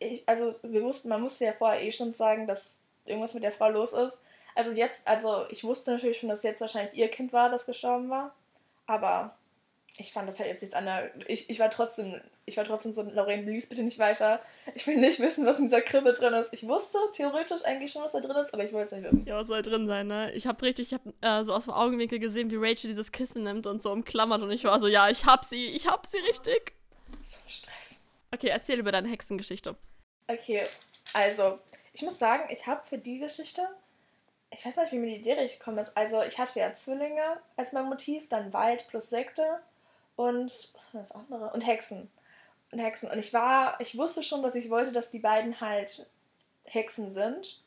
Ich, 0.00 0.28
also 0.28 0.54
wir 0.62 0.82
wussten, 0.82 1.08
man 1.08 1.20
musste 1.20 1.44
ja 1.44 1.52
vorher 1.52 1.82
eh 1.82 1.92
schon 1.92 2.14
sagen, 2.14 2.46
dass 2.46 2.78
irgendwas 3.04 3.34
mit 3.34 3.42
der 3.42 3.52
Frau 3.52 3.68
los 3.70 3.92
ist. 3.92 4.20
Also 4.54 4.70
jetzt, 4.70 5.06
also 5.06 5.46
ich 5.50 5.64
wusste 5.64 5.92
natürlich 5.92 6.18
schon, 6.18 6.28
dass 6.28 6.42
jetzt 6.42 6.60
wahrscheinlich 6.60 6.94
ihr 6.94 7.08
Kind 7.08 7.32
war, 7.32 7.50
das 7.50 7.66
gestorben 7.66 8.08
war. 8.08 8.34
Aber 8.86 9.36
ich 9.96 10.12
fand 10.12 10.26
das 10.26 10.38
halt 10.38 10.48
jetzt 10.48 10.62
nichts 10.62 10.74
anderes. 10.74 11.10
Ich, 11.28 11.48
ich 11.48 11.60
war 11.60 11.70
trotzdem, 11.70 12.20
ich 12.46 12.56
war 12.56 12.64
trotzdem 12.64 12.92
so, 12.92 13.02
Lorraine, 13.02 13.50
lies 13.50 13.68
bitte 13.68 13.82
nicht 13.82 13.98
weiter. 13.98 14.40
Ich 14.74 14.86
will 14.86 14.96
nicht 14.96 15.20
wissen, 15.20 15.46
was 15.46 15.58
in 15.58 15.66
dieser 15.66 15.82
Krippe 15.82 16.12
drin 16.12 16.34
ist. 16.34 16.52
Ich 16.52 16.66
wusste 16.66 16.98
theoretisch 17.12 17.64
eigentlich 17.64 17.92
schon, 17.92 18.02
was 18.02 18.12
da 18.12 18.20
drin 18.20 18.36
ist, 18.36 18.52
aber 18.52 18.64
ich 18.64 18.72
wollte 18.72 18.96
es 18.96 19.00
nicht 19.00 19.12
wissen. 19.12 19.26
Ja, 19.26 19.36
was 19.36 19.46
soll 19.46 19.62
drin 19.62 19.86
sein, 19.86 20.08
ne? 20.08 20.32
Ich 20.32 20.46
habe 20.46 20.60
richtig, 20.62 20.92
ich 20.92 20.94
habe 20.94 21.12
äh, 21.20 21.44
so 21.44 21.52
aus 21.52 21.64
dem 21.64 21.72
Augenwinkel 21.72 22.18
gesehen, 22.18 22.50
wie 22.50 22.56
Rachel 22.56 22.88
dieses 22.88 23.12
Kissen 23.12 23.44
nimmt 23.44 23.66
und 23.66 23.80
so 23.80 23.92
umklammert 23.92 24.42
und 24.42 24.50
ich 24.50 24.64
war 24.64 24.80
so, 24.80 24.88
ja, 24.88 25.08
ich 25.08 25.26
hab 25.26 25.44
sie, 25.44 25.66
ich 25.66 25.86
hab 25.86 26.06
sie 26.06 26.18
richtig. 26.18 26.72
So 27.22 27.38
ein 27.38 27.48
Stress. 27.48 28.00
Okay, 28.32 28.48
erzähl 28.48 28.80
über 28.80 28.90
deine 28.90 29.08
Hexengeschichte. 29.08 29.76
Okay, 30.26 30.64
also, 31.12 31.60
ich 31.94 32.02
muss 32.02 32.18
sagen, 32.18 32.44
ich 32.50 32.66
habe 32.66 32.84
für 32.84 32.98
die 32.98 33.18
Geschichte, 33.18 33.66
ich 34.50 34.64
weiß 34.64 34.76
nicht, 34.76 34.92
wie 34.92 34.98
mir 34.98 35.06
die 35.06 35.20
Idee 35.20 35.46
gekommen 35.46 35.78
ist. 35.78 35.96
Also, 35.96 36.22
ich 36.22 36.38
hatte 36.38 36.60
ja 36.60 36.74
Zwillinge 36.74 37.38
als 37.56 37.72
mein 37.72 37.86
Motiv, 37.86 38.28
dann 38.28 38.52
Wald 38.52 38.86
plus 38.88 39.10
Sekte 39.10 39.60
und 40.16 40.50
was 40.74 40.94
war 40.94 41.00
das 41.00 41.12
andere? 41.12 41.50
Und 41.52 41.62
Hexen. 41.62 42.10
Und 42.70 42.78
Hexen. 42.78 43.10
Und 43.10 43.18
ich 43.18 43.32
war, 43.32 43.80
ich 43.80 43.96
wusste 43.96 44.22
schon, 44.22 44.42
dass 44.42 44.54
ich 44.54 44.70
wollte, 44.70 44.92
dass 44.92 45.10
die 45.10 45.18
beiden 45.18 45.60
halt 45.60 46.06
Hexen 46.64 47.10
sind. 47.10 47.62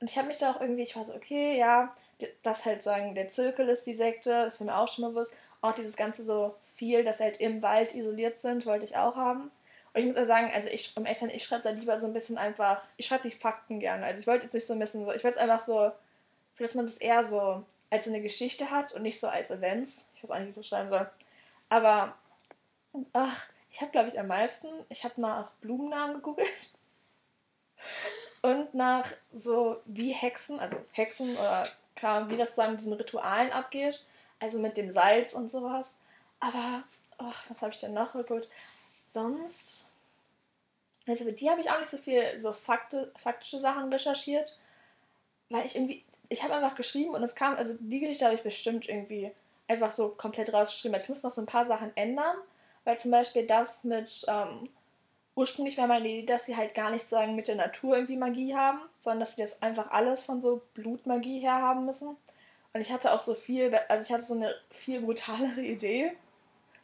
Und 0.00 0.10
ich 0.10 0.16
habe 0.16 0.28
mich 0.28 0.38
da 0.38 0.52
auch 0.52 0.60
irgendwie, 0.60 0.82
ich 0.82 0.96
war 0.96 1.04
so, 1.04 1.14
okay, 1.14 1.56
ja, 1.58 1.94
das 2.42 2.64
halt 2.64 2.82
sagen, 2.82 3.14
der 3.14 3.28
Zirkel 3.28 3.68
ist 3.68 3.86
die 3.86 3.94
Sekte, 3.94 4.30
das 4.44 4.60
war 4.60 4.66
mir 4.66 4.78
auch 4.78 4.88
schon 4.88 5.04
bewusst. 5.04 5.34
Auch 5.60 5.74
dieses 5.74 5.96
Ganze 5.96 6.24
so 6.24 6.54
viel, 6.74 7.04
dass 7.04 7.20
halt 7.20 7.38
im 7.38 7.62
Wald 7.62 7.94
isoliert 7.94 8.40
sind, 8.40 8.66
wollte 8.66 8.84
ich 8.84 8.96
auch 8.96 9.16
haben. 9.16 9.50
Und 9.94 10.00
ich 10.00 10.06
muss 10.06 10.16
ja 10.16 10.24
sagen, 10.24 10.50
also 10.52 10.68
ich, 10.68 10.96
um 10.96 11.04
Eltern, 11.04 11.28
ich 11.28 11.44
schreibe 11.44 11.64
da 11.64 11.70
lieber 11.70 11.98
so 11.98 12.06
ein 12.06 12.14
bisschen 12.14 12.38
einfach, 12.38 12.82
ich 12.96 13.06
schreibe 13.06 13.28
die 13.28 13.36
Fakten 13.36 13.78
gerne. 13.78 14.06
Also 14.06 14.20
ich 14.20 14.26
wollte 14.26 14.44
jetzt 14.44 14.54
nicht 14.54 14.66
so 14.66 14.72
ein 14.72 14.78
bisschen 14.78 15.04
so, 15.04 15.12
ich 15.12 15.22
wollte 15.22 15.36
es 15.36 15.42
einfach 15.42 15.60
so, 15.60 15.92
dass 16.58 16.74
man 16.74 16.86
es 16.86 16.98
eher 16.98 17.24
so 17.24 17.62
als 17.90 18.08
eine 18.08 18.22
Geschichte 18.22 18.70
hat 18.70 18.92
und 18.94 19.02
nicht 19.02 19.20
so 19.20 19.28
als 19.28 19.50
Events. 19.50 20.02
Ich 20.14 20.22
weiß 20.22 20.30
auch 20.30 20.38
nicht, 20.38 20.46
wie 20.46 20.50
ich 20.50 20.54
so 20.56 20.62
schreiben 20.62 20.88
soll. 20.88 21.10
Aber, 21.68 22.14
ach, 23.12 23.44
ich 23.70 23.80
habe, 23.80 23.90
glaube 23.90 24.08
ich, 24.08 24.18
am 24.18 24.28
meisten, 24.28 24.68
ich 24.88 25.04
habe 25.04 25.20
nach 25.20 25.50
Blumennamen 25.60 26.16
gegoogelt 26.16 26.48
und 28.42 28.72
nach 28.72 29.10
so 29.30 29.82
wie 29.84 30.12
Hexen, 30.12 30.58
also 30.58 30.76
Hexen 30.92 31.36
oder 31.36 31.66
wie 32.28 32.36
das 32.36 32.54
so 32.54 32.62
mit 32.62 32.80
diesen 32.80 32.94
Ritualen 32.94 33.52
abgeht, 33.52 34.06
also 34.40 34.58
mit 34.58 34.76
dem 34.76 34.90
Salz 34.90 35.34
und 35.34 35.50
sowas. 35.50 35.94
Aber, 36.40 36.82
oh, 37.18 37.32
was 37.48 37.62
habe 37.62 37.72
ich 37.72 37.78
denn 37.78 37.94
noch 37.94 38.14
geguckt? 38.14 38.48
Sonst, 39.12 39.86
also 41.06 41.24
für 41.24 41.32
die 41.32 41.50
habe 41.50 41.60
ich 41.60 41.70
auch 41.70 41.78
nicht 41.78 41.90
so 41.90 41.98
viel 41.98 42.38
so 42.38 42.54
Fakte, 42.54 43.12
faktische 43.16 43.58
Sachen 43.58 43.92
recherchiert, 43.92 44.58
weil 45.50 45.66
ich 45.66 45.76
irgendwie, 45.76 46.02
ich 46.30 46.42
habe 46.42 46.54
einfach 46.54 46.74
geschrieben 46.74 47.14
und 47.14 47.22
es 47.22 47.34
kam, 47.34 47.56
also 47.56 47.74
die 47.78 48.00
Geschichte 48.00 48.24
habe 48.24 48.34
ich 48.34 48.42
bestimmt 48.42 48.88
irgendwie 48.88 49.30
einfach 49.68 49.90
so 49.90 50.08
komplett 50.08 50.52
rausgeschrieben. 50.54 50.94
Also 50.94 51.04
ich 51.04 51.10
muss 51.10 51.22
noch 51.22 51.30
so 51.30 51.42
ein 51.42 51.46
paar 51.46 51.66
Sachen 51.66 51.94
ändern, 51.94 52.36
weil 52.84 52.96
zum 52.96 53.10
Beispiel 53.10 53.46
das 53.46 53.84
mit, 53.84 54.24
ähm, 54.28 54.68
ursprünglich 55.34 55.76
war 55.76 55.86
meine 55.86 56.08
Idee, 56.08 56.26
dass 56.26 56.46
sie 56.46 56.56
halt 56.56 56.74
gar 56.74 56.90
nicht 56.90 57.06
sagen 57.06 57.36
mit 57.36 57.48
der 57.48 57.56
Natur 57.56 57.96
irgendwie 57.96 58.16
Magie 58.16 58.54
haben, 58.54 58.80
sondern 58.96 59.20
dass 59.20 59.36
sie 59.36 59.42
das 59.42 59.60
einfach 59.60 59.90
alles 59.90 60.22
von 60.22 60.40
so 60.40 60.62
Blutmagie 60.72 61.40
her 61.40 61.60
haben 61.60 61.84
müssen. 61.84 62.16
Und 62.72 62.80
ich 62.80 62.90
hatte 62.90 63.12
auch 63.12 63.20
so 63.20 63.34
viel, 63.34 63.74
also 63.88 64.06
ich 64.06 64.12
hatte 64.12 64.24
so 64.24 64.34
eine 64.34 64.54
viel 64.70 65.02
brutalere 65.02 65.60
Idee, 65.62 66.12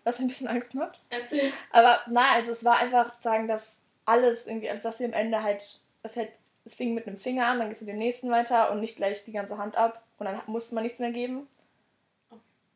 was 0.08 0.18
mir 0.18 0.26
ein 0.26 0.28
bisschen 0.28 0.48
Angst 0.48 0.74
macht. 0.74 1.00
Erzähl. 1.10 1.52
Aber 1.70 2.00
nein, 2.06 2.34
also 2.34 2.52
es 2.52 2.64
war 2.64 2.78
einfach 2.78 3.20
sagen, 3.20 3.48
dass 3.48 3.76
alles 4.04 4.46
irgendwie, 4.46 4.70
also 4.70 4.88
dass 4.88 4.98
sie 4.98 5.04
am 5.04 5.12
Ende 5.12 5.42
halt, 5.42 5.80
es 6.02 6.16
halt, 6.16 6.30
es 6.64 6.74
fing 6.74 6.94
mit 6.94 7.06
einem 7.06 7.18
Finger 7.18 7.46
an, 7.46 7.58
dann 7.58 7.68
geht 7.68 7.76
es 7.76 7.82
mit 7.82 7.90
dem 7.90 7.98
nächsten 7.98 8.30
weiter 8.30 8.70
und 8.70 8.80
nicht 8.80 8.96
gleich 8.96 9.24
die 9.24 9.32
ganze 9.32 9.58
Hand 9.58 9.76
ab 9.76 10.02
und 10.18 10.26
dann 10.26 10.40
musste 10.46 10.74
man 10.74 10.84
nichts 10.84 10.98
mehr 10.98 11.12
geben. 11.12 11.46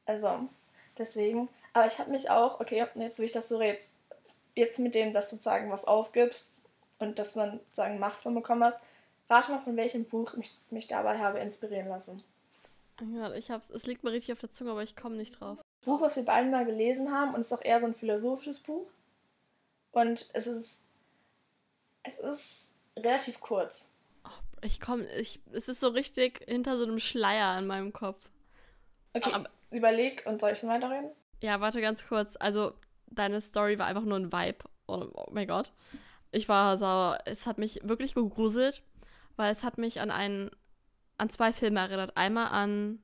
Also, 0.07 0.49
deswegen. 0.99 1.49
Aber 1.73 1.87
ich 1.87 1.99
habe 1.99 2.11
mich 2.11 2.31
auch, 2.31 2.61
okay, 2.61 2.87
jetzt 2.95 3.19
will 3.19 3.27
ich 3.27 3.33
das 3.33 3.49
so 3.49 3.61
jetzt, 3.61 3.91
jetzt 4.55 4.79
mit 4.79 4.95
dem, 4.95 5.13
dass 5.13 5.31
du 5.31 5.37
sozusagen 5.37 5.71
was 5.71 5.87
aufgibst, 5.87 6.63
und 7.03 7.19
das 7.19 7.35
dann 7.35 7.59
sozusagen 7.59 7.99
Macht 7.99 8.23
von 8.23 8.35
bekommen 8.35 8.65
hast. 8.65 8.83
Rate 9.29 9.51
mal, 9.51 9.61
von 9.61 9.77
welchem 9.77 10.05
Buch 10.05 10.35
mich, 10.37 10.53
mich 10.71 10.87
dabei 10.87 11.19
habe 11.19 11.39
inspirieren 11.41 11.89
lassen. 11.89 12.23
Ja, 13.15 13.33
ich 13.33 13.51
hab's, 13.51 13.71
es 13.71 13.87
liegt 13.87 14.05
mir 14.05 14.13
richtig 14.13 14.33
auf 14.33 14.39
der 14.39 14.53
Zunge, 14.53 14.71
aber 14.71 14.83
ich 14.83 14.95
komme 14.95 15.17
nicht 15.17 15.41
drauf. 15.41 15.59
Buch, 15.85 16.01
was 16.01 16.17
wir 16.17 16.25
beide 16.25 16.49
mal 16.49 16.65
gelesen 16.65 17.13
haben 17.13 17.35
und 17.35 17.41
es 17.41 17.47
ist 17.47 17.53
auch 17.53 17.65
eher 17.65 17.81
so 17.81 17.87
ein 17.87 17.95
philosophisches 17.95 18.61
Buch. 18.61 18.87
Und 19.93 20.29
es 20.33 20.47
ist, 20.47 20.79
es 22.03 22.19
ist 22.19 22.71
relativ 22.97 23.41
kurz. 23.41 23.89
Ich 24.63 24.81
komme, 24.81 25.07
ich, 25.13 25.41
es 25.53 25.69
ist 25.69 25.81
so 25.81 25.89
richtig 25.89 26.45
hinter 26.47 26.79
so 26.79 26.85
einem 26.85 27.01
Schleier 27.01 27.59
in 27.59 27.67
meinem 27.67 27.93
Kopf. 27.93 28.29
Okay, 29.13 29.33
aber, 29.33 29.51
überleg 29.71 30.25
und 30.27 30.41
soll 30.41 30.53
ich 30.53 30.63
weiterreden? 30.63 31.11
Ja, 31.41 31.61
warte 31.61 31.81
ganz 31.81 32.07
kurz. 32.07 32.37
Also, 32.37 32.73
deine 33.09 33.41
Story 33.41 33.79
war 33.79 33.87
einfach 33.87 34.05
nur 34.05 34.19
ein 34.19 34.33
Vibe. 34.33 34.65
Oh, 34.87 35.07
oh 35.13 35.27
mein 35.33 35.49
Gott. 35.49 35.73
Ich 36.31 36.49
war 36.49 36.79
so, 36.79 37.21
es 37.27 37.47
hat 37.47 37.59
mich 37.59 37.81
wirklich 37.83 38.15
gegruselt, 38.15 38.83
weil 39.37 39.53
es 39.53 39.65
hat 39.65 39.79
mich 39.79 40.01
an 40.01 40.11
einen, 40.11 40.51
an 41.19 41.29
zwei 41.29 41.53
Filme 41.53 41.81
erinnert. 41.81 42.17
Einmal 42.17 42.47
an, 42.47 43.03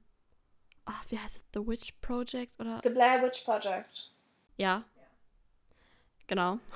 ach, 0.88 1.04
wie 1.08 1.18
heißt 1.18 1.36
es, 1.36 1.42
The 1.54 1.66
Witch 1.66 1.92
Project 2.00 2.58
oder? 2.58 2.80
The 2.82 2.90
Blair 2.90 3.22
Witch 3.22 3.42
Project. 3.42 4.10
Ja. 4.56 4.84
Genau. 6.26 6.58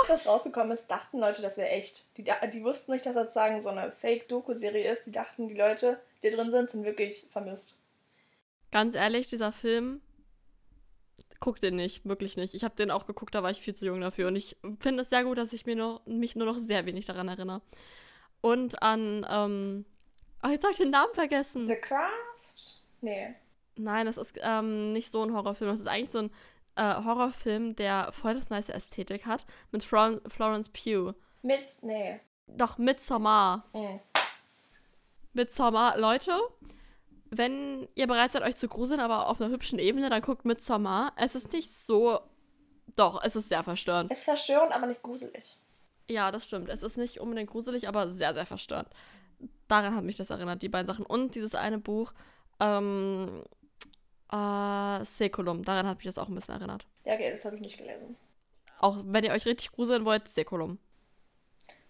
Als 0.00 0.08
das 0.08 0.26
rausgekommen 0.26 0.72
ist, 0.72 0.86
dachten 0.88 1.18
Leute, 1.18 1.42
das 1.42 1.56
wäre 1.56 1.70
echt. 1.70 2.04
Die, 2.16 2.24
die 2.52 2.62
wussten 2.62 2.92
nicht, 2.92 3.06
dass 3.06 3.14
das 3.14 3.24
sozusagen 3.24 3.60
so 3.60 3.70
eine 3.70 3.90
Fake-Doku-Serie 3.90 4.92
ist. 4.92 5.06
Die 5.06 5.12
dachten, 5.12 5.48
die 5.48 5.54
Leute, 5.54 5.98
die 6.22 6.30
drin 6.30 6.50
sind, 6.50 6.70
sind 6.70 6.84
wirklich 6.84 7.26
vermisst. 7.30 7.74
Ganz 8.70 8.94
ehrlich, 8.94 9.28
dieser 9.28 9.50
Film, 9.50 10.02
guck 11.40 11.58
den 11.58 11.76
nicht, 11.76 12.04
wirklich 12.04 12.36
nicht. 12.36 12.54
Ich 12.54 12.64
habe 12.64 12.76
den 12.76 12.90
auch 12.90 13.06
geguckt, 13.06 13.34
da 13.34 13.42
war 13.42 13.50
ich 13.50 13.62
viel 13.62 13.74
zu 13.74 13.86
jung 13.86 14.00
dafür. 14.00 14.28
Und 14.28 14.36
ich 14.36 14.56
finde 14.78 15.02
es 15.02 15.10
sehr 15.10 15.24
gut, 15.24 15.38
dass 15.38 15.54
ich 15.54 15.64
mir 15.64 15.74
noch, 15.74 16.04
mich 16.04 16.36
nur 16.36 16.46
noch 16.46 16.58
sehr 16.58 16.84
wenig 16.84 17.06
daran 17.06 17.28
erinnere. 17.28 17.62
Und 18.42 18.82
an, 18.82 19.26
ähm, 19.28 19.84
oh, 20.42 20.48
jetzt 20.48 20.64
habe 20.64 20.72
ich 20.72 20.78
den 20.78 20.90
Namen 20.90 21.14
vergessen. 21.14 21.66
The 21.66 21.76
Craft? 21.76 22.82
Nee. 23.00 23.34
Nein, 23.78 24.06
das 24.06 24.16
ist 24.16 24.34
ähm, 24.40 24.92
nicht 24.92 25.10
so 25.10 25.22
ein 25.22 25.32
Horrorfilm. 25.32 25.70
Das 25.70 25.80
ist 25.80 25.86
eigentlich 25.86 26.10
so 26.10 26.18
ein 26.18 26.30
äh, 26.76 27.04
Horrorfilm, 27.04 27.76
der 27.76 28.12
voll 28.12 28.34
das 28.34 28.50
nice 28.50 28.68
Ästhetik 28.68 29.26
hat. 29.26 29.46
Mit 29.70 29.84
Flor 29.84 30.20
Florence 30.28 30.68
Pugh. 30.68 31.14
Mit, 31.42 31.82
nee. 31.82 32.20
Doch, 32.46 32.78
Midsommar. 32.78 33.64
Mhm. 33.72 34.00
Midsommar, 35.32 35.98
Leute, 35.98 36.32
wenn 37.30 37.88
ihr 37.94 38.06
bereit 38.06 38.32
seid, 38.32 38.42
euch 38.42 38.56
zu 38.56 38.68
gruseln, 38.68 39.00
aber 39.00 39.28
auf 39.28 39.40
einer 39.40 39.50
hübschen 39.50 39.78
Ebene, 39.78 40.10
dann 40.10 40.22
guckt 40.22 40.44
Midsommar. 40.44 41.12
Es 41.16 41.34
ist 41.34 41.52
nicht 41.52 41.72
so. 41.72 42.20
Doch, 42.96 43.22
es 43.22 43.36
ist 43.36 43.48
sehr 43.48 43.62
verstörend. 43.62 44.10
Es 44.10 44.18
ist 44.18 44.24
verstörend, 44.24 44.72
aber 44.72 44.86
nicht 44.86 45.02
gruselig. 45.02 45.58
Ja, 46.10 46.32
das 46.32 46.46
stimmt. 46.46 46.68
Es 46.68 46.82
ist 46.82 46.96
nicht 46.96 47.20
unbedingt 47.20 47.50
gruselig, 47.50 47.86
aber 47.86 48.10
sehr, 48.10 48.32
sehr 48.34 48.46
verstörend. 48.46 48.88
Daran 49.68 49.94
hat 49.94 50.04
mich 50.04 50.16
das 50.16 50.30
erinnert, 50.30 50.62
die 50.62 50.68
beiden 50.68 50.86
Sachen. 50.86 51.04
Und 51.04 51.34
dieses 51.34 51.54
eine 51.54 51.78
Buch, 51.78 52.12
ähm, 52.60 53.44
äh, 54.32 55.04
Sekulum, 55.04 55.64
daran 55.64 55.86
hat 55.86 55.98
mich 55.98 56.06
das 56.06 56.18
auch 56.18 56.28
ein 56.28 56.34
bisschen 56.34 56.54
erinnert. 56.54 56.86
Ja, 57.04 57.14
okay, 57.14 57.30
das 57.30 57.44
habe 57.44 57.56
ich 57.56 57.62
nicht 57.62 57.78
gelesen. 57.78 58.16
Auch 58.80 58.98
wenn 59.04 59.24
ihr 59.24 59.32
euch 59.32 59.46
richtig 59.46 59.72
gruseln 59.72 60.04
wollt, 60.04 60.28
Sekulum. 60.28 60.78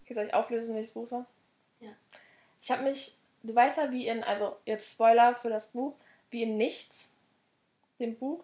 Okay, 0.05 0.15
soll 0.15 0.25
ich 0.25 0.35
auflösen, 0.35 0.75
welches 0.75 0.93
Buch 0.93 1.11
war? 1.11 1.27
Ja. 1.81 1.91
Ich 2.61 2.71
habe 2.71 2.83
mich 2.83 3.19
du 3.43 3.55
weißt 3.55 3.79
ja, 3.79 3.93
wie 3.93 4.07
in, 4.07 4.23
also 4.25 4.57
jetzt 4.65 4.93
Spoiler 4.93 5.35
für 5.35 5.49
das 5.51 5.69
Buch, 5.69 5.95
wie 6.31 6.43
in 6.43 6.57
Nichts, 6.57 7.11
dem 7.99 8.17
Buch. 8.17 8.43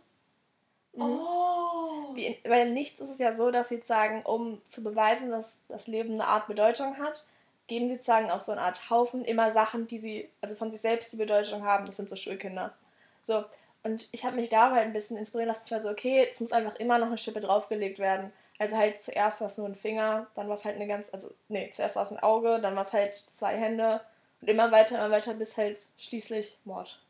Mhm. 0.94 1.02
Oh. 1.02 2.14
In, 2.16 2.36
weil 2.44 2.68
in 2.68 2.74
Nichts 2.74 3.00
ist 3.00 3.10
es 3.10 3.18
ja 3.18 3.32
so, 3.32 3.50
dass 3.50 3.68
sie 3.68 3.80
sagen, 3.84 4.22
um 4.22 4.62
zu 4.66 4.82
beweisen, 4.82 5.30
dass 5.30 5.58
das 5.68 5.86
Leben 5.86 6.14
eine 6.14 6.26
Art 6.26 6.46
Bedeutung 6.46 6.98
hat, 6.98 7.24
geben 7.66 7.88
sie 7.88 8.00
sagen 8.00 8.30
auf 8.30 8.42
so 8.42 8.52
eine 8.52 8.60
Art 8.60 8.90
Haufen 8.90 9.24
immer 9.24 9.50
Sachen, 9.50 9.86
die 9.86 9.98
sie, 9.98 10.28
also 10.40 10.54
von 10.54 10.70
sich 10.70 10.80
selbst 10.80 11.12
die 11.12 11.16
Bedeutung 11.16 11.64
haben. 11.64 11.86
Das 11.86 11.96
sind 11.96 12.08
so 12.08 12.16
Schulkinder. 12.16 12.74
So, 13.22 13.44
und 13.84 14.08
ich 14.12 14.24
habe 14.24 14.36
mich 14.36 14.48
da 14.48 14.72
halt 14.72 14.84
ein 14.84 14.92
bisschen 14.92 15.16
inspirieren 15.16 15.48
lassen. 15.48 15.62
Ich 15.66 15.72
war 15.72 15.80
so, 15.80 15.90
okay, 15.90 16.26
es 16.28 16.40
muss 16.40 16.52
einfach 16.52 16.74
immer 16.76 16.98
noch 16.98 17.06
eine 17.08 17.18
Schippe 17.18 17.40
draufgelegt 17.40 17.98
werden. 17.98 18.32
Also 18.58 18.76
halt 18.76 19.00
zuerst 19.00 19.40
war 19.40 19.48
es 19.48 19.58
nur 19.58 19.66
ein 19.66 19.74
Finger, 19.74 20.26
dann 20.34 20.48
war 20.48 20.54
es 20.54 20.64
halt 20.64 20.76
eine 20.76 20.86
ganz, 20.86 21.12
also 21.12 21.30
nee, 21.48 21.70
zuerst 21.70 21.96
war 21.96 22.04
es 22.04 22.12
ein 22.12 22.22
Auge, 22.22 22.60
dann 22.60 22.74
war 22.74 22.82
es 22.82 22.92
halt 22.92 23.14
zwei 23.14 23.56
Hände, 23.56 24.00
und 24.44 24.50
immer 24.50 24.70
weiter, 24.70 24.96
immer 24.96 25.10
weiter, 25.10 25.32
bis 25.32 25.56
halt 25.56 25.78
schließlich 25.96 26.58
Mord. 26.64 27.00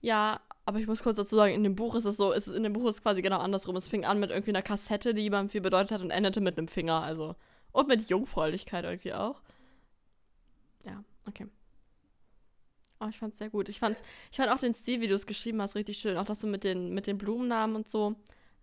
Ja, 0.00 0.40
aber 0.64 0.80
ich 0.80 0.88
muss 0.88 1.00
kurz 1.00 1.16
dazu 1.16 1.36
sagen, 1.36 1.54
in 1.54 1.62
dem 1.62 1.76
Buch 1.76 1.94
ist 1.94 2.06
es 2.06 2.16
so, 2.16 2.32
ist, 2.32 2.48
in 2.48 2.64
dem 2.64 2.72
Buch 2.72 2.88
ist 2.88 2.96
es 2.96 3.02
quasi 3.02 3.22
genau 3.22 3.38
andersrum. 3.38 3.76
Es 3.76 3.86
fing 3.86 4.04
an 4.04 4.18
mit 4.18 4.30
irgendwie 4.30 4.50
einer 4.50 4.62
Kassette, 4.62 5.14
die 5.14 5.22
jemandem 5.22 5.50
viel 5.50 5.60
bedeutet 5.60 5.92
hat 5.92 6.00
und 6.00 6.10
endete 6.10 6.40
mit 6.40 6.58
einem 6.58 6.66
Finger, 6.66 7.02
also. 7.02 7.36
Und 7.70 7.86
mit 7.86 8.08
Jungfräulichkeit 8.08 8.84
irgendwie 8.84 9.12
auch. 9.12 9.40
Ja, 10.84 11.04
okay. 11.28 11.46
Oh, 13.00 13.06
ich 13.08 13.18
fand's 13.18 13.38
sehr 13.38 13.48
gut. 13.48 13.68
Ich, 13.68 13.78
fand's, 13.78 14.00
ich 14.30 14.36
fand 14.36 14.50
auch 14.50 14.58
den 14.58 14.74
Stil, 14.74 15.00
wie 15.00 15.08
du 15.08 15.14
es 15.14 15.26
geschrieben 15.26 15.60
hast, 15.62 15.74
richtig 15.74 15.98
schön. 15.98 16.18
Auch 16.18 16.26
das 16.26 16.40
so 16.40 16.46
mit 16.46 16.64
den, 16.64 16.92
mit 16.92 17.06
den 17.06 17.16
Blumennamen 17.16 17.76
und 17.76 17.88
so. 17.88 18.14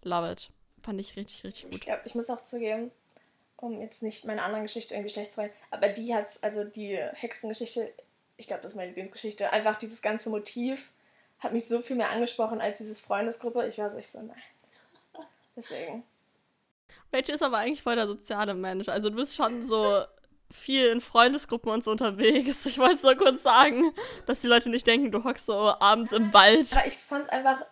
Love 0.03 0.31
it. 0.31 0.51
Fand 0.81 0.99
ich 0.99 1.15
richtig, 1.15 1.43
richtig 1.43 1.63
gut. 1.63 1.73
Ich 1.73 1.81
glaube, 1.81 2.01
ich 2.05 2.13
muss 2.13 2.29
auch 2.29 2.43
zugeben, 2.43 2.91
um 3.57 3.81
jetzt 3.81 4.03
nicht 4.03 4.25
meine 4.25 4.43
anderen 4.43 4.63
Geschichte 4.63 4.93
irgendwie 4.93 5.11
schlecht 5.11 5.31
zu 5.31 5.41
machen, 5.41 5.51
aber 5.71 5.89
die 5.89 6.13
hat, 6.13 6.37
also 6.43 6.63
die 6.63 6.95
Hexengeschichte, 6.95 7.91
ich 8.37 8.45
glaube, 8.45 8.61
das 8.61 8.73
ist 8.73 8.75
meine 8.75 8.89
Lieblingsgeschichte, 8.89 9.51
einfach 9.51 9.75
dieses 9.75 10.03
ganze 10.03 10.29
Motiv 10.29 10.91
hat 11.39 11.53
mich 11.53 11.67
so 11.67 11.79
viel 11.79 11.95
mehr 11.95 12.11
angesprochen 12.11 12.61
als 12.61 12.77
dieses 12.77 12.99
Freundesgruppe. 12.99 13.67
Ich 13.67 13.77
war 13.77 13.89
so, 13.89 13.97
ich 13.97 14.07
so, 14.07 14.21
nein. 14.21 14.41
Deswegen. 15.55 16.03
Rachel 17.11 17.35
ist 17.35 17.43
aber 17.43 17.57
eigentlich 17.57 17.81
voll 17.81 17.95
der 17.95 18.07
soziale 18.07 18.53
Mensch. 18.53 18.87
Also 18.89 19.09
du 19.09 19.15
bist 19.15 19.35
schon 19.35 19.65
so 19.65 20.03
viel 20.51 20.87
in 20.87 21.01
Freundesgruppen 21.01 21.71
und 21.71 21.83
so 21.83 21.91
unterwegs. 21.91 22.65
Ich 22.65 22.77
wollte 22.77 22.95
es 22.95 23.03
nur 23.03 23.15
kurz 23.15 23.43
sagen, 23.43 23.91
dass 24.25 24.41
die 24.41 24.47
Leute 24.47 24.69
nicht 24.69 24.87
denken, 24.87 25.11
du 25.11 25.23
hockst 25.23 25.45
so 25.45 25.53
abends 25.53 26.11
im 26.11 26.33
Wald. 26.33 26.71
Aber 26.75 26.87
ich 26.87 26.97
fand 26.97 27.25
es 27.25 27.29
einfach, 27.29 27.65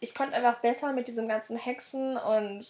ich 0.00 0.14
konnte 0.14 0.34
einfach 0.34 0.60
besser 0.60 0.92
mit 0.92 1.08
diesem 1.08 1.28
ganzen 1.28 1.56
Hexen 1.56 2.16
und 2.16 2.66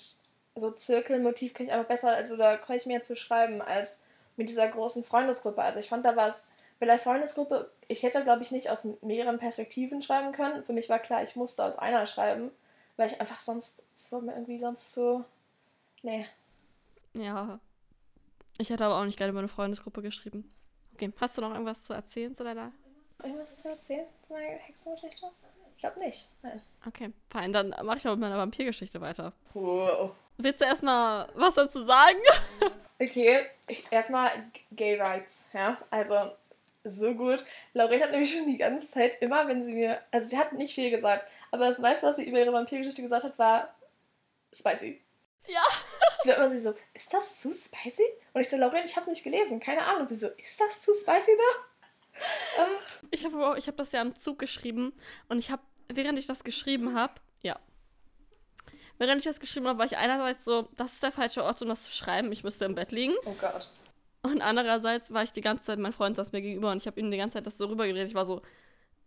so 0.55 0.71
Zirkelmotiv 0.71 1.53
kann 1.53 1.67
ich 1.67 1.73
einfach 1.73 1.89
besser, 1.89 2.11
also 2.11 2.37
da 2.37 2.57
kann 2.57 2.77
ich 2.77 2.87
mehr 2.87 3.03
zu 3.03 3.15
schreiben 3.15 3.61
als 3.61 3.99
mit 4.37 4.49
dieser 4.49 4.69
großen 4.69 5.05
Freundesgruppe. 5.05 5.63
Also 5.63 5.79
ich 5.79 5.89
fand, 5.89 6.05
da 6.05 6.17
war 6.17 6.29
es 6.29 6.45
bei 6.79 6.87
der 6.87 6.99
Freundesgruppe, 6.99 7.71
ich 7.89 8.03
hätte, 8.03 8.23
glaube 8.23 8.43
ich, 8.43 8.51
nicht 8.51 8.71
aus 8.71 8.87
mehreren 9.03 9.39
Perspektiven 9.39 10.03
schreiben 10.03 10.33
können. 10.33 10.63
Für 10.63 10.73
mich 10.73 10.89
war 10.89 10.99
klar, 10.99 11.23
ich 11.23 11.37
musste 11.37 11.65
aus 11.65 11.79
einer 11.79 12.07
schreiben, 12.07 12.51
weil 12.97 13.11
ich 13.11 13.21
einfach 13.21 13.41
sonst, 13.41 13.83
es 13.95 14.11
war 14.13 14.21
mir 14.21 14.33
irgendwie 14.33 14.59
sonst 14.59 14.93
so, 14.93 15.25
nee. 16.03 16.27
Ja, 17.15 17.59
ich 18.59 18.71
hätte 18.71 18.85
aber 18.85 19.01
auch 19.01 19.05
nicht 19.05 19.19
gerne 19.19 19.31
über 19.31 19.41
eine 19.41 19.49
Freundesgruppe 19.49 20.03
geschrieben. 20.03 20.53
Okay, 20.95 21.13
hast 21.21 21.37
du 21.37 21.43
noch 21.43 21.53
irgendwas 21.53 21.85
zu 21.85 21.93
erzählen 21.93 22.35
zu 22.35 22.45
deiner? 22.45 22.73
Irgendwas 23.23 23.59
zu 23.59 23.69
erzählen 23.69 24.07
zu 24.23 24.33
meiner 24.33 24.47
Hexengeschichte? 24.47 25.27
Ich 25.75 25.81
glaube 25.81 25.99
nicht, 25.99 26.31
nein. 26.43 26.63
Okay, 26.87 27.13
fein, 27.29 27.53
dann 27.53 27.75
mache 27.85 27.99
ich 27.99 28.07
aber 28.07 28.17
mit 28.17 28.23
meiner 28.23 28.39
Vampirgeschichte 28.39 29.01
weiter. 29.01 29.35
Wow. 29.53 30.13
Willst 30.39 30.61
du 30.61 30.65
erstmal 30.65 31.29
was 31.35 31.55
dazu 31.55 31.85
sagen? 31.85 32.19
Okay, 32.99 33.43
erstmal 33.91 34.31
Gay 34.73 34.99
Rights, 34.99 35.51
ja. 35.53 35.79
Also, 35.91 36.33
so 36.83 37.15
gut. 37.15 37.45
Laurette 37.75 38.05
hat 38.05 38.11
nämlich 38.11 38.35
schon 38.35 38.47
die 38.47 38.57
ganze 38.57 38.91
Zeit 38.91 39.21
immer, 39.21 39.47
wenn 39.49 39.63
sie 39.63 39.75
mir. 39.75 40.01
Also, 40.11 40.29
sie 40.29 40.39
hat 40.39 40.55
nicht 40.55 40.75
viel 40.75 40.91
gesagt, 40.91 41.27
aber 41.51 41.67
das 41.67 41.79
meiste, 41.79 42.07
was 42.07 42.17
sie 42.17 42.25
über 42.25 42.39
ihre 42.39 42.55
Vampirgeschichte 42.55 43.03
gesagt 43.03 43.25
hat, 43.25 43.39
war 43.39 43.75
spicy. 44.51 45.03
Ja. 45.49 45.63
Sie 46.23 46.29
war 46.31 46.37
immer 46.37 46.59
so, 46.59 46.75
ist 46.95 47.13
das 47.13 47.41
zu 47.41 47.53
spicy? 47.55 48.05
Und 48.33 48.41
ich 48.43 48.49
so, 48.49 48.57
Laurette, 48.57 48.87
ich 48.87 48.97
hab's 48.97 49.07
nicht 49.07 49.25
gelesen, 49.25 49.61
keine 49.61 49.85
Ahnung. 49.85 50.03
Und 50.03 50.09
sie 50.09 50.17
so, 50.17 50.29
ist 50.29 50.61
das 50.61 50.83
zu 50.83 50.95
spicy 50.95 51.33
da? 51.37 51.63
Ich 53.11 53.25
habe 53.25 53.59
ich 53.59 53.69
hab 53.69 53.77
das 53.77 53.93
ja 53.93 54.01
am 54.01 54.17
Zug 54.17 54.39
geschrieben 54.39 54.95
und 55.29 55.39
ich 55.39 55.51
habe, 55.51 55.63
während 55.89 56.19
ich 56.19 56.27
das 56.27 56.45
geschrieben 56.45 56.95
habe, 56.95 57.15
ja, 57.43 57.59
während 58.99 59.19
ich 59.19 59.25
das 59.25 59.39
geschrieben 59.39 59.69
habe, 59.69 59.79
war 59.79 59.87
ich 59.87 59.97
einerseits 59.97 60.45
so, 60.45 60.69
das 60.77 60.95
ist 60.95 61.03
der 61.03 61.13
falsche 61.13 61.45
Ort, 61.45 61.61
um 61.63 61.69
das 61.69 61.83
zu 61.83 61.93
schreiben, 61.93 62.33
ich 62.33 62.43
müsste 62.43 62.65
im 62.65 62.75
Bett 62.75 62.91
liegen. 62.91 63.15
Oh 63.27 63.35
Gott. 63.39 63.71
Und 64.23 64.41
andererseits 64.41 65.13
war 65.13 65.23
ich 65.23 65.33
die 65.33 65.41
ganze 65.41 65.67
Zeit, 65.67 65.79
mein 65.79 65.93
Freund 65.93 66.17
saß 66.17 66.33
mir 66.33 66.43
gegenüber 66.43 66.73
und 66.73 66.79
ich 66.79 66.87
habe 66.87 66.99
ihm 66.99 67.11
die 67.11 67.19
ganze 67.19 67.35
Zeit 67.35 67.47
das 67.47 67.59
so 67.59 67.67
rübergedreht. 67.67 68.09
Ich 68.09 68.15
war 68.15 68.27
so, 68.27 68.43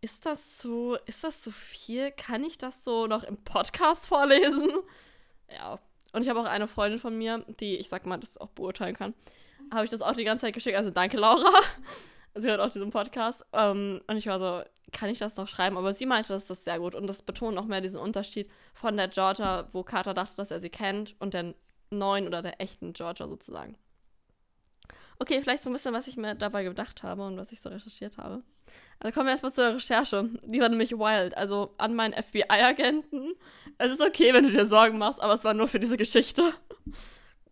ist 0.02 0.26
das 0.26 0.60
so, 0.60 0.96
ist 1.06 1.24
das 1.24 1.44
so 1.44 1.52
viel? 1.52 2.12
Kann 2.12 2.44
ich 2.44 2.58
das 2.58 2.84
so 2.84 3.08
noch 3.08 3.24
im 3.24 3.38
Podcast 3.44 4.06
vorlesen? 4.08 4.72
Ja. 5.52 5.80
Und 6.14 6.24
ich 6.24 6.30
habe 6.30 6.40
auch 6.40 6.46
eine 6.46 6.68
Freundin 6.68 7.00
von 7.00 7.18
mir, 7.18 7.46
die, 7.60 7.76
ich 7.78 7.90
sag 7.90 8.06
mal, 8.06 8.18
das 8.18 8.38
auch 8.38 8.50
beurteilen 8.50 8.96
kann. 8.96 9.14
Habe 9.72 9.84
ich 9.84 9.90
das 9.90 10.02
auch 10.02 10.14
die 10.14 10.24
ganze 10.24 10.46
Zeit 10.46 10.54
geschickt. 10.54 10.78
Also 10.78 10.90
danke, 10.90 11.18
Laura. 11.18 11.52
Sie 12.36 12.48
hört 12.48 12.60
auch 12.60 12.72
diesen 12.72 12.90
Podcast. 12.92 13.46
Um, 13.52 14.02
und 14.08 14.18
ich 14.18 14.28
war 14.28 14.40
so, 14.40 14.64
kann 14.92 15.10
ich 15.10 15.20
das 15.20 15.36
noch 15.38 15.48
schreiben? 15.48 15.78
Aber 15.78 15.94
sie 15.94 16.06
meinte, 16.06 16.30
das 16.30 16.50
ist 16.50 16.64
sehr 16.64 16.80
gut. 16.80 16.96
Und 16.96 17.08
das 17.08 17.22
betont 17.22 17.56
noch 17.56 17.66
mehr 17.66 17.82
diesen 17.82 18.00
Unterschied 18.00 18.50
von 18.74 18.98
der 18.98 19.08
Georgia, 19.08 19.68
wo 19.72 19.84
Carter 19.84 20.14
dachte, 20.14 20.36
dass 20.36 20.52
er 20.52 20.60
sie 20.60 20.70
kennt, 20.70 21.16
und 21.20 21.34
der 21.34 21.54
neuen 21.92 22.28
oder 22.28 22.42
der 22.42 22.62
echten 22.62 22.94
Georgia 22.94 23.28
sozusagen. 23.28 23.78
Okay, 25.20 25.42
vielleicht 25.42 25.64
so 25.64 25.70
ein 25.70 25.74
bisschen, 25.74 25.94
was 25.94 26.08
ich 26.08 26.18
mir 26.18 26.36
dabei 26.36 26.64
gedacht 26.64 27.04
habe 27.04 27.26
und 27.26 27.38
was 27.38 27.52
ich 27.52 27.60
so 27.62 27.70
recherchiert 27.70 28.18
habe. 28.18 28.42
Also 29.00 29.14
kommen 29.14 29.28
wir 29.28 29.32
erstmal 29.32 29.54
zur 29.54 29.76
Recherche. 29.76 30.30
Die 30.44 30.60
war 30.60 30.70
nämlich 30.70 30.92
wild. 30.92 31.38
Also 31.38 31.74
an 31.78 31.96
meinen 31.96 32.14
FBI-Agenten. 32.14 33.34
Es 33.78 33.92
ist 33.92 34.02
okay, 34.02 34.34
wenn 34.34 34.46
du 34.46 34.52
dir 34.52 34.66
Sorgen 34.66 34.98
machst, 34.98 35.22
aber 35.22 35.34
es 35.34 35.44
war 35.44 35.54
nur 35.54 35.70
für 35.70 35.80
diese 35.80 35.96
Geschichte. 35.98 36.54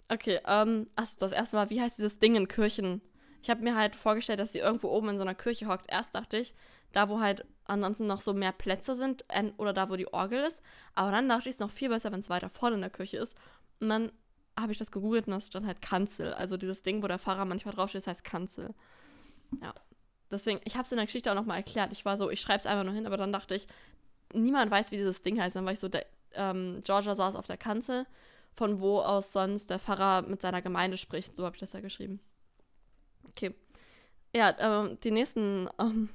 Okay, 0.10 0.40
ähm, 0.46 0.88
achso, 0.96 1.18
das 1.20 1.32
erste 1.32 1.56
Mal, 1.56 1.70
wie 1.70 1.82
heißt 1.82 1.98
dieses 1.98 2.20
Ding 2.20 2.36
in 2.36 2.48
Kirchen? 2.48 3.02
Ich 3.42 3.50
habe 3.50 3.64
mir 3.64 3.76
halt 3.76 3.96
vorgestellt, 3.96 4.40
dass 4.40 4.52
sie 4.52 4.60
irgendwo 4.60 4.90
oben 4.90 5.10
in 5.10 5.18
so 5.18 5.24
einer 5.24 5.36
Kirche 5.36 5.68
hockt. 5.68 5.86
Erst 5.90 6.16
dachte 6.16 6.38
ich, 6.38 6.54
da 6.92 7.08
wo 7.08 7.20
halt 7.20 7.46
ansonsten 7.66 8.08
noch 8.08 8.22
so 8.22 8.34
mehr 8.34 8.52
Plätze 8.52 8.96
sind 8.96 9.24
oder 9.58 9.74
da 9.74 9.90
wo 9.90 9.96
die 9.96 10.12
Orgel 10.12 10.44
ist. 10.44 10.62
Aber 10.96 11.12
dann 11.12 11.30
dachte 11.30 11.44
ich, 11.44 11.52
es 11.52 11.56
ist 11.56 11.62
noch 11.62 11.72
viel 11.72 11.90
besser, 11.90 12.12
wenn 12.12 12.20
es 12.20 12.30
weiter 12.30 12.50
vorne 12.50 12.76
in 12.76 12.82
der 12.82 12.90
Kirche 12.90 13.18
ist. 13.18 13.38
Und 13.80 13.90
dann 13.90 14.12
habe 14.60 14.72
ich 14.72 14.78
das 14.78 14.92
gegoogelt 14.92 15.28
und 15.28 15.34
das 15.34 15.48
stand 15.48 15.66
halt 15.66 15.82
Kanzel. 15.82 16.34
Also 16.34 16.58
dieses 16.58 16.84
Ding, 16.84 17.04
wo 17.04 17.08
der 17.08 17.20
Pfarrer 17.20 17.46
manchmal 17.46 17.76
draufsteht, 17.76 18.02
das 18.02 18.08
heißt 18.08 18.24
Kanzel. 18.24 18.74
Ja. 19.62 19.74
Deswegen, 20.30 20.60
ich 20.66 20.76
habe 20.76 20.84
es 20.84 20.92
in 20.92 20.98
der 20.98 21.06
Geschichte 21.06 21.32
auch 21.32 21.36
nochmal 21.36 21.58
erklärt. 21.58 21.92
Ich 21.92 22.06
war 22.06 22.18
so, 22.18 22.30
ich 22.30 22.42
schreibe 22.42 22.60
es 22.60 22.66
einfach 22.66 22.84
nur 22.84 22.94
hin, 22.94 23.06
aber 23.06 23.18
dann 23.18 23.32
dachte 23.32 23.56
ich, 23.56 23.68
niemand 24.34 24.72
weiß, 24.72 24.92
wie 24.92 24.98
dieses 24.98 25.22
Ding 25.22 25.42
heißt. 25.42 25.56
Dann 25.56 25.66
war 25.66 25.74
ich 25.74 25.80
so, 25.80 25.88
der, 25.88 26.06
ähm, 26.34 26.82
Georgia 26.84 27.16
saß 27.16 27.36
auf 27.36 27.48
der 27.48 27.58
Kanzel, 27.58 28.06
von 28.54 28.82
wo 28.82 29.00
aus 29.00 29.32
sonst 29.32 29.70
der 29.70 29.80
Pfarrer 29.80 30.24
mit 30.24 30.42
seiner 30.42 30.62
Gemeinde 30.62 30.98
spricht. 30.98 31.36
So 31.36 31.46
habe 31.46 31.56
ich 31.56 31.60
das 31.60 31.74
ja 31.74 31.80
geschrieben. 31.80 32.20
Okay. 33.30 33.54
Ja, 34.36 34.56
ähm, 34.60 34.98
die 35.04 35.12
nächsten, 35.12 35.70
ähm, 35.80 36.10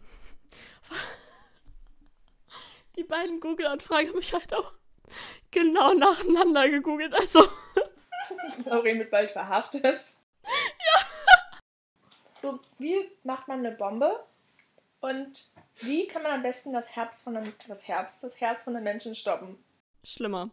die 2.96 3.04
beiden 3.04 3.40
Google-Anfragen 3.40 4.08
habe 4.08 4.20
ich 4.20 4.32
halt 4.32 4.52
auch 4.54 4.72
genau 5.50 5.94
nacheinander 5.94 6.68
gegoogelt. 6.68 7.14
Also. 7.14 7.46
Lauren 8.64 8.98
wird 8.98 9.10
bald 9.10 9.30
verhaftet. 9.30 9.84
Ja. 9.84 11.06
So, 12.42 12.58
wie 12.78 13.08
macht 13.22 13.46
man 13.46 13.60
eine 13.60 13.70
Bombe? 13.70 14.18
Und 14.98 15.52
wie 15.76 16.08
kann 16.08 16.24
man 16.24 16.32
am 16.32 16.42
besten 16.42 16.72
das 16.72 16.90
Herz 16.90 17.22
von 17.22 17.36
einem, 17.36 17.52
das 17.68 17.86
Herz, 17.86 18.20
das 18.20 18.40
Herz 18.40 18.64
von 18.64 18.74
einem 18.74 18.82
Menschen 18.82 19.14
stoppen? 19.14 19.62
Schlimmer. 20.02 20.50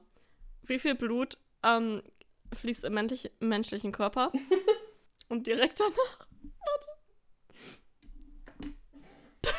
Wie 0.62 0.78
viel 0.78 0.94
Blut 0.94 1.40
ähm, 1.64 2.04
fließt 2.56 2.84
im 2.84 2.94
menschlich, 2.94 3.32
menschlichen 3.40 3.92
Körper? 3.92 4.32
Und 5.30 5.48
direkt 5.48 5.80
danach. 5.80 6.28
Warte. 6.60 6.90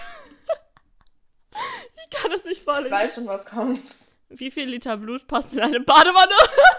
ich 1.96 2.10
kann 2.10 2.30
das 2.30 2.44
nicht 2.44 2.62
vorlesen. 2.62 2.86
Ich 2.86 2.92
weiß 2.92 3.14
schon, 3.16 3.26
was 3.26 3.44
kommt. 3.44 4.06
Wie 4.28 4.52
viel 4.52 4.68
Liter 4.68 4.96
Blut 4.96 5.26
passt 5.26 5.52
in 5.52 5.58
eine 5.58 5.80
Badewanne? 5.80 6.34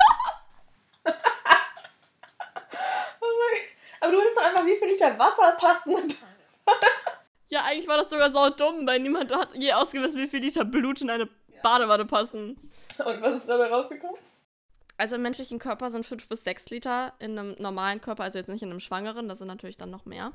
Aber 4.12 4.20
du 4.20 4.24
willst 4.26 4.38
doch 4.38 4.44
einfach, 4.44 4.66
wie 4.66 4.76
viel 4.76 4.90
Liter 4.90 5.18
Wasser 5.18 5.54
passt 5.54 5.88
in 5.88 5.96
eine 5.96 6.08
Badewanne? 6.66 7.18
Ja, 7.48 7.64
eigentlich 7.64 7.88
war 7.88 7.98
das 7.98 8.10
sogar 8.10 8.32
so 8.32 8.50
dumm, 8.50 8.86
weil 8.86 9.00
niemand 9.00 9.34
hat 9.34 9.50
je 9.56 9.72
ausgewiesen, 9.74 10.20
wie 10.22 10.28
viel 10.28 10.42
Liter 10.42 10.66
Blut 10.66 11.02
in 11.02 11.10
eine 11.10 11.30
Badewanne 11.64 12.06
passen. 12.06 12.58
Und 12.98 13.22
was 13.22 13.36
ist 13.38 13.50
dabei 13.50 13.68
rausgekommen? 13.68 14.18
Also 14.98 15.16
im 15.16 15.22
menschlichen 15.22 15.60
Körper 15.60 15.90
sind 15.90 16.06
5 16.06 16.28
bis 16.28 16.44
6 16.44 16.70
Liter, 16.70 17.14
in 17.20 17.38
einem 17.38 17.56
normalen 17.58 18.02
Körper, 18.02 18.24
also 18.24 18.38
jetzt 18.38 18.50
nicht 18.50 18.62
in 18.62 18.70
einem 18.70 18.80
Schwangeren, 18.80 19.28
das 19.28 19.40
sind 19.40 19.48
natürlich 19.48 19.78
dann 19.78 19.90
noch 19.90 20.06
mehr. 20.06 20.32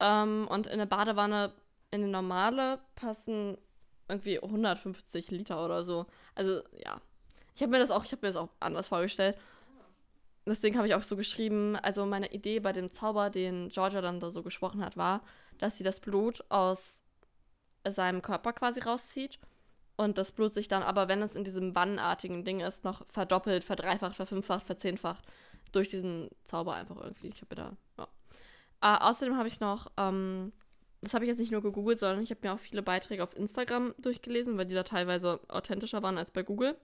Ähm, 0.00 0.48
und 0.50 0.66
in 0.66 0.72
eine 0.74 0.86
Badewanne, 0.86 1.52
in 1.90 2.02
eine 2.02 2.10
normale, 2.10 2.80
passen 2.96 3.58
irgendwie 4.08 4.42
150 4.42 5.30
Liter 5.30 5.64
oder 5.64 5.84
so. 5.84 6.06
Also 6.34 6.62
ja, 6.84 7.00
ich 7.54 7.62
habe 7.62 7.70
mir 7.70 7.78
das 7.78 7.90
auch, 7.90 8.04
ich 8.04 8.12
habe 8.12 8.26
mir 8.26 8.32
das 8.32 8.42
auch 8.42 8.48
anders 8.58 8.88
vorgestellt. 8.88 9.36
Deswegen 10.46 10.76
habe 10.76 10.88
ich 10.88 10.94
auch 10.94 11.02
so 11.02 11.16
geschrieben, 11.16 11.76
also 11.76 12.06
meine 12.06 12.32
Idee 12.32 12.60
bei 12.60 12.72
dem 12.72 12.90
Zauber, 12.90 13.30
den 13.30 13.68
Georgia 13.68 14.00
dann 14.00 14.20
da 14.20 14.30
so 14.30 14.42
gesprochen 14.42 14.84
hat, 14.84 14.96
war, 14.96 15.22
dass 15.58 15.76
sie 15.76 15.84
das 15.84 16.00
Blut 16.00 16.42
aus 16.48 17.00
seinem 17.86 18.22
Körper 18.22 18.52
quasi 18.52 18.80
rauszieht 18.80 19.38
und 19.96 20.16
das 20.16 20.32
Blut 20.32 20.54
sich 20.54 20.66
dann 20.66 20.82
aber, 20.82 21.08
wenn 21.08 21.20
es 21.20 21.36
in 21.36 21.44
diesem 21.44 21.74
wannenartigen 21.74 22.42
Ding 22.44 22.60
ist, 22.60 22.84
noch 22.84 23.04
verdoppelt, 23.08 23.64
verdreifacht, 23.64 24.16
verfünffacht, 24.16 24.66
verzehnfacht 24.66 25.24
durch 25.72 25.88
diesen 25.88 26.30
Zauber 26.44 26.74
einfach 26.74 26.96
irgendwie. 26.96 27.28
Ich 27.28 27.42
habe 27.42 27.54
da, 27.54 27.76
ja. 27.98 28.08
Äh, 28.80 28.98
außerdem 29.02 29.36
habe 29.36 29.48
ich 29.48 29.60
noch, 29.60 29.88
ähm, 29.98 30.52
das 31.02 31.12
habe 31.12 31.24
ich 31.24 31.28
jetzt 31.28 31.38
nicht 31.38 31.52
nur 31.52 31.62
gegoogelt, 31.62 31.98
sondern 31.98 32.22
ich 32.22 32.30
habe 32.30 32.40
mir 32.42 32.54
auch 32.54 32.58
viele 32.58 32.82
Beiträge 32.82 33.22
auf 33.22 33.36
Instagram 33.36 33.94
durchgelesen, 33.98 34.56
weil 34.56 34.64
die 34.66 34.74
da 34.74 34.84
teilweise 34.84 35.40
authentischer 35.48 36.02
waren 36.02 36.16
als 36.16 36.30
bei 36.30 36.42
Google. 36.42 36.76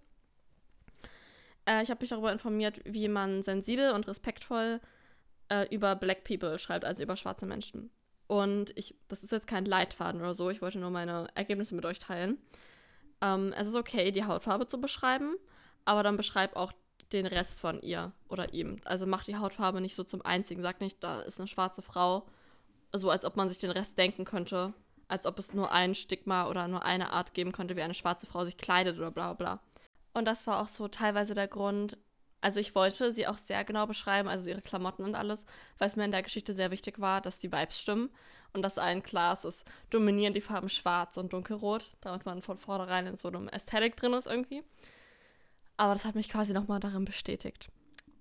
Äh, 1.66 1.82
ich 1.82 1.90
habe 1.90 2.00
mich 2.00 2.10
darüber 2.10 2.32
informiert, 2.32 2.80
wie 2.84 3.08
man 3.08 3.42
sensibel 3.42 3.92
und 3.92 4.08
respektvoll 4.08 4.80
äh, 5.48 5.66
über 5.74 5.94
Black 5.96 6.24
People 6.24 6.58
schreibt, 6.58 6.84
also 6.84 7.02
über 7.02 7.16
schwarze 7.16 7.46
Menschen. 7.46 7.90
Und 8.26 8.76
ich, 8.76 8.96
das 9.08 9.22
ist 9.22 9.30
jetzt 9.30 9.46
kein 9.46 9.66
Leitfaden 9.66 10.20
oder 10.20 10.34
so, 10.34 10.50
ich 10.50 10.62
wollte 10.62 10.78
nur 10.78 10.90
meine 10.90 11.28
Ergebnisse 11.34 11.74
mit 11.74 11.84
euch 11.84 11.98
teilen. 11.98 12.38
Ähm, 13.20 13.52
es 13.56 13.68
ist 13.68 13.76
okay, 13.76 14.10
die 14.10 14.24
Hautfarbe 14.24 14.66
zu 14.66 14.80
beschreiben, 14.80 15.36
aber 15.84 16.02
dann 16.02 16.16
beschreib 16.16 16.56
auch 16.56 16.72
den 17.12 17.26
Rest 17.26 17.60
von 17.60 17.80
ihr 17.82 18.12
oder 18.28 18.52
ihm. 18.52 18.80
Also 18.84 19.06
mach 19.06 19.24
die 19.24 19.36
Hautfarbe 19.36 19.80
nicht 19.80 19.94
so 19.94 20.02
zum 20.02 20.22
einzigen. 20.22 20.62
Sag 20.62 20.80
nicht, 20.80 21.02
da 21.02 21.20
ist 21.20 21.38
eine 21.38 21.46
schwarze 21.46 21.82
Frau, 21.82 22.26
so 22.92 23.10
als 23.10 23.24
ob 23.24 23.36
man 23.36 23.48
sich 23.48 23.58
den 23.58 23.70
Rest 23.70 23.96
denken 23.96 24.24
könnte. 24.24 24.74
Als 25.06 25.24
ob 25.24 25.38
es 25.38 25.54
nur 25.54 25.70
ein 25.70 25.94
Stigma 25.94 26.48
oder 26.48 26.66
nur 26.66 26.84
eine 26.84 27.12
Art 27.12 27.32
geben 27.32 27.52
könnte, 27.52 27.76
wie 27.76 27.82
eine 27.82 27.94
schwarze 27.94 28.26
Frau 28.26 28.44
sich 28.44 28.56
kleidet 28.56 28.98
oder 28.98 29.12
bla 29.12 29.34
bla. 29.34 29.60
Und 30.16 30.24
das 30.24 30.46
war 30.46 30.62
auch 30.62 30.68
so 30.68 30.88
teilweise 30.88 31.34
der 31.34 31.46
Grund, 31.46 31.98
also 32.40 32.58
ich 32.58 32.74
wollte 32.74 33.12
sie 33.12 33.26
auch 33.26 33.36
sehr 33.36 33.64
genau 33.64 33.86
beschreiben, 33.86 34.30
also 34.30 34.48
ihre 34.48 34.62
Klamotten 34.62 35.04
und 35.04 35.14
alles, 35.14 35.44
weil 35.76 35.88
es 35.88 35.96
mir 35.96 36.06
in 36.06 36.10
der 36.10 36.22
Geschichte 36.22 36.54
sehr 36.54 36.70
wichtig 36.70 36.98
war, 36.98 37.20
dass 37.20 37.38
die 37.38 37.52
Vibes 37.52 37.78
stimmen 37.78 38.08
und 38.54 38.62
dass 38.62 38.78
allen 38.78 39.02
klar 39.02 39.34
ist, 39.34 39.44
es 39.44 39.62
dominieren 39.90 40.32
die 40.32 40.40
Farben 40.40 40.70
schwarz 40.70 41.18
und 41.18 41.34
dunkelrot, 41.34 41.90
damit 42.00 42.24
man 42.24 42.40
von 42.40 42.56
vornherein 42.56 43.06
in 43.06 43.18
so 43.18 43.28
einem 43.28 43.46
Ästhetik 43.48 43.94
drin 43.94 44.14
ist 44.14 44.26
irgendwie. 44.26 44.62
Aber 45.76 45.92
das 45.92 46.06
hat 46.06 46.14
mich 46.14 46.30
quasi 46.30 46.54
nochmal 46.54 46.80
darin 46.80 47.04
bestätigt. 47.04 47.68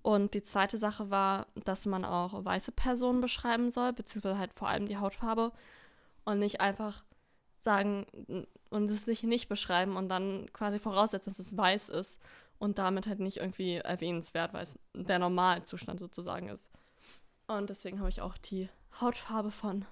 Und 0.02 0.34
die 0.34 0.44
zweite 0.44 0.78
Sache 0.78 1.10
war, 1.10 1.48
dass 1.64 1.86
man 1.86 2.04
auch 2.04 2.44
weiße 2.44 2.74
Personen 2.74 3.22
beschreiben 3.22 3.70
soll, 3.70 3.94
beziehungsweise 3.94 4.38
halt 4.38 4.54
vor 4.54 4.68
allem 4.68 4.90
die 4.90 4.98
Hautfarbe 4.98 5.54
und 6.26 6.40
nicht 6.40 6.60
einfach 6.60 7.06
sagen 7.66 8.48
und 8.70 8.90
es 8.90 9.04
sich 9.04 9.24
nicht 9.24 9.50
beschreiben 9.50 9.98
und 9.98 10.08
dann 10.08 10.52
quasi 10.54 10.80
voraussetzen, 10.80 11.30
dass 11.30 11.40
es 11.40 11.58
weiß 11.58 11.90
ist 11.90 12.22
und 12.58 12.78
damit 12.78 13.08
halt 13.08 13.20
nicht 13.20 13.38
irgendwie 13.38 13.76
erwähnenswert, 13.76 14.54
weil 14.54 14.64
es 14.64 14.80
der 14.94 15.20
Normalzustand 15.20 16.00
sozusagen 16.00 16.48
ist. 16.48 16.70
Und 17.48 17.70
deswegen 17.70 18.00
habe 18.00 18.10
ich 18.10 18.22
auch 18.22 18.38
die 18.38 18.70
Hautfarbe 19.02 19.52
von. 19.52 19.86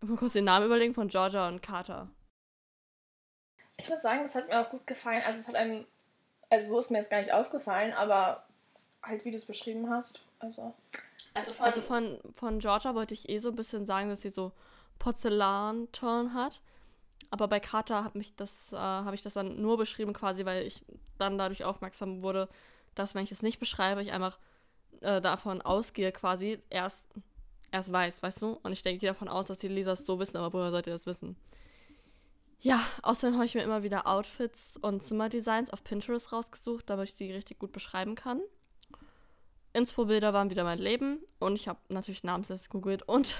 Ich 0.00 0.08
muss 0.08 0.18
kurz 0.18 0.32
den 0.32 0.44
Namen 0.44 0.66
überlegen 0.66 0.94
von 0.94 1.08
Georgia 1.08 1.48
und 1.48 1.62
Carter. 1.62 2.08
Ich 3.76 3.88
muss 3.88 4.02
sagen, 4.02 4.24
es 4.24 4.34
hat 4.34 4.48
mir 4.48 4.60
auch 4.60 4.70
gut 4.70 4.86
gefallen. 4.86 5.22
Also 5.26 5.40
es 5.40 5.48
hat 5.48 5.54
einem, 5.56 5.84
also 6.50 6.68
so 6.68 6.80
ist 6.80 6.90
mir 6.90 6.98
jetzt 6.98 7.10
gar 7.10 7.18
nicht 7.18 7.32
aufgefallen, 7.32 7.92
aber 7.92 8.44
halt 9.02 9.24
wie 9.24 9.30
du 9.30 9.36
es 9.36 9.44
beschrieben 9.44 9.90
hast. 9.90 10.22
Also, 10.38 10.74
also, 11.34 11.52
von, 11.52 11.66
also 11.66 11.80
von, 11.80 12.18
von 12.34 12.58
Georgia 12.58 12.94
wollte 12.94 13.14
ich 13.14 13.28
eh 13.28 13.38
so 13.38 13.50
ein 13.50 13.56
bisschen 13.56 13.84
sagen, 13.84 14.08
dass 14.08 14.22
sie 14.22 14.30
so 14.30 14.52
Porzellanton 14.98 16.34
hat. 16.34 16.60
Aber 17.30 17.48
bei 17.48 17.60
habe 18.04 18.22
das, 18.36 18.72
äh, 18.72 18.76
hab 18.76 19.14
ich 19.14 19.22
das 19.22 19.34
dann 19.34 19.60
nur 19.60 19.76
beschrieben, 19.76 20.12
quasi, 20.12 20.44
weil 20.44 20.66
ich 20.66 20.84
dann 21.18 21.38
dadurch 21.38 21.64
aufmerksam 21.64 22.22
wurde, 22.22 22.48
dass 22.94 23.14
wenn 23.14 23.24
ich 23.24 23.32
es 23.32 23.42
nicht 23.42 23.58
beschreibe, 23.58 24.02
ich 24.02 24.12
einfach 24.12 24.38
äh, 25.00 25.20
davon 25.20 25.60
ausgehe, 25.62 26.12
quasi 26.12 26.60
erst, 26.70 27.08
erst 27.72 27.92
weiß, 27.92 28.22
weißt 28.22 28.42
du? 28.42 28.58
Und 28.62 28.72
ich 28.72 28.82
denke 28.82 29.06
davon 29.06 29.28
aus, 29.28 29.46
dass 29.46 29.58
die 29.58 29.68
Leser 29.68 29.92
es 29.92 30.06
so 30.06 30.18
wissen, 30.18 30.36
aber 30.36 30.52
woher 30.52 30.70
sollt 30.70 30.86
ihr 30.86 30.92
das 30.92 31.06
wissen? 31.06 31.36
Ja, 32.60 32.80
außerdem 33.02 33.34
habe 33.34 33.44
ich 33.44 33.54
mir 33.54 33.62
immer 33.62 33.82
wieder 33.82 34.06
Outfits 34.06 34.78
und 34.80 35.02
Zimmerdesigns 35.02 35.70
auf 35.70 35.84
Pinterest 35.84 36.32
rausgesucht, 36.32 36.88
damit 36.88 37.10
ich 37.10 37.16
die 37.16 37.32
richtig 37.32 37.58
gut 37.58 37.72
beschreiben 37.72 38.14
kann. 38.14 38.40
Inspo-Bilder 39.74 40.32
waren 40.32 40.50
wieder 40.50 40.64
mein 40.64 40.78
Leben 40.78 41.18
und 41.40 41.56
ich 41.56 41.68
habe 41.68 41.80
natürlich 41.88 42.22
Namensliste 42.22 42.68
gegoogelt 42.68 43.02
und 43.02 43.34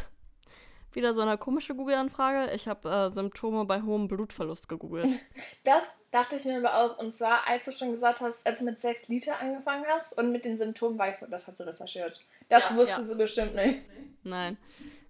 wieder 0.94 1.14
so 1.14 1.20
eine 1.20 1.38
komische 1.38 1.74
Google-Anfrage. 1.74 2.52
Ich 2.54 2.68
habe 2.68 2.88
äh, 2.88 3.10
Symptome 3.10 3.64
bei 3.64 3.82
hohem 3.82 4.08
Blutverlust 4.08 4.68
gegoogelt. 4.68 5.10
Das 5.64 5.84
dachte 6.10 6.36
ich 6.36 6.44
mir 6.44 6.58
aber 6.58 6.74
auch. 6.74 6.98
Und 6.98 7.12
zwar, 7.12 7.46
als 7.48 7.64
du 7.64 7.72
schon 7.72 7.90
gesagt 7.90 8.20
hast, 8.20 8.46
als 8.46 8.58
du 8.58 8.64
mit 8.64 8.78
6 8.78 9.08
Liter 9.08 9.40
angefangen 9.40 9.84
hast 9.88 10.16
und 10.16 10.30
mit 10.30 10.44
den 10.44 10.58
Symptomen 10.58 10.98
weißt 10.98 11.22
du, 11.22 11.26
das 11.26 11.46
hat 11.46 11.56
sie 11.56 11.66
recherchiert. 11.66 12.20
Das 12.48 12.70
ja, 12.70 12.76
wusste 12.76 13.00
ja. 13.00 13.06
sie 13.06 13.14
bestimmt 13.14 13.54
nicht. 13.54 13.80
Nein. 14.22 14.56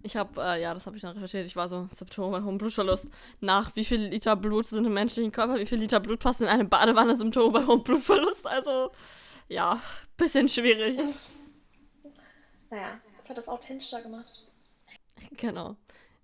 Ich 0.03 0.17
habe, 0.17 0.41
äh, 0.41 0.61
ja, 0.61 0.75
das 0.75 0.87
habe 0.87 0.97
ich 0.97 1.03
dann 1.03 1.13
recherchiert. 1.13 1.47
Ich 1.47 1.57
war 1.57 1.69
so, 1.69 1.89
Symptome 1.93 2.39
bei 2.39 2.45
hohem 2.45 2.59
Blutverlust. 2.59 3.09
Nach 3.41 3.75
wie 3.75 3.85
viel 3.85 4.01
Liter 4.01 4.37
Blut 4.37 4.67
sind 4.67 4.85
im 4.85 4.95
menschlichen 4.95 5.33
Körper? 5.33 5.57
Wie 5.57 5.67
viel 5.67 5.79
Liter 5.79 6.01
Blut 6.01 6.21
passen 6.21 6.45
in 6.45 6.51
eine 6.51 6.65
Badewanne? 6.65 7.17
Symptome 7.17 7.53
bei 7.53 7.67
hohem 7.67 7.83
Blutverlust? 7.83 8.47
Also, 8.47 8.93
ja, 9.49 9.81
bisschen 10.17 10.49
schwierig. 10.49 10.99
naja, 12.71 13.01
das 13.17 13.31
hat 13.31 13.39
das 13.39 13.49
authentischer 13.49 14.03
gemacht. 14.03 14.44
Genau. 15.37 15.77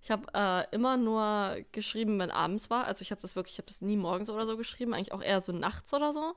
Ich 0.03 0.09
habe 0.09 0.25
äh, 0.33 0.75
immer 0.75 0.97
nur 0.97 1.57
geschrieben, 1.71 2.17
wenn 2.17 2.31
abends 2.31 2.71
war. 2.71 2.85
Also 2.85 3.03
ich 3.03 3.11
habe 3.11 3.21
das 3.21 3.35
wirklich, 3.35 3.53
ich 3.53 3.59
habe 3.59 3.67
das 3.67 3.81
nie 3.81 3.97
morgens 3.97 4.29
oder 4.29 4.47
so 4.47 4.57
geschrieben, 4.57 4.93
eigentlich 4.93 5.11
auch 5.11 5.21
eher 5.21 5.41
so 5.41 5.51
nachts 5.51 5.93
oder 5.93 6.11
so. 6.11 6.33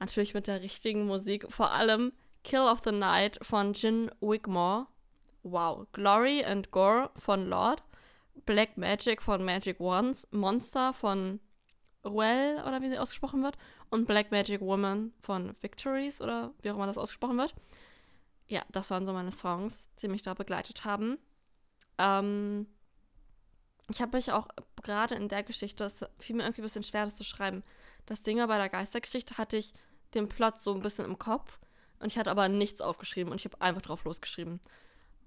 Natürlich 0.00 0.34
mit 0.34 0.46
der 0.46 0.60
richtigen 0.60 1.06
Musik. 1.06 1.46
Vor 1.50 1.70
allem 1.70 2.12
Kill 2.44 2.60
of 2.60 2.82
the 2.84 2.92
Night 2.92 3.38
von 3.42 3.72
Jin 3.72 4.10
Wigmore. 4.20 4.86
Wow. 5.42 5.86
Glory 5.92 6.44
and 6.44 6.70
Gore 6.70 7.10
von 7.16 7.48
Lord. 7.48 7.82
Black 8.44 8.76
Magic 8.76 9.22
von 9.22 9.44
Magic 9.44 9.80
Wands. 9.80 10.28
Monster 10.30 10.92
von 10.92 11.40
Ruel, 12.04 12.62
oder 12.66 12.80
wie 12.82 12.90
sie 12.90 12.98
ausgesprochen 12.98 13.42
wird. 13.42 13.56
und 13.90 14.06
Black 14.06 14.30
Magic 14.30 14.60
Woman 14.60 15.12
von 15.20 15.54
Victories 15.60 16.20
oder 16.20 16.52
wie 16.62 16.70
auch 16.70 16.76
immer 16.76 16.86
das 16.86 16.98
ausgesprochen 16.98 17.38
wird. 17.38 17.54
Ja, 18.48 18.62
das 18.70 18.90
waren 18.90 19.04
so 19.04 19.12
meine 19.12 19.32
Songs, 19.32 19.84
die 20.00 20.08
mich 20.08 20.22
da 20.22 20.34
begleitet 20.34 20.84
haben. 20.84 21.18
Ähm, 22.00 22.66
ich 23.90 24.00
habe 24.00 24.16
mich 24.16 24.32
auch 24.32 24.48
gerade 24.82 25.14
in 25.14 25.28
der 25.28 25.42
Geschichte, 25.42 25.84
es 25.84 26.04
fiel 26.18 26.36
mir 26.36 26.44
irgendwie 26.44 26.62
ein 26.62 26.64
bisschen 26.64 26.82
schwer, 26.82 27.04
das 27.04 27.16
zu 27.16 27.24
schreiben. 27.24 27.62
Das 28.06 28.22
Ding 28.22 28.38
war 28.38 28.48
bei 28.48 28.56
der 28.56 28.70
Geistergeschichte 28.70 29.36
hatte 29.36 29.56
ich 29.56 29.74
den 30.14 30.28
Plot 30.28 30.58
so 30.58 30.74
ein 30.74 30.80
bisschen 30.80 31.04
im 31.04 31.18
Kopf 31.18 31.60
und 31.98 32.06
ich 32.06 32.18
hatte 32.18 32.30
aber 32.30 32.48
nichts 32.48 32.80
aufgeschrieben 32.80 33.30
und 33.30 33.40
ich 33.40 33.44
habe 33.44 33.60
einfach 33.60 33.82
drauf 33.82 34.04
losgeschrieben. 34.04 34.60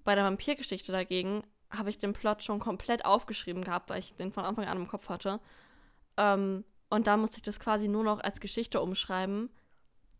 Bei 0.03 0.15
der 0.15 0.23
Vampirgeschichte 0.25 0.91
dagegen 0.91 1.43
habe 1.69 1.89
ich 1.89 1.99
den 1.99 2.13
Plot 2.13 2.43
schon 2.43 2.59
komplett 2.59 3.05
aufgeschrieben 3.05 3.63
gehabt, 3.63 3.89
weil 3.89 3.99
ich 3.99 4.15
den 4.15 4.31
von 4.31 4.45
Anfang 4.45 4.65
an 4.65 4.77
im 4.77 4.87
Kopf 4.87 5.09
hatte. 5.09 5.39
Ähm, 6.17 6.63
und 6.89 7.07
da 7.07 7.17
musste 7.17 7.37
ich 7.37 7.43
das 7.43 7.59
quasi 7.59 7.87
nur 7.87 8.03
noch 8.03 8.19
als 8.19 8.39
Geschichte 8.39 8.81
umschreiben. 8.81 9.49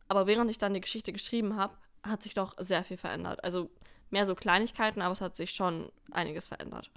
Aber 0.08 0.28
während 0.28 0.50
ich 0.52 0.58
dann 0.58 0.74
die 0.74 0.82
Geschichte 0.82 1.14
geschrieben 1.14 1.56
habe, 1.56 1.78
hat 2.04 2.24
sich 2.24 2.34
doch 2.34 2.56
sehr 2.60 2.84
viel 2.84 2.98
verändert. 2.98 3.44
Also 3.44 3.70
mehr 4.14 4.26
so 4.26 4.36
Kleinigkeiten, 4.36 5.02
aber 5.02 5.12
es 5.12 5.22
hat 5.22 5.36
sich 5.36 5.52
schon 5.52 5.92
einiges 6.12 6.48
verändert. 6.48 6.90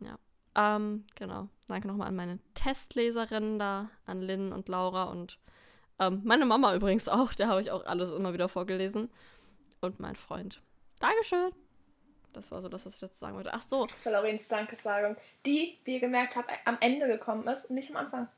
Ja. 0.00 0.16
Ähm, 0.54 1.04
genau. 1.14 1.48
Danke 1.68 1.88
nochmal 1.88 2.08
an 2.08 2.16
meine 2.16 2.38
Testleserinnen 2.54 3.58
da, 3.58 3.90
an 4.06 4.22
Lynn 4.22 4.52
und 4.52 4.68
Laura 4.68 5.04
und 5.04 5.38
ähm, 5.98 6.22
meine 6.24 6.46
Mama 6.46 6.74
übrigens 6.74 7.08
auch. 7.08 7.34
Der 7.34 7.48
habe 7.48 7.60
ich 7.60 7.70
auch 7.70 7.84
alles 7.84 8.10
immer 8.10 8.32
wieder 8.32 8.48
vorgelesen. 8.48 9.10
Und 9.80 10.00
mein 10.00 10.16
Freund. 10.16 10.62
Dankeschön. 11.00 11.52
Das 12.32 12.50
war 12.50 12.62
so 12.62 12.68
das, 12.68 12.86
was 12.86 12.94
ich 12.94 13.00
dazu 13.00 13.18
sagen 13.18 13.36
wollte. 13.36 13.52
Ach 13.52 13.62
so. 13.62 13.84
Das 13.86 14.06
war 14.06 14.12
Laurens 14.12 14.48
Dankesagung, 14.48 15.16
die, 15.44 15.78
wie 15.84 15.94
ihr 15.94 16.00
gemerkt 16.00 16.36
habt, 16.36 16.48
am 16.64 16.78
Ende 16.80 17.06
gekommen 17.08 17.46
ist 17.48 17.66
und 17.66 17.74
nicht 17.74 17.90
am 17.90 17.96
Anfang. 17.96 18.28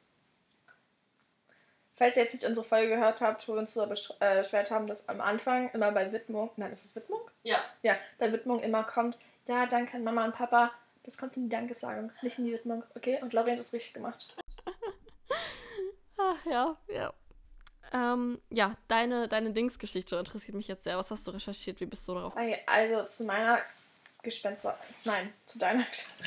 Falls 1.97 2.17
ihr 2.17 2.25
jetzt 2.25 2.35
nicht 2.35 2.45
unsere 2.45 2.67
Folge 2.67 2.95
gehört 2.95 3.21
habt, 3.21 3.47
wo 3.49 3.53
wir 3.53 3.61
uns 3.61 3.75
so 3.75 3.85
äh, 3.85 3.87
beschwert 3.87 4.71
haben, 4.71 4.87
dass 4.87 5.09
am 5.09 5.21
Anfang 5.21 5.71
immer 5.71 5.93
bei 5.93 6.11
Widmung, 6.13 6.51
nein, 6.57 6.73
ist 6.73 6.85
es 6.85 6.97
Widmung? 6.97 7.21
Ja. 7.45 7.59
Ja, 7.83 7.95
bei 8.19 8.33
Widmung 8.33 8.61
immer 8.63 8.83
kommt, 8.83 9.19
ja, 9.47 9.67
danke 9.67 9.97
an 9.97 10.05
Mama 10.05 10.25
und 10.25 10.35
Papa, 10.35 10.73
das 11.05 11.17
kommt 11.19 11.37
in 11.37 11.45
die 11.45 11.49
Dankesagung, 11.51 12.11
nicht 12.23 12.39
in 12.39 12.47
die 12.47 12.53
Widmung, 12.53 12.83
okay? 12.97 13.21
Und 13.23 13.33
Lauren 13.33 13.53
hat 13.53 13.61
es 13.61 13.73
richtig 13.73 13.95
gemacht. 13.95 14.37
Ach 16.19 16.47
ja, 16.47 16.77
ja. 16.89 17.13
Ähm, 17.93 18.41
ja, 18.51 18.77
deine, 18.89 19.29
deine 19.29 19.53
Dingsgeschichte 19.53 20.17
interessiert 20.17 20.57
mich 20.57 20.67
jetzt 20.67 20.85
sehr. 20.85 20.97
Was 20.99 21.11
hast 21.11 21.27
du 21.27 21.31
recherchiert? 21.31 21.81
Wie 21.81 21.87
bist 21.87 22.09
du 22.09 22.15
darauf? 22.15 22.35
Also 22.67 23.05
zu 23.05 23.25
meiner 23.25 23.61
Gespenster. 24.23 24.77
Nein, 25.05 25.33
zu 25.47 25.59
deiner 25.59 25.85
Gespenster. 25.91 26.27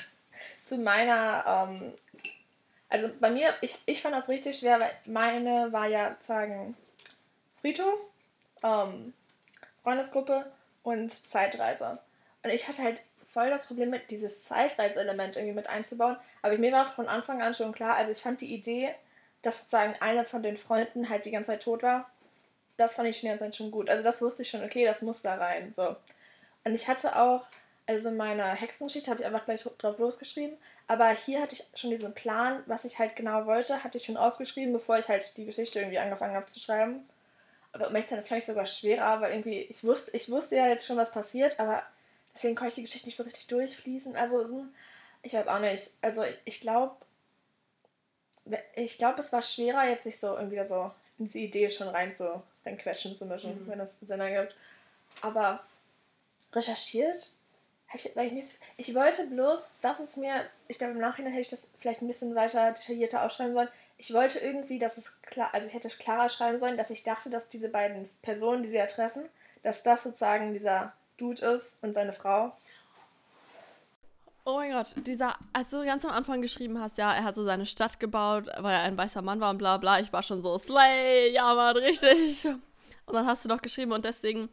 Zu 0.62 0.78
meiner. 0.78 1.68
Ähm, 1.70 1.94
also 2.90 3.10
bei 3.20 3.30
mir, 3.30 3.54
ich, 3.62 3.78
ich 3.86 4.02
fand 4.02 4.16
das 4.16 4.30
richtig 4.30 4.60
schwer, 4.60 4.80
weil 4.80 4.92
meine 5.06 5.72
war 5.74 5.88
ja 5.88 6.16
sagen 6.20 6.76
Friedhof, 7.62 8.00
ähm, 8.64 9.14
Freundesgruppe 9.84 10.52
und 10.84 11.12
Zeitreise. 11.12 12.00
Und 12.44 12.50
ich 12.52 12.68
hatte 12.68 12.84
halt 12.84 13.02
voll 13.34 13.50
das 13.50 13.68
Problem 13.68 13.90
mit, 13.90 14.10
dieses 14.10 14.44
Zeitreiseelement 14.44 15.36
irgendwie 15.36 15.56
mit 15.56 15.70
einzubauen. 15.70 16.18
Aber 16.42 16.58
mir 16.58 16.72
war 16.72 16.86
von 16.86 17.08
Anfang 17.08 17.42
an 17.42 17.54
schon 17.54 17.74
klar, 17.74 17.96
also 17.96 18.12
ich 18.12 18.22
fand 18.22 18.42
die 18.42 18.54
Idee, 18.54 18.96
dass 19.42 19.60
sozusagen 19.60 19.96
einer 20.00 20.26
von 20.26 20.44
den 20.44 20.58
Freunden 20.58 21.10
halt 21.10 21.26
die 21.26 21.32
ganze 21.32 21.52
Zeit 21.52 21.64
tot 21.64 21.84
war, 21.84 22.10
das 22.78 22.96
fand 22.96 23.10
ich 23.10 23.18
schon 23.18 23.28
die 23.28 23.30
ganze 23.30 23.46
Zeit 23.46 23.56
schon 23.56 23.72
gut. 23.72 23.90
Also 23.90 24.04
das 24.04 24.22
wusste 24.22 24.44
ich 24.44 24.50
schon, 24.50 24.64
okay, 24.64 24.86
das 24.86 25.02
muss 25.02 25.22
da 25.22 25.36
rein. 25.36 25.74
So. 25.74 25.96
Und 26.64 26.74
ich 26.74 26.88
hatte 26.88 27.20
auch 27.20 27.46
also 27.88 28.10
in 28.10 28.18
meiner 28.18 28.54
Hexengeschichte 28.54 29.10
habe 29.10 29.22
ich 29.22 29.26
einfach 29.26 29.46
gleich 29.46 29.64
drauf 29.64 29.98
losgeschrieben. 29.98 30.58
Aber 30.88 31.10
hier 31.10 31.42
hatte 31.42 31.56
ich 31.56 31.64
schon 31.74 31.90
diesen 31.90 32.14
Plan, 32.14 32.62
was 32.66 32.86
ich 32.86 33.00
halt 33.00 33.16
genau 33.16 33.46
wollte, 33.46 33.84
hatte 33.84 33.98
ich 33.98 34.06
schon 34.06 34.18
ausgeschrieben, 34.18 34.74
bevor 34.74 35.00
ich 35.00 35.08
halt 35.08 35.36
die 35.38 35.46
Geschichte 35.46 35.80
irgendwie 35.80 36.00
angefangen 36.00 36.36
habe 36.36 36.48
zu 36.48 36.60
schreiben. 36.60 37.08
Aber 37.72 37.88
um 37.88 37.96
ehrlich 37.96 38.08
zu 38.08 38.10
sein, 38.12 38.20
das 38.20 38.28
fand 38.28 38.42
ich 38.42 38.48
sogar 38.48 38.66
schwerer, 38.66 39.22
weil 39.22 39.32
irgendwie, 39.32 39.62
ich 39.62 39.84
wusste, 39.84 40.12
ich 40.16 40.30
wusste 40.30 40.58
ja 40.58 40.68
jetzt 40.68 40.86
schon, 40.86 40.98
was 40.98 41.12
passiert, 41.12 41.60
aber 41.60 41.84
deswegen 42.34 42.56
konnte 42.56 42.70
ich 42.70 42.76
die 42.76 42.84
Geschichte 42.84 43.08
nicht 43.08 43.18
so 43.18 43.24
richtig 43.24 43.48
durchfließen. 43.48 44.16
Also, 44.16 44.44
hm, 44.44 44.74
ich 45.24 45.34
weiß 45.34 45.48
auch 45.48 45.60
nicht. 45.60 45.92
Also, 46.02 46.24
ich 46.44 46.60
glaube, 46.60 46.96
ich 48.76 48.98
glaube, 48.98 49.20
es 49.20 49.32
war 49.32 49.42
schwerer, 49.42 49.88
jetzt 49.88 50.04
sich 50.04 50.20
so 50.20 50.36
irgendwie 50.36 50.64
so 50.66 50.92
in 51.20 51.26
diese 51.26 51.40
Idee 51.40 51.70
schon 51.70 51.88
rein 51.88 52.16
zu 52.16 52.42
reinquetschen 52.66 53.16
zu 53.16 53.26
mischen, 53.26 53.64
mhm. 53.64 53.70
wenn 53.70 53.80
es 53.80 53.98
Sinn 54.02 54.20
ergibt. 54.20 54.56
Aber 55.22 55.62
recherchiert 56.54 57.32
ich, 57.94 58.16
ich, 58.16 58.60
ich 58.78 58.96
wollte 58.96 59.28
bloß, 59.28 59.60
dass 59.82 60.00
es 60.00 60.18
mir, 60.18 60.46
ich 60.68 60.78
glaube 60.78 60.94
im 60.94 61.00
Nachhinein 61.00 61.32
hätte 61.32 61.42
ich 61.42 61.50
das 61.50 61.72
vielleicht 61.80 62.02
ein 62.02 62.08
bisschen 62.08 62.36
weiter 62.36 62.72
detaillierter 62.74 63.24
ausschreiben 63.24 63.54
sollen. 63.54 63.70
Ich 63.98 64.14
wollte 64.14 64.40
irgendwie, 64.40 64.78
dass 64.78 64.98
es 64.98 65.14
klar, 65.22 65.50
also 65.54 65.68
ich 65.68 65.74
hätte 65.74 65.90
klarer 65.90 66.30
schreiben 66.30 66.60
sollen, 66.60 66.78
dass 66.78 66.90
ich 66.90 67.04
dachte, 67.04 67.30
dass 67.30 67.50
diese 67.50 67.70
beiden 67.70 68.10
Personen, 68.22 68.64
die 68.64 68.70
sie 68.70 68.78
ja 68.78 68.86
treffen, 68.88 69.24
dass 69.64 69.84
das 69.84 70.04
sozusagen 70.04 70.54
dieser 70.54 70.94
Dude 71.18 71.46
ist 71.46 71.84
und 71.84 71.94
seine 71.94 72.14
Frau. 72.14 72.56
Oh 74.46 74.58
mein 74.58 74.72
Gott, 74.72 74.94
dieser, 75.06 75.36
als 75.52 75.72
du 75.72 75.84
ganz 75.84 76.06
am 76.06 76.12
Anfang 76.12 76.42
geschrieben 76.42 76.80
hast, 76.80 76.98
ja, 76.98 77.14
er 77.14 77.24
hat 77.24 77.36
so 77.36 77.44
seine 77.44 77.66
Stadt 77.66 78.00
gebaut, 78.00 78.48
weil 78.60 78.74
er 78.74 78.84
ein 78.84 78.98
weißer 78.98 79.22
Mann 79.22 79.42
war 79.42 79.50
und 79.50 79.58
bla 79.58 79.78
bla, 79.78 80.00
ich 80.00 80.14
war 80.14 80.24
schon 80.24 80.42
so, 80.42 80.58
Slay, 80.58 81.32
ja 81.32 81.54
Mann, 81.54 81.76
richtig. 81.76 82.46
Und 82.46 83.14
dann 83.14 83.26
hast 83.26 83.44
du 83.44 83.50
doch 83.50 83.62
geschrieben 83.62 83.94
und 83.94 84.06
deswegen 84.06 84.50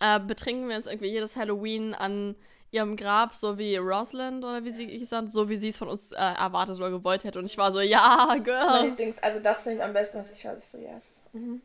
äh, 0.00 0.20
betrinken 0.20 0.68
wir 0.68 0.76
uns 0.76 0.86
irgendwie 0.86 1.10
jedes 1.10 1.36
Halloween 1.36 1.94
an 1.94 2.36
ihrem 2.74 2.96
Grab, 2.96 3.34
so 3.34 3.56
wie 3.56 3.76
Rosalind 3.76 4.44
oder 4.44 4.64
wie 4.64 4.72
sie 4.72 4.86
hieß, 4.86 5.14
so 5.28 5.48
wie 5.48 5.56
sie 5.56 5.68
es 5.68 5.78
von 5.78 5.88
uns 5.88 6.10
äh, 6.12 6.16
erwartet 6.16 6.76
oder 6.76 6.90
gewollt 6.90 7.24
hätte. 7.24 7.38
Und 7.38 7.46
ich 7.46 7.56
war 7.56 7.72
so, 7.72 7.80
ja, 7.80 8.36
Girl. 8.42 8.88
Lieblings, 8.88 9.22
also 9.22 9.38
das 9.38 9.62
finde 9.62 9.78
ich 9.78 9.84
am 9.84 9.92
besten, 9.92 10.18
was 10.18 10.32
ich. 10.32 10.44
Ich 10.44 10.66
so, 10.66 10.78
yes. 10.78 11.22
Mhm. 11.32 11.62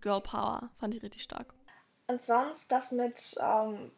Girl 0.00 0.20
Power, 0.20 0.68
fand 0.78 0.94
ich 0.94 1.02
richtig 1.02 1.22
stark. 1.22 1.46
Und 2.06 2.22
sonst 2.22 2.70
das 2.70 2.92
mit, 2.92 3.36
ähm, 3.40 3.90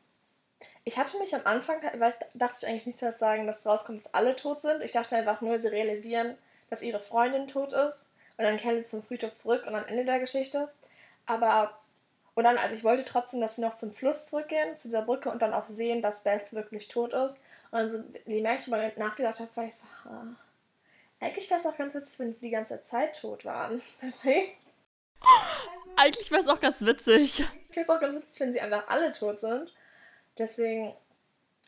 ich 0.85 0.99
hatte 0.99 1.19
mich 1.19 1.35
am 1.35 1.43
Anfang, 1.45 1.79
weil 1.99 2.11
ich 2.11 2.39
dachte 2.39 2.59
ich 2.61 2.67
eigentlich 2.67 2.87
nicht 2.87 2.99
zu 2.99 3.13
sagen, 3.17 3.47
dass 3.47 3.67
rauskommt, 3.67 4.05
dass 4.05 4.15
alle 4.15 4.37
tot 4.37 4.61
sind. 4.61 4.83
Ich 4.83 4.93
dachte 4.93 5.17
einfach 5.17 5.41
nur, 5.41 5.59
sie 5.59 5.69
realisieren, 5.69 6.37
dass 6.71 6.83
ihre 6.83 7.01
Freundin 7.01 7.49
tot 7.49 7.73
ist. 7.73 8.05
Und 8.37 8.45
dann 8.45 8.57
kehren 8.57 8.83
sie 8.83 8.89
zum 8.89 9.03
Friedhof 9.03 9.35
zurück 9.35 9.65
und 9.67 9.75
am 9.75 9.87
Ende 9.87 10.05
der 10.05 10.21
Geschichte. 10.21 10.71
Aber 11.27 11.79
und 12.35 12.45
dann, 12.45 12.59
also 12.59 12.75
ich 12.75 12.85
wollte 12.85 13.05
trotzdem, 13.05 13.41
dass 13.41 13.57
sie 13.57 13.63
noch 13.63 13.77
zum 13.77 13.93
Fluss 13.93 14.27
zurückgehen, 14.27 14.77
zu 14.77 14.89
dieser 14.89 15.03
Brücke 15.03 15.31
und 15.31 15.43
dann 15.43 15.53
auch 15.53 15.65
sehen, 15.65 16.01
dass 16.01 16.23
Beth 16.23 16.53
wirklich 16.53 16.89
tot 16.89 17.13
ist. 17.13 17.39
Und 17.71 17.79
dann 17.79 17.89
so, 17.89 17.99
mehr 18.27 18.55
ich 18.55 18.67
mal 18.69 18.93
nachgedacht 18.97 19.41
habe, 19.41 19.51
war 19.55 19.65
ich 19.65 19.75
so, 19.75 19.87
ah, 20.05 20.25
eigentlich 21.21 21.51
wäre 21.51 21.61
es 21.61 21.67
auch 21.67 21.77
ganz 21.77 21.95
witzig, 21.95 22.19
wenn 22.19 22.33
sie 22.33 22.47
die 22.47 22.51
ganze 22.51 22.83
Zeit 22.83 23.21
tot 23.21 23.45
waren. 23.45 23.83
Deswegen. 24.03 24.53
Eigentlich 25.97 26.31
wäre 26.31 26.41
es 26.41 26.49
auch 26.49 26.61
ganz 26.61 26.81
witzig. 26.81 27.41
Ich 27.69 27.77
wäre 27.77 27.85
es 27.85 27.91
auch 27.91 28.01
ganz 28.01 28.17
witzig, 28.17 28.41
wenn 28.41 28.53
sie 28.53 28.61
einfach 28.61 28.89
alle 28.89 29.13
tot 29.13 29.41
sind. 29.41 29.73
Deswegen, 30.39 30.95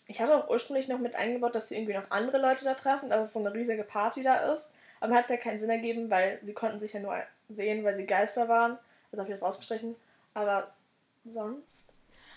ich 0.06 0.20
hatte 0.20 0.34
auch 0.34 0.48
ursprünglich 0.48 0.89
noch 0.89 0.98
mit 0.98 1.14
eingebaut, 1.14 1.55
dass 1.55 1.68
sie 1.68 1.76
irgendwie 1.76 1.94
noch 1.94 2.10
andere 2.10 2.39
Leute 2.39 2.64
da 2.64 2.74
treffen, 2.74 3.10
dass 3.10 3.26
es 3.26 3.32
so 3.34 3.40
eine 3.40 3.52
riesige 3.52 3.84
Party 3.84 4.22
da 4.22 4.52
ist. 4.52 4.68
Aber 5.01 5.10
mir 5.10 5.18
hat 5.18 5.24
es 5.24 5.30
ja 5.30 5.36
keinen 5.36 5.59
Sinn 5.59 5.68
ergeben, 5.68 6.10
weil 6.10 6.39
sie 6.43 6.55
konnten 6.55 6.80
sich 6.80 6.93
ja 6.93 7.01
nur 7.01 7.16
sehen, 7.51 7.84
weil 7.84 7.97
sie 7.97 8.06
Geister 8.06 8.48
waren. 8.48 8.78
Also 9.10 9.22
habe 9.22 9.30
ich 9.30 9.39
das 9.39 9.43
rausgestrichen. 9.43 9.97
Aber 10.34 10.74
sonst. 11.24 11.92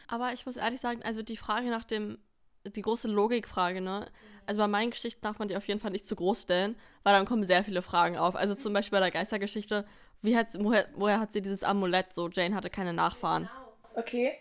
Aber 0.08 0.34
ich 0.34 0.46
muss 0.46 0.58
ehrlich 0.58 0.82
sagen, 0.82 1.02
also 1.04 1.22
die 1.22 1.38
Frage 1.38 1.70
nach 1.70 1.84
dem, 1.84 2.20
die 2.64 2.82
große 2.82 3.08
Logikfrage, 3.08 3.82
ne? 3.82 4.12
Also 4.46 4.60
bei 4.60 4.68
meinen 4.68 4.92
Geschichten 4.92 5.22
darf 5.22 5.40
man 5.40 5.48
die 5.48 5.58
auf 5.58 5.68
jeden 5.68 5.80
Fall 5.80 5.92
nicht 5.92 6.06
zu 6.06 6.16
groß 6.16 6.44
stellen, 6.44 6.76
weil 7.04 7.14
dann 7.14 7.26
kommen 7.26 7.44
sehr 7.44 7.64
viele 7.64 7.82
Fragen 7.82 8.18
auf. 8.18 8.36
Also 8.36 8.56
zum 8.56 8.74
Beispiel 8.74 8.98
bei 8.98 9.02
der 9.02 9.12
Geistergeschichte, 9.12 9.86
wie 10.22 10.38
hat, 10.38 10.48
woher, 10.60 10.88
woher 10.96 11.20
hat 11.20 11.32
sie 11.32 11.42
dieses 11.42 11.64
Amulett? 11.64 12.14
So, 12.14 12.30
Jane 12.30 12.56
hatte 12.56 12.70
keine 12.70 12.94
Nachfahren. 12.94 13.50
Okay. 13.96 14.38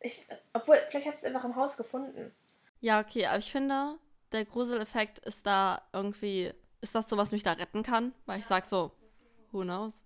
Ich, 0.00 0.26
obwohl, 0.52 0.76
vielleicht 0.88 1.06
hat 1.06 1.16
sie 1.16 1.26
es 1.26 1.34
einfach 1.34 1.44
im 1.44 1.56
Haus 1.56 1.76
gefunden. 1.76 2.32
Ja, 2.80 3.00
okay, 3.00 3.26
aber 3.26 3.38
ich 3.38 3.50
finde, 3.50 3.98
der 4.32 4.44
Gruseleffekt 4.44 5.18
ist 5.20 5.46
da 5.46 5.82
irgendwie, 5.92 6.52
ist 6.80 6.94
das 6.94 7.08
so, 7.08 7.16
was 7.16 7.32
mich 7.32 7.42
da 7.42 7.52
retten 7.52 7.82
kann? 7.82 8.12
Weil 8.26 8.38
ich 8.38 8.46
sag 8.46 8.66
so, 8.66 8.92
who 9.50 9.62
knows? 9.62 10.02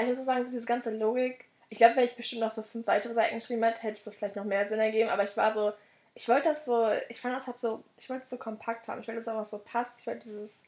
Aber 0.00 0.10
ich 0.10 0.16
muss 0.16 0.20
auch 0.20 0.32
sagen, 0.32 0.46
so 0.46 0.52
diese 0.52 0.64
ganze 0.64 0.90
Logik, 0.90 1.44
ich 1.68 1.76
glaube, 1.76 1.96
wenn 1.96 2.04
ich 2.04 2.16
bestimmt 2.16 2.40
noch 2.40 2.50
so 2.50 2.62
fünf 2.62 2.86
weitere 2.86 3.12
Seiten 3.12 3.38
geschrieben 3.38 3.62
hätte, 3.62 3.82
hätte 3.82 3.98
es 3.98 4.04
das 4.04 4.16
vielleicht 4.16 4.34
noch 4.34 4.44
mehr 4.44 4.64
Sinn 4.64 4.80
ergeben, 4.80 5.10
aber 5.10 5.24
ich 5.24 5.36
war 5.36 5.52
so, 5.52 5.74
ich 6.14 6.26
wollte 6.26 6.48
das 6.48 6.64
so, 6.64 6.90
ich 7.10 7.20
fand 7.20 7.36
das 7.36 7.46
halt 7.46 7.60
so, 7.60 7.84
ich 7.98 8.08
wollte 8.08 8.24
es 8.24 8.30
so 8.30 8.38
kompakt 8.38 8.88
haben, 8.88 9.02
ich 9.02 9.08
wollte, 9.08 9.20
dass 9.20 9.26
es 9.26 9.34
auch 9.34 9.44
so 9.44 9.58
passt, 9.58 10.00
ich 10.00 10.06
wollte 10.06 10.20
dieses, 10.20 10.62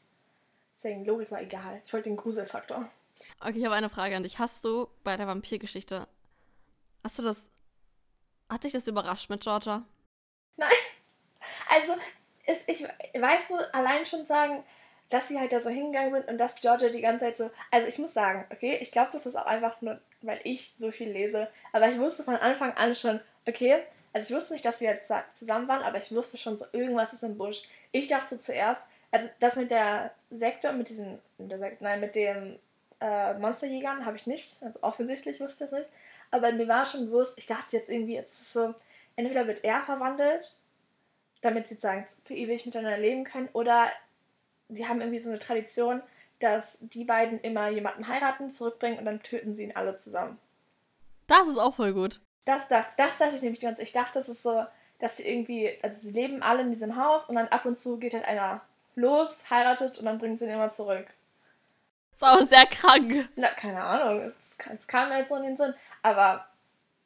deswegen 0.75 1.03
Logik 1.03 1.31
war 1.31 1.41
egal, 1.41 1.81
ich 1.83 1.91
wollte 1.91 2.09
den 2.09 2.15
Gruselfaktor. 2.15 2.87
Okay, 3.39 3.57
ich 3.57 3.65
habe 3.65 3.75
eine 3.75 3.89
Frage 3.89 4.15
an 4.15 4.23
dich. 4.23 4.37
Hast 4.37 4.63
du 4.63 4.87
bei 5.03 5.17
der 5.17 5.25
Vampirgeschichte, 5.25 6.07
hast 7.03 7.17
du 7.17 7.23
das, 7.23 7.49
hat 8.49 8.63
dich 8.63 8.73
das 8.73 8.85
überrascht 8.85 9.31
mit 9.31 9.41
Georgia? 9.41 9.83
Nein, 10.57 10.69
also, 11.69 11.95
ist, 12.45 12.69
ich, 12.69 12.83
weißt 13.19 13.49
du, 13.49 13.73
allein 13.73 14.05
schon 14.05 14.27
sagen, 14.27 14.63
dass 15.09 15.27
sie 15.27 15.39
halt 15.39 15.53
da 15.53 15.59
so 15.59 15.69
hingegangen 15.69 16.11
sind 16.11 16.27
und 16.27 16.37
dass 16.37 16.61
Georgia 16.61 16.89
die 16.89 17.01
ganze 17.01 17.25
Zeit 17.25 17.37
so. 17.37 17.51
Also 17.71 17.87
ich 17.87 17.99
muss 17.99 18.13
sagen, 18.13 18.45
okay, 18.51 18.77
ich 18.81 18.91
glaube, 18.91 19.11
das 19.13 19.25
ist 19.25 19.35
auch 19.35 19.45
einfach 19.45 19.81
nur, 19.81 19.99
weil 20.21 20.39
ich 20.43 20.73
so 20.77 20.91
viel 20.91 21.09
lese. 21.09 21.47
Aber 21.71 21.87
ich 21.89 21.99
wusste 21.99 22.23
von 22.23 22.35
Anfang 22.35 22.73
an 22.73 22.95
schon, 22.95 23.19
okay, 23.47 23.83
also 24.13 24.33
ich 24.33 24.39
wusste 24.39 24.53
nicht, 24.53 24.65
dass 24.65 24.79
sie 24.79 24.85
jetzt 24.85 25.11
zusammen 25.33 25.67
waren, 25.67 25.83
aber 25.83 25.97
ich 25.97 26.13
wusste 26.13 26.37
schon 26.37 26.57
so, 26.57 26.65
irgendwas 26.71 27.13
ist 27.13 27.23
im 27.23 27.37
Busch. 27.37 27.63
Ich 27.91 28.07
dachte 28.07 28.39
zuerst, 28.39 28.87
Also 29.11 29.29
das 29.39 29.55
mit 29.55 29.69
der 29.69 30.11
Sekte 30.31 30.69
und 30.69 30.79
mit 30.79 30.89
diesen, 30.89 31.19
mit 31.37 31.51
der 31.51 31.59
Sekte, 31.59 31.83
nein, 31.83 31.99
mit 31.99 32.15
den 32.15 32.57
äh, 32.99 33.35
Monsterjägern 33.35 34.05
habe 34.05 34.17
ich 34.17 34.25
nicht. 34.25 34.63
Also 34.63 34.79
offensichtlich 34.81 35.39
wusste 35.39 35.65
ich 35.65 35.69
das 35.69 35.79
nicht. 35.79 35.91
Aber 36.31 36.51
mir 36.51 36.67
war 36.67 36.85
schon 36.87 37.05
bewusst, 37.05 37.37
ich 37.37 37.45
dachte 37.45 37.77
jetzt 37.77 37.89
irgendwie, 37.89 38.15
jetzt 38.15 38.41
ist 38.41 38.53
so, 38.53 38.73
entweder 39.15 39.45
wird 39.45 39.63
er 39.63 39.83
verwandelt, 39.83 40.57
damit 41.41 41.67
sie 41.67 41.75
sozusagen 41.75 42.07
für 42.25 42.33
ewig 42.33 42.65
miteinander 42.65 42.97
leben 42.97 43.23
können, 43.23 43.49
oder 43.53 43.91
sie 44.69 44.87
haben 44.87 45.01
irgendwie 45.01 45.19
so 45.19 45.29
eine 45.29 45.39
Tradition, 45.39 46.01
dass 46.39 46.77
die 46.81 47.05
beiden 47.05 47.39
immer 47.41 47.69
jemanden 47.69 48.07
heiraten, 48.07 48.51
zurückbringen 48.51 48.99
und 48.99 49.05
dann 49.05 49.23
töten 49.23 49.55
sie 49.55 49.63
ihn 49.63 49.75
alle 49.75 49.97
zusammen. 49.97 50.39
Das 51.27 51.47
ist 51.47 51.57
auch 51.57 51.75
voll 51.75 51.93
gut. 51.93 52.19
Das, 52.45 52.67
das, 52.67 52.85
das 52.97 53.17
dachte 53.17 53.35
ich 53.35 53.41
nämlich 53.41 53.61
ganz. 53.61 53.79
Ich 53.79 53.93
dachte, 53.93 54.19
das 54.19 54.27
ist 54.27 54.43
so, 54.43 54.65
dass 54.99 55.17
sie 55.17 55.27
irgendwie, 55.27 55.77
also 55.81 55.99
sie 55.99 56.11
leben 56.11 56.43
alle 56.43 56.61
in 56.61 56.71
diesem 56.71 56.97
Haus 56.97 57.25
und 57.27 57.35
dann 57.35 57.47
ab 57.47 57.65
und 57.65 57.79
zu 57.79 57.97
geht 57.97 58.13
halt 58.13 58.25
einer 58.25 58.61
los, 58.95 59.49
heiratet 59.49 59.97
und 59.99 60.05
dann 60.05 60.19
bringen 60.19 60.37
sie 60.37 60.45
ihn 60.45 60.51
immer 60.51 60.71
zurück. 60.71 61.07
Das 62.11 62.17
ist 62.17 62.23
aber 62.23 62.45
sehr 62.45 62.65
krank. 62.65 63.29
Na, 63.35 63.47
keine 63.47 63.81
Ahnung. 63.81 64.33
Es 64.37 64.87
kam 64.87 65.09
mir 65.09 65.19
jetzt 65.19 65.29
so 65.29 65.35
in 65.35 65.43
den 65.43 65.57
Sinn. 65.57 65.73
Aber 66.03 66.45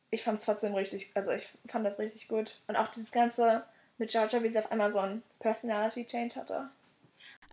ich 0.09 0.23
fand 0.23 0.39
es 0.39 0.45
trotzdem 0.45 0.73
richtig, 0.73 1.11
also 1.13 1.31
ich 1.31 1.49
fand 1.67 1.85
das 1.85 1.99
richtig 1.99 2.27
gut. 2.27 2.59
Und 2.67 2.75
auch 2.75 2.89
dieses 2.89 3.11
Ganze 3.11 3.63
mit 3.97 4.11
Georgia, 4.11 4.43
wie 4.43 4.49
sie 4.49 4.59
auf 4.59 4.71
einmal 4.71 4.91
so 4.91 4.99
ein 4.99 5.23
Personality 5.39 6.05
Change 6.05 6.35
hatte. 6.35 6.69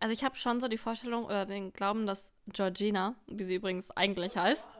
Also 0.00 0.12
ich 0.12 0.24
habe 0.24 0.36
schon 0.36 0.60
so 0.60 0.68
die 0.68 0.78
Vorstellung 0.78 1.24
oder 1.24 1.46
den 1.46 1.72
Glauben, 1.72 2.06
dass 2.06 2.32
Georgina, 2.48 3.14
wie 3.26 3.44
sie 3.44 3.54
übrigens 3.56 3.90
eigentlich 3.92 4.36
heißt, 4.36 4.78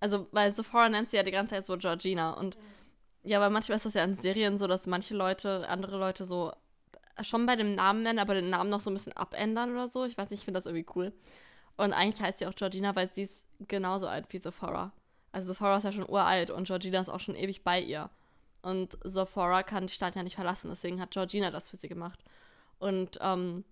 also 0.00 0.28
weil 0.30 0.52
Sephora 0.52 0.88
nennt 0.88 1.10
sie 1.10 1.16
ja 1.16 1.22
die 1.22 1.30
ganze 1.30 1.56
Zeit 1.56 1.66
so 1.66 1.76
Georgina 1.76 2.32
und 2.32 2.56
ja, 3.24 3.38
aber 3.38 3.50
manchmal 3.50 3.76
ist 3.76 3.86
das 3.86 3.94
ja 3.94 4.04
in 4.04 4.14
Serien 4.14 4.56
so, 4.56 4.66
dass 4.66 4.86
manche 4.86 5.14
Leute, 5.14 5.68
andere 5.68 5.98
Leute 5.98 6.24
so 6.24 6.52
schon 7.22 7.46
bei 7.46 7.56
dem 7.56 7.74
Namen 7.74 8.02
nennen, 8.02 8.18
aber 8.18 8.34
den 8.34 8.50
Namen 8.50 8.70
noch 8.70 8.80
so 8.80 8.90
ein 8.90 8.94
bisschen 8.94 9.12
abändern 9.16 9.72
oder 9.72 9.88
so. 9.88 10.04
Ich 10.04 10.16
weiß 10.16 10.30
nicht, 10.30 10.40
ich 10.40 10.44
finde 10.44 10.58
das 10.58 10.66
irgendwie 10.66 10.86
cool. 10.94 11.12
Und 11.76 11.92
eigentlich 11.92 12.22
heißt 12.22 12.38
sie 12.38 12.46
auch 12.46 12.54
Georgina, 12.54 12.94
weil 12.96 13.08
sie 13.08 13.22
ist 13.22 13.46
genauso 13.66 14.06
alt 14.08 14.26
wie 14.30 14.38
Sephora. 14.38 14.92
Also 15.32 15.52
Sephora 15.52 15.76
ist 15.76 15.84
ja 15.84 15.92
schon 15.92 16.08
uralt 16.08 16.50
und 16.50 16.66
Georgina 16.66 17.00
ist 17.00 17.08
auch 17.08 17.20
schon 17.20 17.36
ewig 17.36 17.64
bei 17.64 17.80
ihr. 17.80 18.10
Und 18.62 18.98
Sephora 19.04 19.62
kann 19.62 19.86
die 19.86 19.92
Stadt 19.92 20.16
ja 20.16 20.22
nicht 20.22 20.34
verlassen, 20.34 20.68
deswegen 20.70 21.00
hat 21.00 21.12
Georgina 21.12 21.50
das 21.50 21.68
für 21.68 21.76
sie 21.76 21.88
gemacht. 21.88 22.20
Und 22.78 23.18
ähm, 23.20 23.64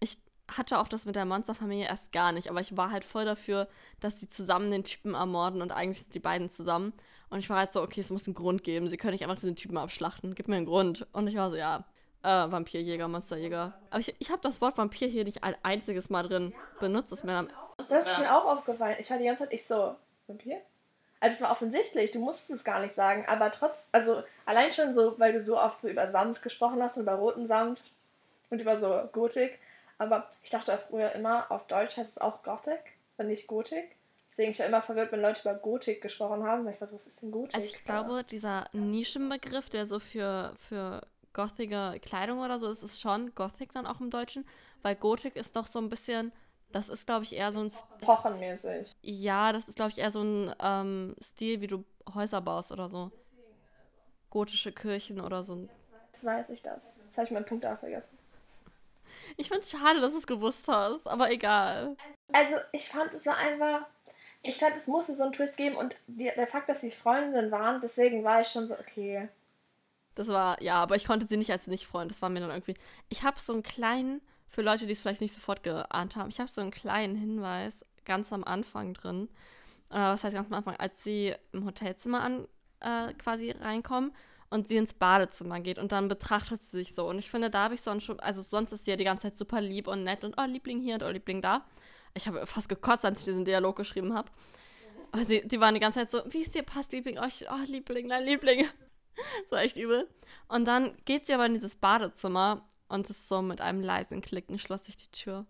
ich 0.00 0.18
hatte 0.48 0.78
auch 0.78 0.88
das 0.88 1.06
mit 1.06 1.16
der 1.16 1.24
Monsterfamilie 1.24 1.86
erst 1.86 2.12
gar 2.12 2.32
nicht, 2.32 2.50
aber 2.50 2.60
ich 2.60 2.76
war 2.76 2.90
halt 2.90 3.04
voll 3.04 3.24
dafür, 3.24 3.68
dass 4.00 4.16
die 4.16 4.28
zusammen 4.28 4.70
den 4.70 4.84
Typen 4.84 5.14
ermorden 5.14 5.62
und 5.62 5.72
eigentlich 5.72 6.02
sind 6.02 6.14
die 6.14 6.20
beiden 6.20 6.48
zusammen. 6.50 6.92
Und 7.30 7.38
ich 7.38 7.50
war 7.50 7.58
halt 7.58 7.72
so, 7.72 7.82
okay, 7.82 8.00
es 8.00 8.10
muss 8.10 8.26
einen 8.26 8.34
Grund 8.34 8.62
geben. 8.62 8.88
Sie 8.88 8.96
können 8.96 9.12
nicht 9.12 9.24
einfach 9.24 9.34
diesen 9.36 9.56
Typen 9.56 9.76
abschlachten. 9.76 10.34
Gib 10.34 10.46
mir 10.46 10.56
einen 10.56 10.66
Grund. 10.66 11.06
Und 11.12 11.26
ich 11.26 11.36
war 11.36 11.50
so, 11.50 11.56
ja, 11.56 11.84
äh, 12.22 12.28
Vampirjäger, 12.28 13.08
Monsterjäger. 13.08 13.74
Aber 13.90 13.98
ich, 13.98 14.14
ich 14.18 14.30
habe 14.30 14.40
das 14.42 14.60
Wort 14.60 14.78
Vampir 14.78 15.08
hier 15.08 15.24
nicht 15.24 15.42
ein 15.42 15.56
einziges 15.62 16.10
Mal 16.10 16.22
drin 16.22 16.54
benutzt. 16.80 17.10
Das, 17.10 17.24
mir 17.24 17.48
das 17.76 17.90
ist 17.90 18.18
mir 18.18 18.36
auch 18.36 18.44
aufgefallen. 18.44 18.96
Ich 19.00 19.10
war 19.10 19.18
die 19.18 19.24
ganze 19.24 19.44
Zeit, 19.44 19.52
ich 19.52 19.66
so, 19.66 19.96
Vampir? 20.26 20.60
Also 21.20 21.36
es 21.36 21.42
war 21.42 21.50
offensichtlich, 21.50 22.10
du 22.10 22.18
musstest 22.18 22.50
es 22.50 22.64
gar 22.64 22.80
nicht 22.80 22.94
sagen, 22.94 23.24
aber 23.26 23.50
trotz, 23.50 23.88
also 23.92 24.22
allein 24.44 24.72
schon 24.72 24.92
so, 24.92 25.18
weil 25.18 25.32
du 25.32 25.40
so 25.40 25.58
oft 25.58 25.80
so 25.80 25.88
über 25.88 26.06
Samt 26.08 26.42
gesprochen 26.42 26.82
hast 26.82 26.96
und 26.96 27.04
über 27.04 27.14
roten 27.14 27.46
Samt 27.46 27.82
und 28.50 28.60
über 28.60 28.76
so 28.76 29.08
Gotik. 29.12 29.58
Aber 30.04 30.28
ich 30.42 30.50
dachte 30.50 30.76
früher 30.78 31.12
immer, 31.12 31.50
auf 31.50 31.66
Deutsch 31.66 31.96
heißt 31.96 32.12
es 32.12 32.18
auch 32.18 32.42
Gothic 32.42 32.80
und 33.16 33.26
nicht 33.26 33.46
Gotik. 33.46 33.96
Deswegen 34.28 34.50
ich 34.50 34.58
ja 34.58 34.66
immer 34.66 34.82
verwirrt, 34.82 35.12
wenn 35.12 35.20
Leute 35.20 35.42
über 35.42 35.54
Gotik 35.54 36.02
gesprochen 36.02 36.42
haben, 36.42 36.64
weil 36.64 36.74
ich 36.74 36.80
war 36.80 36.88
so, 36.88 36.96
was 36.96 37.06
ist 37.06 37.22
denn 37.22 37.30
Gotik? 37.30 37.54
Also 37.54 37.68
ich 37.68 37.84
glaube, 37.84 38.24
dieser 38.24 38.66
Nischenbegriff, 38.72 39.70
der 39.70 39.86
so 39.86 40.00
für, 40.00 40.54
für 40.68 41.02
gothige 41.32 42.00
Kleidung 42.02 42.40
oder 42.40 42.58
so 42.58 42.68
ist, 42.70 42.82
ist 42.82 43.00
schon 43.00 43.32
Gothic 43.34 43.72
dann 43.72 43.86
auch 43.86 44.00
im 44.00 44.10
Deutschen, 44.10 44.44
weil 44.82 44.96
Gotik 44.96 45.36
ist 45.36 45.54
doch 45.54 45.68
so 45.68 45.78
ein 45.78 45.88
bisschen, 45.88 46.32
das 46.72 46.88
ist 46.88 47.06
glaube 47.06 47.22
ich 47.22 47.34
eher 47.34 47.52
so 47.52 47.60
ein... 47.60 47.70
Pochenmäßig. 48.00 48.96
Ja, 49.02 49.52
das 49.52 49.68
ist 49.68 49.76
glaube 49.76 49.92
ich 49.92 49.98
eher 49.98 50.10
so 50.10 50.22
ein 50.22 50.52
ähm, 50.60 51.14
Stil, 51.22 51.60
wie 51.60 51.68
du 51.68 51.84
Häuser 52.12 52.40
baust 52.40 52.72
oder 52.72 52.88
so. 52.88 53.12
Gotische 54.30 54.72
Kirchen 54.72 55.20
oder 55.20 55.44
so. 55.44 55.68
Jetzt 56.12 56.24
weiß 56.24 56.50
ich 56.50 56.60
das. 56.60 56.96
Jetzt 57.04 57.18
habe 57.18 57.26
ich 57.26 57.30
meinen 57.30 57.46
Punkt 57.46 57.64
auch 57.66 57.78
vergessen. 57.78 58.18
Ich 59.36 59.48
finde 59.48 59.62
es 59.62 59.70
schade, 59.70 60.00
dass 60.00 60.12
du 60.12 60.18
es 60.18 60.26
gewusst 60.26 60.66
hast, 60.68 61.06
aber 61.06 61.30
egal. 61.30 61.96
Also, 62.32 62.54
ich 62.72 62.88
fand, 62.88 63.12
es 63.12 63.26
war 63.26 63.36
einfach. 63.36 63.86
Ich 64.42 64.58
fand, 64.58 64.76
es 64.76 64.86
musste 64.86 65.14
so 65.14 65.22
einen 65.22 65.32
Twist 65.32 65.56
geben 65.56 65.76
und 65.76 65.96
die, 66.06 66.30
der 66.36 66.46
Fakt, 66.46 66.68
dass 66.68 66.82
sie 66.82 66.90
Freundinnen 66.90 67.50
waren, 67.50 67.80
deswegen 67.80 68.24
war 68.24 68.42
ich 68.42 68.48
schon 68.48 68.66
so, 68.66 68.78
okay. 68.78 69.28
Das 70.14 70.28
war, 70.28 70.60
ja, 70.62 70.74
aber 70.74 70.96
ich 70.96 71.06
konnte 71.06 71.26
sie 71.26 71.38
nicht 71.38 71.50
als 71.50 71.66
Nicht-Freund. 71.66 72.10
Das 72.10 72.22
war 72.22 72.28
mir 72.28 72.40
dann 72.40 72.50
irgendwie. 72.50 72.74
Ich 73.08 73.22
habe 73.22 73.40
so 73.40 73.52
einen 73.54 73.62
kleinen, 73.62 74.20
für 74.48 74.62
Leute, 74.62 74.86
die 74.86 74.92
es 74.92 75.00
vielleicht 75.00 75.22
nicht 75.22 75.34
sofort 75.34 75.62
geahnt 75.62 76.16
haben, 76.16 76.28
ich 76.28 76.40
habe 76.40 76.50
so 76.50 76.60
einen 76.60 76.70
kleinen 76.70 77.16
Hinweis 77.16 77.84
ganz 78.04 78.32
am 78.32 78.44
Anfang 78.44 78.94
drin. 78.94 79.28
Äh, 79.90 79.96
was 79.96 80.24
heißt 80.24 80.34
ganz 80.34 80.48
am 80.48 80.54
Anfang? 80.54 80.76
Als 80.76 81.02
sie 81.02 81.34
im 81.52 81.64
Hotelzimmer 81.64 82.22
an 82.22 82.46
äh, 82.80 83.14
quasi 83.14 83.50
reinkommen 83.50 84.12
und 84.50 84.68
sie 84.68 84.76
ins 84.76 84.94
Badezimmer 84.94 85.60
geht 85.60 85.78
und 85.78 85.92
dann 85.92 86.08
betrachtet 86.08 86.60
sie 86.60 86.78
sich 86.78 86.94
so. 86.94 87.08
Und 87.08 87.18
ich 87.18 87.30
finde, 87.30 87.50
da 87.50 87.64
habe 87.64 87.74
ich 87.74 87.82
sonst 87.82 88.04
schon, 88.04 88.20
also 88.20 88.42
sonst 88.42 88.72
ist 88.72 88.84
sie 88.84 88.92
ja 88.92 88.96
die 88.96 89.04
ganze 89.04 89.24
Zeit 89.24 89.38
super 89.38 89.60
lieb 89.60 89.88
und 89.88 90.04
nett 90.04 90.24
und 90.24 90.34
oh, 90.38 90.44
Liebling 90.44 90.80
hier 90.80 90.94
und 90.94 91.02
oh, 91.02 91.10
Liebling 91.10 91.42
da. 91.42 91.64
Ich 92.14 92.28
habe 92.28 92.46
fast 92.46 92.68
gekotzt, 92.68 93.04
als 93.04 93.20
ich 93.20 93.24
diesen 93.24 93.44
Dialog 93.44 93.76
geschrieben 93.76 94.14
habe. 94.14 94.30
Aber 95.12 95.24
sie, 95.24 95.46
die 95.46 95.60
waren 95.60 95.74
die 95.74 95.80
ganze 95.80 96.00
Zeit 96.00 96.10
so, 96.10 96.22
wie 96.32 96.42
es 96.42 96.50
dir 96.50 96.62
passt, 96.62 96.92
Liebling, 96.92 97.18
oh, 97.18 97.28
oh 97.50 97.64
Liebling, 97.66 98.06
nein, 98.06 98.24
Liebling. 98.24 98.66
so 99.50 99.56
echt 99.56 99.76
übel. 99.76 100.08
Und 100.48 100.64
dann 100.66 100.96
geht 101.04 101.26
sie 101.26 101.34
aber 101.34 101.46
in 101.46 101.54
dieses 101.54 101.76
Badezimmer 101.76 102.68
und 102.88 103.08
ist 103.10 103.28
so 103.28 103.42
mit 103.42 103.60
einem 103.60 103.80
leisen 103.80 104.20
Klicken 104.20 104.58
schloss 104.58 104.86
sich 104.86 104.96
die 104.96 105.10
Tür. 105.10 105.46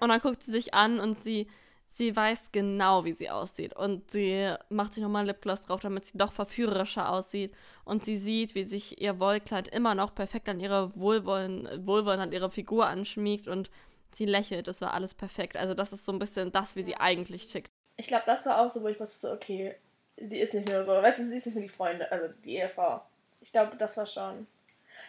Und 0.00 0.08
dann 0.08 0.20
guckt 0.20 0.42
sie 0.42 0.50
sich 0.50 0.74
an 0.74 0.98
und 0.98 1.16
sie 1.16 1.46
sie 1.90 2.14
weiß 2.14 2.52
genau, 2.52 3.04
wie 3.04 3.12
sie 3.12 3.28
aussieht. 3.28 3.76
Und 3.76 4.10
sie 4.10 4.54
macht 4.70 4.94
sich 4.94 5.02
nochmal 5.02 5.26
Lipgloss 5.26 5.66
drauf, 5.66 5.80
damit 5.80 6.06
sie 6.06 6.16
doch 6.16 6.32
verführerischer 6.32 7.10
aussieht. 7.10 7.52
Und 7.84 8.04
sie 8.04 8.16
sieht, 8.16 8.54
wie 8.54 8.64
sich 8.64 9.00
ihr 9.02 9.18
Wollkleid 9.18 9.68
immer 9.68 9.94
noch 9.94 10.14
perfekt 10.14 10.48
an 10.48 10.60
ihre 10.60 10.94
Wohlwollen, 10.96 11.86
Wohlwollen 11.86 12.20
an 12.20 12.32
ihre 12.32 12.50
Figur 12.50 12.86
anschmiegt 12.86 13.48
und 13.48 13.70
sie 14.12 14.24
lächelt. 14.24 14.68
Es 14.68 14.80
war 14.80 14.94
alles 14.94 15.14
perfekt. 15.14 15.56
Also 15.56 15.74
das 15.74 15.92
ist 15.92 16.04
so 16.04 16.12
ein 16.12 16.20
bisschen 16.20 16.52
das, 16.52 16.76
wie 16.76 16.84
sie 16.84 16.96
eigentlich 16.96 17.50
tickt. 17.50 17.70
Ich 17.96 18.06
glaube, 18.06 18.24
das 18.24 18.46
war 18.46 18.60
auch 18.60 18.70
so, 18.70 18.82
wo 18.82 18.88
ich 18.88 18.98
wusste, 18.98 19.20
so, 19.20 19.32
okay, 19.32 19.74
sie 20.16 20.38
ist 20.38 20.54
nicht 20.54 20.68
nur 20.68 20.84
so, 20.84 20.92
weißt 20.92 21.18
du, 21.18 21.26
sie 21.26 21.36
ist 21.36 21.46
nicht 21.46 21.56
nur 21.56 21.64
die 21.64 21.68
Freundin, 21.68 22.06
also 22.10 22.32
die 22.44 22.56
Ehefrau. 22.56 23.02
Ich 23.40 23.52
glaube, 23.52 23.76
das 23.76 23.96
war 23.96 24.06
schon. 24.06 24.46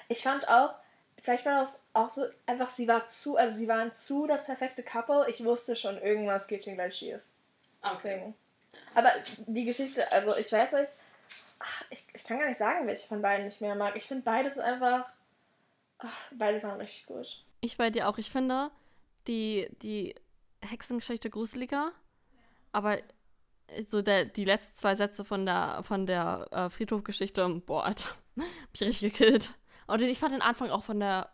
Ich 0.09 0.23
fand 0.23 0.49
auch, 0.49 0.73
vielleicht 1.22 1.45
war 1.45 1.61
das 1.61 1.81
auch 1.93 2.10
so, 2.10 2.26
einfach 2.45 2.69
sie 2.69 2.88
war 2.88 3.06
zu, 3.06 3.38
also 3.38 3.56
sie 3.56 3.68
waren 3.68 3.93
zu 3.93 4.27
das 4.27 4.45
perfekte 4.45 4.84
Couple. 4.84 5.30
Ich 5.30 5.43
wusste 5.45 5.76
schon, 5.76 5.98
irgendwas 5.98 6.48
geht 6.48 6.64
hier 6.64 6.73
gleich 6.73 6.95
schief. 6.95 7.19
Okay. 7.81 7.93
Deswegen. 7.93 8.35
Aber 8.95 9.11
die 9.48 9.64
Geschichte, 9.64 10.11
also 10.11 10.35
ich 10.35 10.52
weiß 10.52 10.73
nicht, 10.73 10.89
ach, 11.60 11.84
ich, 11.89 12.06
ich 12.14 12.23
kann 12.23 12.39
gar 12.39 12.48
nicht 12.48 12.57
sagen, 12.57 12.88
welche 12.88 13.07
von 13.07 13.22
beiden 13.22 13.48
ich 13.48 13.61
mehr 13.61 13.76
mag. 13.76 13.95
Ich 13.95 14.06
finde 14.06 14.23
beides 14.23 14.57
einfach, 14.57 15.06
ach, 15.99 16.18
beide 16.31 16.61
waren 16.64 16.80
richtig 16.80 17.06
gut. 17.06 17.43
Ich 17.61 17.77
bei 17.77 17.89
dir 17.89 18.10
auch. 18.10 18.18
Ich 18.18 18.31
finde 18.31 18.72
die, 19.27 19.69
die 19.81 20.15
Hexengeschichte 20.61 21.30
gruseliger, 21.30 21.91
aber 22.72 22.98
so 23.85 24.02
der, 24.02 24.26
die 24.26 24.45
letzten 24.45 24.76
zwei 24.76 24.95
Sätze 24.95 25.23
von 25.23 25.45
der, 25.45 25.81
von 25.84 26.06
der 26.06 26.48
äh, 26.52 26.69
Friedhofgeschichte, 26.69 27.61
boah, 27.65 27.85
Alter, 27.85 28.10
hab 28.39 28.73
ich 28.73 28.81
richtig 28.81 29.14
gekillt. 29.14 29.49
Und 29.91 30.01
ich 30.03 30.19
fand 30.19 30.34
den 30.34 30.41
Anfang 30.41 30.69
auch 30.69 30.84
von 30.84 31.01
der 31.01 31.30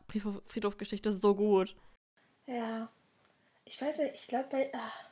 Friedhofgeschichte 0.48 1.14
so 1.14 1.36
gut. 1.36 1.76
Ja. 2.48 2.90
Ich 3.66 3.80
weiß 3.80 4.00
nicht, 4.00 4.16
ich 4.16 4.28
glaube 4.28 4.48
bei. 4.50 4.72
Ach. 4.76 5.04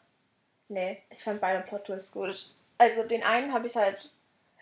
Nee, 0.67 1.03
ich 1.11 1.23
fand 1.23 1.41
beide 1.41 1.61
Plot-Twists 1.61 2.11
gut. 2.11 2.55
Also 2.79 3.07
den 3.07 3.21
einen 3.21 3.53
habe 3.53 3.67
ich 3.67 3.75
halt. 3.75 4.11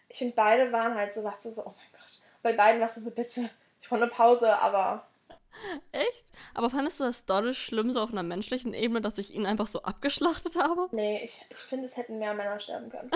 Ich 0.10 0.18
finde 0.18 0.36
beide 0.36 0.74
waren 0.74 0.96
halt 0.96 1.14
so, 1.14 1.24
was 1.24 1.42
du 1.42 1.52
so, 1.52 1.62
oh 1.62 1.70
mein 1.70 1.92
Gott. 1.94 2.22
Bei 2.42 2.54
beiden 2.54 2.82
warst 2.82 2.98
du 2.98 3.02
so, 3.02 3.12
bitte, 3.12 3.50
ich 3.82 3.90
wollte 3.90 4.04
eine 4.04 4.12
Pause, 4.12 4.60
aber. 4.60 5.08
Echt? 5.94 6.26
Aber 6.54 6.70
fandest 6.70 7.00
du 7.00 7.06
das 7.06 7.26
dolle 7.26 7.54
schlimm, 7.54 7.94
so 7.94 8.02
auf 8.02 8.12
einer 8.12 8.24
menschlichen 8.24 8.74
Ebene, 8.74 9.00
dass 9.00 9.18
ich 9.18 9.34
ihn 9.34 9.46
einfach 9.46 9.68
so 9.68 9.84
abgeschlachtet 9.84 10.58
habe? 10.58 10.90
Nee, 10.92 11.24
ich, 11.24 11.46
ich 11.50 11.58
finde, 11.58 11.86
es 11.86 11.96
hätten 11.96 12.20
mehr 12.20 12.34
Männer 12.34 12.60
sterben 12.60 12.90
können. 12.90 13.12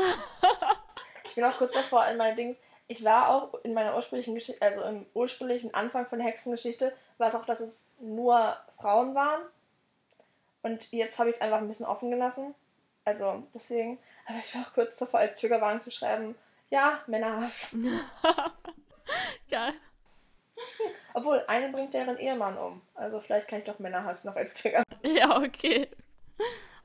ich 1.26 1.36
bin 1.36 1.44
auch 1.44 1.58
kurz 1.58 1.74
davor 1.74 2.08
in 2.08 2.16
meinen 2.16 2.38
Dings 2.38 2.58
ich 2.88 3.04
war 3.04 3.30
auch 3.30 3.54
in 3.64 3.74
meiner 3.74 3.96
ursprünglichen 3.96 4.36
Geschichte, 4.36 4.62
also 4.62 4.82
im 4.82 5.06
ursprünglichen 5.14 5.74
Anfang 5.74 6.06
von 6.06 6.20
Hexengeschichte, 6.20 6.94
war 7.18 7.28
es 7.28 7.36
auch, 7.36 7.46
dass 7.46 7.60
es 7.60 7.86
nur 8.00 8.56
Frauen 8.78 9.14
waren. 9.14 9.42
Und 10.64 10.92
jetzt 10.92 11.20
habe 11.20 11.30
ich 11.30 11.36
es 11.36 11.42
einfach 11.42 11.58
ein 11.58 11.68
bisschen 11.68 11.86
offen 11.86 12.12
gelassen. 12.12 12.56
Also 13.04 13.44
deswegen, 13.54 14.00
aber 14.26 14.38
ich 14.40 14.54
war 14.56 14.64
auch 14.64 14.74
kurz 14.74 14.98
davor, 14.98 15.20
als 15.20 15.38
Triggerwarnung 15.38 15.82
zu 15.82 15.92
schreiben, 15.92 16.36
ja, 16.70 17.02
Männerhass. 17.08 17.76
Geil. 19.50 19.74
Obwohl, 21.14 21.44
eine 21.48 21.72
bringt 21.72 21.94
deren 21.94 22.18
Ehemann 22.18 22.58
um. 22.58 22.82
Also 22.96 23.22
vielleicht 23.22 23.48
kann 23.48 23.60
ich 23.60 23.66
doch 23.66 23.80
Männerhass 23.80 24.26
noch 24.26 24.36
als 24.36 24.56
Trigger. 24.56 24.84
Ja, 25.04 25.38
okay. 25.38 25.90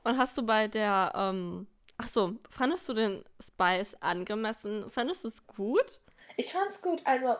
Und 0.03 0.17
hast 0.17 0.37
du 0.37 0.43
bei 0.43 0.67
der 0.67 1.11
ähm, 1.15 1.67
Ach 1.97 2.07
so, 2.07 2.35
fandest 2.49 2.89
du 2.89 2.93
den 2.93 3.23
Spice 3.39 3.95
angemessen? 4.01 4.89
Fandest 4.89 5.23
du 5.23 5.27
es 5.27 5.45
gut? 5.47 5.99
Ich 6.37 6.51
fand 6.51 6.69
es 6.69 6.81
gut. 6.81 7.01
Also, 7.05 7.35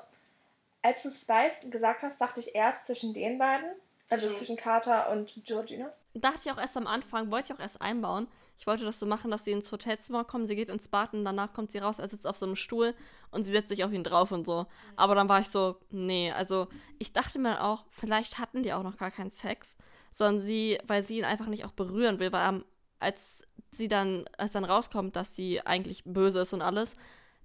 als 0.81 1.03
du 1.03 1.09
Spice 1.09 1.69
gesagt 1.69 2.03
hast, 2.03 2.21
dachte 2.21 2.39
ich 2.39 2.53
erst 2.55 2.85
zwischen 2.85 3.13
den 3.13 3.37
beiden. 3.37 3.69
Also 4.09 4.31
zwischen 4.31 4.57
Carter 4.57 5.11
und 5.11 5.33
Georgina. 5.43 5.91
Dachte 6.13 6.41
ich 6.45 6.51
auch 6.51 6.57
erst 6.57 6.77
am 6.77 6.85
Anfang, 6.85 7.31
wollte 7.31 7.47
ich 7.51 7.57
auch 7.57 7.61
erst 7.61 7.81
einbauen. 7.81 8.27
Ich 8.59 8.67
wollte 8.67 8.85
das 8.85 8.99
so 8.99 9.05
machen, 9.05 9.31
dass 9.31 9.45
sie 9.45 9.51
ins 9.51 9.71
Hotelzimmer 9.71 10.23
kommen, 10.23 10.45
sie 10.45 10.55
geht 10.55 10.69
ins 10.69 10.87
Bad 10.87 11.13
und 11.13 11.25
danach 11.25 11.53
kommt 11.53 11.71
sie 11.71 11.79
raus, 11.79 11.97
er 11.97 12.07
sitzt 12.07 12.27
auf 12.27 12.37
so 12.37 12.45
einem 12.45 12.55
Stuhl 12.55 12.93
und 13.31 13.43
sie 13.43 13.51
setzt 13.51 13.69
sich 13.69 13.83
auf 13.83 13.91
ihn 13.91 14.03
drauf 14.03 14.31
und 14.31 14.45
so. 14.45 14.67
Aber 14.95 15.15
dann 15.15 15.27
war 15.27 15.39
ich 15.39 15.49
so, 15.49 15.77
nee, 15.89 16.31
also 16.31 16.67
ich 16.99 17.13
dachte 17.13 17.39
mir 17.39 17.63
auch, 17.63 17.85
vielleicht 17.89 18.37
hatten 18.37 18.61
die 18.61 18.73
auch 18.73 18.83
noch 18.83 18.97
gar 18.97 19.09
keinen 19.09 19.31
Sex, 19.31 19.75
sondern 20.11 20.45
sie, 20.45 20.77
weil 20.85 21.01
sie 21.01 21.17
ihn 21.17 21.25
einfach 21.25 21.47
nicht 21.47 21.65
auch 21.65 21.71
berühren 21.71 22.19
will, 22.19 22.31
weil 22.31 22.63
als 22.99 23.43
sie 23.73 23.87
dann, 23.87 24.25
als 24.37 24.51
dann 24.51 24.65
rauskommt, 24.65 25.15
dass 25.15 25.35
sie 25.35 25.61
eigentlich 25.65 26.03
böse 26.05 26.41
ist 26.41 26.53
und 26.53 26.61
alles, 26.61 26.93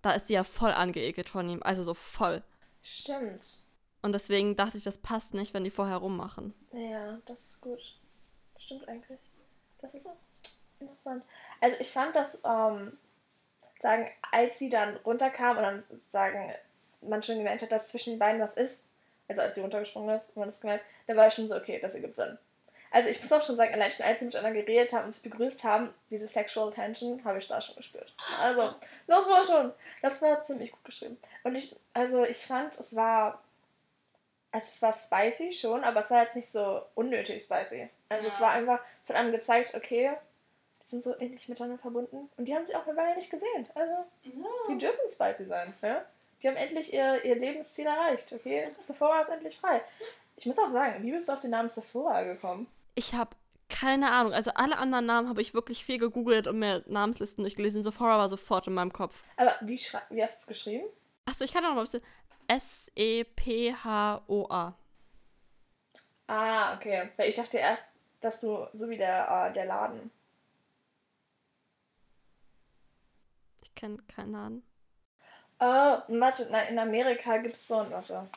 da 0.03 0.13
ist 0.13 0.29
sie 0.29 0.35
ja 0.35 0.45
voll 0.45 0.71
angeekelt 0.71 1.29
von 1.29 1.49
ihm, 1.49 1.63
also 1.63 1.83
so 1.83 1.95
voll. 1.95 2.43
Stimmt. 2.83 3.47
Und 4.03 4.13
deswegen 4.13 4.57
dachte 4.57 4.79
ich, 4.79 4.85
das 4.85 4.99
passt 4.99 5.35
nicht, 5.35 5.55
wenn 5.55 5.65
die 5.65 5.71
vorher 5.71 5.97
rummachen. 5.97 6.55
Ja, 6.73 7.19
das 7.27 7.41
ist 7.51 7.61
gut. 7.61 7.97
Stimmt 8.57 8.89
eigentlich. 8.89 9.19
Das 9.81 9.95
ist 9.95 10.07
auch 10.07 10.17
interessant. 10.79 11.25
Also 11.61 11.77
ich 11.81 11.91
fand 11.91 12.15
das, 12.15 12.41
ähm, 12.45 12.97
sagen, 13.81 14.09
als 14.33 14.59
sie 14.59 14.71
dann 14.71 14.97
runterkam 14.99 15.57
und 15.57 15.63
dann 15.63 15.85
sagen, 16.11 16.53
man 17.01 17.23
schon 17.23 17.39
gemerkt 17.39 17.63
hat, 17.63 17.73
dass 17.73 17.89
zwischen 17.89 18.11
den 18.11 18.19
beiden 18.19 18.41
was 18.41 18.57
ist, 18.57 18.87
also 19.29 19.43
als 19.43 19.55
sie 19.55 19.61
runtergesprungen 19.61 20.15
ist, 20.15 20.31
und 20.31 20.37
man 20.37 20.49
das 20.49 20.61
gemerkt, 20.61 20.85
da 21.07 21.17
war 21.17 21.27
ich 21.27 21.35
schon 21.35 21.49
so, 21.49 21.57
okay, 21.57 21.79
das 21.81 21.95
ergibt 21.95 22.17
Sinn. 22.17 22.39
Also 22.91 23.09
ich 23.09 23.21
muss 23.21 23.33
auch 23.33 23.43
schon 23.43 23.57
sagen, 23.57 23.73
allein 23.75 23.91
schon 23.91 24.07
als 24.07 24.19
sie 24.21 24.25
miteinander 24.27 24.61
geredet 24.61 24.93
haben 24.93 25.05
und 25.07 25.13
sich 25.13 25.23
begrüßt 25.23 25.63
haben, 25.65 25.93
diese 26.11 26.27
Sexual 26.27 26.73
Tension 26.73 27.23
habe 27.25 27.39
ich 27.39 27.47
da 27.49 27.61
schon 27.61 27.77
gespürt. 27.77 28.15
Also, 28.43 28.75
das 29.07 29.29
war 29.29 29.45
schon, 29.45 29.73
das 30.03 30.23
war 30.23 30.41
ziemlich 30.41 30.73
gut 30.73 30.85
geschrieben. 30.85 31.19
Und 31.45 31.55
ich, 31.55 31.77
also 31.93 32.25
ich 32.25 32.39
fand, 32.47 32.75
es 32.75 32.97
war, 32.97 33.43
also 34.53 34.67
es 34.69 34.81
war 34.83 34.93
spicy 34.95 35.53
schon, 35.53 35.85
aber 35.85 36.01
es 36.01 36.11
war 36.11 36.23
jetzt 36.23 36.37
nicht 36.37 36.51
so 36.51 36.83
unnötig 36.95 37.43
spicy. 37.43 37.89
Also 38.09 38.29
es 38.29 38.35
Ja. 38.35 38.41
war 38.41 38.51
einfach, 38.53 38.81
es 39.03 39.11
hat 39.11 39.17
einem 39.17 39.33
gezeigt, 39.33 39.75
okay, 39.75 40.13
die 40.83 40.89
sind 40.89 41.05
so 41.05 41.15
ähnlich 41.21 41.47
miteinander 41.49 41.77
verbunden 41.79 42.31
und 42.39 42.49
die 42.49 42.55
haben 42.55 42.65
sich 42.65 42.75
auch 42.75 42.87
eine 42.87 42.97
Weile 42.97 43.17
nicht 43.17 43.31
gesehen. 43.31 43.69
Also, 43.75 44.07
die 44.69 44.79
dürfen 44.79 45.09
spicy 45.13 45.45
sein, 45.45 45.75
ja? 45.83 46.03
Die 46.43 46.49
haben 46.49 46.57
endlich 46.57 46.93
ihr, 46.95 47.23
ihr 47.25 47.35
Lebensziel 47.35 47.87
erreicht, 47.87 48.33
okay? 48.33 48.69
Sephora 48.79 49.21
ist 49.21 49.29
endlich 49.29 49.59
frei. 49.59 49.83
Ich 50.37 50.47
muss 50.47 50.59
auch 50.59 50.71
sagen, 50.71 51.03
wie 51.03 51.11
bist 51.13 51.29
du 51.29 51.33
auf 51.33 51.41
den 51.41 51.51
Namen 51.51 51.69
Sephora 51.69 52.23
gekommen? 52.23 52.69
Ich 52.99 53.15
habe 53.15 53.37
keine 53.69 54.11
Ahnung. 54.11 54.33
Also 54.33 54.51
alle 54.55 54.77
anderen 54.77 55.07
Namen 55.07 55.29
habe 55.29 55.41
ich 55.41 55.55
wirklich 55.55 55.85
viel 55.85 55.99
gegoogelt 55.99 56.49
und 56.49 56.59
mir 56.59 56.83
Namenslisten 56.89 57.45
durchgelesen. 57.45 57.85
Sephora 57.85 58.19
war 58.19 58.29
sofort 58.29 58.67
in 58.67 58.75
meinem 58.75 58.93
Kopf. 58.93 59.23
Aber 59.37 59.55
wie, 59.61 59.81
wie 60.11 60.21
hast 60.21 60.39
du 60.39 60.41
es 60.41 60.47
geschrieben? 60.49 60.85
Achso, 61.25 61.45
ich 61.45 61.53
kann 61.53 61.65
auch 61.65 61.69
noch 61.69 61.77
mal 61.77 61.83
ein 61.83 61.85
bisschen. 61.85 62.03
S-E-P-H-O-A. 62.49 63.55
Ah, 66.27 66.75
okay. 66.75 67.11
Weil 67.17 67.29
ich 67.29 67.37
dachte 67.37 67.59
erst, 67.59 67.93
dass 68.21 68.41
du, 68.41 68.67
so 68.73 68.89
wie 68.91 68.97
der, 68.97 69.47
äh, 69.49 69.53
der 69.53 69.67
Laden. 69.67 70.11
Ich 73.63 73.73
kenne 73.77 73.99
keinen 74.09 74.33
Namen. 74.33 74.65
Oh, 75.61 75.99
warte, 76.09 76.49
nein, 76.51 76.67
in 76.69 76.81
Amerika 76.81 77.37
gibt 77.37 77.55
es 77.55 77.69
so 77.69 77.77
ein, 77.79 77.93
warte. 77.93 78.29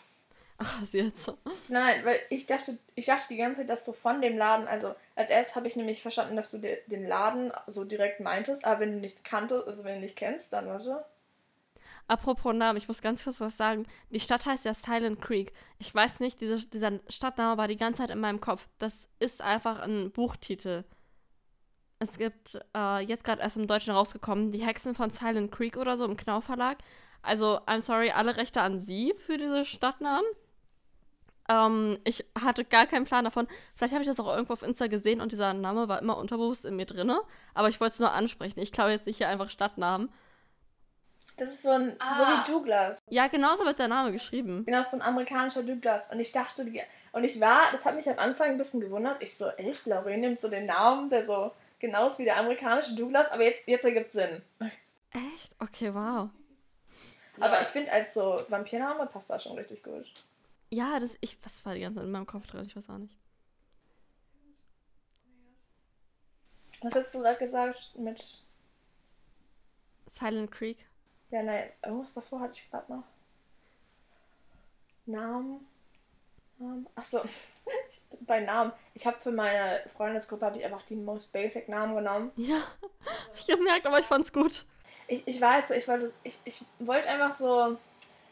Ach, 0.63 0.83
sie 0.85 0.99
jetzt 0.99 1.23
so. 1.23 1.38
Nein, 1.69 2.05
weil 2.05 2.19
ich 2.29 2.45
dachte, 2.45 2.77
ich 2.93 3.07
dachte 3.07 3.25
die 3.29 3.38
ganze 3.38 3.61
Zeit, 3.61 3.69
dass 3.69 3.83
du 3.83 3.93
von 3.93 4.21
dem 4.21 4.38
Laden, 4.38 4.67
also 4.67 4.93
als 5.15 5.31
erstes 5.31 5.55
habe 5.55 5.65
ich 5.65 5.75
nämlich 5.75 6.03
verstanden, 6.03 6.35
dass 6.35 6.51
du 6.51 6.59
de, 6.59 6.77
den 6.85 7.07
Laden 7.07 7.51
so 7.65 7.83
direkt 7.83 8.19
meintest, 8.19 8.65
aber 8.65 8.81
wenn 8.81 8.93
du 8.93 8.99
nicht 8.99 9.23
kanntest, 9.23 9.67
also 9.67 9.83
wenn 9.83 9.95
du 9.95 10.01
nicht 10.01 10.15
kennst, 10.15 10.53
dann 10.53 10.67
warte. 10.67 11.03
Apropos 12.07 12.53
Namen, 12.53 12.77
ich 12.77 12.88
muss 12.88 13.01
ganz 13.01 13.23
kurz 13.23 13.41
was 13.41 13.57
sagen. 13.57 13.88
Die 14.11 14.19
Stadt 14.19 14.45
heißt 14.45 14.65
ja 14.65 14.73
Silent 14.75 15.19
Creek. 15.21 15.51
Ich 15.79 15.93
weiß 15.93 16.19
nicht, 16.19 16.41
diese, 16.41 16.67
dieser 16.67 16.99
Stadtname 17.09 17.57
war 17.57 17.67
die 17.67 17.77
ganze 17.77 18.01
Zeit 18.01 18.11
in 18.11 18.19
meinem 18.19 18.41
Kopf. 18.41 18.67
Das 18.77 19.07
ist 19.19 19.41
einfach 19.41 19.79
ein 19.79 20.11
Buchtitel. 20.11 20.83
Es 21.97 22.17
gibt 22.17 22.59
äh, 22.75 22.99
jetzt 22.99 23.23
gerade 23.23 23.41
erst 23.41 23.57
im 23.57 23.67
Deutschen 23.67 23.93
rausgekommen, 23.93 24.51
die 24.51 24.63
Hexen 24.63 24.93
von 24.93 25.09
Silent 25.09 25.51
Creek 25.51 25.77
oder 25.77 25.97
so 25.97 26.05
im 26.05 26.17
Knauf 26.17 26.43
Verlag. 26.43 26.79
Also, 27.23 27.59
I'm 27.65 27.81
sorry, 27.81 28.11
alle 28.11 28.38
Rechte 28.38 28.61
an 28.61 28.77
sie 28.77 29.13
für 29.17 29.38
diese 29.38 29.65
Stadtnamen. 29.65 30.25
Ähm, 31.51 31.99
ich 32.05 32.23
hatte 32.41 32.63
gar 32.63 32.85
keinen 32.85 33.05
Plan 33.05 33.25
davon. 33.25 33.47
Vielleicht 33.75 33.93
habe 33.93 34.03
ich 34.03 34.07
das 34.09 34.19
auch 34.19 34.27
irgendwo 34.33 34.53
auf 34.53 34.63
Insta 34.63 34.87
gesehen 34.87 35.19
und 35.21 35.31
dieser 35.31 35.53
Name 35.53 35.89
war 35.89 35.99
immer 36.01 36.17
unterbewusst 36.17 36.63
in 36.65 36.75
mir 36.75 36.85
drinne. 36.85 37.19
Aber 37.53 37.67
ich 37.67 37.81
wollte 37.81 37.93
es 37.93 37.99
nur 37.99 38.11
ansprechen. 38.13 38.59
Ich 38.59 38.71
klaue 38.71 38.91
jetzt 38.91 39.07
nicht 39.07 39.17
hier 39.17 39.27
einfach 39.27 39.49
Stadtnamen. 39.49 40.09
Das 41.37 41.49
ist 41.51 41.63
so 41.63 41.71
ein, 41.71 41.95
Ah. 41.99 42.17
so 42.17 42.23
wie 42.23 42.51
Douglas. 42.53 42.99
Ja, 43.09 43.27
genauso 43.27 43.65
wird 43.65 43.79
der 43.79 43.87
Name 43.87 44.11
geschrieben. 44.11 44.63
Genau, 44.65 44.81
so 44.83 44.95
ein 44.97 45.01
amerikanischer 45.01 45.63
Douglas. 45.63 46.11
Und 46.11 46.19
ich 46.19 46.31
dachte, 46.31 46.65
die, 46.65 46.81
und 47.13 47.23
ich 47.23 47.39
war, 47.41 47.71
das 47.71 47.83
hat 47.83 47.95
mich 47.95 48.07
am 48.09 48.19
Anfang 48.19 48.49
ein 48.51 48.57
bisschen 48.57 48.79
gewundert. 48.79 49.17
Ich 49.21 49.35
so, 49.37 49.47
echt, 49.49 49.85
Lauren 49.87 50.19
nimmt 50.21 50.39
so 50.39 50.49
den 50.49 50.67
Namen, 50.67 51.09
der 51.09 51.25
so 51.25 51.51
genau 51.79 52.07
ist 52.07 52.19
wie 52.19 52.25
der 52.25 52.37
amerikanische 52.37 52.95
Douglas, 52.95 53.31
aber 53.31 53.43
jetzt, 53.43 53.67
jetzt 53.67 53.83
ergibt 53.83 54.11
Sinn. 54.13 54.43
Echt? 55.11 55.55
Okay, 55.59 55.93
wow. 55.93 56.29
Aber 57.39 57.61
ich 57.61 57.67
finde, 57.69 57.91
als 57.91 58.13
so 58.13 58.39
Vampirname 58.49 59.07
passt 59.07 59.29
das 59.31 59.43
schon 59.43 59.57
richtig 59.57 59.83
gut. 59.83 60.05
Ja, 60.72 60.99
das, 60.99 61.18
ich, 61.19 61.38
was 61.43 61.65
war 61.65 61.76
die 61.76 61.81
ganze 61.81 61.99
Zeit 61.99 62.06
in 62.06 62.11
meinem 62.11 62.26
Kopf 62.26 62.48
drin? 62.48 62.65
Ich 62.65 62.76
weiß 62.76 62.89
auch 62.89 62.98
nicht. 62.98 63.15
Was 66.81 66.95
hast 66.95 67.14
du 67.14 67.22
da 67.22 67.34
gesagt 67.34 67.91
mit. 67.98 68.43
Silent 70.07 70.52
Creek. 70.52 70.88
Ja, 71.30 71.43
nein, 71.43 71.69
irgendwas 71.85 72.14
davor 72.14 72.39
hatte 72.39 72.53
ich 72.56 72.69
gerade 72.69 72.91
noch. 72.91 73.03
Namen. 75.06 75.68
Namen. 76.57 76.88
Achso, 76.95 77.22
bei 78.22 78.39
Namen. 78.39 78.72
Ich 78.93 79.06
habe 79.06 79.19
für 79.19 79.31
meine 79.31 79.84
Freundesgruppe 79.95 80.45
habe 80.45 80.57
ich 80.57 80.65
einfach 80.65 80.81
die 80.84 80.95
most 80.95 81.31
basic 81.31 81.69
Namen 81.69 81.95
genommen. 81.95 82.31
Ja, 82.35 82.64
ich 83.35 83.45
gemerkt, 83.45 83.85
aber 83.85 83.99
ich 83.99 84.06
fand's 84.06 84.34
gut. 84.34 84.65
Ich, 85.07 85.27
ich 85.27 85.41
war 85.41 85.53
halt 85.53 85.68
so, 85.68 85.73
ich 85.73 85.88
wollte, 85.88 86.14
ich, 86.23 86.39
ich 86.45 86.64
wollte 86.80 87.10
einfach 87.10 87.34
so. 87.34 87.77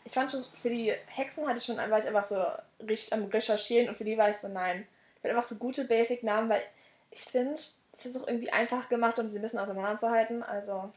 Ich 0.10 0.15
fand 0.15 0.31
schon, 0.31 0.44
für 0.60 0.72
die 0.72 0.91
Hexen 1.06 1.48
hatte 1.48 1.60
ich 1.60 1.65
schon, 1.65 1.77
war 1.77 1.99
ich 1.99 2.07
einfach 2.07 2.23
so 2.23 2.44
richtig 2.84 3.14
am 3.14 3.26
Recherchieren 3.26 3.90
und 3.90 3.95
für 3.95 4.03
die 4.03 4.18
war 4.18 4.31
ich 4.31 4.38
so, 4.38 4.48
nein. 4.48 4.88
Ich 5.15 5.23
will 5.23 5.30
einfach 5.30 5.48
so 5.48 5.56
gute 5.57 5.86
Basic-Namen, 5.86 6.49
weil 6.49 6.64
ich 7.11 7.22
finde, 7.22 7.53
es 7.53 7.77
ist 7.94 8.18
auch 8.19 8.27
irgendwie 8.27 8.49
einfach 8.52 8.90
gemacht, 8.90 9.19
um 9.19 9.30
sie 9.30 9.38
ein 9.38 9.44
bisschen 9.44 9.60
auseinanderzuhalten. 9.60 10.41
Also, 10.41 10.91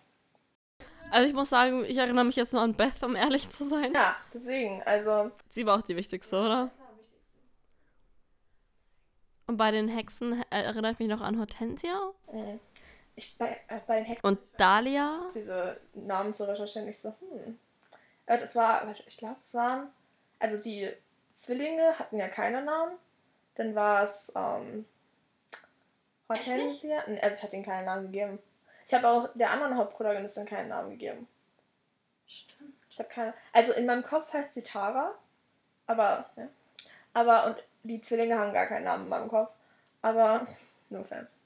Also 1.10 1.28
ich 1.28 1.34
muss 1.34 1.50
sagen, 1.50 1.84
ich 1.84 1.98
erinnere 1.98 2.24
mich 2.24 2.36
jetzt 2.36 2.54
nur 2.54 2.62
an 2.62 2.72
Beth, 2.72 3.02
um 3.02 3.14
ehrlich 3.14 3.50
zu 3.50 3.64
sein. 3.64 3.92
ja, 3.92 4.16
deswegen, 4.32 4.82
also. 4.84 5.30
Sie 5.50 5.66
war 5.66 5.76
auch 5.78 5.82
die 5.82 5.96
wichtigste, 5.96 6.40
oder? 6.40 6.70
Und 9.46 9.58
bei 9.58 9.72
den 9.72 9.88
Hexen 9.88 10.42
erinnere 10.48 10.92
ich 10.92 10.98
mich 11.00 11.08
noch 11.08 11.20
an 11.20 11.38
Hortensia 11.38 12.12
mh. 12.32 12.58
Ich, 13.14 13.36
bei, 13.36 13.60
äh, 13.68 13.80
bei 13.86 13.96
den 13.96 14.06
Hexen 14.06 14.26
und 14.26 14.38
Dahlia. 14.56 15.26
diese 15.34 15.78
Namen 15.92 16.32
zu 16.32 16.48
recherchieren, 16.48 16.88
ich 16.88 16.98
so, 16.98 17.10
hm. 17.10 17.58
Aber 18.26 18.38
das 18.38 18.54
war, 18.54 18.86
warte, 18.86 19.02
ich 19.06 19.16
glaube, 19.16 19.36
es 19.42 19.54
waren, 19.54 19.88
also 20.38 20.58
die 20.58 20.90
Zwillinge 21.34 21.98
hatten 21.98 22.18
ja 22.18 22.28
keine 22.28 22.62
Namen. 22.62 22.96
Dann 23.54 23.74
war 23.74 24.02
es 24.02 24.32
ähm, 24.34 24.86
Hortensia. 26.28 27.02
Also 27.20 27.36
ich 27.36 27.42
habe 27.42 27.56
ihnen 27.56 27.64
keinen 27.64 27.84
Namen 27.84 28.06
gegeben. 28.06 28.38
Ich 28.86 28.94
habe 28.94 29.08
auch 29.08 29.28
der 29.34 29.50
anderen 29.50 29.76
Hauptprotagonistin 29.76 30.46
keinen 30.46 30.68
Namen 30.68 30.90
gegeben. 30.90 31.28
Stimmt. 32.26 32.74
Ich 32.90 32.98
habe 32.98 33.08
keine. 33.08 33.34
Also 33.52 33.72
in 33.72 33.86
meinem 33.86 34.02
Kopf 34.02 34.32
heißt 34.32 34.54
sie 34.54 34.62
Tara. 34.62 35.14
Aber, 35.86 36.30
ja. 36.36 36.48
Aber, 37.14 37.46
und 37.46 37.56
die 37.82 38.00
Zwillinge 38.00 38.38
haben 38.38 38.52
gar 38.52 38.66
keinen 38.66 38.84
Namen 38.84 39.04
in 39.04 39.10
meinem 39.10 39.28
Kopf. 39.28 39.52
Aber, 40.00 40.46
no 40.90 41.02
Fans. 41.04 41.38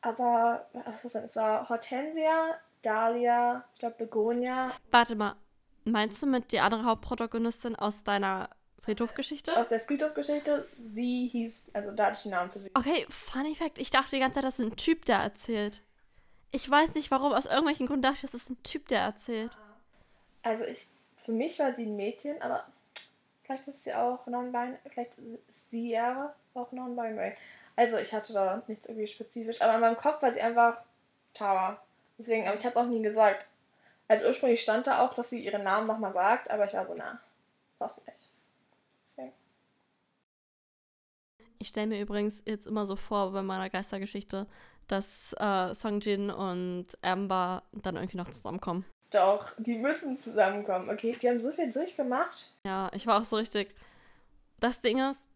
Aber, 0.00 0.66
was 0.72 0.84
war 0.84 0.92
das 1.02 1.12
denn? 1.12 1.24
Es 1.24 1.36
war 1.36 1.68
Hortensia, 1.68 2.58
Dahlia, 2.82 3.64
ich 3.74 3.80
glaube 3.80 3.96
Begonia. 3.96 4.72
Warte 4.90 5.16
mal, 5.16 5.36
meinst 5.84 6.20
du 6.22 6.26
mit 6.26 6.52
die 6.52 6.60
andere 6.60 6.84
Hauptprotagonistin 6.84 7.76
aus 7.76 8.04
deiner 8.04 8.50
Friedhofgeschichte? 8.82 9.56
Aus 9.56 9.70
der 9.70 9.80
Friedhofgeschichte, 9.80 10.68
sie 10.82 11.28
hieß, 11.28 11.70
also 11.72 11.90
da 11.92 12.06
hatte 12.06 12.16
ich 12.16 12.22
den 12.22 12.32
Namen 12.32 12.50
für 12.50 12.60
sie. 12.60 12.70
Okay, 12.74 13.06
funny 13.08 13.54
fact, 13.54 13.78
ich 13.78 13.90
dachte 13.90 14.10
die 14.10 14.20
ganze 14.20 14.36
Zeit, 14.36 14.44
das 14.44 14.58
ist 14.58 14.66
ein 14.66 14.76
Typ, 14.76 15.04
der 15.06 15.18
erzählt. 15.18 15.80
Ich 16.50 16.70
weiß 16.70 16.94
nicht 16.94 17.10
warum, 17.10 17.32
aus 17.32 17.46
irgendwelchen 17.46 17.86
Gründen 17.86 18.02
dachte 18.02 18.16
ich, 18.16 18.22
das 18.22 18.34
ist 18.34 18.50
ein 18.50 18.62
Typ, 18.62 18.88
der 18.88 19.00
erzählt. 19.00 19.56
Also 20.42 20.64
ich, 20.64 20.86
für 21.16 21.32
mich 21.32 21.58
war 21.58 21.74
sie 21.74 21.86
ein 21.86 21.96
Mädchen, 21.96 22.40
aber 22.42 22.66
vielleicht 23.42 23.66
ist 23.66 23.84
sie 23.84 23.94
auch 23.94 24.26
non-binary, 24.26 24.78
vielleicht 24.90 25.12
ist 25.48 25.70
sie 25.70 25.90
ja 25.90 26.34
auch 26.52 26.70
non-binary. 26.70 27.34
Also 27.76 27.96
ich 27.96 28.12
hatte 28.12 28.32
da 28.32 28.62
nichts 28.68 28.86
irgendwie 28.86 29.06
spezifisch, 29.06 29.60
aber 29.62 29.74
in 29.74 29.80
meinem 29.80 29.96
Kopf 29.96 30.22
war 30.22 30.32
sie 30.32 30.40
einfach 30.40 30.76
Tara. 31.32 31.78
Deswegen, 32.18 32.46
aber 32.46 32.56
ich 32.56 32.64
hatte 32.64 32.78
es 32.78 32.84
auch 32.84 32.88
nie 32.88 33.02
gesagt. 33.02 33.48
Also 34.08 34.26
ursprünglich 34.26 34.60
stand 34.60 34.86
da 34.86 35.00
auch, 35.00 35.14
dass 35.14 35.30
sie 35.30 35.44
ihren 35.44 35.62
Namen 35.62 35.86
nochmal 35.86 36.12
sagt, 36.12 36.50
aber 36.50 36.66
ich 36.66 36.74
war 36.74 36.84
so, 36.84 36.94
na, 36.94 37.20
brauchst 37.78 37.98
du 37.98 38.10
nicht. 38.10 38.30
Deswegen. 39.04 39.32
Ich 41.58 41.68
stelle 41.68 41.86
mir 41.86 42.00
übrigens 42.00 42.42
jetzt 42.44 42.66
immer 42.66 42.86
so 42.86 42.96
vor 42.96 43.32
bei 43.32 43.42
meiner 43.42 43.70
Geistergeschichte, 43.70 44.46
dass 44.88 45.34
äh, 45.38 45.74
Songjin 45.74 46.30
und 46.30 46.86
Amber 47.00 47.62
dann 47.72 47.96
irgendwie 47.96 48.18
noch 48.18 48.30
zusammenkommen. 48.30 48.84
Doch, 49.10 49.52
die 49.58 49.76
müssen 49.76 50.18
zusammenkommen, 50.18 50.90
okay? 50.90 51.16
Die 51.20 51.28
haben 51.28 51.40
so 51.40 51.50
viel 51.50 51.72
durchgemacht. 51.72 52.52
Ja, 52.66 52.90
ich 52.92 53.06
war 53.06 53.20
auch 53.20 53.24
so 53.24 53.36
richtig. 53.36 53.74
Das 54.60 54.80
Ding 54.80 54.98
ist, 54.98 55.28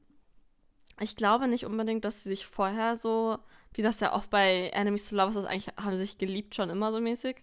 ich 1.00 1.16
glaube 1.16 1.48
nicht 1.48 1.64
unbedingt, 1.64 2.04
dass 2.04 2.22
sie 2.22 2.30
sich 2.30 2.46
vorher 2.46 2.96
so, 2.96 3.38
wie 3.74 3.82
das 3.82 4.00
ja 4.00 4.14
oft 4.14 4.30
bei 4.30 4.70
Enemies 4.74 5.08
to 5.08 5.16
Lovers 5.16 5.36
ist, 5.36 5.46
eigentlich 5.46 5.74
haben 5.76 5.92
sie 5.92 6.04
sich 6.04 6.18
geliebt 6.18 6.54
schon 6.54 6.70
immer 6.70 6.92
so 6.92 7.00
mäßig. 7.00 7.36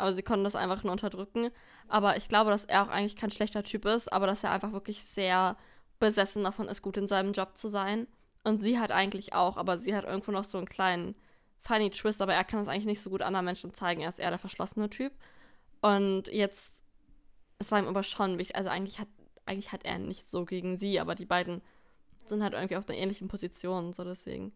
Aber 0.00 0.12
sie 0.12 0.22
konnten 0.22 0.44
das 0.44 0.56
einfach 0.56 0.82
nur 0.82 0.92
unterdrücken. 0.92 1.50
Aber 1.88 2.16
ich 2.16 2.28
glaube, 2.28 2.50
dass 2.50 2.64
er 2.64 2.82
auch 2.82 2.88
eigentlich 2.88 3.16
kein 3.16 3.30
schlechter 3.30 3.62
Typ 3.62 3.84
ist, 3.84 4.12
aber 4.12 4.26
dass 4.26 4.44
er 4.44 4.52
einfach 4.52 4.72
wirklich 4.72 5.02
sehr 5.02 5.56
besessen 5.98 6.44
davon 6.44 6.68
ist, 6.68 6.82
gut 6.82 6.96
in 6.96 7.06
seinem 7.06 7.32
Job 7.32 7.56
zu 7.56 7.68
sein. 7.68 8.06
Und 8.42 8.60
sie 8.60 8.78
hat 8.78 8.90
eigentlich 8.90 9.34
auch, 9.34 9.56
aber 9.56 9.78
sie 9.78 9.94
hat 9.94 10.04
irgendwo 10.04 10.32
noch 10.32 10.44
so 10.44 10.58
einen 10.58 10.68
kleinen 10.68 11.14
funny 11.60 11.90
Twist, 11.90 12.22
aber 12.22 12.34
er 12.34 12.44
kann 12.44 12.58
das 12.58 12.68
eigentlich 12.68 12.86
nicht 12.86 13.02
so 13.02 13.10
gut 13.10 13.22
anderen 13.22 13.44
Menschen 13.44 13.74
zeigen. 13.74 14.00
Er 14.00 14.08
ist 14.08 14.18
eher 14.18 14.30
der 14.30 14.38
verschlossene 14.38 14.88
Typ. 14.88 15.12
Und 15.82 16.28
jetzt, 16.28 16.82
es 17.58 17.70
war 17.70 17.78
ihm 17.78 17.88
aber 17.88 18.02
schon 18.02 18.38
wichtig, 18.38 18.56
also 18.56 18.70
eigentlich 18.70 18.98
hat, 18.98 19.08
eigentlich 19.46 19.72
hat 19.72 19.84
er 19.84 19.98
nichts 19.98 20.30
so 20.30 20.44
gegen 20.44 20.76
sie, 20.76 21.00
aber 21.00 21.14
die 21.14 21.26
beiden 21.26 21.62
sind 22.26 22.42
halt 22.42 22.54
irgendwie 22.54 22.76
auf 22.76 22.88
einer 22.88 22.98
ähnlichen 22.98 23.28
Position, 23.28 23.92
so 23.92 24.04
deswegen. 24.04 24.52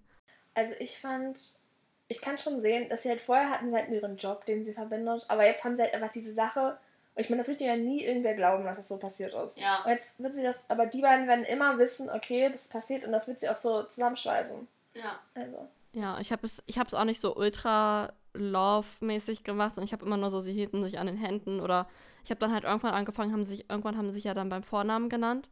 Also 0.55 0.75
ich 0.79 0.99
fand, 0.99 1.61
ich 2.09 2.21
kann 2.21 2.39
schon 2.39 2.61
sehen, 2.61 2.89
dass 2.89 3.03
sie 3.03 3.09
halt 3.09 3.21
vorher 3.21 3.51
hatten 3.51 3.71
sie 3.71 3.77
halt 3.77 3.89
ihren 3.91 4.17
Job, 4.17 4.45
den 4.47 4.65
sie 4.65 4.73
verbindet, 4.73 5.25
aber 5.29 5.47
jetzt 5.47 5.65
haben 5.65 5.77
sie 5.77 5.83
halt 5.83 5.95
einfach 5.95 6.13
diese 6.13 6.33
Sache. 6.33 6.77
Und 7.15 7.21
ich 7.21 7.31
meine, 7.31 7.41
das 7.41 7.49
wird 7.49 7.61
ja 7.61 7.77
nie 7.77 8.05
irgendwer 8.05 8.35
glauben, 8.35 8.65
dass 8.65 8.77
das 8.77 8.89
so 8.89 8.97
passiert 8.97 9.33
ist. 9.35 9.57
Ja. 9.57 9.83
Und 9.85 9.91
jetzt 9.91 10.21
wird 10.21 10.35
sie 10.35 10.43
das, 10.43 10.65
aber 10.69 10.87
die 10.87 11.01
beiden 11.01 11.29
werden 11.29 11.45
immer 11.45 11.79
wissen, 11.79 12.11
okay, 12.11 12.51
das 12.51 12.69
passiert 12.69 13.05
und 13.05 13.13
das 13.13 13.29
wird 13.29 13.41
sie 13.41 13.49
auch 13.49 13.57
so 13.57 13.85
zusammenschweißen. 13.85 14.67
Ja. 14.95 15.19
Also. 15.35 15.69
Ja, 15.93 16.19
ich 16.19 16.33
habe 16.33 16.45
es, 16.45 16.63
ich 16.67 16.79
habe 16.79 16.89
es 16.89 16.95
auch 16.95 17.05
nicht 17.05 17.21
so 17.21 17.37
ultra 17.37 18.13
love-mäßig 18.35 19.45
gemacht, 19.45 19.77
sondern 19.77 19.87
ich 19.87 19.93
habe 19.93 20.05
immer 20.05 20.17
nur 20.17 20.31
so, 20.31 20.41
sie 20.41 20.53
hielten 20.53 20.83
sich 20.83 20.99
an 20.99 21.07
den 21.07 21.17
Händen 21.17 21.61
oder 21.61 21.87
ich 22.25 22.31
habe 22.31 22.41
dann 22.41 22.53
halt 22.53 22.65
irgendwann 22.65 22.95
angefangen, 22.95 23.33
haben 23.33 23.45
sich, 23.45 23.71
irgendwann 23.71 23.97
haben 23.97 24.09
sie 24.09 24.17
sich 24.17 24.25
ja 24.25 24.35
dann 24.35 24.49
beim 24.49 24.65
Vornamen 24.65 25.09
genannt. 25.09 25.49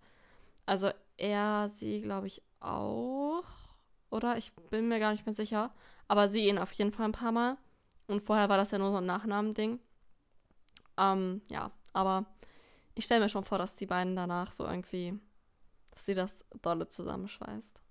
Also 0.67 0.91
er, 1.17 1.69
sie, 1.71 2.03
glaube 2.03 2.27
ich, 2.27 2.43
auch. 2.61 3.45
Oder? 4.11 4.37
Ich 4.37 4.53
bin 4.71 4.89
mir 4.89 4.99
gar 4.99 5.13
nicht 5.13 5.27
mehr 5.27 5.35
sicher. 5.35 5.71
Aber 6.09 6.29
sie 6.29 6.49
ihn 6.49 6.59
auf 6.59 6.73
jeden 6.73 6.93
Fall 6.93 7.07
ein 7.07 7.13
paar 7.13 7.33
Mal. 7.33 7.57
Und 8.07 8.23
vorher 8.23 8.49
war 8.49 8.57
das 8.57 8.71
ja 8.71 8.79
nur 8.79 8.91
so 8.91 8.99
ein 8.99 9.07
Nachnamen-Ding. 9.07 9.79
Ähm, 10.99 11.43
ja, 11.51 11.71
aber 11.93 12.27
ich 12.95 13.05
stelle 13.05 13.21
mir 13.21 13.29
schon 13.29 13.45
vor, 13.45 13.59
dass 13.59 13.77
die 13.77 13.87
beiden 13.87 14.17
danach 14.17 14.51
so 14.51 14.67
irgendwie, 14.67 15.19
dass 15.91 16.07
sie 16.07 16.15
das 16.15 16.45
dolle 16.61 16.89
zusammenschweißt. 16.89 17.83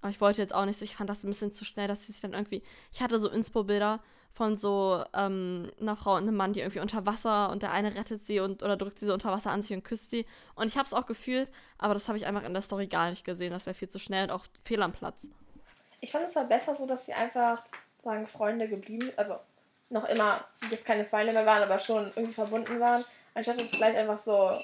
Aber 0.00 0.10
ich 0.10 0.20
wollte 0.20 0.42
jetzt 0.42 0.54
auch 0.54 0.64
nicht 0.64 0.78
so, 0.78 0.84
ich 0.84 0.96
fand 0.96 1.10
das 1.10 1.24
ein 1.24 1.30
bisschen 1.30 1.52
zu 1.52 1.64
schnell, 1.64 1.88
dass 1.88 2.06
sie 2.06 2.12
sich 2.12 2.20
dann 2.20 2.32
irgendwie, 2.32 2.62
ich 2.92 3.00
hatte 3.00 3.18
so 3.18 3.28
Inspo-Bilder 3.28 4.00
von 4.32 4.54
so 4.54 5.02
ähm, 5.14 5.70
einer 5.80 5.96
Frau 5.96 6.16
und 6.16 6.24
einem 6.24 6.36
Mann, 6.36 6.52
die 6.52 6.60
irgendwie 6.60 6.80
unter 6.80 7.06
Wasser 7.06 7.50
und 7.50 7.62
der 7.62 7.72
eine 7.72 7.94
rettet 7.94 8.20
sie 8.20 8.38
und 8.40 8.62
oder 8.62 8.76
drückt 8.76 8.98
sie 8.98 9.06
so 9.06 9.14
unter 9.14 9.30
Wasser 9.30 9.50
an 9.50 9.62
sich 9.62 9.74
und 9.74 9.82
küsst 9.82 10.10
sie. 10.10 10.26
Und 10.54 10.66
ich 10.66 10.76
habe 10.76 10.86
es 10.86 10.92
auch 10.92 11.06
gefühlt, 11.06 11.48
aber 11.78 11.94
das 11.94 12.08
habe 12.08 12.18
ich 12.18 12.26
einfach 12.26 12.42
in 12.42 12.52
der 12.52 12.62
Story 12.62 12.86
gar 12.86 13.08
nicht 13.08 13.24
gesehen. 13.24 13.52
Das 13.52 13.64
wäre 13.64 13.74
viel 13.74 13.88
zu 13.88 13.98
schnell 13.98 14.24
und 14.24 14.30
auch 14.32 14.44
fehl 14.64 14.82
am 14.82 14.92
Platz. 14.92 15.28
Ich 16.06 16.12
fand 16.12 16.28
es 16.28 16.36
war 16.36 16.44
besser 16.44 16.72
so, 16.72 16.86
dass 16.86 17.04
sie 17.04 17.14
einfach, 17.14 17.66
sagen, 18.04 18.28
Freunde 18.28 18.68
geblieben, 18.68 19.10
also 19.16 19.40
noch 19.90 20.04
immer 20.04 20.46
jetzt 20.70 20.84
keine 20.84 21.04
Feinde 21.04 21.32
mehr 21.32 21.44
waren, 21.44 21.64
aber 21.64 21.80
schon 21.80 22.12
irgendwie 22.14 22.32
verbunden 22.32 22.78
waren, 22.78 23.04
anstatt 23.34 23.58
dass 23.58 23.64
es 23.64 23.72
gleich 23.72 23.96
einfach 23.96 24.16
so 24.16 24.56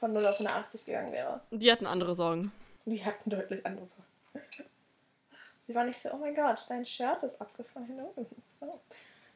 von 0.00 0.14
0 0.14 0.24
auf 0.24 0.40
180 0.40 0.86
gegangen 0.86 1.12
wäre. 1.12 1.42
Die 1.50 1.70
hatten 1.70 1.84
andere 1.84 2.14
Sorgen. 2.14 2.52
Die 2.86 3.04
hatten 3.04 3.28
deutlich 3.28 3.66
andere 3.66 3.84
Sachen. 3.84 4.04
Sie 5.60 5.74
war 5.74 5.84
nicht 5.84 5.98
so, 5.98 6.10
oh 6.10 6.16
mein 6.16 6.34
Gott, 6.34 6.64
dein 6.70 6.86
Shirt 6.86 7.22
ist 7.22 7.38
abgefallen. 7.38 8.00
Oh. 8.60 8.80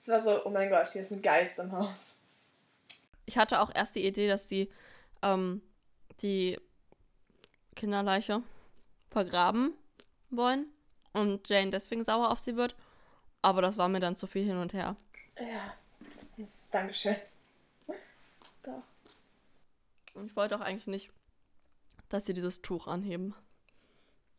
Es 0.00 0.08
war 0.08 0.22
so, 0.22 0.46
oh 0.46 0.48
mein 0.48 0.70
Gott, 0.70 0.86
hier 0.86 1.02
ist 1.02 1.10
ein 1.10 1.20
Geist 1.20 1.58
im 1.58 1.70
Haus. 1.70 2.16
Ich 3.26 3.36
hatte 3.36 3.60
auch 3.60 3.74
erst 3.74 3.94
die 3.94 4.06
Idee, 4.06 4.26
dass 4.26 4.48
sie 4.48 4.72
ähm, 5.20 5.60
die 6.22 6.58
Kinderleiche 7.74 8.42
vergraben 9.10 9.74
wollen 10.30 10.72
und 11.12 11.48
Jane 11.48 11.70
deswegen 11.70 12.04
sauer 12.04 12.30
auf 12.30 12.38
sie 12.38 12.56
wird. 12.56 12.74
Aber 13.42 13.60
das 13.62 13.76
war 13.76 13.88
mir 13.88 14.00
dann 14.00 14.16
zu 14.16 14.26
viel 14.26 14.44
hin 14.44 14.56
und 14.56 14.72
her. 14.72 14.96
Ja, 15.38 15.74
das 16.18 16.38
ist, 16.38 16.72
Dankeschön. 16.74 17.16
Doch. 18.62 18.82
Und 20.14 20.26
ich 20.26 20.36
wollte 20.36 20.56
auch 20.56 20.60
eigentlich 20.60 20.86
nicht, 20.86 21.10
dass 22.08 22.26
sie 22.26 22.34
dieses 22.34 22.62
Tuch 22.62 22.86
anheben. 22.86 23.34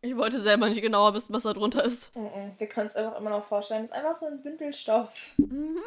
Ich 0.01 0.17
wollte 0.17 0.41
selber 0.41 0.67
nicht 0.67 0.81
genauer 0.81 1.13
wissen, 1.13 1.33
was 1.33 1.43
da 1.43 1.53
drunter 1.53 1.83
ist. 1.83 2.15
Mhm, 2.15 2.53
Wir 2.57 2.67
können 2.67 2.87
es 2.87 2.95
einfach 2.95 3.17
immer 3.17 3.29
noch 3.29 3.45
vorstellen. 3.45 3.83
Es 3.83 3.89
ist 3.91 3.95
einfach 3.95 4.15
so 4.15 4.25
ein 4.25 4.41
Bündelstoff. 4.41 5.33
Mhm. 5.37 5.79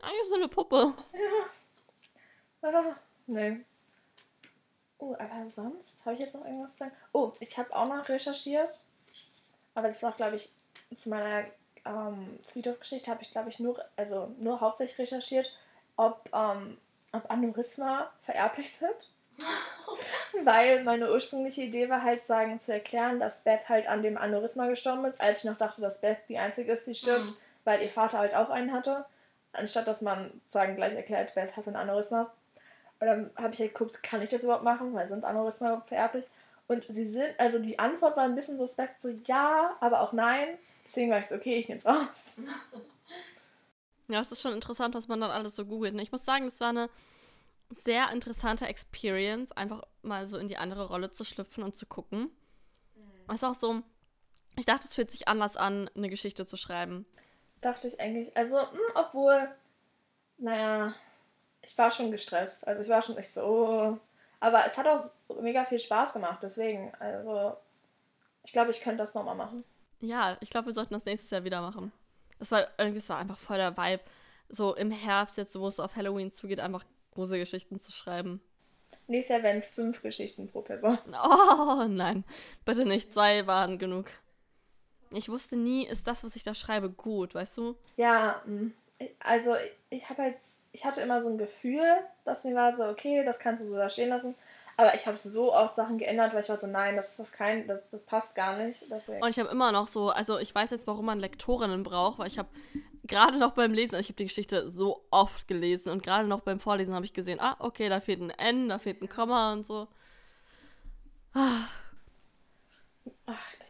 Eigentlich 0.00 0.28
so 0.28 0.34
eine 0.34 0.48
Puppe. 0.48 0.94
Ah, 2.62 2.96
nee. 3.26 3.64
Oh, 4.98 5.14
aber 5.18 5.46
sonst 5.46 6.04
habe 6.04 6.14
ich 6.14 6.22
jetzt 6.22 6.34
noch 6.34 6.44
irgendwas 6.44 6.72
zu 6.72 6.78
sagen? 6.78 6.92
Oh, 7.12 7.32
ich 7.40 7.56
habe 7.58 7.74
auch 7.74 7.86
noch 7.86 8.08
recherchiert. 8.08 8.82
Aber 9.74 9.88
das 9.88 10.02
war, 10.02 10.12
glaube 10.12 10.36
ich, 10.36 10.50
zu 10.96 11.08
meiner 11.08 11.44
ähm, 11.84 12.38
Friedhofgeschichte 12.52 13.10
habe 13.10 13.22
ich, 13.22 13.30
glaube 13.32 13.50
ich, 13.50 13.58
nur, 13.58 13.82
also 13.96 14.34
nur 14.38 14.60
hauptsächlich 14.60 14.98
recherchiert, 14.98 15.52
ob, 15.96 16.28
ähm, 16.32 16.78
ob 17.12 17.30
Aneurysma 17.30 18.10
vererblich 18.22 18.72
sind. 18.72 18.94
Weil 20.44 20.84
meine 20.84 21.10
ursprüngliche 21.10 21.62
Idee 21.62 21.88
war 21.88 22.02
halt, 22.02 22.24
sagen, 22.24 22.60
zu 22.60 22.72
erklären, 22.72 23.18
dass 23.20 23.42
Beth 23.42 23.68
halt 23.68 23.86
an 23.88 24.02
dem 24.02 24.16
Aneurysma 24.16 24.66
gestorben 24.68 25.04
ist, 25.04 25.20
als 25.20 25.38
ich 25.38 25.44
noch 25.50 25.56
dachte, 25.56 25.80
dass 25.80 26.00
Beth 26.00 26.18
die 26.28 26.38
einzige 26.38 26.72
ist, 26.72 26.86
die 26.86 26.94
stirbt, 26.94 27.26
Mhm. 27.30 27.36
weil 27.64 27.82
ihr 27.82 27.90
Vater 27.90 28.18
halt 28.18 28.34
auch 28.34 28.50
einen 28.50 28.72
hatte. 28.72 29.04
Anstatt 29.52 29.86
dass 29.86 30.02
man, 30.02 30.40
sagen, 30.48 30.76
gleich 30.76 30.94
erklärt, 30.94 31.34
Beth 31.34 31.56
hat 31.56 31.66
ein 31.68 31.76
Aneurysma. 31.76 32.32
Und 33.00 33.06
dann 33.06 33.30
habe 33.36 33.52
ich 33.52 33.60
halt 33.60 33.74
geguckt, 33.74 34.02
kann 34.02 34.22
ich 34.22 34.30
das 34.30 34.42
überhaupt 34.44 34.64
machen, 34.64 34.94
weil 34.94 35.06
sind 35.06 35.24
Aneurysma 35.24 35.82
vererblich? 35.86 36.24
Und 36.66 36.84
sie 36.88 37.06
sind, 37.06 37.38
also 37.38 37.58
die 37.58 37.78
Antwort 37.78 38.16
war 38.16 38.24
ein 38.24 38.34
bisschen 38.34 38.58
suspekt, 38.58 39.00
so 39.00 39.10
ja, 39.26 39.76
aber 39.80 40.00
auch 40.00 40.12
nein. 40.12 40.58
Deswegen 40.86 41.10
war 41.10 41.18
ich 41.18 41.26
so, 41.26 41.34
okay, 41.34 41.56
ich 41.56 41.68
nehme 41.68 41.78
es 41.78 41.86
raus. 41.86 42.36
Ja, 44.06 44.20
es 44.20 44.30
ist 44.30 44.42
schon 44.42 44.52
interessant, 44.52 44.94
was 44.94 45.08
man 45.08 45.18
dann 45.22 45.30
alles 45.30 45.56
so 45.56 45.64
googelt. 45.64 45.94
ne? 45.94 46.02
Ich 46.02 46.12
muss 46.12 46.26
sagen, 46.26 46.46
es 46.46 46.60
war 46.60 46.68
eine 46.68 46.90
sehr 47.70 48.10
interessante 48.12 48.66
Experience, 48.66 49.50
einfach 49.52 49.82
mal 50.02 50.26
so 50.26 50.36
in 50.36 50.48
die 50.48 50.58
andere 50.58 50.88
Rolle 50.88 51.10
zu 51.10 51.24
schlüpfen 51.24 51.64
und 51.64 51.74
zu 51.74 51.86
gucken. 51.86 52.30
Es 53.28 53.36
ist 53.36 53.44
auch 53.44 53.54
so, 53.54 53.82
ich 54.56 54.66
dachte, 54.66 54.86
es 54.86 54.94
fühlt 54.94 55.10
sich 55.10 55.26
anders 55.26 55.56
an, 55.56 55.90
eine 55.96 56.10
Geschichte 56.10 56.44
zu 56.44 56.56
schreiben. 56.56 57.06
Dachte 57.60 57.88
ich 57.88 57.98
eigentlich. 57.98 58.36
Also, 58.36 58.60
hm, 58.60 58.78
obwohl, 58.94 59.38
naja, 60.36 60.94
ich 61.62 61.76
war 61.78 61.90
schon 61.90 62.10
gestresst. 62.10 62.66
Also 62.66 62.82
ich 62.82 62.88
war 62.88 63.02
schon 63.02 63.16
nicht 63.16 63.32
so. 63.32 63.98
Aber 64.44 64.66
es 64.66 64.76
hat 64.76 64.86
auch 64.86 65.40
mega 65.40 65.64
viel 65.64 65.78
Spaß 65.78 66.12
gemacht, 66.12 66.40
deswegen. 66.42 66.92
Also, 66.96 67.56
ich 68.44 68.52
glaube, 68.52 68.72
ich 68.72 68.80
könnte 68.82 68.98
das 68.98 69.14
nochmal 69.14 69.36
machen. 69.36 69.64
Ja, 70.00 70.36
ich 70.42 70.50
glaube, 70.50 70.66
wir 70.66 70.74
sollten 70.74 70.92
das 70.92 71.06
nächstes 71.06 71.30
Jahr 71.30 71.44
wieder 71.44 71.62
machen. 71.62 71.92
Es 72.38 72.50
war 72.50 72.66
irgendwie, 72.76 72.98
es 72.98 73.08
war 73.08 73.16
einfach 73.16 73.38
voll 73.38 73.56
der 73.56 73.74
Vibe, 73.74 74.02
so 74.50 74.74
im 74.74 74.90
Herbst, 74.90 75.38
jetzt, 75.38 75.58
wo 75.58 75.66
es 75.66 75.80
auf 75.80 75.96
Halloween 75.96 76.30
zugeht, 76.30 76.60
einfach 76.60 76.84
große 77.14 77.38
Geschichten 77.38 77.80
zu 77.80 77.90
schreiben. 77.90 78.42
Nächstes 79.06 79.34
Jahr 79.34 79.44
wären 79.44 79.56
es 79.56 79.66
fünf 79.66 80.02
Geschichten 80.02 80.46
pro 80.46 80.60
Person. 80.60 80.98
Oh, 81.24 81.86
nein, 81.88 82.22
bitte 82.66 82.84
nicht. 82.84 83.14
Zwei 83.14 83.46
waren 83.46 83.78
genug. 83.78 84.10
Ich 85.10 85.30
wusste 85.30 85.56
nie, 85.56 85.86
ist 85.86 86.06
das, 86.06 86.22
was 86.22 86.36
ich 86.36 86.42
da 86.42 86.54
schreibe, 86.54 86.90
gut, 86.90 87.34
weißt 87.34 87.56
du? 87.56 87.78
Ja, 87.96 88.42
mm, 88.44 88.74
also 89.20 89.54
ich 89.90 90.08
habe 90.08 90.22
halt, 90.22 90.36
ich 90.72 90.84
hatte 90.84 91.00
immer 91.00 91.20
so 91.20 91.28
ein 91.28 91.38
Gefühl, 91.38 91.84
dass 92.24 92.44
mir 92.44 92.54
war 92.54 92.72
so, 92.72 92.84
okay, 92.84 93.24
das 93.24 93.38
kannst 93.38 93.62
du 93.62 93.66
so 93.66 93.76
da 93.76 93.88
stehen 93.88 94.08
lassen. 94.08 94.34
Aber 94.76 94.94
ich 94.94 95.06
habe 95.06 95.18
so 95.18 95.54
oft 95.54 95.76
Sachen 95.76 95.98
geändert, 95.98 96.34
weil 96.34 96.42
ich 96.42 96.48
war 96.48 96.58
so, 96.58 96.66
nein, 96.66 96.96
das 96.96 97.12
ist 97.12 97.20
auf 97.20 97.30
keinen, 97.30 97.68
das, 97.68 97.88
das 97.88 98.04
passt 98.04 98.34
gar 98.34 98.56
nicht. 98.56 98.84
Deswegen. 98.90 99.22
Und 99.22 99.30
ich 99.30 99.38
habe 99.38 99.50
immer 99.50 99.70
noch 99.70 99.86
so, 99.86 100.10
also 100.10 100.38
ich 100.38 100.52
weiß 100.54 100.70
jetzt, 100.70 100.86
warum 100.86 101.06
man 101.06 101.20
Lektorinnen 101.20 101.84
braucht, 101.84 102.18
weil 102.18 102.26
ich 102.26 102.38
habe 102.38 102.48
gerade 103.04 103.38
noch 103.38 103.52
beim 103.52 103.72
Lesen, 103.72 104.00
ich 104.00 104.06
habe 104.06 104.16
die 104.16 104.24
Geschichte 104.24 104.68
so 104.70 105.04
oft 105.10 105.46
gelesen 105.46 105.90
und 105.90 106.02
gerade 106.02 106.26
noch 106.26 106.40
beim 106.40 106.58
Vorlesen 106.58 106.94
habe 106.94 107.04
ich 107.04 107.12
gesehen, 107.12 107.38
ah, 107.40 107.56
okay, 107.60 107.88
da 107.88 108.00
fehlt 108.00 108.20
ein 108.20 108.30
N, 108.30 108.68
da 108.68 108.78
fehlt 108.78 109.00
ein 109.02 109.08
Komma 109.08 109.52
und 109.52 109.64
so. 109.64 109.86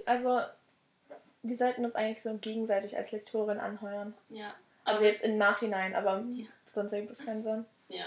Also, 0.06 0.40
wir 1.42 1.56
sollten 1.56 1.84
uns 1.84 1.94
eigentlich 1.94 2.22
so 2.22 2.36
gegenseitig 2.38 2.96
als 2.96 3.12
Lektorin 3.12 3.58
anheuern. 3.58 4.14
Ja. 4.28 4.54
Also 4.84 5.04
jetzt 5.04 5.22
im 5.22 5.38
Nachhinein, 5.38 5.94
aber 5.94 6.22
Ja. 6.30 6.46
sonst 6.72 6.92
ergibt 6.92 7.12
es 7.12 7.24
keinen 7.24 7.42
Sinn. 7.42 7.64
Ja. 7.88 8.04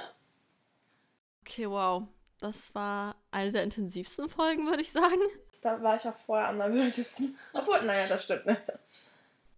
Okay, 1.41 1.69
wow. 1.69 2.03
Das 2.39 2.75
war 2.75 3.15
eine 3.31 3.51
der 3.51 3.63
intensivsten 3.63 4.29
Folgen, 4.29 4.67
würde 4.67 4.81
ich 4.81 4.91
sagen. 4.91 5.17
Da 5.61 5.81
war 5.81 5.95
ich 5.95 6.07
auch 6.07 6.15
vorher 6.25 6.49
am 6.49 6.57
nervösesten. 6.57 7.35
Obwohl, 7.53 7.81
naja, 7.83 8.07
das 8.07 8.23
stimmt 8.25 8.45
nicht. 8.45 8.61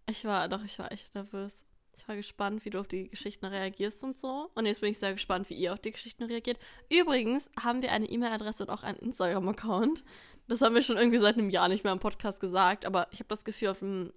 Ich 0.08 0.24
war, 0.24 0.48
doch, 0.48 0.64
ich 0.64 0.78
war 0.78 0.90
echt 0.90 1.14
nervös. 1.14 1.52
Ich 1.98 2.08
war 2.08 2.16
gespannt, 2.16 2.64
wie 2.64 2.70
du 2.70 2.80
auf 2.80 2.88
die 2.88 3.10
Geschichten 3.10 3.44
reagierst 3.44 4.02
und 4.02 4.18
so. 4.18 4.50
Und 4.54 4.64
jetzt 4.64 4.80
bin 4.80 4.90
ich 4.90 4.98
sehr 4.98 5.12
gespannt, 5.12 5.50
wie 5.50 5.54
ihr 5.54 5.74
auf 5.74 5.78
die 5.80 5.90
Geschichten 5.92 6.22
reagiert. 6.24 6.58
Übrigens 6.88 7.50
haben 7.62 7.82
wir 7.82 7.92
eine 7.92 8.06
E-Mail-Adresse 8.06 8.62
und 8.64 8.70
auch 8.70 8.82
einen 8.82 8.98
Instagram-Account. 8.98 10.02
Das 10.48 10.62
haben 10.62 10.74
wir 10.74 10.82
schon 10.82 10.96
irgendwie 10.96 11.18
seit 11.18 11.36
einem 11.36 11.50
Jahr 11.50 11.68
nicht 11.68 11.84
mehr 11.84 11.92
im 11.92 11.98
Podcast 12.00 12.40
gesagt, 12.40 12.86
aber 12.86 13.08
ich 13.10 13.18
habe 13.18 13.28
das 13.28 13.44
Gefühl, 13.44 13.68
auf 13.68 13.80
dem, 13.80 14.10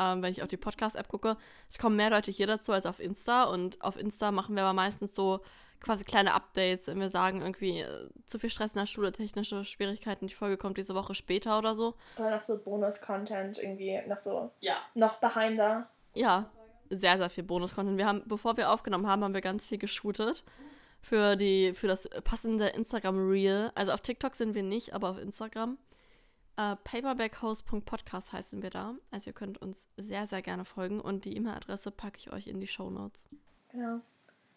ähm, 0.00 0.22
wenn 0.22 0.32
ich 0.32 0.42
auf 0.42 0.48
die 0.48 0.56
Podcast-App 0.56 1.08
gucke, 1.08 1.36
es 1.68 1.78
kommen 1.78 1.96
mehr 1.96 2.10
Leute 2.10 2.30
hier 2.30 2.46
dazu 2.46 2.72
als 2.72 2.86
auf 2.86 2.98
Insta. 3.00 3.44
Und 3.44 3.82
auf 3.82 3.96
Insta 3.96 4.32
machen 4.32 4.54
wir 4.56 4.62
aber 4.62 4.72
meistens 4.72 5.14
so 5.14 5.40
quasi 5.80 6.04
kleine 6.04 6.34
Updates, 6.34 6.86
wenn 6.88 7.00
wir 7.00 7.08
sagen, 7.10 7.40
irgendwie 7.40 7.80
äh, 7.80 8.08
zu 8.26 8.38
viel 8.38 8.50
Stress 8.50 8.74
in 8.74 8.80
der 8.80 8.86
Schule, 8.86 9.12
technische 9.12 9.64
Schwierigkeiten, 9.64 10.26
die 10.26 10.34
Folge 10.34 10.56
kommt 10.56 10.76
diese 10.78 10.94
Woche 10.94 11.14
später 11.14 11.58
oder 11.58 11.74
so. 11.74 11.94
Oder 12.18 12.30
noch 12.30 12.40
so 12.40 12.58
Bonus-Content, 12.58 13.58
irgendwie 13.58 14.00
noch 14.06 14.18
so, 14.18 14.50
Ja. 14.60 14.76
noch 14.94 15.16
behinder. 15.16 15.88
Ja, 16.14 16.50
sehr, 16.90 17.16
sehr 17.18 17.30
viel 17.30 17.44
Bonus-Content. 17.44 17.96
Wir 17.96 18.06
haben, 18.06 18.22
bevor 18.26 18.56
wir 18.56 18.70
aufgenommen 18.70 19.06
haben, 19.06 19.24
haben 19.24 19.32
wir 19.34 19.40
ganz 19.40 19.66
viel 19.66 19.78
geshootet 19.78 20.44
für, 21.00 21.36
die, 21.36 21.72
für 21.72 21.86
das 21.88 22.08
passende 22.24 22.66
Instagram-Reel. 22.68 23.72
Also 23.74 23.92
auf 23.92 24.00
TikTok 24.02 24.34
sind 24.34 24.54
wir 24.54 24.62
nicht, 24.62 24.92
aber 24.92 25.10
auf 25.10 25.18
Instagram. 25.18 25.78
Äh, 26.60 26.76
paperbackhost.podcast 26.84 28.34
heißen 28.34 28.60
wir 28.62 28.68
da. 28.68 28.94
Also 29.10 29.30
ihr 29.30 29.32
könnt 29.32 29.62
uns 29.62 29.88
sehr, 29.96 30.26
sehr 30.26 30.42
gerne 30.42 30.66
folgen 30.66 31.00
und 31.00 31.24
die 31.24 31.34
E-Mail-Adresse 31.36 31.90
packe 31.90 32.18
ich 32.18 32.32
euch 32.34 32.48
in 32.48 32.60
die 32.60 32.66
Show 32.66 32.90
Notes. 32.90 33.28
Genau. 33.70 34.00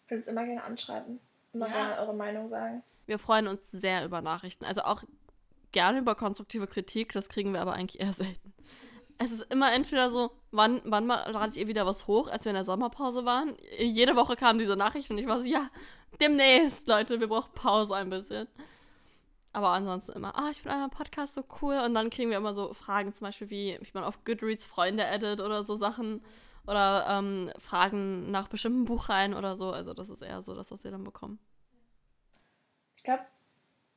Könnt 0.08 0.18
uns 0.18 0.26
immer 0.26 0.44
gerne 0.44 0.62
anschreiben. 0.64 1.18
Immer 1.54 1.68
Ja. 1.68 1.72
gerne 1.72 1.98
eure 2.00 2.14
Meinung 2.14 2.46
sagen. 2.46 2.82
Wir 3.06 3.18
freuen 3.18 3.48
uns 3.48 3.70
sehr 3.70 4.04
über 4.04 4.20
Nachrichten. 4.20 4.66
Also 4.66 4.82
auch 4.82 5.02
gerne 5.72 5.98
über 6.00 6.14
konstruktive 6.14 6.66
Kritik. 6.66 7.12
Das 7.12 7.30
kriegen 7.30 7.54
wir 7.54 7.62
aber 7.62 7.72
eigentlich 7.72 8.00
eher 8.02 8.12
selten. 8.12 8.52
Es 9.16 9.32
ist 9.32 9.50
immer 9.50 9.72
entweder 9.72 10.10
so, 10.10 10.32
wann, 10.50 10.82
wann 10.84 11.06
mal 11.06 11.30
ladet 11.30 11.56
ihr 11.56 11.68
wieder 11.68 11.86
was 11.86 12.06
hoch, 12.06 12.28
als 12.28 12.44
wir 12.44 12.50
in 12.50 12.54
der 12.56 12.64
Sommerpause 12.64 13.24
waren. 13.24 13.56
Jede 13.78 14.14
Woche 14.14 14.36
kam 14.36 14.58
diese 14.58 14.76
Nachricht 14.76 15.10
und 15.10 15.16
ich 15.16 15.26
war 15.26 15.40
so, 15.40 15.48
ja, 15.48 15.70
demnächst, 16.20 16.86
Leute, 16.86 17.20
wir 17.20 17.28
brauchen 17.28 17.54
Pause 17.54 17.94
ein 17.96 18.10
bisschen. 18.10 18.46
Aber 19.54 19.68
ansonsten 19.68 20.12
immer, 20.12 20.36
ah, 20.36 20.50
ich 20.50 20.60
finde 20.60 20.76
euer 20.76 20.88
Podcast 20.88 21.34
so 21.34 21.44
cool. 21.62 21.78
Und 21.78 21.94
dann 21.94 22.10
kriegen 22.10 22.28
wir 22.28 22.36
immer 22.36 22.54
so 22.54 22.74
Fragen, 22.74 23.12
zum 23.14 23.26
Beispiel, 23.26 23.50
wie, 23.50 23.78
wie 23.80 23.90
man 23.94 24.02
auf 24.02 24.24
Goodreads 24.24 24.66
Freunde 24.66 25.06
edit 25.06 25.40
oder 25.40 25.62
so 25.62 25.76
Sachen. 25.76 26.22
Oder 26.66 27.06
ähm, 27.08 27.52
Fragen 27.58 28.30
nach 28.30 28.48
bestimmten 28.48 28.84
Buchreihen 28.84 29.32
oder 29.32 29.56
so. 29.56 29.70
Also 29.70 29.94
das 29.94 30.08
ist 30.08 30.22
eher 30.22 30.42
so 30.42 30.54
das, 30.54 30.72
was 30.72 30.82
wir 30.82 30.90
dann 30.90 31.04
bekommen. 31.04 31.38
Ich 32.96 33.04
glaube, 33.04 33.24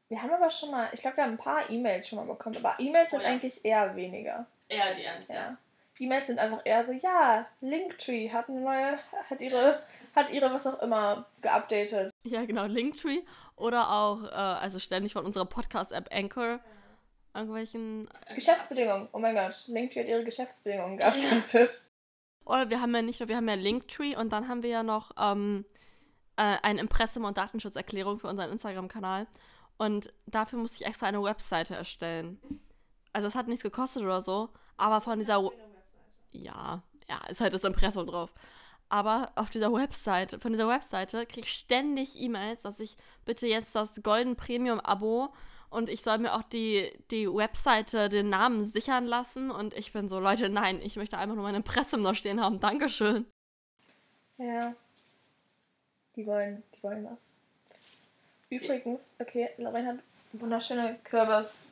wir 0.09 0.21
haben 0.21 0.31
aber 0.31 0.49
schon 0.49 0.71
mal, 0.71 0.89
ich 0.93 1.01
glaube, 1.01 1.17
wir 1.17 1.23
haben 1.23 1.31
ein 1.31 1.37
paar 1.37 1.69
E-Mails 1.69 2.07
schon 2.07 2.19
mal 2.19 2.25
bekommen, 2.25 2.57
aber 2.57 2.79
E-Mails 2.79 3.11
sind 3.11 3.21
Oh 3.21 3.23
ja. 3.23 3.29
eigentlich 3.29 3.65
eher 3.65 3.95
weniger. 3.95 4.45
Eher 4.69 4.93
DMs, 4.93 5.29
ja. 5.29 5.57
Ja. 5.99 6.05
E-Mails 6.05 6.27
sind 6.27 6.39
einfach 6.39 6.61
eher 6.65 6.85
so, 6.85 6.91
ja, 6.91 7.45
Linktree 7.61 8.29
hat 8.29 8.49
eine 8.49 8.61
neue, 8.61 8.99
hat 9.29 9.41
ihre, 9.41 9.81
hat 10.15 10.29
ihre 10.31 10.51
was 10.53 10.67
auch 10.67 10.81
immer 10.81 11.25
geupdatet. 11.41 12.11
Ja, 12.23 12.45
genau, 12.45 12.65
Linktree. 12.65 13.21
Oder 13.55 13.91
auch, 13.91 14.23
äh, 14.23 14.35
also 14.35 14.79
ständig 14.79 15.13
von 15.13 15.25
unserer 15.25 15.45
Podcast-App 15.45 16.09
Anchor 16.11 16.59
irgendwelchen. 17.33 18.09
Geschäftsbedingungen, 18.33 19.09
oh 19.13 19.19
mein 19.19 19.35
Gott, 19.35 19.67
Linktree 19.67 20.01
hat 20.01 20.07
ihre 20.07 20.23
Geschäftsbedingungen 20.23 20.97
geupdatet. 20.97 21.87
Oder 22.45 22.69
wir 22.69 22.81
haben 22.81 22.95
ja 22.95 23.01
nicht 23.01 23.19
nur, 23.19 23.29
wir 23.29 23.35
haben 23.35 23.47
ja 23.49 23.55
Linktree 23.55 24.15
und 24.15 24.31
dann 24.31 24.47
haben 24.47 24.63
wir 24.63 24.69
ja 24.69 24.83
noch 24.83 25.11
ähm, 25.19 25.65
äh, 26.37 26.57
ein 26.61 26.77
Impressum- 26.77 27.25
und 27.25 27.37
Datenschutzerklärung 27.37 28.19
für 28.19 28.27
unseren 28.27 28.51
Instagram-Kanal. 28.51 29.27
Und 29.77 30.13
dafür 30.25 30.57
musste 30.59 30.81
ich 30.81 30.87
extra 30.87 31.07
eine 31.07 31.21
Webseite 31.21 31.75
erstellen. 31.75 32.39
Also 33.13 33.27
es 33.27 33.35
hat 33.35 33.47
nichts 33.47 33.63
gekostet 33.63 34.03
oder 34.03 34.21
so, 34.21 34.49
aber 34.77 35.01
von 35.01 35.19
dieser... 35.19 35.41
Ja, 35.41 35.49
ja, 36.43 36.83
ist 37.29 37.41
halt 37.41 37.53
das 37.53 37.63
Impressum 37.63 38.07
drauf. 38.07 38.33
Aber 38.89 39.31
auf 39.35 39.49
dieser 39.49 39.73
Webseite, 39.73 40.39
von 40.39 40.53
dieser 40.53 40.67
Webseite 40.67 41.25
kriege 41.25 41.45
ich 41.45 41.53
ständig 41.53 42.19
E-Mails, 42.19 42.63
dass 42.63 42.79
ich 42.79 42.95
bitte 43.25 43.47
jetzt 43.47 43.75
das 43.75 44.01
Golden 44.01 44.35
Premium 44.37 44.79
Abo 44.79 45.33
und 45.69 45.89
ich 45.89 46.01
soll 46.01 46.17
mir 46.19 46.33
auch 46.33 46.43
die, 46.43 46.91
die 47.11 47.27
Webseite, 47.27 48.07
den 48.07 48.29
Namen 48.29 48.63
sichern 48.63 49.05
lassen. 49.05 49.51
Und 49.51 49.73
ich 49.73 49.91
bin 49.91 50.07
so, 50.07 50.19
Leute, 50.19 50.49
nein, 50.49 50.81
ich 50.81 50.95
möchte 50.95 51.17
einfach 51.17 51.35
nur 51.35 51.43
mein 51.43 51.55
Impressum 51.55 52.03
da 52.03 52.15
stehen 52.15 52.41
haben. 52.41 52.59
Dankeschön. 52.59 53.25
Ja. 54.37 54.73
Die 56.15 56.25
wollen, 56.25 56.63
die 56.73 56.83
wollen 56.83 57.05
was. 57.05 57.19
Übrigens, 58.49 59.13
okay, 59.19 59.49
Lorraine 59.57 59.89
hat 59.89 59.99
wunderschöne 60.31 60.99
Kürbis 61.03 61.67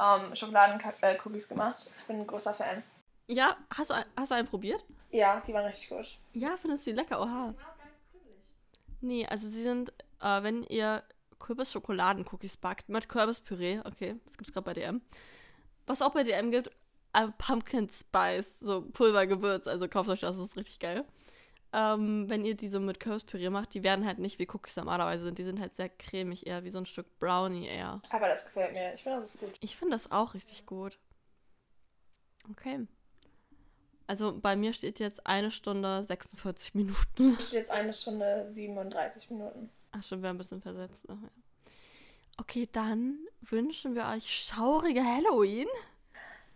ähm, 0.00 0.36
Schokoladen-Cookies 0.36 1.48
gemacht. 1.48 1.90
Ich 1.98 2.04
bin 2.04 2.20
ein 2.20 2.26
großer 2.26 2.54
Fan. 2.54 2.84
Ja, 3.26 3.56
hast 3.76 3.90
du, 3.90 3.94
hast 4.16 4.30
du 4.30 4.34
einen 4.34 4.48
probiert? 4.48 4.84
Ja, 5.10 5.40
die 5.40 5.52
waren 5.52 5.66
richtig 5.66 5.88
gut. 5.88 6.18
Ja, 6.32 6.56
findest 6.56 6.86
du 6.86 6.90
die 6.90 6.96
lecker? 6.96 7.20
Oha. 7.20 7.54
Nee, 9.00 9.26
also 9.26 9.48
sie 9.48 9.62
sind, 9.62 9.92
äh, 10.20 10.42
wenn 10.42 10.62
ihr 10.64 11.02
Kürbis-Schokoladen-Cookies 11.38 12.56
backt 12.56 12.88
mit 12.88 13.08
Kürbispüree, 13.08 13.80
okay, 13.84 14.16
das 14.24 14.38
gibt's 14.38 14.52
gerade 14.52 14.64
bei 14.64 14.74
DM. 14.74 15.02
Was 15.86 16.02
auch 16.02 16.12
bei 16.12 16.22
DM 16.22 16.50
gibt, 16.50 16.70
äh, 17.12 17.28
Pumpkin 17.36 17.90
Spice, 17.90 18.60
so 18.60 18.82
Pulvergewürz, 18.82 19.66
also 19.66 19.88
kauft 19.88 20.08
euch 20.08 20.20
das, 20.20 20.36
das 20.36 20.46
ist 20.46 20.56
richtig 20.56 20.78
geil. 20.78 21.04
Ähm, 21.74 22.28
wenn 22.28 22.44
ihr 22.44 22.54
die 22.54 22.68
so 22.68 22.80
mit 22.80 23.00
Kürbispüree 23.00 23.50
macht, 23.50 23.74
die 23.74 23.82
werden 23.82 24.06
halt 24.06 24.18
nicht 24.18 24.38
wie 24.38 24.46
Cookies 24.52 24.76
normalerweise 24.76 25.24
sind, 25.24 25.38
die 25.38 25.44
sind 25.44 25.58
halt 25.58 25.74
sehr 25.74 25.88
cremig, 25.88 26.46
eher 26.46 26.64
wie 26.64 26.70
so 26.70 26.78
ein 26.78 26.86
Stück 26.86 27.18
Brownie 27.18 27.66
eher. 27.66 28.00
Aber 28.10 28.28
das 28.28 28.44
gefällt 28.44 28.74
mir. 28.74 28.94
Ich 28.94 29.02
finde, 29.02 29.18
das 29.18 29.34
ist 29.34 29.40
gut. 29.40 29.52
Ich 29.60 29.76
finde 29.76 29.94
das 29.94 30.12
auch 30.12 30.34
richtig 30.34 30.66
gut. 30.66 30.98
Okay. 32.50 32.86
Also 34.12 34.38
bei 34.38 34.56
mir 34.56 34.74
steht 34.74 34.98
jetzt 34.98 35.26
eine 35.26 35.50
Stunde 35.50 36.04
46 36.04 36.74
Minuten. 36.74 37.34
Es 37.38 37.48
steht 37.48 37.60
jetzt 37.60 37.70
eine 37.70 37.94
Stunde 37.94 38.44
37 38.46 39.30
Minuten. 39.30 39.70
Ach, 39.92 40.04
schon, 40.04 40.20
wir 40.20 40.28
haben 40.28 40.34
ein 40.34 40.38
bisschen 40.38 40.60
versetzt. 40.60 41.06
Ach, 41.08 41.16
ja. 41.22 41.30
Okay, 42.36 42.68
dann 42.70 43.20
wünschen 43.40 43.94
wir 43.94 44.04
euch 44.14 44.28
schaurige 44.44 45.02
Halloween. 45.02 45.66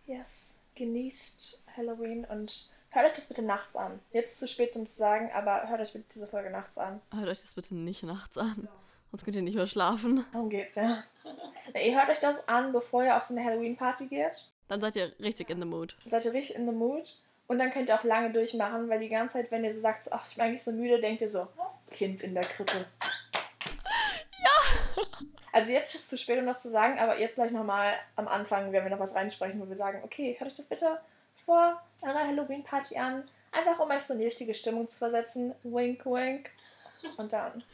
Yes. 0.05 0.55
Genießt 0.75 1.63
Halloween 1.75 2.27
und 2.27 2.75
hört 2.91 3.07
euch 3.07 3.15
das 3.15 3.27
bitte 3.27 3.41
nachts 3.41 3.75
an. 3.75 4.01
Jetzt 4.13 4.39
zu 4.39 4.47
spät 4.47 4.75
zum 4.75 4.87
zu 4.87 4.95
sagen, 4.95 5.31
aber 5.33 5.67
hört 5.71 5.81
euch 5.81 5.95
bitte 5.95 6.05
diese 6.15 6.27
Folge 6.27 6.51
nachts 6.51 6.77
an. 6.77 7.01
Hört 7.11 7.29
euch 7.31 7.41
das 7.41 7.55
bitte 7.55 7.75
nicht 7.75 8.03
nachts 8.03 8.37
an. 8.37 8.69
Sonst 9.11 9.25
könnt 9.25 9.37
ihr 9.37 9.41
nicht 9.41 9.57
mehr 9.57 9.67
schlafen. 9.67 10.27
Darum 10.35 10.51
geht's, 10.51 10.75
ja. 10.75 11.05
Na, 11.73 11.81
ihr 11.81 11.99
hört 11.99 12.11
euch 12.11 12.21
das 12.21 12.47
an, 12.49 12.73
bevor 12.73 13.03
ihr 13.03 13.17
auf 13.17 13.23
so 13.23 13.35
eine 13.35 13.43
Halloween-Party 13.47 14.09
geht. 14.09 14.47
Dann 14.69 14.83
seid 14.83 14.97
ihr 14.97 15.11
richtig 15.21 15.49
in 15.49 15.59
the 15.59 15.67
mood. 15.67 15.97
Seid 16.05 16.27
ihr 16.27 16.35
richtig 16.35 16.57
in 16.57 16.67
the 16.67 16.75
mood. 16.75 17.15
Und 17.49 17.59
dann 17.59 17.71
könnt 17.71 17.89
ihr 17.89 17.95
auch 17.95 18.05
lange 18.05 18.33
durchmachen, 18.33 18.89
weil 18.89 18.99
die 18.99 19.09
ganze 19.09 19.35
Zeit, 19.35 19.51
wenn 19.51 19.65
ihr 19.65 19.73
so 19.73 19.81
sagt, 19.81 20.13
ach, 20.13 20.27
ich 20.29 20.35
bin 20.35 20.45
eigentlich 20.45 20.65
so 20.65 20.73
müde, 20.73 21.01
denkt 21.01 21.23
ihr 21.23 21.29
so, 21.29 21.47
Kind 21.91 22.23
in 22.23 22.35
der 22.35 22.43
Krippe. 22.43 22.87
Ja! 24.43 25.03
Also 25.53 25.73
jetzt 25.73 25.95
ist 25.95 26.03
es 26.03 26.09
zu 26.09 26.19
spät, 26.19 26.39
um 26.39 26.47
das 26.47 26.61
zu 26.61 26.71
sagen, 26.71 26.99
aber 26.99 27.19
jetzt 27.19 27.37
gleich 27.37 27.51
nochmal 27.51 27.95
am 28.17 28.29
Anfang 28.29 28.73
werden 28.73 28.85
wir 28.85 28.91
noch 28.91 29.03
was 29.03 29.15
reinsprechen, 29.15 29.61
wo 29.61 29.69
wir 29.69 29.77
sagen, 29.77 30.03
okay, 30.05 30.37
hört 30.39 30.51
euch 30.51 30.57
das 30.57 30.67
bitte 30.67 31.01
vor 31.45 31.81
eurer 32.03 32.27
Halloween-Party 32.27 32.99
an. 32.99 33.29
Einfach 33.53 33.79
um 33.79 33.91
euch 33.91 34.03
so 34.03 34.13
in 34.13 34.19
die 34.19 34.27
richtige 34.27 34.53
Stimmung 34.53 34.89
zu 34.89 34.99
versetzen. 34.99 35.55
Wink, 35.63 36.05
wink. 36.05 36.51
Und 37.17 37.33
dann. 37.33 37.65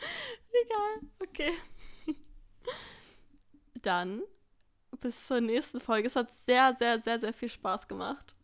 Egal. 0.53 1.11
Okay. 1.21 1.53
Dann 3.81 4.23
bis 5.01 5.27
zur 5.27 5.41
nächsten 5.41 5.81
Folge. 5.81 6.07
Es 6.07 6.15
hat 6.15 6.33
sehr, 6.33 6.73
sehr, 6.75 7.01
sehr, 7.01 7.19
sehr 7.19 7.33
viel 7.33 7.49
Spaß 7.49 7.89
gemacht. 7.89 8.37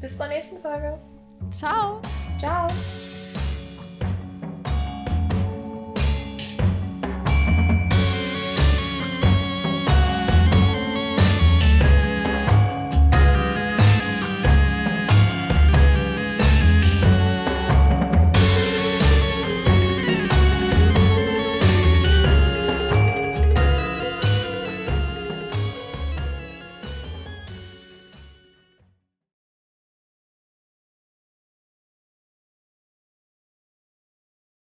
Bis 0.00 0.16
zur 0.16 0.28
nächsten 0.28 0.58
Folge. 0.60 0.98
Ciao. 1.50 2.00
Ciao! 2.38 2.68